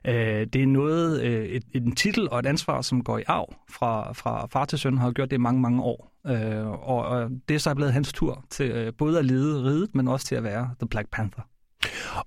Øh, 0.06 0.46
det 0.52 0.56
er 0.56 0.66
noget, 0.66 1.22
øh, 1.22 1.44
et, 1.44 1.62
en 1.74 1.94
titel 1.94 2.30
og 2.30 2.38
et 2.38 2.46
ansvar, 2.46 2.80
som 2.80 3.04
går 3.04 3.18
i 3.18 3.22
arv 3.26 3.54
fra, 3.70 4.12
fra 4.12 4.46
far 4.46 4.64
til 4.64 4.78
søn, 4.78 4.98
har 4.98 5.10
gjort 5.10 5.30
det 5.30 5.36
i 5.36 5.40
mange, 5.40 5.60
mange 5.60 5.82
år. 5.82 6.12
Øh, 6.26 6.66
og, 6.66 7.06
og 7.06 7.30
det 7.48 7.54
er 7.54 7.58
så 7.58 7.74
blevet 7.74 7.92
hans 7.92 8.12
tur 8.12 8.44
til 8.50 8.70
øh, 8.70 8.92
både 8.98 9.18
at 9.18 9.24
lede 9.24 9.64
riget, 9.64 9.94
men 9.94 10.08
også 10.08 10.26
til 10.26 10.34
at 10.34 10.44
være 10.44 10.70
The 10.80 10.88
Black 10.88 11.10
Panther. 11.12 11.42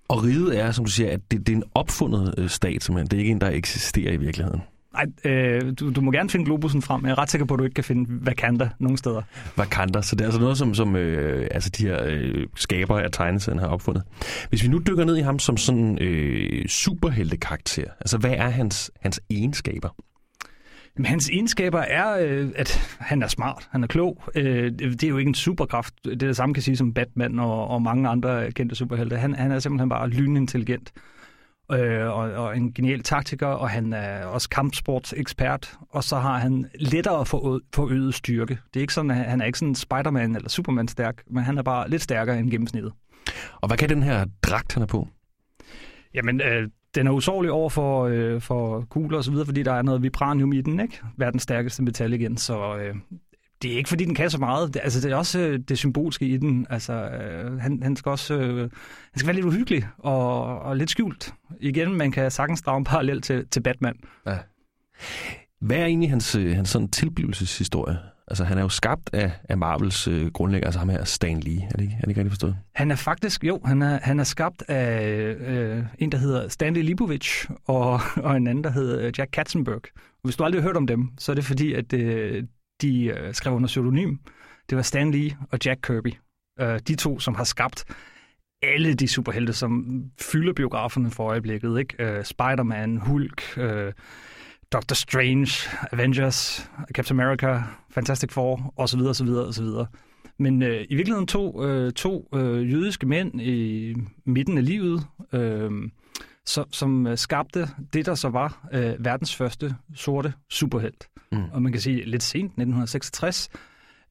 Og 0.07 0.23
riget 0.23 0.59
er, 0.59 0.71
som 0.71 0.85
du 0.85 0.91
siger, 0.91 1.11
at 1.11 1.31
det, 1.31 1.47
det 1.47 1.53
er 1.53 1.57
en 1.57 1.63
opfundet 1.75 2.35
øh, 2.37 2.49
stat, 2.49 2.83
simpelthen. 2.83 3.07
Det 3.11 3.17
er 3.17 3.19
ikke 3.19 3.31
en, 3.31 3.41
der 3.41 3.49
eksisterer 3.49 4.11
i 4.11 4.17
virkeligheden. 4.17 4.61
Nej, 4.97 5.31
øh, 5.33 5.73
du, 5.79 5.91
du 5.91 6.01
må 6.01 6.11
gerne 6.11 6.29
finde 6.29 6.45
globusen 6.45 6.81
frem, 6.81 7.05
jeg 7.05 7.11
er 7.11 7.17
ret 7.17 7.31
sikker 7.31 7.45
på, 7.45 7.53
at 7.53 7.59
du 7.59 7.63
ikke 7.63 7.73
kan 7.73 7.83
finde 7.83 8.27
Wakanda 8.27 8.69
nogen 8.79 8.97
steder. 8.97 9.21
Wakanda. 9.57 10.01
Så 10.01 10.15
det 10.15 10.21
er 10.21 10.25
altså 10.25 10.39
noget, 10.39 10.57
som, 10.57 10.73
som 10.73 10.95
øh, 10.95 11.47
altså 11.51 11.69
de 11.69 11.87
her 11.87 12.03
øh, 12.05 12.47
skabere 12.55 13.03
af 13.03 13.09
tegneserien 13.11 13.59
har 13.59 13.67
opfundet. 13.67 14.03
Hvis 14.49 14.63
vi 14.63 14.67
nu 14.67 14.81
dykker 14.87 15.05
ned 15.05 15.17
i 15.17 15.21
ham 15.21 15.39
som 15.39 15.57
sådan 15.57 15.97
øh, 16.01 16.67
superheltekarakter, 16.67 17.85
altså 17.99 18.17
hvad 18.17 18.33
er 18.37 18.49
hans, 18.49 18.91
hans 19.01 19.21
egenskaber? 19.29 19.89
Men 20.95 21.05
hans 21.05 21.29
egenskaber 21.29 21.79
er, 21.79 22.17
øh, 22.19 22.49
at 22.55 22.97
han 22.99 23.23
er 23.23 23.27
smart, 23.27 23.67
han 23.71 23.83
er 23.83 23.87
klog. 23.87 24.23
Øh, 24.35 24.71
det 24.71 25.03
er 25.03 25.07
jo 25.07 25.17
ikke 25.17 25.29
en 25.29 25.35
superkraft. 25.35 25.93
Det 26.05 26.13
er 26.13 26.17
det 26.17 26.35
samme 26.35 26.53
kan 26.53 26.63
sige 26.63 26.77
som 26.77 26.93
Batman 26.93 27.39
og, 27.39 27.67
og 27.67 27.81
mange 27.81 28.09
andre 28.09 28.51
kendte 28.51 28.75
superhelte. 28.75 29.17
Han, 29.17 29.33
han 29.33 29.51
er 29.51 29.59
simpelthen 29.59 29.89
bare 29.89 30.09
lynintelligent. 30.09 30.91
Øh, 31.71 32.05
og, 32.05 32.31
og 32.31 32.57
en 32.57 32.73
genial 32.73 33.03
taktiker, 33.03 33.47
og 33.47 33.69
han 33.69 33.93
er 33.93 34.25
også 34.25 34.49
kampsportsekspert. 34.49 35.77
Og 35.89 36.03
så 36.03 36.15
har 36.15 36.37
han 36.37 36.65
lettere 36.79 37.25
for, 37.25 37.61
for 37.75 37.87
øget 37.91 38.13
styrke. 38.13 38.57
Det 38.73 38.79
er 38.79 38.81
ikke 38.81 38.93
sådan, 38.93 39.11
at 39.11 39.17
han 39.17 39.41
er 39.41 39.45
ikke 39.45 39.59
sådan 39.59 39.75
Spider-Man 39.75 40.35
eller 40.35 40.49
Superman 40.49 40.87
stærk, 40.87 41.23
men 41.29 41.43
han 41.43 41.57
er 41.57 41.63
bare 41.63 41.89
lidt 41.89 42.01
stærkere 42.01 42.39
end 42.39 42.51
gennemsnittet. 42.51 42.93
Og 43.61 43.67
hvad 43.67 43.77
kan 43.77 43.89
den 43.89 44.03
her 44.03 44.25
dragt, 44.43 44.73
han 44.73 44.83
er 44.83 44.87
på? 44.87 45.07
Jamen, 46.13 46.41
øh, 46.41 46.69
den 46.95 47.07
er 47.07 47.11
usårlig 47.11 47.51
over 47.51 47.69
for, 47.69 48.05
øh, 48.05 48.41
for 48.41 48.85
kugler 48.89 49.17
og 49.17 49.23
så 49.23 49.31
videre, 49.31 49.45
fordi 49.45 49.63
der 49.63 49.73
er 49.73 49.81
noget 49.81 50.03
vibranium 50.03 50.53
i 50.53 50.61
den, 50.61 50.79
ikke? 50.79 50.99
Verdens 51.17 51.43
stærkeste 51.43 51.83
metal 51.83 52.13
igen, 52.13 52.37
så 52.37 52.77
øh, 52.77 52.95
det 53.61 53.73
er 53.73 53.77
ikke 53.77 53.89
fordi, 53.89 54.05
den 54.05 54.15
kan 54.15 54.29
så 54.29 54.37
meget. 54.37 54.73
Det, 54.73 54.81
altså, 54.83 55.01
det 55.01 55.11
er 55.11 55.15
også 55.15 55.39
øh, 55.39 55.59
det 55.59 55.77
symbolske 55.77 56.25
i 56.25 56.37
den. 56.37 56.67
Altså, 56.69 56.93
øh, 56.93 57.59
han, 57.59 57.83
han 57.83 57.95
skal 57.95 58.09
også 58.09 58.33
øh, 58.33 58.59
han 58.59 58.69
skal 59.15 59.27
være 59.27 59.35
lidt 59.35 59.45
uhyggelig 59.45 59.87
og, 59.97 60.59
og 60.59 60.77
lidt 60.77 60.89
skjult. 60.89 61.33
Igen, 61.59 61.93
man 61.93 62.11
kan 62.11 62.31
sagtens 62.31 62.61
drage 62.61 62.77
en 62.77 62.83
parallel 62.83 63.21
til, 63.21 63.47
til 63.47 63.59
Batman. 63.59 63.95
Ja. 64.27 64.37
Hvad 65.61 65.77
er 65.77 65.85
egentlig 65.85 66.09
hans, 66.09 66.35
øh, 66.35 66.55
hans 66.55 66.69
sådan 66.69 66.87
tilblivelseshistorie? 66.87 67.97
Altså, 68.27 68.43
han 68.43 68.57
er 68.57 68.61
jo 68.61 68.69
skabt 68.69 69.09
af, 69.13 69.31
af 69.49 69.57
Marvels 69.57 70.07
øh, 70.07 70.27
grundlægger, 70.31 70.67
altså 70.67 70.79
ham 70.79 70.89
her 70.89 71.03
Stan 71.03 71.39
Lee. 71.39 71.63
Er 71.63 71.69
det 71.69 71.81
ikke, 71.81 71.95
er 71.97 72.01
det 72.01 72.09
ikke 72.09 72.19
rigtigt 72.19 72.31
forstået? 72.31 72.57
Han 72.75 72.91
er 72.91 72.95
faktisk, 72.95 73.43
jo, 73.43 73.59
han 73.65 73.81
er, 73.81 73.99
han 74.01 74.19
er 74.19 74.23
skabt 74.23 74.63
af 74.67 75.05
øh, 75.39 75.83
en, 75.99 76.11
der 76.11 76.17
hedder 76.17 76.47
Stanley 76.47 76.81
Leibovich, 76.81 77.49
og, 77.65 77.99
og 78.15 78.37
en 78.37 78.47
anden, 78.47 78.63
der 78.63 78.69
hedder 78.69 79.11
Jack 79.17 79.29
Katzenberg. 79.31 79.81
Og 79.95 80.21
hvis 80.23 80.35
du 80.35 80.43
aldrig 80.43 80.61
har 80.61 80.67
hørt 80.67 80.77
om 80.77 80.87
dem, 80.87 81.09
så 81.17 81.31
er 81.31 81.35
det 81.35 81.45
fordi, 81.45 81.73
at 81.73 81.93
øh, 81.93 82.43
de 82.81 83.05
øh, 83.05 83.33
skrev 83.33 83.53
under 83.53 83.67
pseudonym. 83.67 84.15
Det 84.69 84.75
var 84.75 84.81
Stan 84.81 85.11
Lee 85.11 85.37
og 85.51 85.59
Jack 85.65 85.79
Kirby. 85.81 86.13
Øh, 86.59 86.79
de 86.87 86.95
to, 86.95 87.19
som 87.19 87.35
har 87.35 87.43
skabt 87.43 87.85
alle 88.61 88.93
de 88.93 89.07
superhelte, 89.07 89.53
som 89.53 90.03
fylder 90.21 90.53
biograferne 90.53 91.11
for 91.11 91.29
øjeblikket. 91.29 91.79
Ikke? 91.79 92.03
Øh, 92.03 92.25
Spider-Man, 92.25 92.97
Hulk, 92.97 93.57
øh, 93.57 93.93
Doctor 94.71 94.93
Strange, 94.93 95.69
Avengers, 95.91 96.69
Captain 96.93 97.19
America, 97.19 97.63
Fantastic 97.89 98.31
Four, 98.31 98.73
osv. 98.77 98.99
osv., 98.99 99.29
osv. 99.29 99.65
Men 100.39 100.61
øh, 100.61 100.85
i 100.89 100.95
virkeligheden 100.95 101.27
to, 101.27 101.65
øh, 101.65 101.91
to 101.91 102.29
øh, 102.33 102.71
jødiske 102.71 103.05
mænd 103.07 103.41
i 103.41 103.95
midten 104.25 104.57
af 104.57 104.65
livet, 104.65 105.07
øh, 105.33 105.71
så, 106.47 106.65
som 106.71 107.07
øh, 107.07 107.17
skabte 107.17 107.67
det, 107.93 108.05
der 108.05 108.15
så 108.15 108.29
var 108.29 108.67
øh, 108.73 109.05
verdens 109.05 109.35
første 109.35 109.75
sorte 109.95 110.33
superhelt. 110.49 111.07
Mm. 111.31 111.43
Og 111.53 111.61
man 111.61 111.71
kan 111.71 111.81
sige 111.81 112.05
lidt 112.05 112.23
sent, 112.23 112.45
1966. 112.45 113.49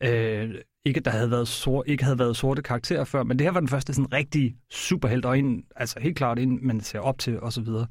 Øh, 0.01 0.55
ikke, 0.85 0.99
at 0.99 1.05
der 1.05 1.11
havde 1.11 1.31
været 1.31 1.49
sor, 1.49 1.85
ikke 1.87 2.05
havde 2.05 2.19
været 2.19 2.37
sorte 2.37 2.63
karakterer 2.63 3.05
før, 3.05 3.23
men 3.23 3.39
det 3.39 3.47
her 3.47 3.53
var 3.53 3.61
den 3.61 3.69
første 3.69 3.95
sådan 3.95 4.13
rigtig 4.13 4.57
superhelt, 4.71 5.25
og 5.25 5.39
en, 5.39 5.65
altså 5.77 6.01
helt 6.01 6.17
klart 6.17 6.39
en, 6.39 6.59
man 6.63 6.81
ser 6.81 7.01
op 7.01 7.19
til, 7.19 7.41
og 7.41 7.53
så 7.53 7.61
videre. 7.61 7.87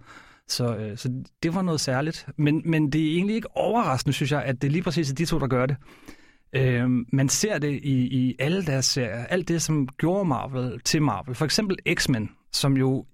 Så, 0.48 0.76
øh, 0.76 0.98
så 0.98 1.24
det 1.43 1.56
var 1.56 1.62
noget 1.62 1.82
særligt. 1.82 2.28
Men, 2.38 2.62
men 2.66 2.91
det 2.91 3.08
er 3.08 3.16
egentlig 3.16 3.36
ikke 3.36 3.58
overraskende, 3.58 4.14
synes 4.14 4.32
jeg, 4.32 4.43
at 4.43 4.62
det 4.62 4.68
er 4.68 4.72
lige 4.72 4.84
præcis 4.84 5.08
de 5.08 5.26
to, 5.26 5.39
der 5.39 5.48
gør 5.48 5.66
det. 5.66 5.78
Øh, 6.56 6.89
man 7.14 7.30
ser 7.30 7.58
det 7.58 7.80
i, 7.84 8.08
i 8.18 8.36
alle 8.39 8.66
deres 8.66 8.86
serier. 8.86 9.26
Alt 9.26 9.48
det, 9.48 9.62
som 9.62 9.88
gjorde 9.88 10.26
Marvel 10.26 10.80
til 10.80 11.02
Marvel. 11.02 11.36
For 11.36 11.46
eksempel 11.46 11.78
X-Men, 11.93 12.30
som 12.52 12.78
jo... 12.78 13.06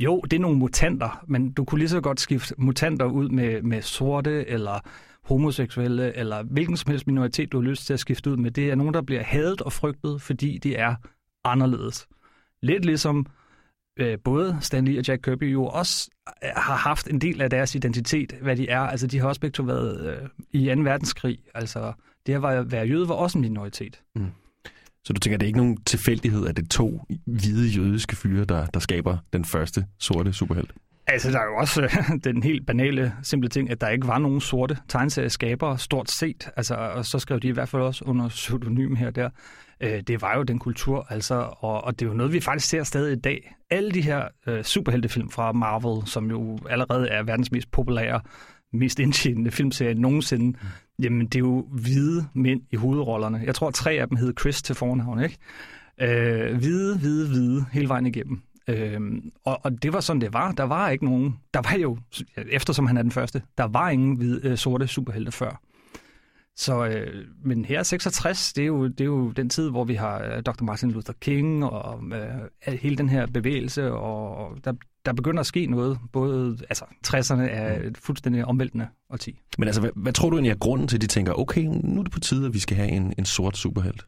Jo, 0.00 0.20
det 0.20 0.32
er 0.32 0.40
nogle 0.40 0.58
mutanter, 0.58 1.24
men 1.28 1.52
du 1.52 1.64
kunne 1.64 1.78
lige 1.78 1.88
så 1.88 2.00
godt 2.00 2.20
skifte 2.20 2.54
mutanter 2.58 3.06
ud 3.06 3.28
med, 3.28 3.62
med 3.62 3.82
sorte 3.82 4.48
eller 4.48 4.80
homoseksuelle, 5.22 6.16
eller 6.16 6.42
hvilken 6.42 6.76
som 6.76 6.90
helst 6.90 7.06
minoritet, 7.06 7.52
du 7.52 7.60
har 7.60 7.68
lyst 7.68 7.86
til 7.86 7.92
at 7.92 8.00
skifte 8.00 8.30
ud 8.30 8.36
med. 8.36 8.50
Det 8.50 8.70
er 8.70 8.74
nogen, 8.74 8.94
der 8.94 9.02
bliver 9.02 9.22
hadet 9.22 9.60
og 9.62 9.72
frygtet, 9.72 10.22
fordi 10.22 10.58
de 10.58 10.76
er 10.76 10.94
anderledes. 11.44 12.08
Lidt 12.62 12.84
ligesom 12.84 13.26
øh, 13.98 14.18
både 14.24 14.58
Stanley 14.60 14.98
og 14.98 15.08
Jack 15.08 15.22
Kirby 15.22 15.52
jo 15.52 15.64
også 15.64 16.10
øh, 16.44 16.50
har 16.56 16.76
haft 16.76 17.08
en 17.08 17.20
del 17.20 17.42
af 17.42 17.50
deres 17.50 17.74
identitet, 17.74 18.32
hvad 18.42 18.56
de 18.56 18.68
er. 18.68 18.80
Altså, 18.80 19.06
de 19.06 19.18
har 19.18 19.28
også 19.28 19.40
begge 19.40 19.54
to 19.54 19.62
været 19.62 20.06
øh, 20.06 20.28
i 20.50 20.74
2. 20.74 20.80
verdenskrig. 20.80 21.38
Altså, 21.54 21.92
det 22.26 22.34
at 22.34 22.72
være 22.72 22.86
jøde 22.86 23.08
var 23.08 23.14
også 23.14 23.38
en 23.38 23.42
minoritet. 23.42 24.02
Mm. 24.14 24.26
Så 25.04 25.12
du 25.12 25.20
tænker, 25.20 25.38
det 25.38 25.44
er 25.44 25.48
ikke 25.48 25.58
nogen 25.58 25.76
tilfældighed, 25.82 26.46
at 26.46 26.56
det 26.56 26.62
er 26.62 26.68
to 26.68 27.00
hvide 27.26 27.68
jødiske 27.68 28.16
fyre, 28.16 28.44
der, 28.44 28.66
der 28.66 28.80
skaber 28.80 29.18
den 29.32 29.44
første 29.44 29.86
sorte 29.98 30.32
superhelt? 30.32 30.72
Altså, 31.06 31.30
der 31.30 31.38
er 31.38 31.44
jo 31.44 31.56
også 31.56 31.82
øh, 31.82 31.90
den 32.32 32.42
helt 32.42 32.66
banale, 32.66 33.12
simple 33.22 33.48
ting, 33.48 33.70
at 33.70 33.80
der 33.80 33.88
ikke 33.88 34.06
var 34.06 34.18
nogen 34.18 34.40
sorte 34.40 34.76
tegneserieskabere, 34.88 35.78
stort 35.78 36.10
set. 36.10 36.48
Altså, 36.56 36.74
og 36.74 37.04
så 37.04 37.18
skrev 37.18 37.40
de 37.40 37.48
i 37.48 37.50
hvert 37.50 37.68
fald 37.68 37.82
også 37.82 38.04
under 38.04 38.28
pseudonym 38.28 38.94
her 38.94 39.06
og 39.06 39.16
der. 39.16 39.30
Øh, 39.80 40.02
det 40.06 40.22
var 40.22 40.36
jo 40.36 40.42
den 40.42 40.58
kultur, 40.58 41.06
altså, 41.10 41.34
og, 41.58 41.84
og 41.84 42.00
det 42.00 42.06
er 42.06 42.10
jo 42.10 42.16
noget, 42.16 42.32
vi 42.32 42.40
faktisk 42.40 42.68
ser 42.68 42.82
stadig 42.82 43.12
i 43.12 43.20
dag. 43.20 43.54
Alle 43.70 43.90
de 43.90 44.02
her 44.02 44.28
øh, 44.46 44.64
superheltefilm 44.64 45.30
fra 45.30 45.52
Marvel, 45.52 46.06
som 46.06 46.30
jo 46.30 46.58
allerede 46.70 47.08
er 47.08 47.22
verdens 47.22 47.52
mest 47.52 47.70
populære, 47.70 48.20
mest 48.72 48.98
indtjenende 48.98 49.50
filmserie 49.50 49.94
nogensinde, 49.94 50.58
jamen 51.02 51.26
det 51.26 51.34
er 51.34 51.38
jo 51.40 51.66
hvide 51.70 52.26
mænd 52.34 52.60
i 52.70 52.76
hovedrollerne. 52.76 53.42
Jeg 53.44 53.54
tror, 53.54 53.68
at 53.68 53.74
tre 53.74 53.92
af 53.92 54.08
dem 54.08 54.16
hed 54.16 54.32
Chris 54.40 54.62
til 54.62 54.74
fornavn, 54.74 55.22
ikke? 55.22 55.38
Øh, 56.00 56.56
hvide, 56.56 56.98
hvide, 56.98 57.28
hvide, 57.28 57.64
hele 57.72 57.88
vejen 57.88 58.06
igennem. 58.06 58.42
Øh, 58.68 59.00
og, 59.44 59.60
og 59.62 59.82
det 59.82 59.92
var 59.92 60.00
sådan, 60.00 60.20
det 60.20 60.32
var. 60.32 60.52
Der 60.52 60.64
var 60.64 60.90
ikke 60.90 61.04
nogen... 61.04 61.38
Der 61.54 61.60
var 61.70 61.76
jo, 61.78 61.98
eftersom 62.36 62.86
han 62.86 62.96
er 62.96 63.02
den 63.02 63.10
første, 63.10 63.42
der 63.58 63.64
var 63.64 63.90
ingen 63.90 64.16
hvide, 64.16 64.48
øh, 64.48 64.58
sorte 64.58 64.86
superhelte 64.86 65.32
før. 65.32 65.60
Så, 66.56 66.86
øh, 66.86 67.24
men 67.44 67.64
her 67.64 67.82
66, 67.82 68.52
det 68.52 68.62
er, 68.62 68.66
jo, 68.66 68.88
det 68.88 69.00
er 69.00 69.04
jo 69.04 69.30
den 69.30 69.48
tid, 69.48 69.70
hvor 69.70 69.84
vi 69.84 69.94
har 69.94 70.24
øh, 70.24 70.42
Dr. 70.42 70.64
Martin 70.64 70.90
Luther 70.90 71.14
King 71.20 71.64
og 71.64 72.02
øh, 72.12 72.72
hele 72.74 72.96
den 72.96 73.08
her 73.08 73.26
bevægelse, 73.26 73.92
og 73.92 74.56
der, 74.64 74.72
der 75.04 75.12
begynder 75.12 75.40
at 75.40 75.46
ske 75.46 75.66
noget. 75.66 75.98
Både, 76.12 76.58
altså 76.68 76.84
60'erne 77.06 77.42
er 77.42 77.82
et 77.82 77.98
fuldstændig 77.98 78.44
omvæltende 78.44 78.88
årti. 79.10 79.40
Men 79.58 79.68
altså, 79.68 79.80
hvad, 79.80 79.90
hvad 79.96 80.12
tror 80.12 80.30
du 80.30 80.36
egentlig 80.36 80.50
er 80.50 80.58
grunden 80.58 80.88
til, 80.88 80.96
at 80.96 81.02
de 81.02 81.06
tænker, 81.06 81.32
okay, 81.32 81.62
nu 81.64 81.98
er 81.98 82.02
det 82.02 82.12
på 82.12 82.20
tide, 82.20 82.46
at 82.46 82.54
vi 82.54 82.58
skal 82.58 82.76
have 82.76 82.88
en, 82.88 83.14
en 83.18 83.24
sort 83.24 83.56
superhelt? 83.56 84.06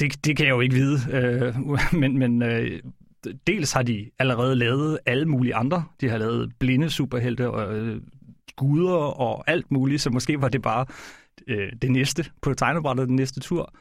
Det, 0.00 0.24
det 0.24 0.36
kan 0.36 0.46
jeg 0.46 0.52
jo 0.52 0.60
ikke 0.60 0.74
vide, 0.74 0.98
øh, 1.12 1.54
men, 2.00 2.18
men 2.18 2.42
øh, 2.42 2.80
dels 3.46 3.72
har 3.72 3.82
de 3.82 4.10
allerede 4.18 4.56
lavet 4.56 4.98
alle 5.06 5.26
mulige 5.26 5.54
andre. 5.54 5.84
De 6.00 6.08
har 6.08 6.18
lavet 6.18 6.52
blinde 6.58 6.90
superhelte 6.90 7.50
og 7.50 7.78
øh, 7.78 8.00
guder 8.56 9.20
og 9.20 9.44
alt 9.46 9.70
muligt, 9.70 10.02
så 10.02 10.10
måske 10.10 10.40
var 10.40 10.48
det 10.48 10.62
bare 10.62 10.86
øh, 11.46 11.72
det 11.82 11.90
næste 11.90 12.24
på 12.42 12.54
tegnebrættet, 12.54 13.08
den 13.08 13.16
næste 13.16 13.40
tur. 13.40 13.74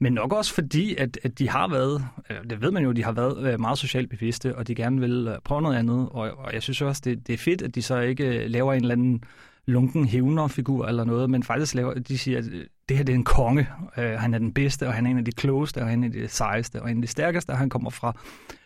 Men 0.00 0.12
nok 0.12 0.32
også 0.32 0.54
fordi, 0.54 0.94
at, 0.94 1.18
at 1.22 1.38
de 1.38 1.48
har 1.48 1.68
været, 1.68 2.04
øh, 2.30 2.50
det 2.50 2.62
ved 2.62 2.70
man 2.70 2.82
jo, 2.82 2.92
de 2.92 3.04
har 3.04 3.12
været 3.12 3.52
øh, 3.52 3.60
meget 3.60 3.78
socialt 3.78 4.10
bevidste, 4.10 4.56
og 4.56 4.68
de 4.68 4.74
gerne 4.74 5.00
vil 5.00 5.28
øh, 5.28 5.38
prøve 5.44 5.62
noget 5.62 5.76
andet. 5.76 6.08
Og, 6.10 6.30
og 6.38 6.52
jeg 6.52 6.62
synes 6.62 6.82
også, 6.82 7.02
det, 7.04 7.26
det 7.26 7.32
er 7.32 7.38
fedt, 7.38 7.62
at 7.62 7.74
de 7.74 7.82
så 7.82 8.00
ikke 8.00 8.48
laver 8.48 8.72
en 8.72 8.80
eller 8.80 8.94
anden 8.94 9.24
lunken 9.66 10.08
hævnerfigur 10.08 10.86
eller 10.86 11.04
noget, 11.04 11.30
men 11.30 11.42
faktisk 11.42 11.74
laver, 11.74 11.94
de 11.94 12.18
siger, 12.18 12.38
at 12.38 12.44
det 12.88 12.96
her 12.96 13.04
det 13.04 13.12
er 13.12 13.16
en 13.16 13.24
konge. 13.24 13.68
Øh, 13.98 14.10
han 14.10 14.34
er 14.34 14.38
den 14.38 14.52
bedste, 14.52 14.86
og 14.86 14.94
han 14.94 15.06
er 15.06 15.10
en 15.10 15.18
af 15.18 15.24
de 15.24 15.32
klogeste, 15.32 15.78
og 15.78 15.88
han 15.88 16.02
er 16.02 16.06
en 16.06 16.14
af 16.14 16.20
de 16.20 16.28
sejeste, 16.28 16.82
og 16.82 16.90
en 16.90 16.96
af 16.96 17.02
de 17.02 17.08
stærkeste, 17.08 17.50
og 17.50 17.58
han 17.58 17.68
kommer 17.68 17.90
fra 17.90 18.12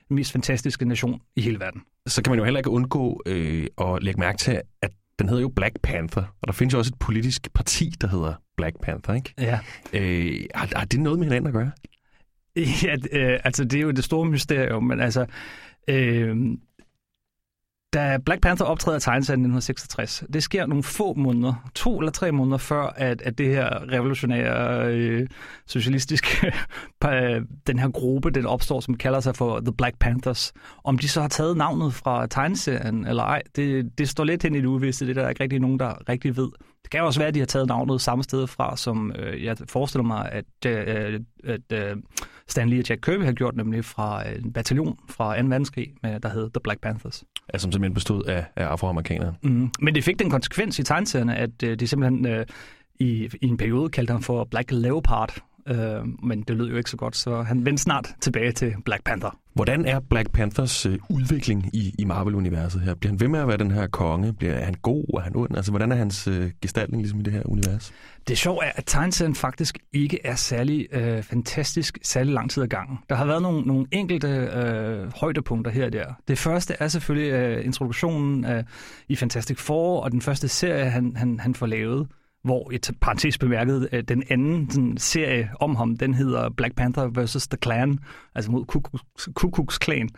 den 0.09 0.15
mest 0.15 0.33
fantastiske 0.33 0.85
nation 0.85 1.21
i 1.37 1.41
hele 1.41 1.61
verden. 1.61 1.83
Så 2.07 2.23
kan 2.23 2.31
man 2.31 2.39
jo 2.39 2.45
heller 2.45 2.61
ikke 2.61 2.71
undgå 2.71 3.23
øh, 3.27 3.67
at 3.81 4.03
lægge 4.03 4.21
mærke 4.21 4.39
til, 4.39 4.61
at 4.83 4.91
den 5.21 5.29
hedder 5.29 5.43
jo 5.43 5.49
Black 5.49 5.81
Panther, 5.83 6.23
og 6.23 6.47
der 6.47 6.53
findes 6.53 6.73
jo 6.73 6.79
også 6.79 6.91
et 6.95 6.99
politisk 6.99 7.53
parti, 7.55 7.93
der 8.01 8.09
hedder 8.09 8.35
Black 8.57 8.81
Panther, 8.83 9.15
ikke? 9.15 9.35
Ja. 9.39 9.59
Øh, 9.93 10.41
har, 10.55 10.69
har 10.77 10.85
det 10.85 11.01
noget 11.01 11.19
med 11.19 11.27
hinanden 11.27 11.47
at 11.47 11.53
gøre? 11.53 11.71
Ja, 12.83 12.97
øh, 13.13 13.41
altså 13.45 13.65
det 13.65 13.79
er 13.79 13.83
jo 13.83 13.91
det 13.91 14.05
store 14.05 14.27
mysterium, 14.27 14.85
men 14.85 15.01
altså... 15.01 15.27
Øh, 15.89 16.37
da 17.93 18.19
Black 18.27 18.43
Panther 18.43 18.67
optræder 18.67 18.99
i 18.99 19.01
tegneserien 19.01 19.41
1966, 19.41 20.25
det 20.33 20.43
sker 20.43 20.67
nogle 20.67 20.83
få 20.83 21.15
måneder, 21.15 21.71
to 21.75 21.99
eller 21.99 22.13
tre 22.13 22.33
måneder 22.33 22.59
før, 22.59 22.83
at, 22.97 23.23
at 23.23 23.39
det 23.39 23.47
her 23.47 23.93
revolutionære 23.93 24.87
øh, 24.95 25.29
socialistiske, 25.67 26.53
den 27.67 27.79
her 27.79 27.91
gruppe, 27.91 28.31
den 28.31 28.47
opstår, 28.47 28.81
som 28.81 28.97
kalder 28.97 29.21
sig 29.21 29.37
for 29.37 29.61
The 29.61 29.73
Black 29.73 29.99
Panthers. 29.99 30.53
Om 30.85 30.99
de 30.99 31.09
så 31.09 31.21
har 31.21 31.29
taget 31.29 31.57
navnet 31.57 31.95
fra 31.95 32.27
tegneserien 32.27 33.07
eller 33.07 33.23
ej, 33.23 33.43
det, 33.57 33.99
det 33.99 34.09
står 34.09 34.25
lidt 34.25 34.43
hen 34.43 34.55
i 34.55 34.59
det 34.59 34.67
uvisse, 34.67 35.07
Det 35.07 35.17
er 35.17 35.23
der 35.23 35.29
ikke 35.29 35.43
rigtig 35.43 35.61
nogen, 35.61 35.79
der 35.79 36.09
rigtig 36.09 36.37
ved. 36.37 36.49
Det 36.83 36.91
kan 36.91 37.03
også 37.03 37.21
være, 37.21 37.29
at 37.29 37.35
de 37.35 37.39
har 37.39 37.47
taget 37.47 37.69
navnet 37.69 38.01
samme 38.01 38.25
sted 38.25 38.47
fra, 38.47 38.77
som 38.77 39.13
øh, 39.19 39.45
jeg 39.45 39.57
forestiller 39.69 40.05
mig, 40.05 40.33
at, 40.33 40.67
øh, 40.67 41.21
at 41.45 41.73
øh, 41.73 41.97
Stanley 42.49 42.79
og 42.79 42.89
Jack 42.89 43.01
Kirby 43.03 43.25
har 43.25 43.33
gjort, 43.33 43.57
nemlig 43.57 43.85
fra 43.85 44.29
øh, 44.29 44.39
en 44.45 44.53
bataljon 44.53 44.99
fra 45.09 45.43
2. 45.43 45.49
verdenskrig, 45.49 45.95
med, 46.03 46.21
der 46.21 46.29
hed 46.29 46.51
The 46.51 46.61
Black 46.65 46.81
Panthers 46.81 47.25
altså, 47.53 47.65
som 47.65 47.73
simpelthen 47.73 47.95
bestod 47.95 48.25
af, 48.25 48.45
af 48.57 48.65
afroamerikanere. 48.65 49.35
Mm. 49.43 49.71
Men 49.81 49.95
det 49.95 50.05
fik 50.05 50.19
den 50.19 50.31
konsekvens 50.31 50.79
i 50.79 50.83
tegneserierne, 50.83 51.37
at 51.37 51.63
øh, 51.65 51.81
de 51.81 51.87
simpelthen 51.87 52.27
øh, 52.27 52.47
i, 52.99 53.29
i 53.43 53.47
en 53.47 53.57
periode 53.57 53.89
kaldte 53.89 54.13
ham 54.13 54.23
for 54.23 54.45
Black 54.45 54.71
Leopard, 54.73 55.43
øh, 55.69 55.77
men 56.23 56.43
det 56.43 56.57
lød 56.57 56.71
jo 56.71 56.77
ikke 56.77 56.91
så 56.91 56.97
godt, 56.97 57.17
så 57.17 57.43
han 57.43 57.67
vendte 57.67 57.83
snart 57.83 58.15
tilbage 58.21 58.53
til 58.53 58.75
Black 58.85 59.05
Panther. 59.05 59.39
Hvordan 59.55 59.85
er 59.85 60.01
Black 60.01 60.33
Panthers 60.33 60.87
øh, 60.87 60.99
udvikling 61.11 61.71
i, 61.73 61.95
i 61.99 62.05
Marvel-universet 62.05 62.81
her? 62.81 62.95
Bliver 62.95 63.13
han 63.13 63.21
ved 63.21 63.29
med 63.29 63.41
at 63.41 63.49
være 63.49 63.57
den 63.57 63.71
her 63.71 63.87
konge? 63.87 64.33
Bliver 64.33 64.53
er 64.55 64.65
han 64.65 64.75
god? 64.75 65.05
Er 65.15 65.21
han 65.21 65.37
ond? 65.37 65.57
Altså, 65.57 65.73
hvordan 65.73 65.93
er 65.93 65.97
hans 65.97 66.29
øh, 66.29 66.51
gestaltning 66.63 67.03
ligesom 67.03 67.21
i 67.21 67.23
det 67.23 67.33
her 67.33 67.43
univers? 67.45 67.93
Det 68.29 68.39
sjove 68.39 68.65
er, 68.65 68.71
at 68.75 68.85
tegneserien 68.87 69.35
faktisk 69.35 69.79
ikke 69.93 70.19
er 70.25 70.35
særlig 70.35 70.87
øh, 70.93 71.23
fantastisk 71.23 71.99
særlig 72.03 72.35
lang 72.35 72.51
tid 72.51 72.63
ad 72.63 72.69
gangen. 72.69 72.99
Der 73.09 73.15
har 73.15 73.25
været 73.25 73.43
nogle, 73.43 73.63
nogle 73.63 73.87
enkelte 73.93 74.29
øh, 74.29 75.13
højdepunkter 75.21 75.71
her 75.71 75.87
og 75.87 75.93
der. 75.93 76.05
Det 76.29 76.39
første 76.39 76.75
er 76.81 76.89
selvfølgelig 76.89 77.33
øh, 77.33 77.65
introduktionen 77.65 78.45
øh, 78.45 78.65
i 79.09 79.17
Fantastic 79.17 79.59
Four, 79.59 80.01
og 80.01 80.13
den 80.13 80.21
første 80.21 80.49
serie, 80.49 80.91
han, 80.91 81.17
han, 81.17 81.41
han 81.41 81.55
får 81.55 81.67
lavet 81.67 82.09
hvor 82.45 82.71
et 82.73 82.91
parentes 83.01 83.39
bemærket, 83.39 83.89
øh, 83.93 84.03
den 84.03 84.23
anden 84.29 84.71
sådan, 84.71 84.97
serie 84.97 85.51
om 85.61 85.77
ham, 85.77 85.97
den 85.97 86.15
hedder 86.15 86.51
Black 86.51 86.75
Panther 86.75 87.25
vs. 87.25 87.49
The 87.49 87.59
Clan, 87.63 87.99
altså 88.35 88.51
mod 88.51 88.65
Ku 89.35 89.51
Klux 89.51 89.79
Klan. 89.79 90.09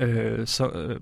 Øh, 0.00 0.46
så, 0.46 0.68
øh, 0.68 1.00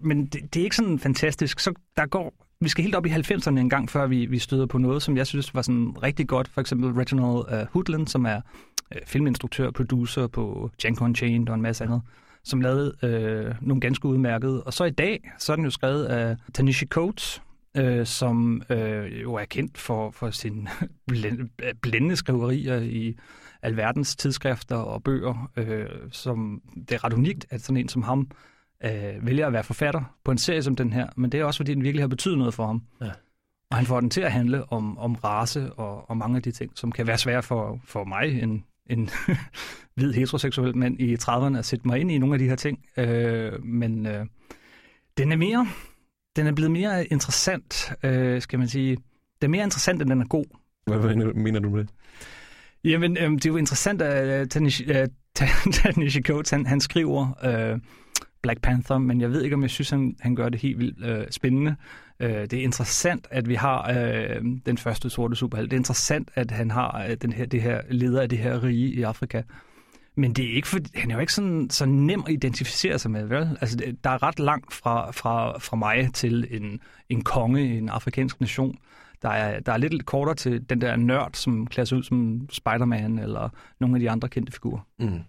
men 0.00 0.26
det, 0.26 0.54
det 0.54 0.60
er 0.60 0.64
ikke 0.64 0.76
sådan 0.76 0.98
fantastisk. 0.98 1.60
Så 1.60 1.72
der 1.96 2.06
går, 2.06 2.34
vi 2.60 2.68
skal 2.68 2.84
helt 2.84 2.94
op 2.94 3.06
i 3.06 3.10
90'erne 3.10 3.58
en 3.58 3.70
gang, 3.70 3.90
før 3.90 4.06
vi, 4.06 4.26
vi 4.26 4.38
støder 4.38 4.66
på 4.66 4.78
noget, 4.78 5.02
som 5.02 5.16
jeg 5.16 5.26
synes 5.26 5.54
var 5.54 5.62
sådan 5.62 6.02
rigtig 6.02 6.28
godt. 6.28 6.48
For 6.48 6.60
eksempel 6.60 6.92
Reginald 6.92 7.44
øh, 7.52 7.60
uh, 7.60 7.66
Hoodland, 7.72 8.06
som 8.06 8.24
er 8.24 8.40
uh, 8.94 9.00
filminstruktør 9.06 9.66
og 9.66 9.74
producer 9.74 10.26
på 10.26 10.70
Django 10.82 11.04
Unchained 11.04 11.48
og 11.48 11.54
en 11.54 11.62
masse 11.62 11.84
andet, 11.84 12.02
som 12.44 12.60
lavede 12.60 12.92
øh, 13.02 13.54
nogle 13.60 13.80
ganske 13.80 14.08
udmærkede. 14.08 14.62
Og 14.62 14.72
så 14.72 14.84
i 14.84 14.90
dag, 14.90 15.30
så 15.38 15.52
er 15.52 15.56
den 15.56 15.64
jo 15.64 15.70
skrevet 15.70 16.04
af 16.04 16.36
Tanishi 16.54 16.86
Coates, 16.86 17.42
øh, 17.76 18.06
som 18.06 18.62
øh, 18.70 19.22
jo 19.22 19.34
er 19.34 19.44
kendt 19.44 19.78
for, 19.78 20.10
for 20.10 20.30
sin 20.30 20.68
blændende 21.82 22.16
skriverier 22.16 22.80
i 22.80 23.16
alverdens 23.62 24.16
tidsskrifter 24.16 24.76
og 24.76 25.02
bøger, 25.02 25.50
øh, 25.56 25.86
som 26.10 26.62
det 26.88 26.92
er 26.92 27.04
ret 27.04 27.12
unikt, 27.12 27.46
at 27.50 27.60
sådan 27.60 27.76
en 27.76 27.88
som 27.88 28.02
ham 28.02 28.30
øh, 28.84 29.26
vælger 29.26 29.46
at 29.46 29.52
være 29.52 29.64
forfatter 29.64 30.16
på 30.24 30.30
en 30.30 30.38
serie 30.38 30.62
som 30.62 30.76
den 30.76 30.92
her, 30.92 31.08
men 31.16 31.32
det 31.32 31.40
er 31.40 31.44
også, 31.44 31.58
fordi 31.58 31.74
den 31.74 31.82
virkelig 31.82 32.02
har 32.02 32.08
betydet 32.08 32.38
noget 32.38 32.54
for 32.54 32.66
ham. 32.66 32.82
Ja. 33.00 33.10
Og 33.70 33.76
han 33.76 33.86
får 33.86 34.00
den 34.00 34.10
til 34.10 34.20
at 34.20 34.32
handle 34.32 34.72
om, 34.72 34.98
om 34.98 35.14
race 35.14 35.72
og, 35.72 36.10
og 36.10 36.16
mange 36.16 36.36
af 36.36 36.42
de 36.42 36.52
ting, 36.52 36.72
som 36.74 36.92
kan 36.92 37.06
være 37.06 37.18
svære 37.18 37.42
for, 37.42 37.80
for 37.84 38.04
mig, 38.04 38.42
en, 38.42 38.64
en 38.86 39.10
hvid 39.94 40.12
heteroseksuel 40.12 40.76
mand 40.76 41.00
i 41.00 41.14
30'erne, 41.14 41.58
at 41.58 41.64
sætte 41.64 41.88
mig 41.88 42.00
ind 42.00 42.10
i 42.10 42.18
nogle 42.18 42.34
af 42.34 42.38
de 42.38 42.48
her 42.48 42.56
ting. 42.56 42.84
Øh, 42.96 43.64
men 43.64 44.06
øh, 44.06 44.26
den 45.18 45.32
er 45.32 45.36
mere 45.36 45.66
den 46.36 46.46
er 46.46 46.52
blevet 46.52 46.70
mere 46.70 47.06
interessant, 47.06 47.92
øh, 48.02 48.42
skal 48.42 48.58
man 48.58 48.68
sige. 48.68 48.96
Den 49.42 49.48
er 49.48 49.48
mere 49.48 49.64
interessant, 49.64 50.02
end 50.02 50.10
den 50.10 50.20
er 50.20 50.26
god. 50.26 50.44
Hvad 50.86 51.16
mener 51.34 51.60
du 51.60 51.70
med 51.70 51.80
det? 51.80 51.90
Jamen, 52.84 53.16
øh, 53.16 53.30
det 53.30 53.46
er 53.46 53.50
jo 53.50 53.56
interessant, 53.56 54.02
at 54.02 54.50
Tanishi, 54.50 54.84
Tanishi 55.72 56.22
Coates, 56.22 56.50
han, 56.50 56.66
han 56.66 56.80
skriver 56.80 57.72
uh, 57.74 57.80
Black 58.42 58.60
Panther, 58.60 58.98
men 58.98 59.20
jeg 59.20 59.30
ved 59.30 59.42
ikke, 59.42 59.54
om 59.54 59.62
jeg 59.62 59.70
synes, 59.70 59.90
han, 59.90 60.16
han 60.20 60.36
gør 60.36 60.48
det 60.48 60.60
helt 60.60 60.78
vildt 60.78 61.18
uh, 61.18 61.24
spændende. 61.30 61.76
Uh, 62.24 62.26
det 62.26 62.52
er 62.52 62.62
interessant, 62.62 63.26
at 63.30 63.48
vi 63.48 63.54
har 63.54 63.90
uh, 63.90 64.46
den 64.66 64.78
første 64.78 65.10
sorte 65.10 65.36
superhelt. 65.36 65.70
Det 65.70 65.76
er 65.76 65.80
interessant, 65.80 66.30
at 66.34 66.50
han 66.50 66.70
har 66.70 67.06
uh, 67.08 67.14
den 67.22 67.32
her, 67.32 67.46
det 67.46 67.62
her 67.62 67.80
leder 67.90 68.22
af 68.22 68.28
det 68.28 68.38
her 68.38 68.62
rige 68.62 68.88
i 68.88 69.02
Afrika. 69.02 69.42
Men 70.16 70.32
det 70.32 70.50
er 70.50 70.54
ikke 70.56 70.68
for, 70.68 70.78
han 70.94 71.10
er 71.10 71.14
jo 71.14 71.20
ikke 71.20 71.32
sådan, 71.32 71.70
så 71.70 71.86
nem 71.86 72.22
at 72.26 72.32
identificere 72.32 72.98
sig 72.98 73.10
med, 73.10 73.26
vel? 73.26 73.58
Altså, 73.60 73.94
der 74.04 74.10
er 74.10 74.22
ret 74.22 74.38
langt 74.38 74.74
fra, 74.74 75.10
fra, 75.10 75.58
fra 75.58 75.76
mig 75.76 76.10
til 76.14 76.46
en, 76.50 76.80
en 77.08 77.24
konge 77.24 77.74
i 77.74 77.78
en 77.78 77.88
afrikansk 77.88 78.40
nation. 78.40 78.78
Der 79.22 79.28
er, 79.28 79.60
der 79.60 79.72
er 79.72 79.76
lidt 79.76 80.06
kortere 80.06 80.34
til 80.34 80.68
den 80.70 80.80
der 80.80 80.96
nørd, 80.96 81.30
som 81.34 81.66
klæder 81.66 81.86
sig 81.86 81.98
ud 81.98 82.02
som 82.02 82.48
Spider-Man 82.50 83.18
eller 83.18 83.48
nogle 83.80 83.96
af 83.96 84.00
de 84.00 84.10
andre 84.10 84.28
kendte 84.28 84.52
figurer. 84.52 84.80
Mm. 84.98 85.20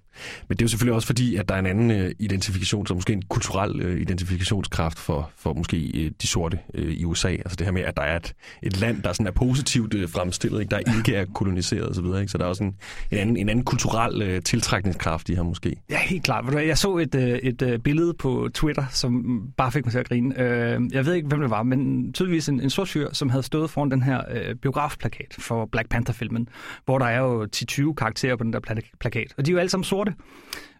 Men 0.48 0.58
det 0.58 0.62
er 0.62 0.66
jo 0.66 0.70
selvfølgelig 0.70 0.96
også 0.96 1.06
fordi, 1.06 1.36
at 1.36 1.50
der 1.50 1.56
er 1.56 1.60
en 1.60 1.66
anden 1.66 1.92
øh, 1.92 2.12
identifikation, 2.20 2.88
som 2.88 2.98
måske 2.98 3.14
en 3.14 3.22
kulturel 3.22 3.82
øh, 3.82 4.02
identifikationskraft 4.02 5.00
for, 5.00 5.30
for 5.38 5.54
måske 5.54 5.92
øh, 5.94 6.12
de 6.22 6.28
sorte 6.28 6.60
øh, 6.74 6.94
i 6.94 7.06
USA. 7.06 7.30
Altså 7.30 7.56
det 7.56 7.68
her 7.68 7.72
med, 7.72 7.82
at 7.82 7.98
der 7.98 8.04
er 8.04 8.16
et, 8.16 8.34
et 8.64 8.80
land, 8.80 9.02
der 9.02 9.14
sådan 9.14 9.28
er 9.28 9.32
positivt 9.32 9.94
øh, 9.94 10.10
fremstillet, 10.10 10.60
ikke? 10.60 10.72
der 10.72 10.98
ikke 10.98 11.16
er 11.16 11.26
koloniseret 11.34 11.90
osv. 11.90 12.06
Så, 12.06 12.18
ikke? 12.18 12.32
så 12.32 12.38
der 12.38 12.44
er 12.44 12.48
også 12.48 12.64
en, 12.64 12.76
en, 13.12 13.18
anden, 13.18 13.38
en 13.38 13.50
anden 13.50 13.66
kulturel 13.66 14.22
øh, 14.22 14.42
tiltrækningskraft 14.42 15.30
i 15.30 15.36
her 15.36 15.44
måske. 15.44 15.76
Ja, 15.90 16.00
helt 16.00 16.24
klart. 16.24 16.54
Jeg 16.54 16.78
så 16.78 16.98
et, 16.98 17.16
øh, 17.16 17.24
et 17.24 17.62
øh, 17.62 17.80
billede 17.80 18.14
på 18.14 18.50
Twitter, 18.54 18.86
som 18.92 19.42
bare 19.58 19.72
fik 19.72 19.86
mig 19.86 19.92
til 19.92 20.00
at 20.00 20.08
grine. 20.08 20.42
Øh, 20.42 20.82
jeg 20.92 21.06
ved 21.06 21.14
ikke, 21.14 21.28
hvem 21.28 21.40
det 21.40 21.50
var, 21.50 21.64
men 21.64 22.14
tydeligvis 22.14 22.50
en, 22.50 22.62
en 22.62 22.70
sort 22.70 22.88
fyr, 22.88 23.10
som 23.14 23.30
havde 23.30 23.44
stået 23.44 23.70
foran 23.70 23.92
den 23.92 24.04
her 24.04 24.22
øh, 24.32 24.56
biografplakat 24.56 25.36
for 25.40 25.66
Black 25.66 25.90
Panther-filmen, 25.90 26.50
hvor 26.86 27.00
der 27.00 27.06
er 27.06 27.20
jo 27.20 27.48
10-20 27.56 27.94
karakterer 27.94 28.36
på 28.36 28.44
den 28.44 28.54
der 28.54 28.60
plakat. 29.00 29.34
Og 29.38 29.46
de 29.46 29.52
er 29.52 29.54
jo 29.54 29.60
alle 29.60 29.70
sammen 29.70 29.84
sorte 29.84 30.05
sorte. 30.06 30.24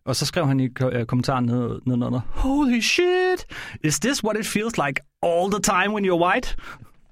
Og 0.06 0.16
så 0.16 0.26
skrev 0.26 0.48
han 0.48 0.60
i 0.60 0.70
øh, 0.82 1.06
kommentaren 1.06 1.46
ned, 1.46 1.82
ned 1.86 1.94
under, 1.94 2.20
Holy 2.30 2.80
shit, 2.80 3.46
is 3.84 4.00
this 4.00 4.24
what 4.24 4.38
it 4.40 4.46
feels 4.46 4.78
like 4.78 5.02
all 5.24 5.52
the 5.52 5.62
time 5.62 5.94
when 5.94 6.06
you're 6.06 6.24
white? 6.26 6.56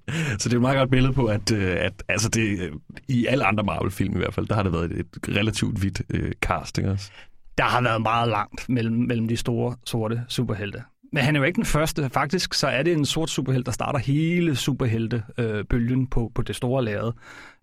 Så 0.40 0.50
det 0.50 0.54
er 0.54 0.58
et 0.58 0.62
meget 0.62 0.78
godt 0.78 0.90
billede 0.90 1.14
på, 1.14 1.26
at, 1.26 1.52
øh, 1.52 1.76
at 1.80 2.04
altså 2.10 2.30
det, 2.30 2.72
i 3.08 3.26
alle 3.26 3.46
andre 3.46 3.64
Marvel-film 3.64 4.16
i 4.16 4.18
hvert 4.18 4.34
fald, 4.34 4.48
der 4.48 4.56
har 4.56 4.64
det 4.64 4.74
været 4.74 4.92
et 4.92 5.08
relativt 5.28 5.80
hvidt 5.80 6.02
øh, 6.10 6.32
cast, 6.42 6.78
ikke 6.78 6.92
også? 6.92 7.12
Der 7.58 7.64
har 7.64 7.82
været 7.82 8.02
meget 8.02 8.30
langt 8.30 8.70
mellem, 8.70 8.96
mellem 8.96 9.28
de 9.28 9.38
store 9.38 9.76
sorte 9.86 10.24
superhelte. 10.28 10.84
Men 11.14 11.24
han 11.24 11.36
er 11.36 11.40
jo 11.40 11.46
ikke 11.46 11.58
den 11.58 11.66
første. 11.66 12.10
Faktisk 12.14 12.54
så 12.54 12.68
er 12.68 12.84
det 12.84 12.94
en 12.94 13.06
sort 13.06 13.30
superhelt, 13.30 13.66
der 13.66 13.72
starter 13.72 14.00
hele 14.00 14.56
superhelte-bølgen 14.56 16.02
øh, 16.02 16.08
på, 16.12 16.32
på 16.36 16.42
det 16.42 16.56
store 16.56 16.86
lærred. 16.86 17.12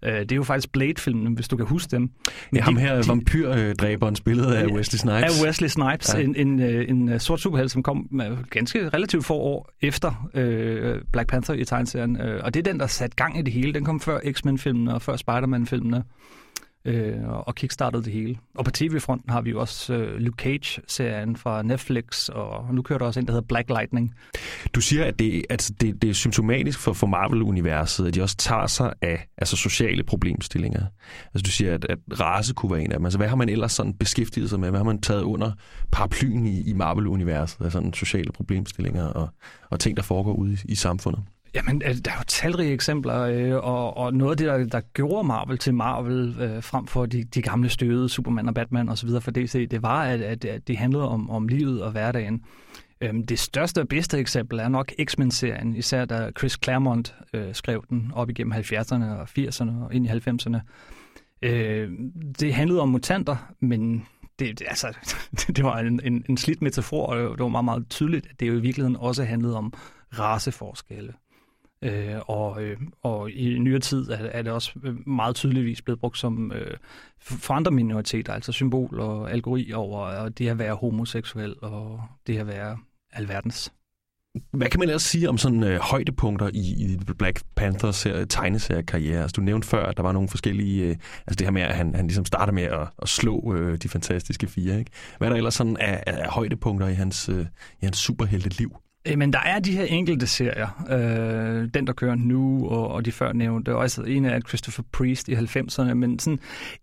Øh, 0.05 0.13
det 0.13 0.33
er 0.33 0.37
jo 0.37 0.43
faktisk 0.43 0.73
Blade-filmen, 0.73 1.35
hvis 1.35 1.49
du 1.49 1.57
kan 1.57 1.67
huske 1.67 1.91
dem. 1.91 2.01
Men 2.01 2.11
ja, 2.55 2.61
ham 2.63 2.77
her, 2.77 3.03
de, 3.03 3.09
vampyrdræberen, 3.09 4.17
spillet 4.17 4.47
af 4.47 4.67
Wesley 4.67 4.99
Snipes. 4.99 5.41
Af 5.41 5.47
Wesley 5.47 5.69
Snipes, 5.69 6.15
ja. 6.15 6.21
en, 6.21 6.37
en, 6.37 6.61
øh, 6.61 6.89
en, 6.89 7.09
en 7.09 7.21
sort 7.21 7.41
superhelt, 7.41 7.71
som 7.71 7.83
kom 7.83 8.21
ganske 8.51 8.89
relativt 8.89 9.25
få 9.25 9.35
år 9.35 9.71
efter 9.81 10.31
øh, 10.35 11.01
Black 11.13 11.29
Panther 11.29 11.55
i 11.55 11.65
tegneserien. 11.65 12.21
Og 12.21 12.55
det 12.55 12.67
er 12.67 12.73
den, 12.73 12.81
der 12.81 12.87
satte 12.87 13.17
gang 13.17 13.39
i 13.39 13.43
det 13.43 13.53
hele. 13.53 13.75
Den 13.75 13.85
kom 13.85 14.01
før 14.01 14.19
X-Men-filmene 14.33 14.95
og 14.95 15.03
før 15.03 15.17
Spider-Man-filmene 15.17 16.05
øh, 16.85 17.29
og 17.29 17.55
kickstartede 17.55 18.05
det 18.05 18.13
hele. 18.13 18.37
Og 18.55 18.65
på 18.65 18.71
tv-fronten 18.71 19.31
har 19.31 19.41
vi 19.41 19.51
jo 19.51 19.61
også 19.61 19.95
øh, 19.95 20.19
Luke 20.19 20.43
Cage-serien 20.43 21.37
fra 21.37 21.63
Netflix, 21.63 22.29
og 22.29 22.75
nu 22.75 22.83
kører 22.83 22.99
der 22.99 23.07
også 23.07 23.21
en, 23.21 23.27
der 23.27 23.33
hedder 23.33 23.47
Black 23.47 23.69
Lightning. 23.69 24.15
Du 24.75 24.81
siger, 24.81 25.05
at 25.05 25.19
det, 25.19 25.45
altså 25.51 25.73
det, 25.81 26.03
det 26.03 26.11
er 26.11 26.15
symptomatisk 26.15 26.79
for, 26.79 26.93
for 26.93 27.07
Marvel-universet, 27.07 28.07
at 28.07 28.15
de 28.15 28.23
også 28.23 28.37
tager 28.37 28.67
sig 28.67 28.93
af 29.03 29.27
altså 29.39 29.57
sociale 29.57 30.03
problemstillinger. 30.03 30.83
Altså 31.35 31.43
du 31.43 31.51
siger, 31.51 31.75
at, 31.75 31.85
at 31.85 31.99
race 32.21 32.55
kunne 32.55 32.73
være 32.73 32.83
en 32.83 32.93
af 32.93 32.99
dem. 32.99 33.07
Altså 33.07 33.19
hvad 33.19 33.29
har 33.29 33.37
man 33.37 33.49
ellers 33.49 33.73
sådan 33.73 33.95
beskæftiget 33.95 34.51
sig 34.51 34.61
med? 34.61 34.71
Hvad 34.71 34.81
har 34.81 34.85
man 34.85 35.01
taget 35.01 35.23
under 35.23 35.53
paraplyen 35.93 36.47
i, 36.47 36.71
i 36.71 36.73
Marvel-universet 36.73 37.61
Altså 37.61 37.71
sådan 37.71 37.93
sociale 37.93 38.33
problemstillinger 38.33 39.05
og, 39.05 39.29
og 39.71 39.81
ting, 39.81 39.97
der 39.97 40.03
foregår 40.03 40.33
ude 40.33 40.53
i, 40.53 40.57
i 40.65 40.75
samfundet? 40.75 41.23
Jamen, 41.55 41.83
øh, 41.87 41.95
der 42.05 42.11
er 42.11 42.17
jo 42.19 42.25
talrige 42.27 42.73
eksempler, 42.73 43.21
øh, 43.21 43.55
og, 43.55 43.97
og 43.97 44.15
noget 44.15 44.31
af 44.31 44.37
det, 44.37 44.47
der, 44.47 44.79
der 44.79 44.87
gjorde 44.95 45.27
Marvel 45.27 45.59
til 45.59 45.75
Marvel, 45.75 46.37
øh, 46.41 46.63
frem 46.63 46.87
for 46.87 47.07
de, 47.07 47.25
de 47.25 47.43
gamle 47.43 47.69
støde 47.69 48.09
Superman 48.09 48.49
og 48.49 48.55
Batman 48.55 48.89
osv. 48.89 49.09
for 49.21 49.31
DC, 49.31 49.69
det 49.69 49.83
var, 49.83 50.03
at, 50.05 50.21
at, 50.21 50.45
at 50.45 50.69
det 50.69 50.77
handlede 50.77 51.09
om, 51.09 51.31
om 51.31 51.49
livet 51.49 51.83
og 51.83 51.91
hverdagen. 51.91 52.45
Øhm, 53.01 53.27
det 53.27 53.39
største 53.39 53.81
og 53.81 53.89
bedste 53.89 54.19
eksempel 54.19 54.59
er 54.59 54.69
nok 54.69 54.93
X-Men-serien, 55.05 55.77
især 55.77 56.05
da 56.05 56.31
Chris 56.39 56.59
Claremont 56.65 57.15
øh, 57.35 57.55
skrev 57.55 57.85
den 57.91 58.13
op 58.15 58.31
igennem 58.31 58.53
70'erne 58.53 59.05
og 59.05 59.29
80'erne 59.39 59.85
og 59.85 59.95
ind 59.95 60.07
i 60.07 60.09
90'erne. 60.09 60.59
Øh, 61.43 61.91
det 62.41 62.55
handlede 62.55 62.81
om 62.81 62.89
mutanter, 62.89 63.53
men 63.61 64.07
det, 64.39 64.59
det, 64.59 64.67
altså, 64.69 64.97
det 65.57 65.65
var 65.65 65.79
en, 65.79 66.01
en, 66.05 66.25
en 66.29 66.37
slidt 66.37 66.63
metafor, 66.63 67.07
og 67.07 67.39
det 67.39 67.43
var 67.43 67.49
meget, 67.49 67.65
meget 67.65 67.87
tydeligt, 67.91 68.27
at 68.31 68.41
det 68.41 68.49
jo 68.49 68.53
i 68.53 68.61
virkeligheden 68.61 68.97
også 68.97 69.25
handlede 69.25 69.57
om 69.57 69.73
raceforskelle. 70.19 71.13
Øh, 71.85 72.17
og, 72.27 72.63
øh, 72.63 72.77
og 73.03 73.31
i 73.31 73.59
nyere 73.59 73.81
tid 73.81 74.11
er, 74.11 74.17
er 74.17 74.43
det 74.43 74.53
også 74.53 74.73
øh, 74.85 75.09
meget 75.09 75.37
tydeligvis 75.37 75.83
blevet 75.83 76.01
brugt 76.01 76.19
som 76.19 76.53
øh, 76.53 76.77
for 77.19 77.55
andre 77.55 77.71
minoriteter, 77.71 78.33
altså 78.33 78.53
symbol 78.53 79.01
og 79.01 79.33
algori 79.33 79.73
over 79.73 79.99
og 79.99 80.39
det 80.39 80.49
at 80.49 80.59
være 80.59 80.75
homoseksuel 80.75 81.55
og 81.63 82.03
det 82.27 82.39
at 82.39 82.47
være 82.47 82.79
alverdens. 83.13 83.73
Hvad 84.51 84.69
kan 84.69 84.81
man 84.81 84.89
ellers 84.89 85.03
sige 85.03 85.29
om 85.29 85.39
sådan 85.39 85.63
øh, 85.63 85.81
højdepunkter 85.81 86.51
i, 86.55 86.59
i 86.59 86.99
Black 87.19 87.43
Panthers 87.57 88.07
tegneseriekarriere? 88.29 89.23
Altså, 89.23 89.35
du 89.37 89.41
nævnte 89.41 89.69
før, 89.69 89.87
at 89.87 89.97
der 89.97 90.03
var 90.03 90.13
nogle 90.13 90.29
forskellige... 90.29 90.85
Øh, 90.85 90.97
altså 91.27 91.37
det 91.39 91.47
her 91.47 91.51
med, 91.51 91.63
at 91.63 91.75
han, 91.75 91.95
han 91.95 92.07
ligesom 92.07 92.25
starter 92.25 92.53
med 92.53 92.63
at, 92.63 92.89
at 93.03 93.09
slå 93.09 93.55
øh, 93.55 93.79
de 93.79 93.89
fantastiske 93.89 94.47
fire. 94.47 94.79
Ikke? 94.79 94.91
Hvad 95.19 95.29
er 95.29 95.31
der 95.31 95.37
ellers 95.37 95.55
sådan 95.55 95.77
af, 95.77 96.03
af 96.07 96.31
højdepunkter 96.31 96.89
i 96.89 96.95
hans, 96.95 97.29
øh, 97.29 97.47
i 97.81 97.85
hans 97.85 97.99
superhelte 97.99 98.49
liv? 98.49 98.77
Øh, 99.09 99.19
men 99.19 99.33
der 99.33 99.39
er 99.39 99.59
de 99.59 99.73
her 99.73 99.85
enkelte 99.85 100.27
serier. 100.27 100.85
Øh, 100.91 101.69
den, 101.75 101.87
der 101.87 101.93
kører 101.93 102.15
nu, 102.15 102.69
og, 102.69 102.89
og 102.89 103.05
de 103.05 103.13
før 103.13 103.33
nævnte. 103.33 103.75
Også 103.77 104.01
altså, 104.01 104.13
en 104.13 104.25
af 104.25 104.41
Christopher 104.49 104.85
Priest 104.93 105.29
i 105.29 105.35
90'erne. 105.35 105.95
Men 105.95 106.19
sådan, 106.19 106.39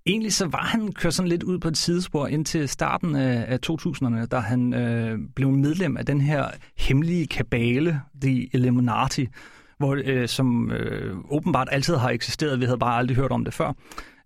egentlig 0.05 0.33
så 0.33 0.47
var 0.47 0.63
han 0.63 0.91
kørt 0.91 1.13
sådan 1.13 1.29
lidt 1.29 1.43
ud 1.43 1.59
på 1.59 1.67
et 1.67 1.77
sidespor 1.77 2.27
indtil 2.27 2.69
starten 2.69 3.15
af, 3.15 3.45
af 3.47 3.59
2000'erne, 3.69 4.25
da 4.25 4.39
han 4.39 4.73
øh, 4.73 5.19
blev 5.35 5.51
medlem 5.51 5.97
af 5.97 6.05
den 6.05 6.21
her 6.21 6.47
hemmelige 6.77 7.27
kabale, 7.27 8.01
The 8.21 8.49
Illuminati, 8.53 9.27
hvor, 9.77 9.97
øh, 10.05 10.27
som 10.27 10.71
øh, 10.71 11.17
åbenbart 11.29 11.67
altid 11.71 11.95
har 11.95 12.09
eksisteret. 12.09 12.59
Vi 12.59 12.65
havde 12.65 12.79
bare 12.79 12.97
aldrig 12.97 13.17
hørt 13.17 13.31
om 13.31 13.45
det 13.45 13.53
før 13.53 13.73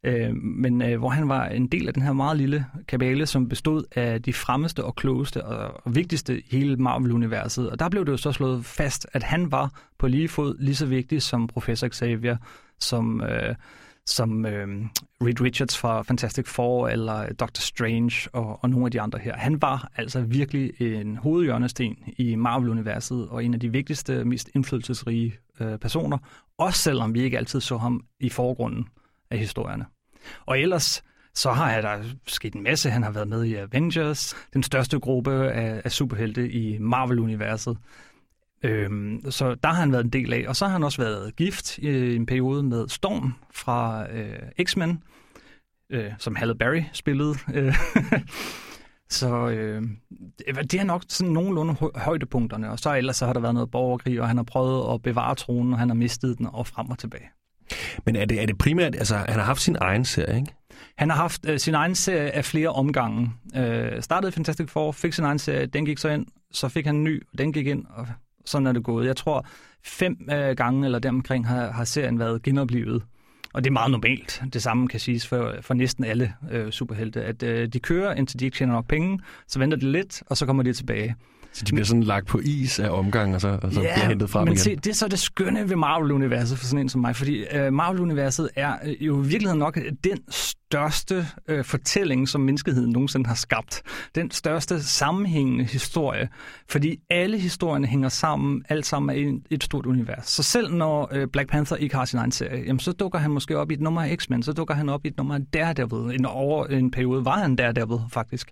øh, 0.04 0.36
men 0.36 0.82
øh, 0.82 1.00
hvor 1.00 1.10
han 1.10 1.30
var 1.30 1.46
en 1.46 1.68
del 1.68 1.88
af 1.88 1.94
den 1.94 2.04
her 2.04 2.14
meget 2.14 2.38
lille 2.38 2.66
kabale, 2.88 3.26
som 3.26 3.50
bestod 3.50 3.84
af 3.96 4.22
de 4.22 4.34
fremmeste 4.34 4.84
og 4.84 4.96
klogeste 4.96 5.46
og, 5.46 5.82
og 5.86 5.96
vigtigste 5.96 6.40
i 6.40 6.44
hele 6.52 6.76
Marvel-universet. 6.76 7.70
Og 7.70 7.80
der 7.80 7.90
blev 7.90 8.06
det 8.06 8.12
jo 8.12 8.18
så 8.18 8.32
slået 8.32 8.66
fast, 8.66 9.08
at 9.14 9.24
han 9.24 9.52
var 9.52 9.72
på 10.00 10.08
lige 10.08 10.28
fod 10.28 10.56
lige 10.60 10.76
så 10.76 10.86
vigtig 10.86 11.22
som 11.22 11.48
professor 11.48 11.88
Xavier, 11.88 12.38
som... 12.80 13.22
Øh, 13.22 13.56
som 14.06 14.46
øh, 14.46 14.68
Reed 15.22 15.42
Richards 15.42 15.78
fra 15.78 16.02
Fantastic 16.02 16.48
Four 16.48 16.88
eller 16.88 17.34
Doctor 17.34 17.62
Strange 17.62 18.30
og, 18.34 18.64
og 18.64 18.70
nogle 18.70 18.86
af 18.86 18.92
de 18.92 19.02
andre 19.02 19.20
her. 19.20 19.36
Han 19.36 19.62
var 19.62 19.92
altså 19.96 20.22
virkelig 20.22 20.82
en 20.82 21.18
hovedhjørnesten 21.18 21.96
i 22.18 22.36
Marvel-universet 22.36 23.30
og 23.30 23.46
en 23.46 23.54
af 23.54 23.60
de 23.60 23.72
vigtigste, 23.72 24.26
mest 24.26 24.50
indflydelsesrige 24.56 25.34
øh, 25.60 25.78
personer, 25.78 26.18
også 26.58 26.80
selvom 26.80 27.14
vi 27.14 27.22
ikke 27.22 27.38
altid 27.38 27.62
så 27.62 27.78
ham 27.78 28.06
i 28.20 28.30
forgrunden 28.30 28.88
af 29.32 29.38
historierne. 29.38 29.86
Og 30.46 30.60
ellers, 30.60 31.04
Så 31.34 31.52
har 31.52 31.82
der 31.82 32.04
sket 32.28 32.54
en 32.54 32.64
masse. 32.64 32.90
Han 32.90 33.04
har 33.04 33.12
været 33.12 33.28
med 33.28 33.44
i 33.44 33.56
Avengers, 33.56 34.36
den 34.54 34.64
største 34.64 35.00
gruppe 35.00 35.52
af, 35.52 35.82
af 35.86 35.92
superhelte 35.92 36.52
i 36.52 36.78
Marvel-universet. 36.80 37.78
Øhm, 38.64 39.32
så 39.32 39.56
der 39.56 39.70
har 39.70 39.76
han 39.76 39.92
været 39.92 40.04
en 40.04 40.10
del 40.10 40.34
af. 40.34 40.46
Og 40.48 40.56
så 40.56 40.66
har 40.66 40.72
han 40.72 40.84
også 40.84 41.02
været 41.02 41.36
gift 41.36 41.78
i 41.78 42.16
en 42.16 42.26
periode 42.26 42.64
med 42.64 42.90
Storm 42.90 43.34
fra 43.54 44.12
øh, 44.12 44.40
X-Men, 44.64 45.04
øh, 45.90 46.12
som 46.18 46.36
Halle 46.36 46.56
Berry 46.56 46.82
spillede. 46.94 47.36
Øh, 47.54 47.76
så 49.10 49.50
øh, 49.50 49.84
det 50.48 50.74
er 50.74 50.84
nok 50.84 51.04
sådan 51.10 51.34
nogenlunde 51.34 51.76
højdepunkterne. 51.96 52.72
Og 52.72 52.80
så 52.80 52.96
ellers 52.96 53.16
så 53.16 53.26
har 53.26 53.34
der 53.34 53.40
været 53.40 53.54
noget 53.54 53.72
borgerkrig, 53.72 54.22
og 54.22 54.28
han 54.28 54.38
har 54.38 54.44
prøvet 54.44 54.94
at 54.94 55.02
bevare 55.02 55.36
tronen, 55.36 55.74
og 55.74 55.80
han 55.80 55.90
har 55.90 55.96
mistet 55.96 56.38
den 56.38 56.48
og 56.54 56.68
frem 56.68 56.90
og 56.90 56.98
tilbage. 56.98 57.30
Men 58.06 58.16
er 58.16 58.26
det, 58.26 58.42
er 58.42 58.46
det 58.46 58.58
primært, 58.58 58.96
altså 58.96 59.16
han 59.16 59.36
har 59.36 59.44
haft 59.44 59.62
sin 59.62 59.78
egen 59.82 60.06
serie, 60.06 60.36
ikke? 60.36 60.54
Han 60.98 61.10
har 61.10 61.18
haft 61.18 61.50
øh, 61.50 61.60
sin 61.60 61.74
egen 61.74 61.96
serie 61.96 62.32
af 62.32 62.46
flere 62.46 62.70
omgange. 62.70 63.32
Øh, 63.56 64.02
startede 64.02 64.32
Fantastic 64.32 64.70
Four, 64.70 64.92
fik 64.92 65.14
sin 65.14 65.26
egen 65.26 65.40
serie, 65.40 65.66
den 65.66 65.86
gik 65.86 65.98
så 65.98 66.10
ind, 66.10 66.26
så 66.52 66.68
fik 66.68 66.86
han 66.86 66.96
en 66.96 67.04
ny, 67.04 67.24
og 67.32 67.38
den 67.38 67.54
gik 67.54 67.68
ind, 67.68 67.86
og 67.90 68.08
sådan 68.46 68.68
er 68.68 68.72
det 68.72 68.84
gået. 68.84 69.06
Jeg 69.06 69.16
tror, 69.16 69.46
fem 69.84 70.30
øh, 70.32 70.56
gange 70.56 70.86
eller 70.86 71.00
deromkring 71.00 71.48
har, 71.48 71.72
har 71.72 71.84
serien 71.84 72.20
været 72.20 72.44
genoplevet. 72.44 73.04
Og 73.54 73.64
det 73.64 73.70
er 73.70 73.74
meget 73.74 73.92
normalt. 73.92 74.44
Det 74.54 74.62
samme 74.62 74.88
kan 74.88 75.00
siges 75.00 75.28
for, 75.28 75.56
for 75.62 75.74
næsten 75.74 76.04
alle 76.04 76.34
øh, 76.52 76.72
superhelte, 76.72 77.24
at 77.24 77.44
øh, 77.44 77.68
de 77.68 77.80
kører, 77.80 78.14
indtil 78.14 78.40
de 78.40 78.46
ikke 78.46 78.58
tjener 78.58 78.74
nok 78.74 78.88
penge, 78.88 79.20
så 79.48 79.60
venter 79.60 79.78
de 79.78 79.92
lidt, 79.92 80.24
og 80.26 80.38
så 80.38 80.46
kommer 80.46 80.64
de 80.64 80.74
tilbage. 80.74 81.16
Så 81.54 81.66
de 81.66 81.72
bliver 81.72 81.86
sådan 81.86 82.04
lagt 82.04 82.28
på 82.28 82.40
is 82.44 82.80
af 82.80 82.90
omgang, 82.90 83.36
og 83.36 83.42
så, 83.42 83.60
og 83.62 83.74
så 83.74 83.82
ja, 83.82 83.94
bliver 83.94 84.08
hentet 84.08 84.30
frem 84.30 84.44
men 84.44 84.54
igen. 84.54 84.64
Se, 84.64 84.76
det 84.76 84.88
er 84.88 84.94
så 84.94 85.08
det 85.08 85.20
skønne 85.20 85.70
ved 85.70 85.76
Marvel-universet 85.76 86.58
for 86.58 86.66
sådan 86.66 86.80
en 86.80 86.90
som 86.90 87.02
mig, 87.02 87.16
fordi 87.16 87.46
uh, 87.56 87.74
Marvel-universet 87.74 88.50
er 88.56 88.74
uh, 88.84 89.06
jo 89.06 89.24
i 89.24 89.28
virkeligheden 89.28 89.60
nok 89.60 89.80
den 90.04 90.18
største 90.30 91.28
uh, 91.52 91.64
fortælling, 91.64 92.30
som 92.30 92.42
menneskeheden 92.42 92.92
nogensinde 92.92 93.28
har 93.28 93.36
skabt. 93.36 93.82
Den 94.16 94.32
største 94.32 94.84
sammenhængende 94.84 95.64
historie, 95.64 96.30
fordi 96.70 96.98
alle 97.10 97.38
historierne 97.38 97.88
hænger 97.88 98.10
sammen, 98.10 98.64
alt 98.70 98.86
sammen 98.86 99.18
er 99.18 99.30
et, 99.30 99.42
et 99.50 99.64
stort 99.64 99.86
univers. 99.86 100.28
Så 100.28 100.44
selv 100.44 100.74
når 100.74 101.12
uh, 101.16 101.24
Black 101.34 101.50
Panther 101.50 101.78
ikke 101.78 101.96
har 101.96 102.06
sin 102.06 102.20
egen 102.20 102.32
serie, 102.32 102.64
jamen, 102.66 102.80
så 102.80 102.92
dukker 102.92 103.20
han 103.20 103.32
måske 103.32 103.58
op 103.58 103.72
i 103.72 103.74
et 103.74 103.82
nummer 103.82 104.02
af 104.02 104.16
X-Men, 104.18 104.44
så 104.44 104.54
dukker 104.54 104.74
han 104.74 104.90
op 104.90 105.06
i 105.06 105.08
et 105.08 105.18
nummer 105.18 105.36
af 105.36 105.42
Daredevil. 105.54 106.16
En, 106.20 106.26
over 106.26 106.66
en 106.66 106.92
periode 106.92 107.26
var 107.26 107.40
han 107.40 107.56
Daredevil, 107.56 108.00
faktisk. 108.10 108.52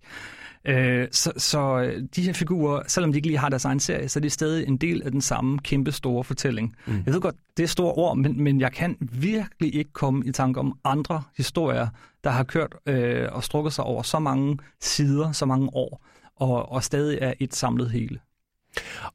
Øh, 0.66 1.08
så, 1.12 1.32
så 1.38 1.80
øh, 1.80 2.04
de 2.16 2.22
her 2.22 2.34
figurer, 2.34 2.84
selvom 2.88 3.12
de 3.12 3.18
ikke 3.18 3.28
lige 3.28 3.38
har 3.38 3.50
deres 3.50 3.66
egen 3.66 3.80
serie, 3.80 4.10
så 4.10 4.20
er 4.20 4.22
de 4.22 4.30
stadig 4.30 4.68
en 4.68 4.78
del 4.78 5.04
af 5.04 5.12
den 5.12 5.22
samme 5.22 5.60
kæmpe 5.60 5.92
store 5.92 6.24
fortælling. 6.24 6.76
Mm. 6.88 7.04
Jeg 7.06 7.14
ved 7.14 7.22
godt, 7.22 7.36
det 7.58 7.64
er 7.64 7.68
store 7.68 7.94
ord, 7.94 8.18
men, 8.18 8.44
men 8.44 8.62
jeg 8.62 8.72
kan 8.72 8.98
virkelig 9.00 9.76
ikke 9.76 9.94
komme 9.94 10.26
i 10.26 10.32
tanke 10.32 10.60
om 10.60 10.80
andre 10.84 11.24
historier, 11.38 11.88
der 12.24 12.30
har 12.30 12.44
kørt 12.44 12.76
øh, 12.86 13.28
og 13.32 13.44
strukket 13.44 13.74
sig 13.74 13.84
over 13.84 14.02
så 14.02 14.20
mange 14.20 14.58
sider, 14.82 15.32
så 15.32 15.46
mange 15.46 15.70
år, 15.74 16.06
og, 16.36 16.72
og 16.72 16.84
stadig 16.84 17.18
er 17.22 17.34
et 17.40 17.56
samlet 17.56 17.92
hele. 17.92 18.20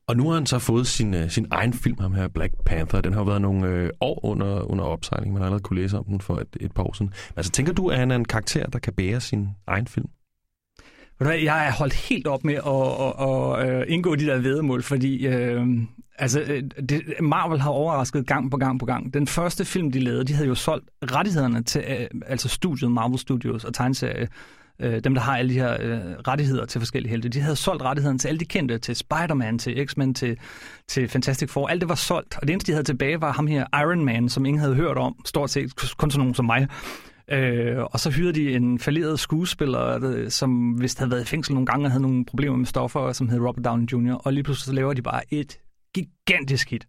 Og 0.07 0.17
nu 0.17 0.29
har 0.29 0.35
han 0.35 0.47
så 0.47 0.59
fået 0.59 0.87
sin, 0.87 1.15
uh, 1.15 1.29
sin 1.29 1.47
egen 1.51 1.73
film, 1.73 1.99
ham 2.01 2.15
her 2.15 2.29
Black 2.29 2.53
Panther. 2.67 3.01
Den 3.01 3.13
har 3.13 3.25
været 3.25 3.43
nogle 3.43 3.67
øh, 3.67 3.91
år 4.01 4.25
under, 4.25 4.71
under 4.71 4.85
opsejling. 4.85 5.33
Man 5.33 5.41
har 5.41 5.47
allerede 5.47 5.63
kunne 5.63 5.81
læse 5.81 5.99
om 5.99 6.05
den 6.05 6.21
for 6.21 6.37
et, 6.37 6.57
et 6.61 6.73
par 6.73 6.83
år 6.83 6.93
siden. 6.93 7.13
Altså, 7.37 7.53
tænker 7.53 7.73
du, 7.73 7.89
at 7.89 7.99
han 7.99 8.11
er 8.11 8.17
en 8.17 8.25
karakter, 8.25 8.67
der 8.67 8.79
kan 8.79 8.93
bære 8.93 9.21
sin 9.21 9.49
egen 9.67 9.87
film? 9.87 10.09
Jeg 11.21 11.67
er 11.67 11.73
holdt 11.73 11.95
helt 11.95 12.27
op 12.27 12.45
med 12.45 12.55
at, 12.55 12.63
at, 12.67 13.69
at, 13.69 13.81
at 13.81 13.89
indgå 13.89 14.15
de 14.15 14.27
der 14.27 14.39
vedemål, 14.39 14.83
fordi 14.83 15.27
øh, 15.27 15.67
altså, 16.19 16.41
øh, 16.41 16.63
det, 16.89 17.03
Marvel 17.21 17.61
har 17.61 17.71
overrasket 17.71 18.27
gang 18.27 18.51
på 18.51 18.57
gang 18.57 18.81
på 18.81 18.87
gang. 18.87 19.15
Den 19.15 19.27
første 19.27 19.65
film, 19.65 19.93
de 19.93 20.01
lavede, 20.01 20.25
de 20.25 20.33
havde 20.33 20.49
jo 20.49 20.55
solgt 20.55 20.89
rettighederne 21.03 21.63
til 21.63 21.85
øh, 21.89 22.07
altså 22.27 22.49
studiet 22.49 22.91
Marvel 22.91 23.19
Studios 23.19 23.65
og 23.65 23.75
tegneserie 23.75 24.29
øh, 24.81 25.01
dem, 25.05 25.15
der 25.15 25.21
har 25.21 25.37
alle 25.37 25.55
de 25.55 25.59
her 25.59 25.77
øh, 25.81 25.99
rettigheder 26.29 26.67
til 26.67 26.81
forskellige 26.81 27.11
helte, 27.11 27.29
de 27.29 27.41
havde 27.41 27.57
solgt 27.57 27.83
rettighederne 27.83 28.19
til 28.19 28.29
alle 28.29 28.39
de 28.41 28.45
kendte, 28.45 28.79
til 28.79 28.97
Spider-Man, 28.97 29.59
til 29.59 29.87
X-Men, 29.87 30.15
til, 30.15 30.37
til 30.89 31.09
Fantastic 31.09 31.51
Four. 31.51 31.69
Alt 31.69 31.81
det 31.81 31.89
var 31.89 31.95
solgt, 31.95 32.37
og 32.37 32.43
det 32.43 32.51
eneste, 32.53 32.67
de 32.67 32.73
havde 32.73 32.87
tilbage, 32.87 33.21
var 33.21 33.33
ham 33.33 33.47
her 33.47 33.67
Iron 33.81 34.05
Man, 34.05 34.29
som 34.29 34.47
ingen 34.47 34.61
havde 34.61 34.75
hørt 34.75 34.97
om, 34.97 35.17
stort 35.25 35.51
set 35.51 35.97
kun 35.97 36.11
sådan 36.11 36.19
nogen 36.21 36.35
som 36.35 36.45
mig. 36.45 36.69
Øh, 37.29 37.83
og 37.83 38.01
så 38.01 38.11
hyrede 38.11 38.33
de 38.33 38.55
en 38.55 38.79
falderet 38.79 39.21
skuespiller, 39.21 40.05
øh, 40.05 40.31
som 40.31 40.81
vist 40.81 40.99
havde 40.99 41.11
været 41.11 41.23
i 41.23 41.27
fængsel 41.27 41.55
nogle 41.55 41.67
gange 41.67 41.87
og 41.87 41.91
havde 41.91 42.03
nogle 42.03 42.25
problemer 42.25 42.57
med 42.57 42.67
stoffer, 42.67 43.13
som 43.13 43.29
hed 43.29 43.41
Robert 43.41 43.65
Downey 43.65 43.87
Jr., 43.93 44.15
og 44.15 44.33
lige 44.33 44.45
pludselig 44.45 44.65
så 44.65 44.73
laver 44.73 44.93
de 44.93 45.03
bare 45.03 45.23
et 45.31 45.59
gigantisk 45.95 46.71
hit. 46.71 46.87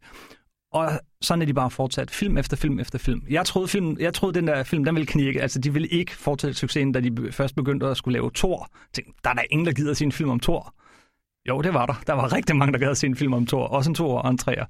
Og 0.73 0.91
sådan 1.21 1.41
er 1.41 1.45
de 1.45 1.53
bare 1.53 1.71
fortsat. 1.71 2.11
Film 2.11 2.37
efter 2.37 2.57
film 2.57 2.79
efter 2.79 2.99
film. 2.99 3.23
Jeg 3.29 3.45
troede, 3.45 3.67
film, 3.67 3.97
jeg 3.99 4.13
troede 4.13 4.35
den 4.35 4.47
der 4.47 4.63
film, 4.63 4.83
den 4.83 4.95
ville 4.95 5.07
knirke. 5.07 5.41
Altså, 5.41 5.59
de 5.59 5.73
ville 5.73 5.87
ikke 5.87 6.15
fortsætte 6.15 6.53
succesen, 6.53 6.91
da 6.91 6.99
de 6.99 7.31
først 7.31 7.55
begyndte 7.55 7.87
at 7.87 7.97
skulle 7.97 8.13
lave 8.13 8.31
Thor. 8.35 8.69
Tænkte, 8.93 9.13
der 9.23 9.29
er 9.29 9.33
der 9.33 9.43
ingen, 9.51 9.65
der 9.65 9.73
gider 9.73 9.91
at 9.91 9.97
se 9.97 10.05
en 10.05 10.11
film 10.11 10.29
om 10.29 10.39
Thor. 10.39 10.73
Jo, 11.49 11.61
det 11.61 11.73
var 11.73 11.85
der. 11.85 12.01
Der 12.07 12.13
var 12.13 12.33
rigtig 12.33 12.55
mange, 12.55 12.73
der 12.73 12.79
gad 12.79 12.89
at 12.89 12.97
se 12.97 13.07
en 13.07 13.15
film 13.15 13.33
om 13.33 13.45
Thor. 13.45 13.67
Også 13.67 13.89
en 13.89 13.95
Thor 13.95 14.19
og 14.19 14.29
en 14.29 14.37
træer. 14.37 14.65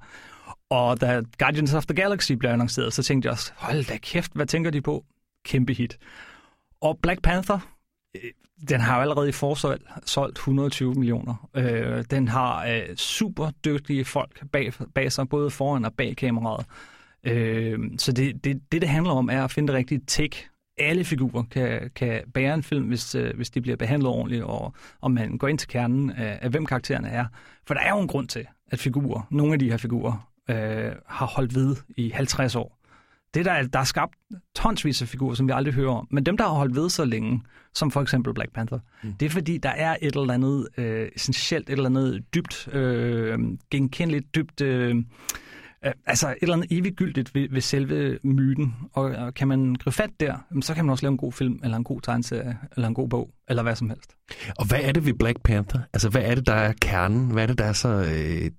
Og 0.70 1.00
da 1.00 1.22
Guardians 1.38 1.74
of 1.74 1.86
the 1.86 1.94
Galaxy 1.94 2.32
blev 2.32 2.50
annonceret, 2.50 2.92
så 2.92 3.02
tænkte 3.02 3.26
jeg 3.26 3.32
også, 3.32 3.52
hold 3.56 3.84
da 3.84 3.96
kæft, 3.96 4.32
hvad 4.34 4.46
tænker 4.46 4.70
de 4.70 4.80
på? 4.80 5.04
Kæmpe 5.46 5.72
hit. 5.72 5.98
Og 6.80 6.98
Black 7.02 7.22
Panther, 7.22 7.58
øh, 8.16 8.30
den 8.68 8.80
har 8.80 9.00
allerede 9.00 9.28
i 9.28 9.32
forsolgt 9.32 9.84
solgt 10.04 10.38
120 10.38 10.94
millioner. 10.94 11.48
Øh, 11.54 12.04
den 12.10 12.28
har 12.28 12.66
øh, 12.66 12.96
super 12.96 13.50
dygtige 13.64 14.04
folk 14.04 14.50
bag, 14.52 14.72
bag 14.94 15.12
sig, 15.12 15.28
både 15.28 15.50
foran 15.50 15.84
og 15.84 15.94
bag 15.94 16.16
kameraet. 16.16 16.66
Øh, 17.24 17.78
så 17.98 18.12
det, 18.12 18.44
det, 18.44 18.62
det, 18.72 18.80
det 18.80 18.88
handler 18.88 19.12
om, 19.12 19.28
er 19.28 19.44
at 19.44 19.50
finde 19.50 19.72
det 19.72 19.76
rigtige 19.76 20.00
tæk. 20.06 20.48
Alle 20.78 21.04
figurer 21.04 21.42
kan, 21.50 21.90
kan 21.94 22.22
bære 22.34 22.54
en 22.54 22.62
film, 22.62 22.86
hvis, 22.86 23.14
øh, 23.14 23.36
hvis 23.36 23.50
de 23.50 23.60
bliver 23.60 23.76
behandlet 23.76 24.08
ordentligt, 24.08 24.42
og, 24.42 24.74
og 25.00 25.10
man 25.10 25.38
går 25.38 25.48
ind 25.48 25.58
til 25.58 25.68
kernen 25.68 26.10
af, 26.10 26.38
af, 26.42 26.50
hvem 26.50 26.66
karaktererne 26.66 27.08
er. 27.08 27.26
For 27.66 27.74
der 27.74 27.80
er 27.80 27.90
jo 27.90 28.00
en 28.00 28.08
grund 28.08 28.28
til, 28.28 28.46
at 28.70 28.78
figurer, 28.78 29.22
nogle 29.30 29.52
af 29.52 29.58
de 29.58 29.70
her 29.70 29.76
figurer, 29.76 30.30
øh, 30.50 30.92
har 31.06 31.26
holdt 31.26 31.54
ved 31.54 31.76
i 31.96 32.10
50 32.10 32.56
år. 32.56 32.75
Det 33.36 33.44
der, 33.44 33.62
der 33.62 33.78
er 33.78 33.84
skabt 33.84 34.14
tonsvis 34.54 35.02
af 35.02 35.08
figurer, 35.08 35.34
som 35.34 35.48
vi 35.48 35.52
aldrig 35.52 35.74
hører 35.74 35.92
om. 35.92 36.08
Men 36.10 36.26
dem, 36.26 36.36
der 36.36 36.44
har 36.44 36.54
holdt 36.54 36.76
ved 36.76 36.90
så 36.90 37.04
længe, 37.04 37.42
som 37.74 37.90
for 37.90 38.02
eksempel 38.02 38.34
Black 38.34 38.52
Panther, 38.54 38.78
mm. 39.02 39.12
det 39.12 39.26
er 39.26 39.30
fordi, 39.30 39.58
der 39.58 39.68
er 39.68 39.96
et 40.02 40.16
eller 40.16 40.34
andet 40.34 40.68
øh, 40.76 41.08
essentielt, 41.16 41.68
et 41.68 41.72
eller 41.72 41.86
andet 41.86 42.24
dybt, 42.34 42.68
øh, 42.74 43.38
genkendeligt, 43.70 44.34
dybt... 44.34 44.60
Øh, 44.60 44.96
altså 46.06 46.28
et 46.28 46.36
eller 46.42 46.54
andet 46.54 46.78
eviggyldigt 46.78 47.34
ved, 47.34 47.48
ved 47.50 47.60
selve 47.60 48.18
myten. 48.22 48.74
Og, 48.92 49.04
og 49.04 49.34
kan 49.34 49.48
man 49.48 49.74
gribe 49.74 49.94
fat 49.94 50.10
der, 50.20 50.36
så 50.60 50.74
kan 50.74 50.84
man 50.84 50.90
også 50.90 51.04
lave 51.04 51.10
en 51.10 51.18
god 51.18 51.32
film, 51.32 51.60
eller 51.64 51.76
en 51.76 51.84
god 51.84 52.00
tegneserie, 52.00 52.58
eller 52.76 52.88
en 52.88 52.94
god 52.94 53.08
bog, 53.08 53.30
eller 53.48 53.62
hvad 53.62 53.76
som 53.76 53.90
helst. 53.90 54.16
Og 54.58 54.68
hvad 54.68 54.80
er 54.82 54.92
det 54.92 55.06
ved 55.06 55.14
Black 55.14 55.42
Panther? 55.42 55.80
Altså, 55.92 56.08
hvad 56.08 56.22
er 56.22 56.34
det, 56.34 56.46
der 56.46 56.54
er 56.54 56.72
kernen? 56.80 57.30
Hvad 57.30 57.42
er 57.42 57.46
det, 57.46 57.58
der 57.58 57.64
er 57.64 57.72
så 57.72 57.88
øh, 57.88 58.50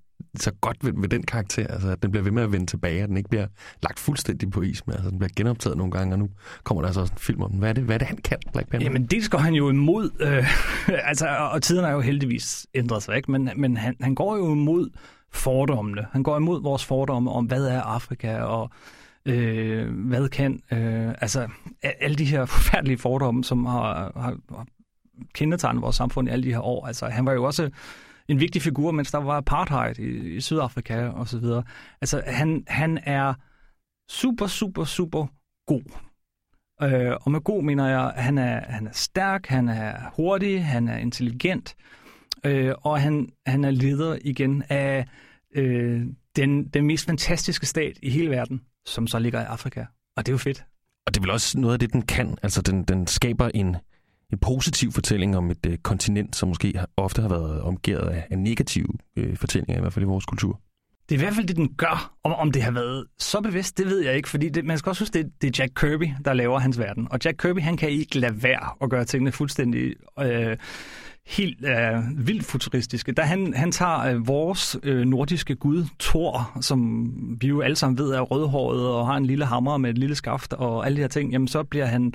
så 0.42 0.50
godt 0.60 0.76
ved, 0.82 0.92
ved 0.96 1.08
den 1.08 1.22
karakter, 1.22 1.66
altså 1.66 1.88
at 1.88 2.02
den 2.02 2.10
bliver 2.10 2.24
ved 2.24 2.32
med 2.32 2.42
at 2.42 2.52
vende 2.52 2.66
tilbage, 2.66 3.02
at 3.02 3.08
den 3.08 3.16
ikke 3.16 3.28
bliver 3.28 3.46
lagt 3.82 3.98
fuldstændig 3.98 4.50
på 4.50 4.62
is 4.62 4.86
med, 4.86 4.94
altså 4.94 5.10
den 5.10 5.18
bliver 5.18 5.32
genoptaget 5.36 5.76
nogle 5.76 5.92
gange, 5.92 6.14
og 6.14 6.18
nu 6.18 6.28
kommer 6.64 6.82
der 6.82 6.88
altså 6.88 7.00
også 7.00 7.12
en 7.12 7.18
film 7.18 7.42
om 7.42 7.50
den. 7.50 7.58
Hvad 7.58 7.68
er 7.68 7.72
det, 7.72 7.84
hvad 7.84 7.94
er 7.94 7.98
det 7.98 8.08
han 8.08 8.16
kan, 8.16 8.38
Black 8.52 8.68
Panther? 8.70 8.90
Jamen 8.90 9.06
det 9.06 9.30
går 9.30 9.38
han 9.38 9.54
jo 9.54 9.70
imod, 9.70 10.10
øh, 10.20 10.46
altså, 11.08 11.28
og 11.52 11.62
tiden 11.62 11.84
er 11.84 11.90
jo 11.90 12.00
heldigvis 12.00 12.66
ændret 12.74 13.02
sig, 13.02 13.16
ikke? 13.16 13.30
men, 13.30 13.50
men 13.56 13.76
han, 13.76 13.96
han 14.00 14.14
går 14.14 14.36
jo 14.36 14.52
imod 14.52 14.90
fordommene. 15.32 16.06
Han 16.12 16.22
går 16.22 16.36
imod 16.36 16.62
vores 16.62 16.84
fordomme 16.84 17.30
om, 17.30 17.44
hvad 17.44 17.66
er 17.66 17.80
Afrika, 17.80 18.40
og 18.40 18.70
øh, 19.26 19.94
hvad 19.94 20.28
kan, 20.28 20.60
øh, 20.72 21.08
altså 21.20 21.48
alle 21.82 22.16
de 22.16 22.24
her 22.24 22.44
forfærdelige 22.56 22.98
fordomme, 22.98 23.44
som 23.44 23.66
har, 23.66 24.12
har, 24.16 24.36
har 24.56 24.66
kendetegnet 25.34 25.82
vores 25.82 25.96
samfund 25.96 26.28
i 26.28 26.30
alle 26.30 26.44
de 26.44 26.52
her 26.52 26.60
år. 26.60 26.86
Altså 26.86 27.06
han 27.06 27.26
var 27.26 27.32
jo 27.32 27.44
også 27.44 27.70
en 28.28 28.40
vigtig 28.40 28.62
figur, 28.62 28.90
mens 28.90 29.10
der 29.10 29.18
var 29.18 29.36
apartheid 29.36 29.98
i, 29.98 30.36
i 30.36 30.40
Sydafrika 30.40 31.08
og 31.08 31.28
så 31.28 31.38
videre. 31.38 31.62
Altså, 32.00 32.22
han, 32.26 32.64
han 32.66 32.98
er 33.02 33.34
super, 34.10 34.46
super, 34.46 34.84
super 34.84 35.26
god. 35.66 35.82
Øh, 36.82 37.16
og 37.20 37.30
med 37.30 37.40
god 37.40 37.62
mener 37.62 37.88
jeg, 37.88 38.12
at 38.16 38.22
han 38.22 38.38
er, 38.38 38.60
han 38.72 38.86
er 38.86 38.92
stærk, 38.92 39.46
han 39.46 39.68
er 39.68 40.10
hurtig, 40.16 40.64
han 40.64 40.88
er 40.88 40.96
intelligent, 40.96 41.76
øh, 42.44 42.74
og 42.82 43.00
han, 43.00 43.28
han 43.46 43.64
er 43.64 43.70
leder 43.70 44.18
igen 44.24 44.62
af 44.68 45.06
øh, 45.54 46.06
den, 46.36 46.68
den 46.68 46.86
mest 46.86 47.06
fantastiske 47.06 47.66
stat 47.66 47.98
i 48.02 48.10
hele 48.10 48.30
verden, 48.30 48.60
som 48.86 49.06
så 49.06 49.18
ligger 49.18 49.40
i 49.40 49.44
Afrika. 49.44 49.84
Og 50.16 50.26
det 50.26 50.32
er 50.32 50.34
jo 50.34 50.38
fedt. 50.38 50.64
Og 51.06 51.14
det 51.14 51.20
er 51.20 51.22
vel 51.22 51.30
også 51.30 51.58
noget 51.58 51.72
af 51.72 51.78
det, 51.78 51.92
den 51.92 52.02
kan. 52.02 52.38
Altså, 52.42 52.62
den, 52.62 52.84
den 52.84 53.06
skaber 53.06 53.50
en, 53.54 53.76
en 54.32 54.38
positiv 54.38 54.92
fortælling 54.92 55.36
om 55.36 55.50
et 55.50 55.66
øh, 55.66 55.78
kontinent, 55.78 56.36
som 56.36 56.48
måske 56.48 56.80
ofte 56.96 57.22
har 57.22 57.28
været 57.28 57.60
omgivet 57.60 58.08
af, 58.08 58.26
af 58.30 58.38
negative 58.38 58.88
øh, 59.16 59.36
fortællinger, 59.36 59.76
i 59.76 59.80
hvert 59.80 59.92
fald 59.92 60.04
i 60.04 60.08
vores 60.08 60.26
kultur. 60.26 60.60
Det 61.08 61.14
er 61.14 61.18
i 61.18 61.22
hvert 61.22 61.34
fald 61.34 61.46
det, 61.46 61.56
den 61.56 61.74
gør. 61.76 62.12
Om, 62.24 62.32
om 62.32 62.52
det 62.52 62.62
har 62.62 62.70
været 62.70 63.06
så 63.18 63.40
bevidst, 63.40 63.78
det 63.78 63.86
ved 63.86 64.00
jeg 64.00 64.16
ikke, 64.16 64.28
fordi 64.28 64.48
det, 64.48 64.64
man 64.64 64.78
skal 64.78 64.90
også 64.90 65.02
huske, 65.02 65.18
det, 65.18 65.32
det 65.42 65.48
er 65.48 65.62
Jack 65.62 65.72
Kirby, 65.80 66.08
der 66.24 66.32
laver 66.32 66.58
hans 66.58 66.78
verden. 66.78 67.08
Og 67.10 67.18
Jack 67.24 67.38
Kirby, 67.38 67.60
han 67.60 67.76
kan 67.76 67.90
ikke 67.90 68.18
lade 68.18 68.42
være 68.42 68.68
at 68.82 68.90
gøre 68.90 69.04
tingene 69.04 69.32
fuldstændig 69.32 69.94
øh, 70.20 70.56
helt 71.28 71.64
øh, 71.64 72.26
vildt 72.26 72.44
futuristiske. 72.44 73.12
Da 73.12 73.22
han, 73.22 73.54
han 73.54 73.72
tager 73.72 73.98
øh, 73.98 74.26
vores 74.28 74.76
øh, 74.82 75.06
nordiske 75.06 75.54
gud, 75.54 75.84
Thor, 76.00 76.58
som 76.60 77.10
vi 77.40 77.46
jo 77.46 77.60
alle 77.60 77.76
sammen 77.76 77.98
ved 77.98 78.10
er 78.10 78.20
rødhåret 78.20 78.86
og 78.86 79.06
har 79.06 79.16
en 79.16 79.26
lille 79.26 79.44
hammer 79.44 79.76
med 79.76 79.90
et 79.90 79.98
lille 79.98 80.14
skaft 80.14 80.52
og 80.52 80.86
alle 80.86 80.96
de 80.96 81.00
her 81.00 81.08
ting, 81.08 81.32
jamen 81.32 81.48
så 81.48 81.62
bliver 81.62 81.86
han 81.86 82.12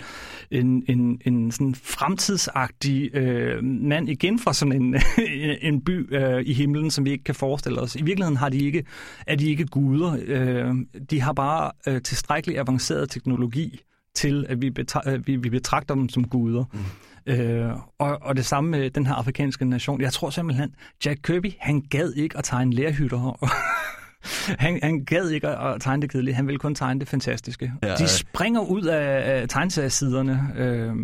en, 0.52 0.84
en, 0.88 1.22
en 1.26 1.52
sådan 1.52 1.76
fremtidsagtig 1.76 3.16
øh, 3.16 3.64
mand 3.64 4.10
igen 4.10 4.40
fra 4.40 4.54
sådan 4.54 4.82
en, 4.82 4.96
en 5.72 5.82
by 5.82 6.16
øh, 6.16 6.44
i 6.46 6.54
himlen, 6.54 6.92
som 6.92 7.06
vi 7.06 7.12
ikke 7.12 7.24
kan 7.24 7.36
forestille 7.36 7.82
os. 7.82 7.96
I 7.96 8.04
virkeligheden 8.04 8.38
har 8.38 8.50
de 8.50 8.58
ikke, 8.58 8.86
er 9.28 9.36
de 9.36 9.46
ikke 9.46 9.66
guder. 9.66 10.18
Øh, 10.26 10.76
de 11.10 11.22
har 11.22 11.34
bare 11.34 11.72
øh, 11.88 12.02
tilstrækkeligt 12.02 12.60
avanceret 12.60 13.10
teknologi 13.10 13.82
til, 14.16 14.46
at 14.50 14.62
vi, 14.62 14.72
betra- 14.80 15.10
øh, 15.10 15.28
vi, 15.28 15.36
vi 15.36 15.50
betragter 15.50 15.96
dem 15.96 16.10
som 16.10 16.28
guder. 16.28 16.64
Mm. 16.74 16.80
Øh, 17.26 17.70
og, 18.00 18.18
og 18.22 18.36
det 18.38 18.46
samme 18.46 18.70
med 18.70 18.90
den 18.90 19.06
her 19.06 19.14
afrikanske 19.14 19.66
nation. 19.66 20.02
Jeg 20.02 20.14
tror 20.14 20.30
simpelthen, 20.30 20.76
Jack 21.06 21.20
Kirby, 21.24 21.52
han 21.60 21.82
gad 21.82 22.14
ikke 22.14 22.38
at 22.38 22.44
tegne 22.44 22.74
lærhytter. 22.74 23.50
han, 24.64 24.80
han 24.84 25.06
gad 25.06 25.30
ikke 25.30 25.48
at 25.48 25.82
tegne 25.82 26.02
det 26.02 26.12
kedelige, 26.12 26.36
han 26.36 26.48
ville 26.48 26.60
kun 26.60 26.76
tegne 26.76 27.00
det 27.00 27.08
fantastiske. 27.08 27.74
Ja, 27.84 27.96
De 27.96 28.08
springer 28.08 28.62
ud 28.62 28.82
af, 28.82 29.42
af 29.42 29.50
tegneseriesiderne. 29.50 30.54
Øh, 30.56 30.96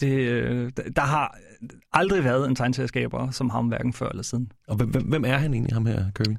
det, 0.00 0.12
øh, 0.12 0.70
der 0.96 1.02
har 1.02 1.38
aldrig 1.92 2.24
været 2.24 2.48
en 2.48 2.54
tegneserieskaber 2.54 3.30
som 3.30 3.50
ham, 3.50 3.66
hverken 3.66 3.92
før 3.92 4.08
eller 4.08 4.22
siden. 4.22 4.52
Og 4.68 4.76
hvem, 4.76 4.88
hvem 5.08 5.24
er 5.24 5.36
han 5.36 5.54
egentlig, 5.54 5.74
ham 5.74 5.86
her, 5.86 6.04
Kirby? 6.16 6.36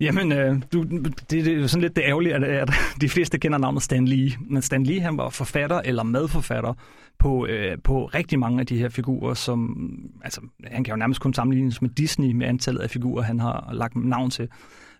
Jamen, 0.00 0.32
øh, 0.32 0.62
du, 0.72 0.82
det, 0.82 1.30
det 1.30 1.48
er 1.48 1.66
sådan 1.66 1.82
lidt 1.82 1.96
det 1.96 2.02
ærgerlige, 2.06 2.34
at, 2.34 2.44
at 2.44 2.70
de 3.00 3.08
fleste 3.08 3.38
kender 3.38 3.58
navnet 3.58 3.82
Stan 3.82 4.04
Lee. 4.08 4.30
Men 4.40 4.62
Stan 4.62 4.84
Lee, 4.84 5.00
han 5.00 5.16
var 5.16 5.28
forfatter 5.28 5.80
eller 5.84 6.02
medforfatter 6.02 6.74
på, 7.18 7.46
øh, 7.46 7.78
på 7.84 8.04
rigtig 8.04 8.38
mange 8.38 8.60
af 8.60 8.66
de 8.66 8.78
her 8.78 8.88
figurer, 8.88 9.34
som, 9.34 9.76
altså, 10.24 10.40
han 10.64 10.84
kan 10.84 10.92
jo 10.92 10.96
nærmest 10.96 11.20
kun 11.20 11.34
sammenlignes 11.34 11.82
med 11.82 11.90
Disney 11.90 12.32
med 12.32 12.46
antallet 12.46 12.80
af 12.80 12.90
figurer, 12.90 13.22
han 13.22 13.40
har 13.40 13.70
lagt 13.72 13.96
navn 13.96 14.30
til. 14.30 14.48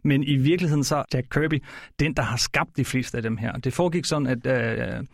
Men 0.05 0.23
i 0.23 0.37
virkeligheden 0.37 0.85
så 0.85 1.05
Jack 1.15 1.27
Kirby 1.31 1.63
den, 2.01 2.15
der 2.15 2.23
har 2.23 2.37
skabt 2.37 2.77
de 2.77 2.85
fleste 2.85 3.17
af 3.17 3.23
dem 3.23 3.37
her. 3.37 3.53
Det 3.53 3.73
foregik 3.73 4.05
sådan, 4.05 4.27
at 4.27 4.47
øh, 4.47 5.05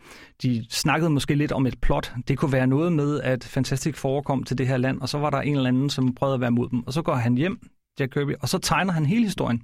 de 0.41 0.65
snakkede 0.69 1.09
måske 1.09 1.35
lidt 1.35 1.51
om 1.51 1.65
et 1.65 1.81
plot. 1.81 2.13
Det 2.27 2.37
kunne 2.37 2.51
være 2.51 2.67
noget 2.67 2.93
med, 2.93 3.21
at 3.21 3.43
Fantastic 3.43 3.95
forekom 3.95 4.43
til 4.43 4.57
det 4.57 4.67
her 4.67 4.77
land, 4.77 5.01
og 5.01 5.09
så 5.09 5.17
var 5.17 5.29
der 5.29 5.41
en 5.41 5.55
eller 5.55 5.67
anden, 5.67 5.89
som 5.89 6.15
prøvede 6.15 6.33
at 6.33 6.41
være 6.41 6.51
mod 6.51 6.69
dem. 6.69 6.87
Og 6.87 6.93
så 6.93 7.01
går 7.01 7.15
han 7.15 7.35
hjem, 7.35 7.59
Jack 7.99 8.11
Kirby, 8.11 8.33
og 8.41 8.49
så 8.49 8.57
tegner 8.57 8.93
han 8.93 9.05
hele 9.05 9.23
historien. 9.23 9.61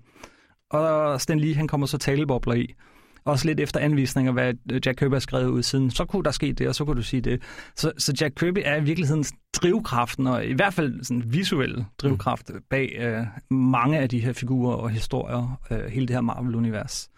Og 0.70 1.22
Stan 1.22 1.40
Lee, 1.40 1.56
han 1.56 1.68
kommer 1.68 1.88
så 1.88 1.98
talebobler 1.98 2.54
i. 2.54 2.74
Også 3.26 3.48
lidt 3.48 3.60
efter 3.60 3.80
anvisninger, 3.80 4.32
hvad 4.32 4.54
Jack 4.86 4.98
Kirby 4.98 5.14
har 5.14 5.20
skrevet 5.20 5.50
ud 5.50 5.64
siden. 5.64 5.92
Så 5.92 6.06
kunne 6.06 6.24
der 6.24 6.32
ske 6.32 6.54
det, 6.54 6.68
og 6.68 6.76
så 6.76 6.86
kunne 6.86 6.96
du 6.96 7.02
sige 7.02 7.22
det. 7.22 7.42
Så, 7.76 7.92
så 7.98 8.14
Jack 8.22 8.36
Kirby 8.36 8.62
er 8.66 8.76
i 8.76 8.84
virkeligheden 8.84 9.26
drivkraften, 9.54 10.28
og 10.28 10.46
i 10.46 10.54
hvert 10.54 10.74
fald 10.74 11.04
sådan 11.04 11.24
visuel 11.26 11.86
drivkraft 11.98 12.52
bag 12.70 12.96
øh, 13.00 13.26
mange 13.58 14.00
af 14.00 14.10
de 14.10 14.20
her 14.20 14.34
figurer 14.34 14.76
og 14.76 14.90
historier, 14.90 15.60
øh, 15.72 15.86
hele 15.86 16.08
det 16.08 16.16
her 16.16 16.22
Marvel-univers. 16.22 17.11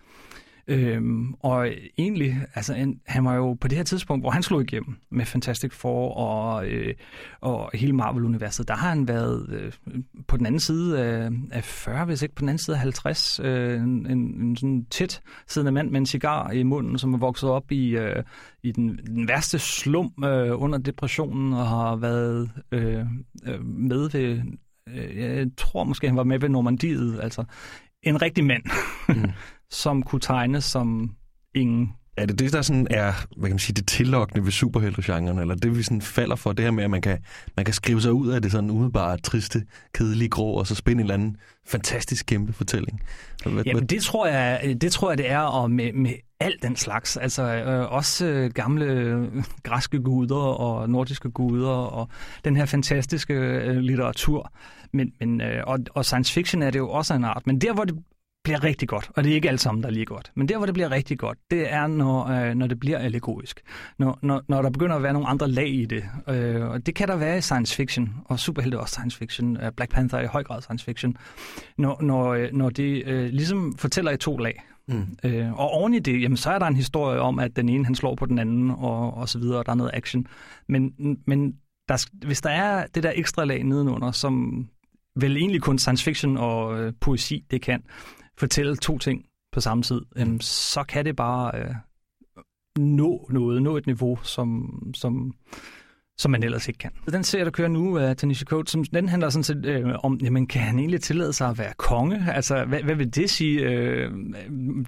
Øhm, 0.67 1.33
og 1.39 1.67
egentlig, 1.97 2.37
altså 2.55 2.73
en, 2.73 2.99
han 3.05 3.25
var 3.25 3.35
jo 3.35 3.53
på 3.53 3.67
det 3.67 3.77
her 3.77 3.83
tidspunkt, 3.83 4.23
hvor 4.23 4.29
han 4.31 4.43
slog 4.43 4.61
igennem 4.61 4.95
med 5.11 5.25
Fantastic 5.25 5.73
Four 5.73 6.13
og, 6.13 6.67
øh, 6.67 6.93
og 7.41 7.69
hele 7.73 7.93
Marvel-universet, 7.93 8.67
der 8.67 8.75
har 8.75 8.89
han 8.89 9.07
været 9.07 9.49
øh, 9.49 9.71
på 10.27 10.37
den 10.37 10.45
anden 10.45 10.59
side 10.59 11.03
af, 11.03 11.29
af 11.51 11.63
40, 11.63 12.05
hvis 12.05 12.21
ikke 12.21 12.35
på 12.35 12.39
den 12.39 12.49
anden 12.49 12.63
side 12.65 12.75
af 12.75 12.81
50, 12.81 13.39
øh, 13.43 13.81
en, 13.81 14.07
en 14.07 14.55
sådan 14.55 14.85
tæt 14.85 15.21
siddende 15.47 15.71
mand 15.71 15.89
med 15.89 15.99
en 15.99 16.05
cigar 16.05 16.51
i 16.51 16.63
munden, 16.63 16.97
som 16.97 17.13
er 17.13 17.17
vokset 17.17 17.49
op 17.49 17.71
i, 17.71 17.89
øh, 17.89 18.23
i 18.63 18.71
den, 18.71 18.99
den 19.07 19.27
værste 19.27 19.59
slum 19.59 20.13
øh, 20.23 20.61
under 20.61 20.77
depressionen 20.77 21.53
og 21.53 21.67
har 21.67 21.95
været 21.95 22.51
øh, 22.71 23.05
øh 23.47 23.65
med 23.65 24.09
ved, 24.11 24.41
øh, 24.89 25.17
jeg 25.17 25.47
tror 25.57 25.83
måske 25.83 26.07
han 26.07 26.17
var 26.17 26.23
med 26.23 26.39
ved 26.39 26.49
Normandiet, 26.49 27.19
altså 27.21 27.43
en 28.03 28.21
rigtig 28.21 28.45
mand. 28.45 28.63
Mm. 29.09 29.31
som 29.73 30.03
kunne 30.03 30.21
tegnes 30.21 30.63
som 30.63 31.09
ingen. 31.55 31.93
Er 32.17 32.25
det 32.25 32.39
det, 32.39 32.53
der 32.53 32.61
sådan 32.61 32.87
er, 32.89 33.13
hvad 33.37 33.49
kan 33.49 33.53
man 33.53 33.59
sige, 33.59 33.73
det 33.73 33.87
tillokkende 33.87 34.45
ved 34.45 34.51
superheltegenren, 34.51 35.39
eller 35.39 35.55
det, 35.55 35.77
vi 35.77 35.83
sådan 35.83 36.01
falder 36.01 36.35
for, 36.35 36.53
det 36.53 36.65
her 36.65 36.71
med, 36.71 36.83
at 36.83 36.89
man 36.89 37.01
kan, 37.01 37.17
man 37.57 37.65
kan 37.65 37.73
skrive 37.73 38.01
sig 38.01 38.13
ud 38.13 38.27
af 38.29 38.41
det 38.41 38.51
sådan 38.51 38.69
umiddelbart 38.69 39.23
triste, 39.23 39.63
kedelige 39.93 40.29
grå, 40.29 40.53
og 40.53 40.67
så 40.67 40.75
spænde 40.75 40.95
en 40.95 40.99
eller 40.99 41.13
anden 41.13 41.37
fantastisk 41.67 42.25
kæmpe 42.25 42.53
fortælling? 42.53 43.01
Hvad, 43.45 43.63
Jamen, 43.63 43.85
det 43.85 44.03
tror, 44.03 44.27
jeg, 44.27 44.77
det 44.81 44.91
tror 44.91 45.11
jeg, 45.11 45.17
det 45.17 45.31
er, 45.31 45.39
og 45.39 45.71
med, 45.71 45.93
med 45.93 46.11
alt 46.39 46.63
den 46.63 46.75
slags. 46.75 47.17
Altså 47.17 47.43
øh, 47.43 47.91
også 47.91 48.25
øh, 48.25 48.51
gamle 48.51 48.85
øh, 48.85 49.43
græske 49.63 49.99
guder 49.99 50.35
og 50.35 50.89
nordiske 50.89 51.31
guder, 51.31 51.69
og 51.69 52.09
den 52.45 52.55
her 52.55 52.65
fantastiske 52.65 53.33
øh, 53.33 53.77
litteratur. 53.77 54.51
Men, 54.93 55.11
men, 55.19 55.41
øh, 55.41 55.63
og, 55.67 55.79
og 55.93 56.05
science 56.05 56.33
fiction 56.33 56.61
er 56.61 56.71
det 56.71 56.79
jo 56.79 56.89
også 56.89 57.13
en 57.13 57.23
art. 57.23 57.47
Men 57.47 57.61
der, 57.61 57.73
hvor 57.73 57.83
det 57.83 57.95
bliver 58.43 58.63
rigtig 58.63 58.87
godt, 58.87 59.11
og 59.15 59.23
det 59.23 59.31
er 59.31 59.35
ikke 59.35 59.49
alt 59.49 59.61
sammen, 59.61 59.83
der 59.83 59.89
er 59.89 59.93
lige 59.93 60.05
godt. 60.05 60.31
Men 60.35 60.47
der, 60.47 60.57
hvor 60.57 60.65
det 60.65 60.73
bliver 60.73 60.91
rigtig 60.91 61.19
godt, 61.19 61.37
det 61.51 61.73
er, 61.73 61.87
når, 61.87 62.27
øh, 62.27 62.55
når 62.55 62.67
det 62.67 62.79
bliver 62.79 62.97
allegorisk. 62.97 63.61
Når, 63.99 64.19
når, 64.21 64.41
når 64.47 64.61
der 64.61 64.69
begynder 64.69 64.95
at 64.95 65.03
være 65.03 65.13
nogle 65.13 65.27
andre 65.27 65.47
lag 65.47 65.69
i 65.69 65.85
det. 65.85 66.03
Øh, 66.29 66.69
og 66.69 66.85
det 66.85 66.95
kan 66.95 67.07
der 67.07 67.15
være 67.15 67.37
i 67.37 67.41
science 67.41 67.75
fiction, 67.75 68.15
og 68.25 68.39
superhelte 68.39 68.79
også 68.79 68.91
science 68.91 69.17
fiction. 69.17 69.57
Øh, 69.57 69.71
Black 69.71 69.91
Panther 69.91 70.19
er 70.19 70.23
i 70.23 70.27
høj 70.27 70.43
grad 70.43 70.61
science 70.61 70.85
fiction. 70.85 71.17
Når, 71.77 72.01
når, 72.01 72.33
øh, 72.33 72.49
når 72.53 72.69
det 72.69 73.03
øh, 73.05 73.29
ligesom 73.29 73.75
fortæller 73.77 74.11
i 74.11 74.17
to 74.17 74.37
lag. 74.37 74.63
Mm. 74.87 75.05
Øh, 75.23 75.53
og 75.53 75.71
oven 75.71 75.93
i 75.93 75.99
det, 75.99 76.21
jamen, 76.21 76.37
så 76.37 76.49
er 76.49 76.59
der 76.59 76.65
en 76.65 76.75
historie 76.75 77.19
om, 77.19 77.39
at 77.39 77.55
den 77.55 77.69
ene 77.69 77.85
han 77.85 77.95
slår 77.95 78.15
på 78.15 78.25
den 78.25 78.39
anden, 78.39 78.71
og, 78.71 79.13
og 79.13 79.29
så 79.29 79.39
videre, 79.39 79.59
og 79.59 79.65
der 79.65 79.71
er 79.71 79.75
noget 79.75 79.91
action. 79.93 80.27
Men, 80.69 80.93
men 81.27 81.53
der, 81.89 82.25
hvis 82.25 82.41
der 82.41 82.49
er 82.49 82.85
det 82.95 83.03
der 83.03 83.11
ekstra 83.15 83.45
lag 83.45 83.63
nedenunder, 83.63 84.11
som 84.11 84.65
vel 85.15 85.37
egentlig 85.37 85.61
kun 85.61 85.77
science 85.77 86.03
fiction 86.03 86.37
og 86.37 86.79
øh, 86.79 86.93
poesi, 87.01 87.45
det 87.51 87.61
kan, 87.61 87.83
fortælle 88.37 88.75
to 88.75 88.97
ting 88.97 89.25
på 89.51 89.61
samme 89.61 89.83
tid, 89.83 90.01
øhm, 90.15 90.41
så 90.41 90.83
kan 90.83 91.05
det 91.05 91.15
bare 91.15 91.51
øh, 91.59 91.75
nå 92.77 93.27
noget, 93.29 93.61
nå 93.61 93.77
et 93.77 93.85
niveau, 93.85 94.19
som, 94.23 94.79
som, 94.95 95.33
som 96.17 96.31
man 96.31 96.43
ellers 96.43 96.67
ikke 96.67 96.77
kan. 96.77 96.91
Den 97.11 97.23
serie, 97.23 97.45
der 97.45 97.51
kører 97.51 97.67
nu 97.67 97.97
af 97.97 98.17
Tanisha 98.17 98.45
Coates, 98.45 98.71
som, 98.71 98.83
den 98.83 99.09
handler 99.09 99.29
sådan 99.29 99.43
set 99.43 99.65
øh, 99.65 99.85
om, 100.03 100.19
jamen, 100.23 100.47
kan 100.47 100.61
han 100.61 100.79
egentlig 100.79 101.01
tillade 101.01 101.33
sig 101.33 101.49
at 101.49 101.57
være 101.57 101.73
konge? 101.77 102.31
Altså, 102.31 102.65
hvad, 102.65 102.83
hvad 102.83 102.95
vil 102.95 103.15
det 103.15 103.29
sige? 103.29 103.59
Øh, 103.59 104.11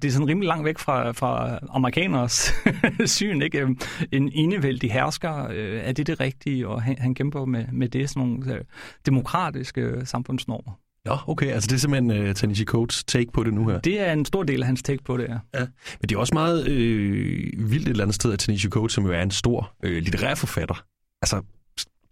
det 0.01 0.05
er 0.05 0.11
sådan 0.11 0.27
rimelig 0.27 0.47
langt 0.47 0.65
væk 0.65 0.77
fra, 0.77 1.11
fra 1.11 1.59
amerikaners 1.69 2.53
syn, 3.15 3.41
ikke? 3.41 3.59
Øhm, 3.59 3.77
en 4.11 4.31
enevældig 4.34 4.91
hersker, 4.91 5.47
øh, 5.51 5.80
er 5.84 5.91
det 5.91 6.07
det 6.07 6.19
rigtige? 6.19 6.67
Og 6.67 6.81
han, 6.81 6.97
han 6.99 7.15
kæmper 7.15 7.45
med, 7.45 7.65
med 7.73 7.89
det, 7.89 8.09
sådan 8.09 8.27
nogle 8.30 8.53
øh, 8.53 8.61
demokratiske 9.05 10.01
samfundsnormer. 10.05 10.80
Ja, 11.06 11.30
okay. 11.30 11.48
Altså 11.48 11.68
det 11.68 11.76
er 11.76 11.80
simpelthen 11.80 12.27
uh, 12.27 12.34
Tanishi 12.34 12.65
Coates 12.65 13.03
take 13.03 13.32
på 13.32 13.44
det 13.44 13.53
nu 13.53 13.68
her. 13.68 13.80
Det 13.80 13.99
er 13.99 14.14
en 14.14 14.26
stor 14.26 14.44
del 14.44 14.61
af 14.61 14.65
hans 14.65 14.84
take 14.84 15.03
på 15.03 15.18
det, 15.18 15.27
ja. 15.30 15.60
ja. 15.60 15.65
Men 16.02 16.10
det 16.10 16.15
er 16.15 16.19
også 16.19 16.34
meget 16.34 16.68
øh, 16.68 17.72
vildt 17.72 17.86
et 17.86 17.88
eller 17.88 18.03
andet 18.03 18.15
sted, 18.15 18.34
at 18.34 18.40
Tanishi 18.40 18.69
Coates, 18.69 18.94
som 18.94 19.06
jo 19.06 19.11
er 19.11 19.22
en 19.22 19.32
stor 19.32 19.72
øh, 19.84 20.03
litterær 20.03 20.36
forfatter, 20.36 20.86
altså 21.22 21.41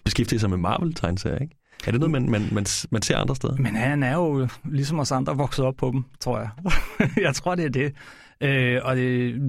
beskæftiger 0.03 0.39
sig 0.39 0.49
med 0.49 0.57
Marvel-tegneserier, 0.57 1.39
ikke? 1.39 1.55
Er 1.87 1.91
det 1.91 1.99
noget, 1.99 2.11
man, 2.11 2.29
man, 2.29 2.41
man, 2.51 2.65
man 2.91 3.01
ser 3.01 3.17
andre 3.17 3.35
steder? 3.35 3.55
Men 3.55 3.75
han 3.75 4.03
er 4.03 4.13
jo, 4.13 4.47
ligesom 4.65 4.99
os 4.99 5.11
andre, 5.11 5.37
vokset 5.37 5.65
op 5.65 5.75
på 5.75 5.91
dem, 5.91 6.03
tror 6.19 6.39
jeg. 6.39 6.49
jeg 7.25 7.35
tror, 7.35 7.55
det 7.55 7.65
er 7.65 7.69
det. 7.69 7.93
Øh, 8.41 8.79
og 8.83 8.95
det, 8.95 9.41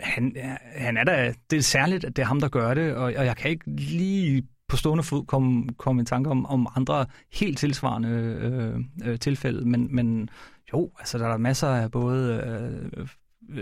han, 0.00 0.36
han 0.76 0.96
er 0.96 1.04
da, 1.04 1.34
det 1.50 1.56
er 1.56 1.62
særligt, 1.62 2.04
at 2.04 2.16
det 2.16 2.22
er 2.22 2.26
ham, 2.26 2.40
der 2.40 2.48
gør 2.48 2.74
det, 2.74 2.94
og, 2.94 3.02
og 3.02 3.26
jeg 3.26 3.36
kan 3.36 3.50
ikke 3.50 3.70
lige 3.70 4.46
på 4.72 4.76
stående 4.76 5.04
fod 5.04 5.24
komme 5.26 5.66
kom 5.78 6.00
i 6.00 6.04
tanke 6.04 6.30
om, 6.30 6.46
om 6.46 6.66
andre 6.76 7.06
helt 7.32 7.58
tilsvarende 7.58 8.08
øh, 8.08 9.08
øh, 9.08 9.18
tilfælde, 9.18 9.68
men, 9.68 9.88
men 9.94 10.28
jo, 10.72 10.90
altså 10.98 11.18
der 11.18 11.26
er 11.26 11.36
masser 11.36 11.68
af 11.68 11.90
både 11.90 12.42
øh, 12.98 13.08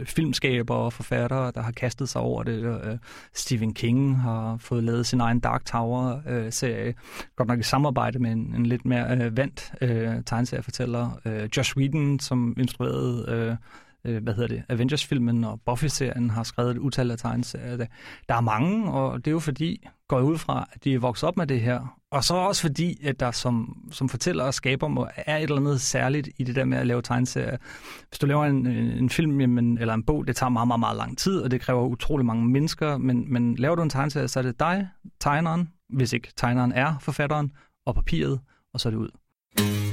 filmskaber 0.05 0.75
og 0.75 0.93
forfattere, 0.93 1.53
der 1.55 1.63
har 1.63 1.73
kastet 1.73 2.09
sig 2.09 2.21
over 2.21 2.43
det. 2.43 2.83
Øh, 2.85 2.99
Stephen 3.35 3.75
King 3.75 4.21
har 4.21 4.57
fået 4.57 4.85
lavet 4.85 5.07
sin 5.07 5.21
egen 5.21 5.41
Dark 5.41 5.65
Tower-serie, 5.65 6.89
øh, 6.89 6.95
godt 7.37 7.49
nok 7.49 7.59
i 7.59 7.63
samarbejde 7.63 8.19
med 8.19 8.33
en, 8.33 8.55
en 8.55 8.67
lidt 8.67 8.85
mere 8.85 9.17
øh, 9.17 9.37
vandt 9.37 9.73
øh, 9.81 10.25
tegneseriefortæller. 10.27 11.21
Øh, 11.25 11.49
Josh 11.57 11.77
Whedon, 11.77 12.21
som 12.21 12.55
instruerede 12.59 13.25
øh, 13.29 13.57
øh, 14.05 14.23
hvad 14.23 14.35
hedder 14.35 14.49
det, 14.49 14.63
Avengers-filmen 14.69 15.45
og 15.45 15.61
Buffy-serien 15.67 16.31
har 16.31 16.43
skrevet 16.43 16.71
et 16.71 16.79
utal 16.79 17.11
af 17.11 17.19
tegneserier. 17.19 17.87
Der 18.29 18.35
er 18.35 18.41
mange, 18.41 18.93
og 18.93 19.19
det 19.19 19.27
er 19.27 19.33
jo 19.33 19.39
fordi, 19.39 19.89
går 20.09 20.21
ud 20.21 20.39
fra, 20.39 20.69
at 20.73 20.85
de 20.85 20.95
er 20.95 20.99
vokset 20.99 21.29
op 21.29 21.37
med 21.37 21.47
det 21.47 21.61
her. 21.61 21.97
Og 22.11 22.25
så 22.25 22.35
også 22.35 22.63
fordi, 22.63 23.07
at 23.07 23.21
der 23.21 23.31
som, 23.31 23.83
som 23.91 24.09
fortæller 24.09 24.45
og 24.45 24.55
skaber 24.55 24.89
må, 24.89 25.09
er 25.17 25.37
et 25.37 25.43
eller 25.43 25.57
andet 25.57 25.81
særligt 25.81 26.29
i 26.39 26.45
det 26.45 26.57
der 26.57 26.65
med 26.65 26.79
at 26.79 26.87
lave 26.87 27.03
tegneserier. 27.03 27.57
Hvis 28.09 28.19
du 28.19 28.27
laver 28.27 28.45
en, 28.45 28.67
en 28.67 29.11
film 29.11 29.41
jamen, 29.41 29.79
eller 29.79 29.95
en 29.95 30.03
bog, 30.03 30.27
det 30.27 30.37
tager 30.37 30.51
meget, 30.51 30.69
meget, 30.69 30.81
meget 30.81 30.97
lang 30.97 31.19
tid, 31.19 31.41
og 31.41 31.51
det 31.51 31.61
kræver 31.61 31.87
utrolig 31.87 32.27
mange 32.27 32.49
mennesker. 32.49 32.99
Men, 32.99 33.33
men 33.33 33.57
laver 33.57 33.75
du 33.75 33.83
en 33.83 33.91
tegneserie, 33.91 34.29
så 34.29 34.39
er 34.39 34.43
det 34.43 34.61
dig, 34.61 34.89
tegneren, 35.21 35.69
hvis 35.89 36.13
ikke 36.13 36.29
tegneren 36.37 36.73
er 36.73 36.99
forfatteren, 37.01 37.53
og 37.87 37.95
papiret, 37.95 38.41
og 38.75 38.81
så 38.81 38.89
er 38.89 38.91
det 38.91 38.99
ud. 38.99 39.90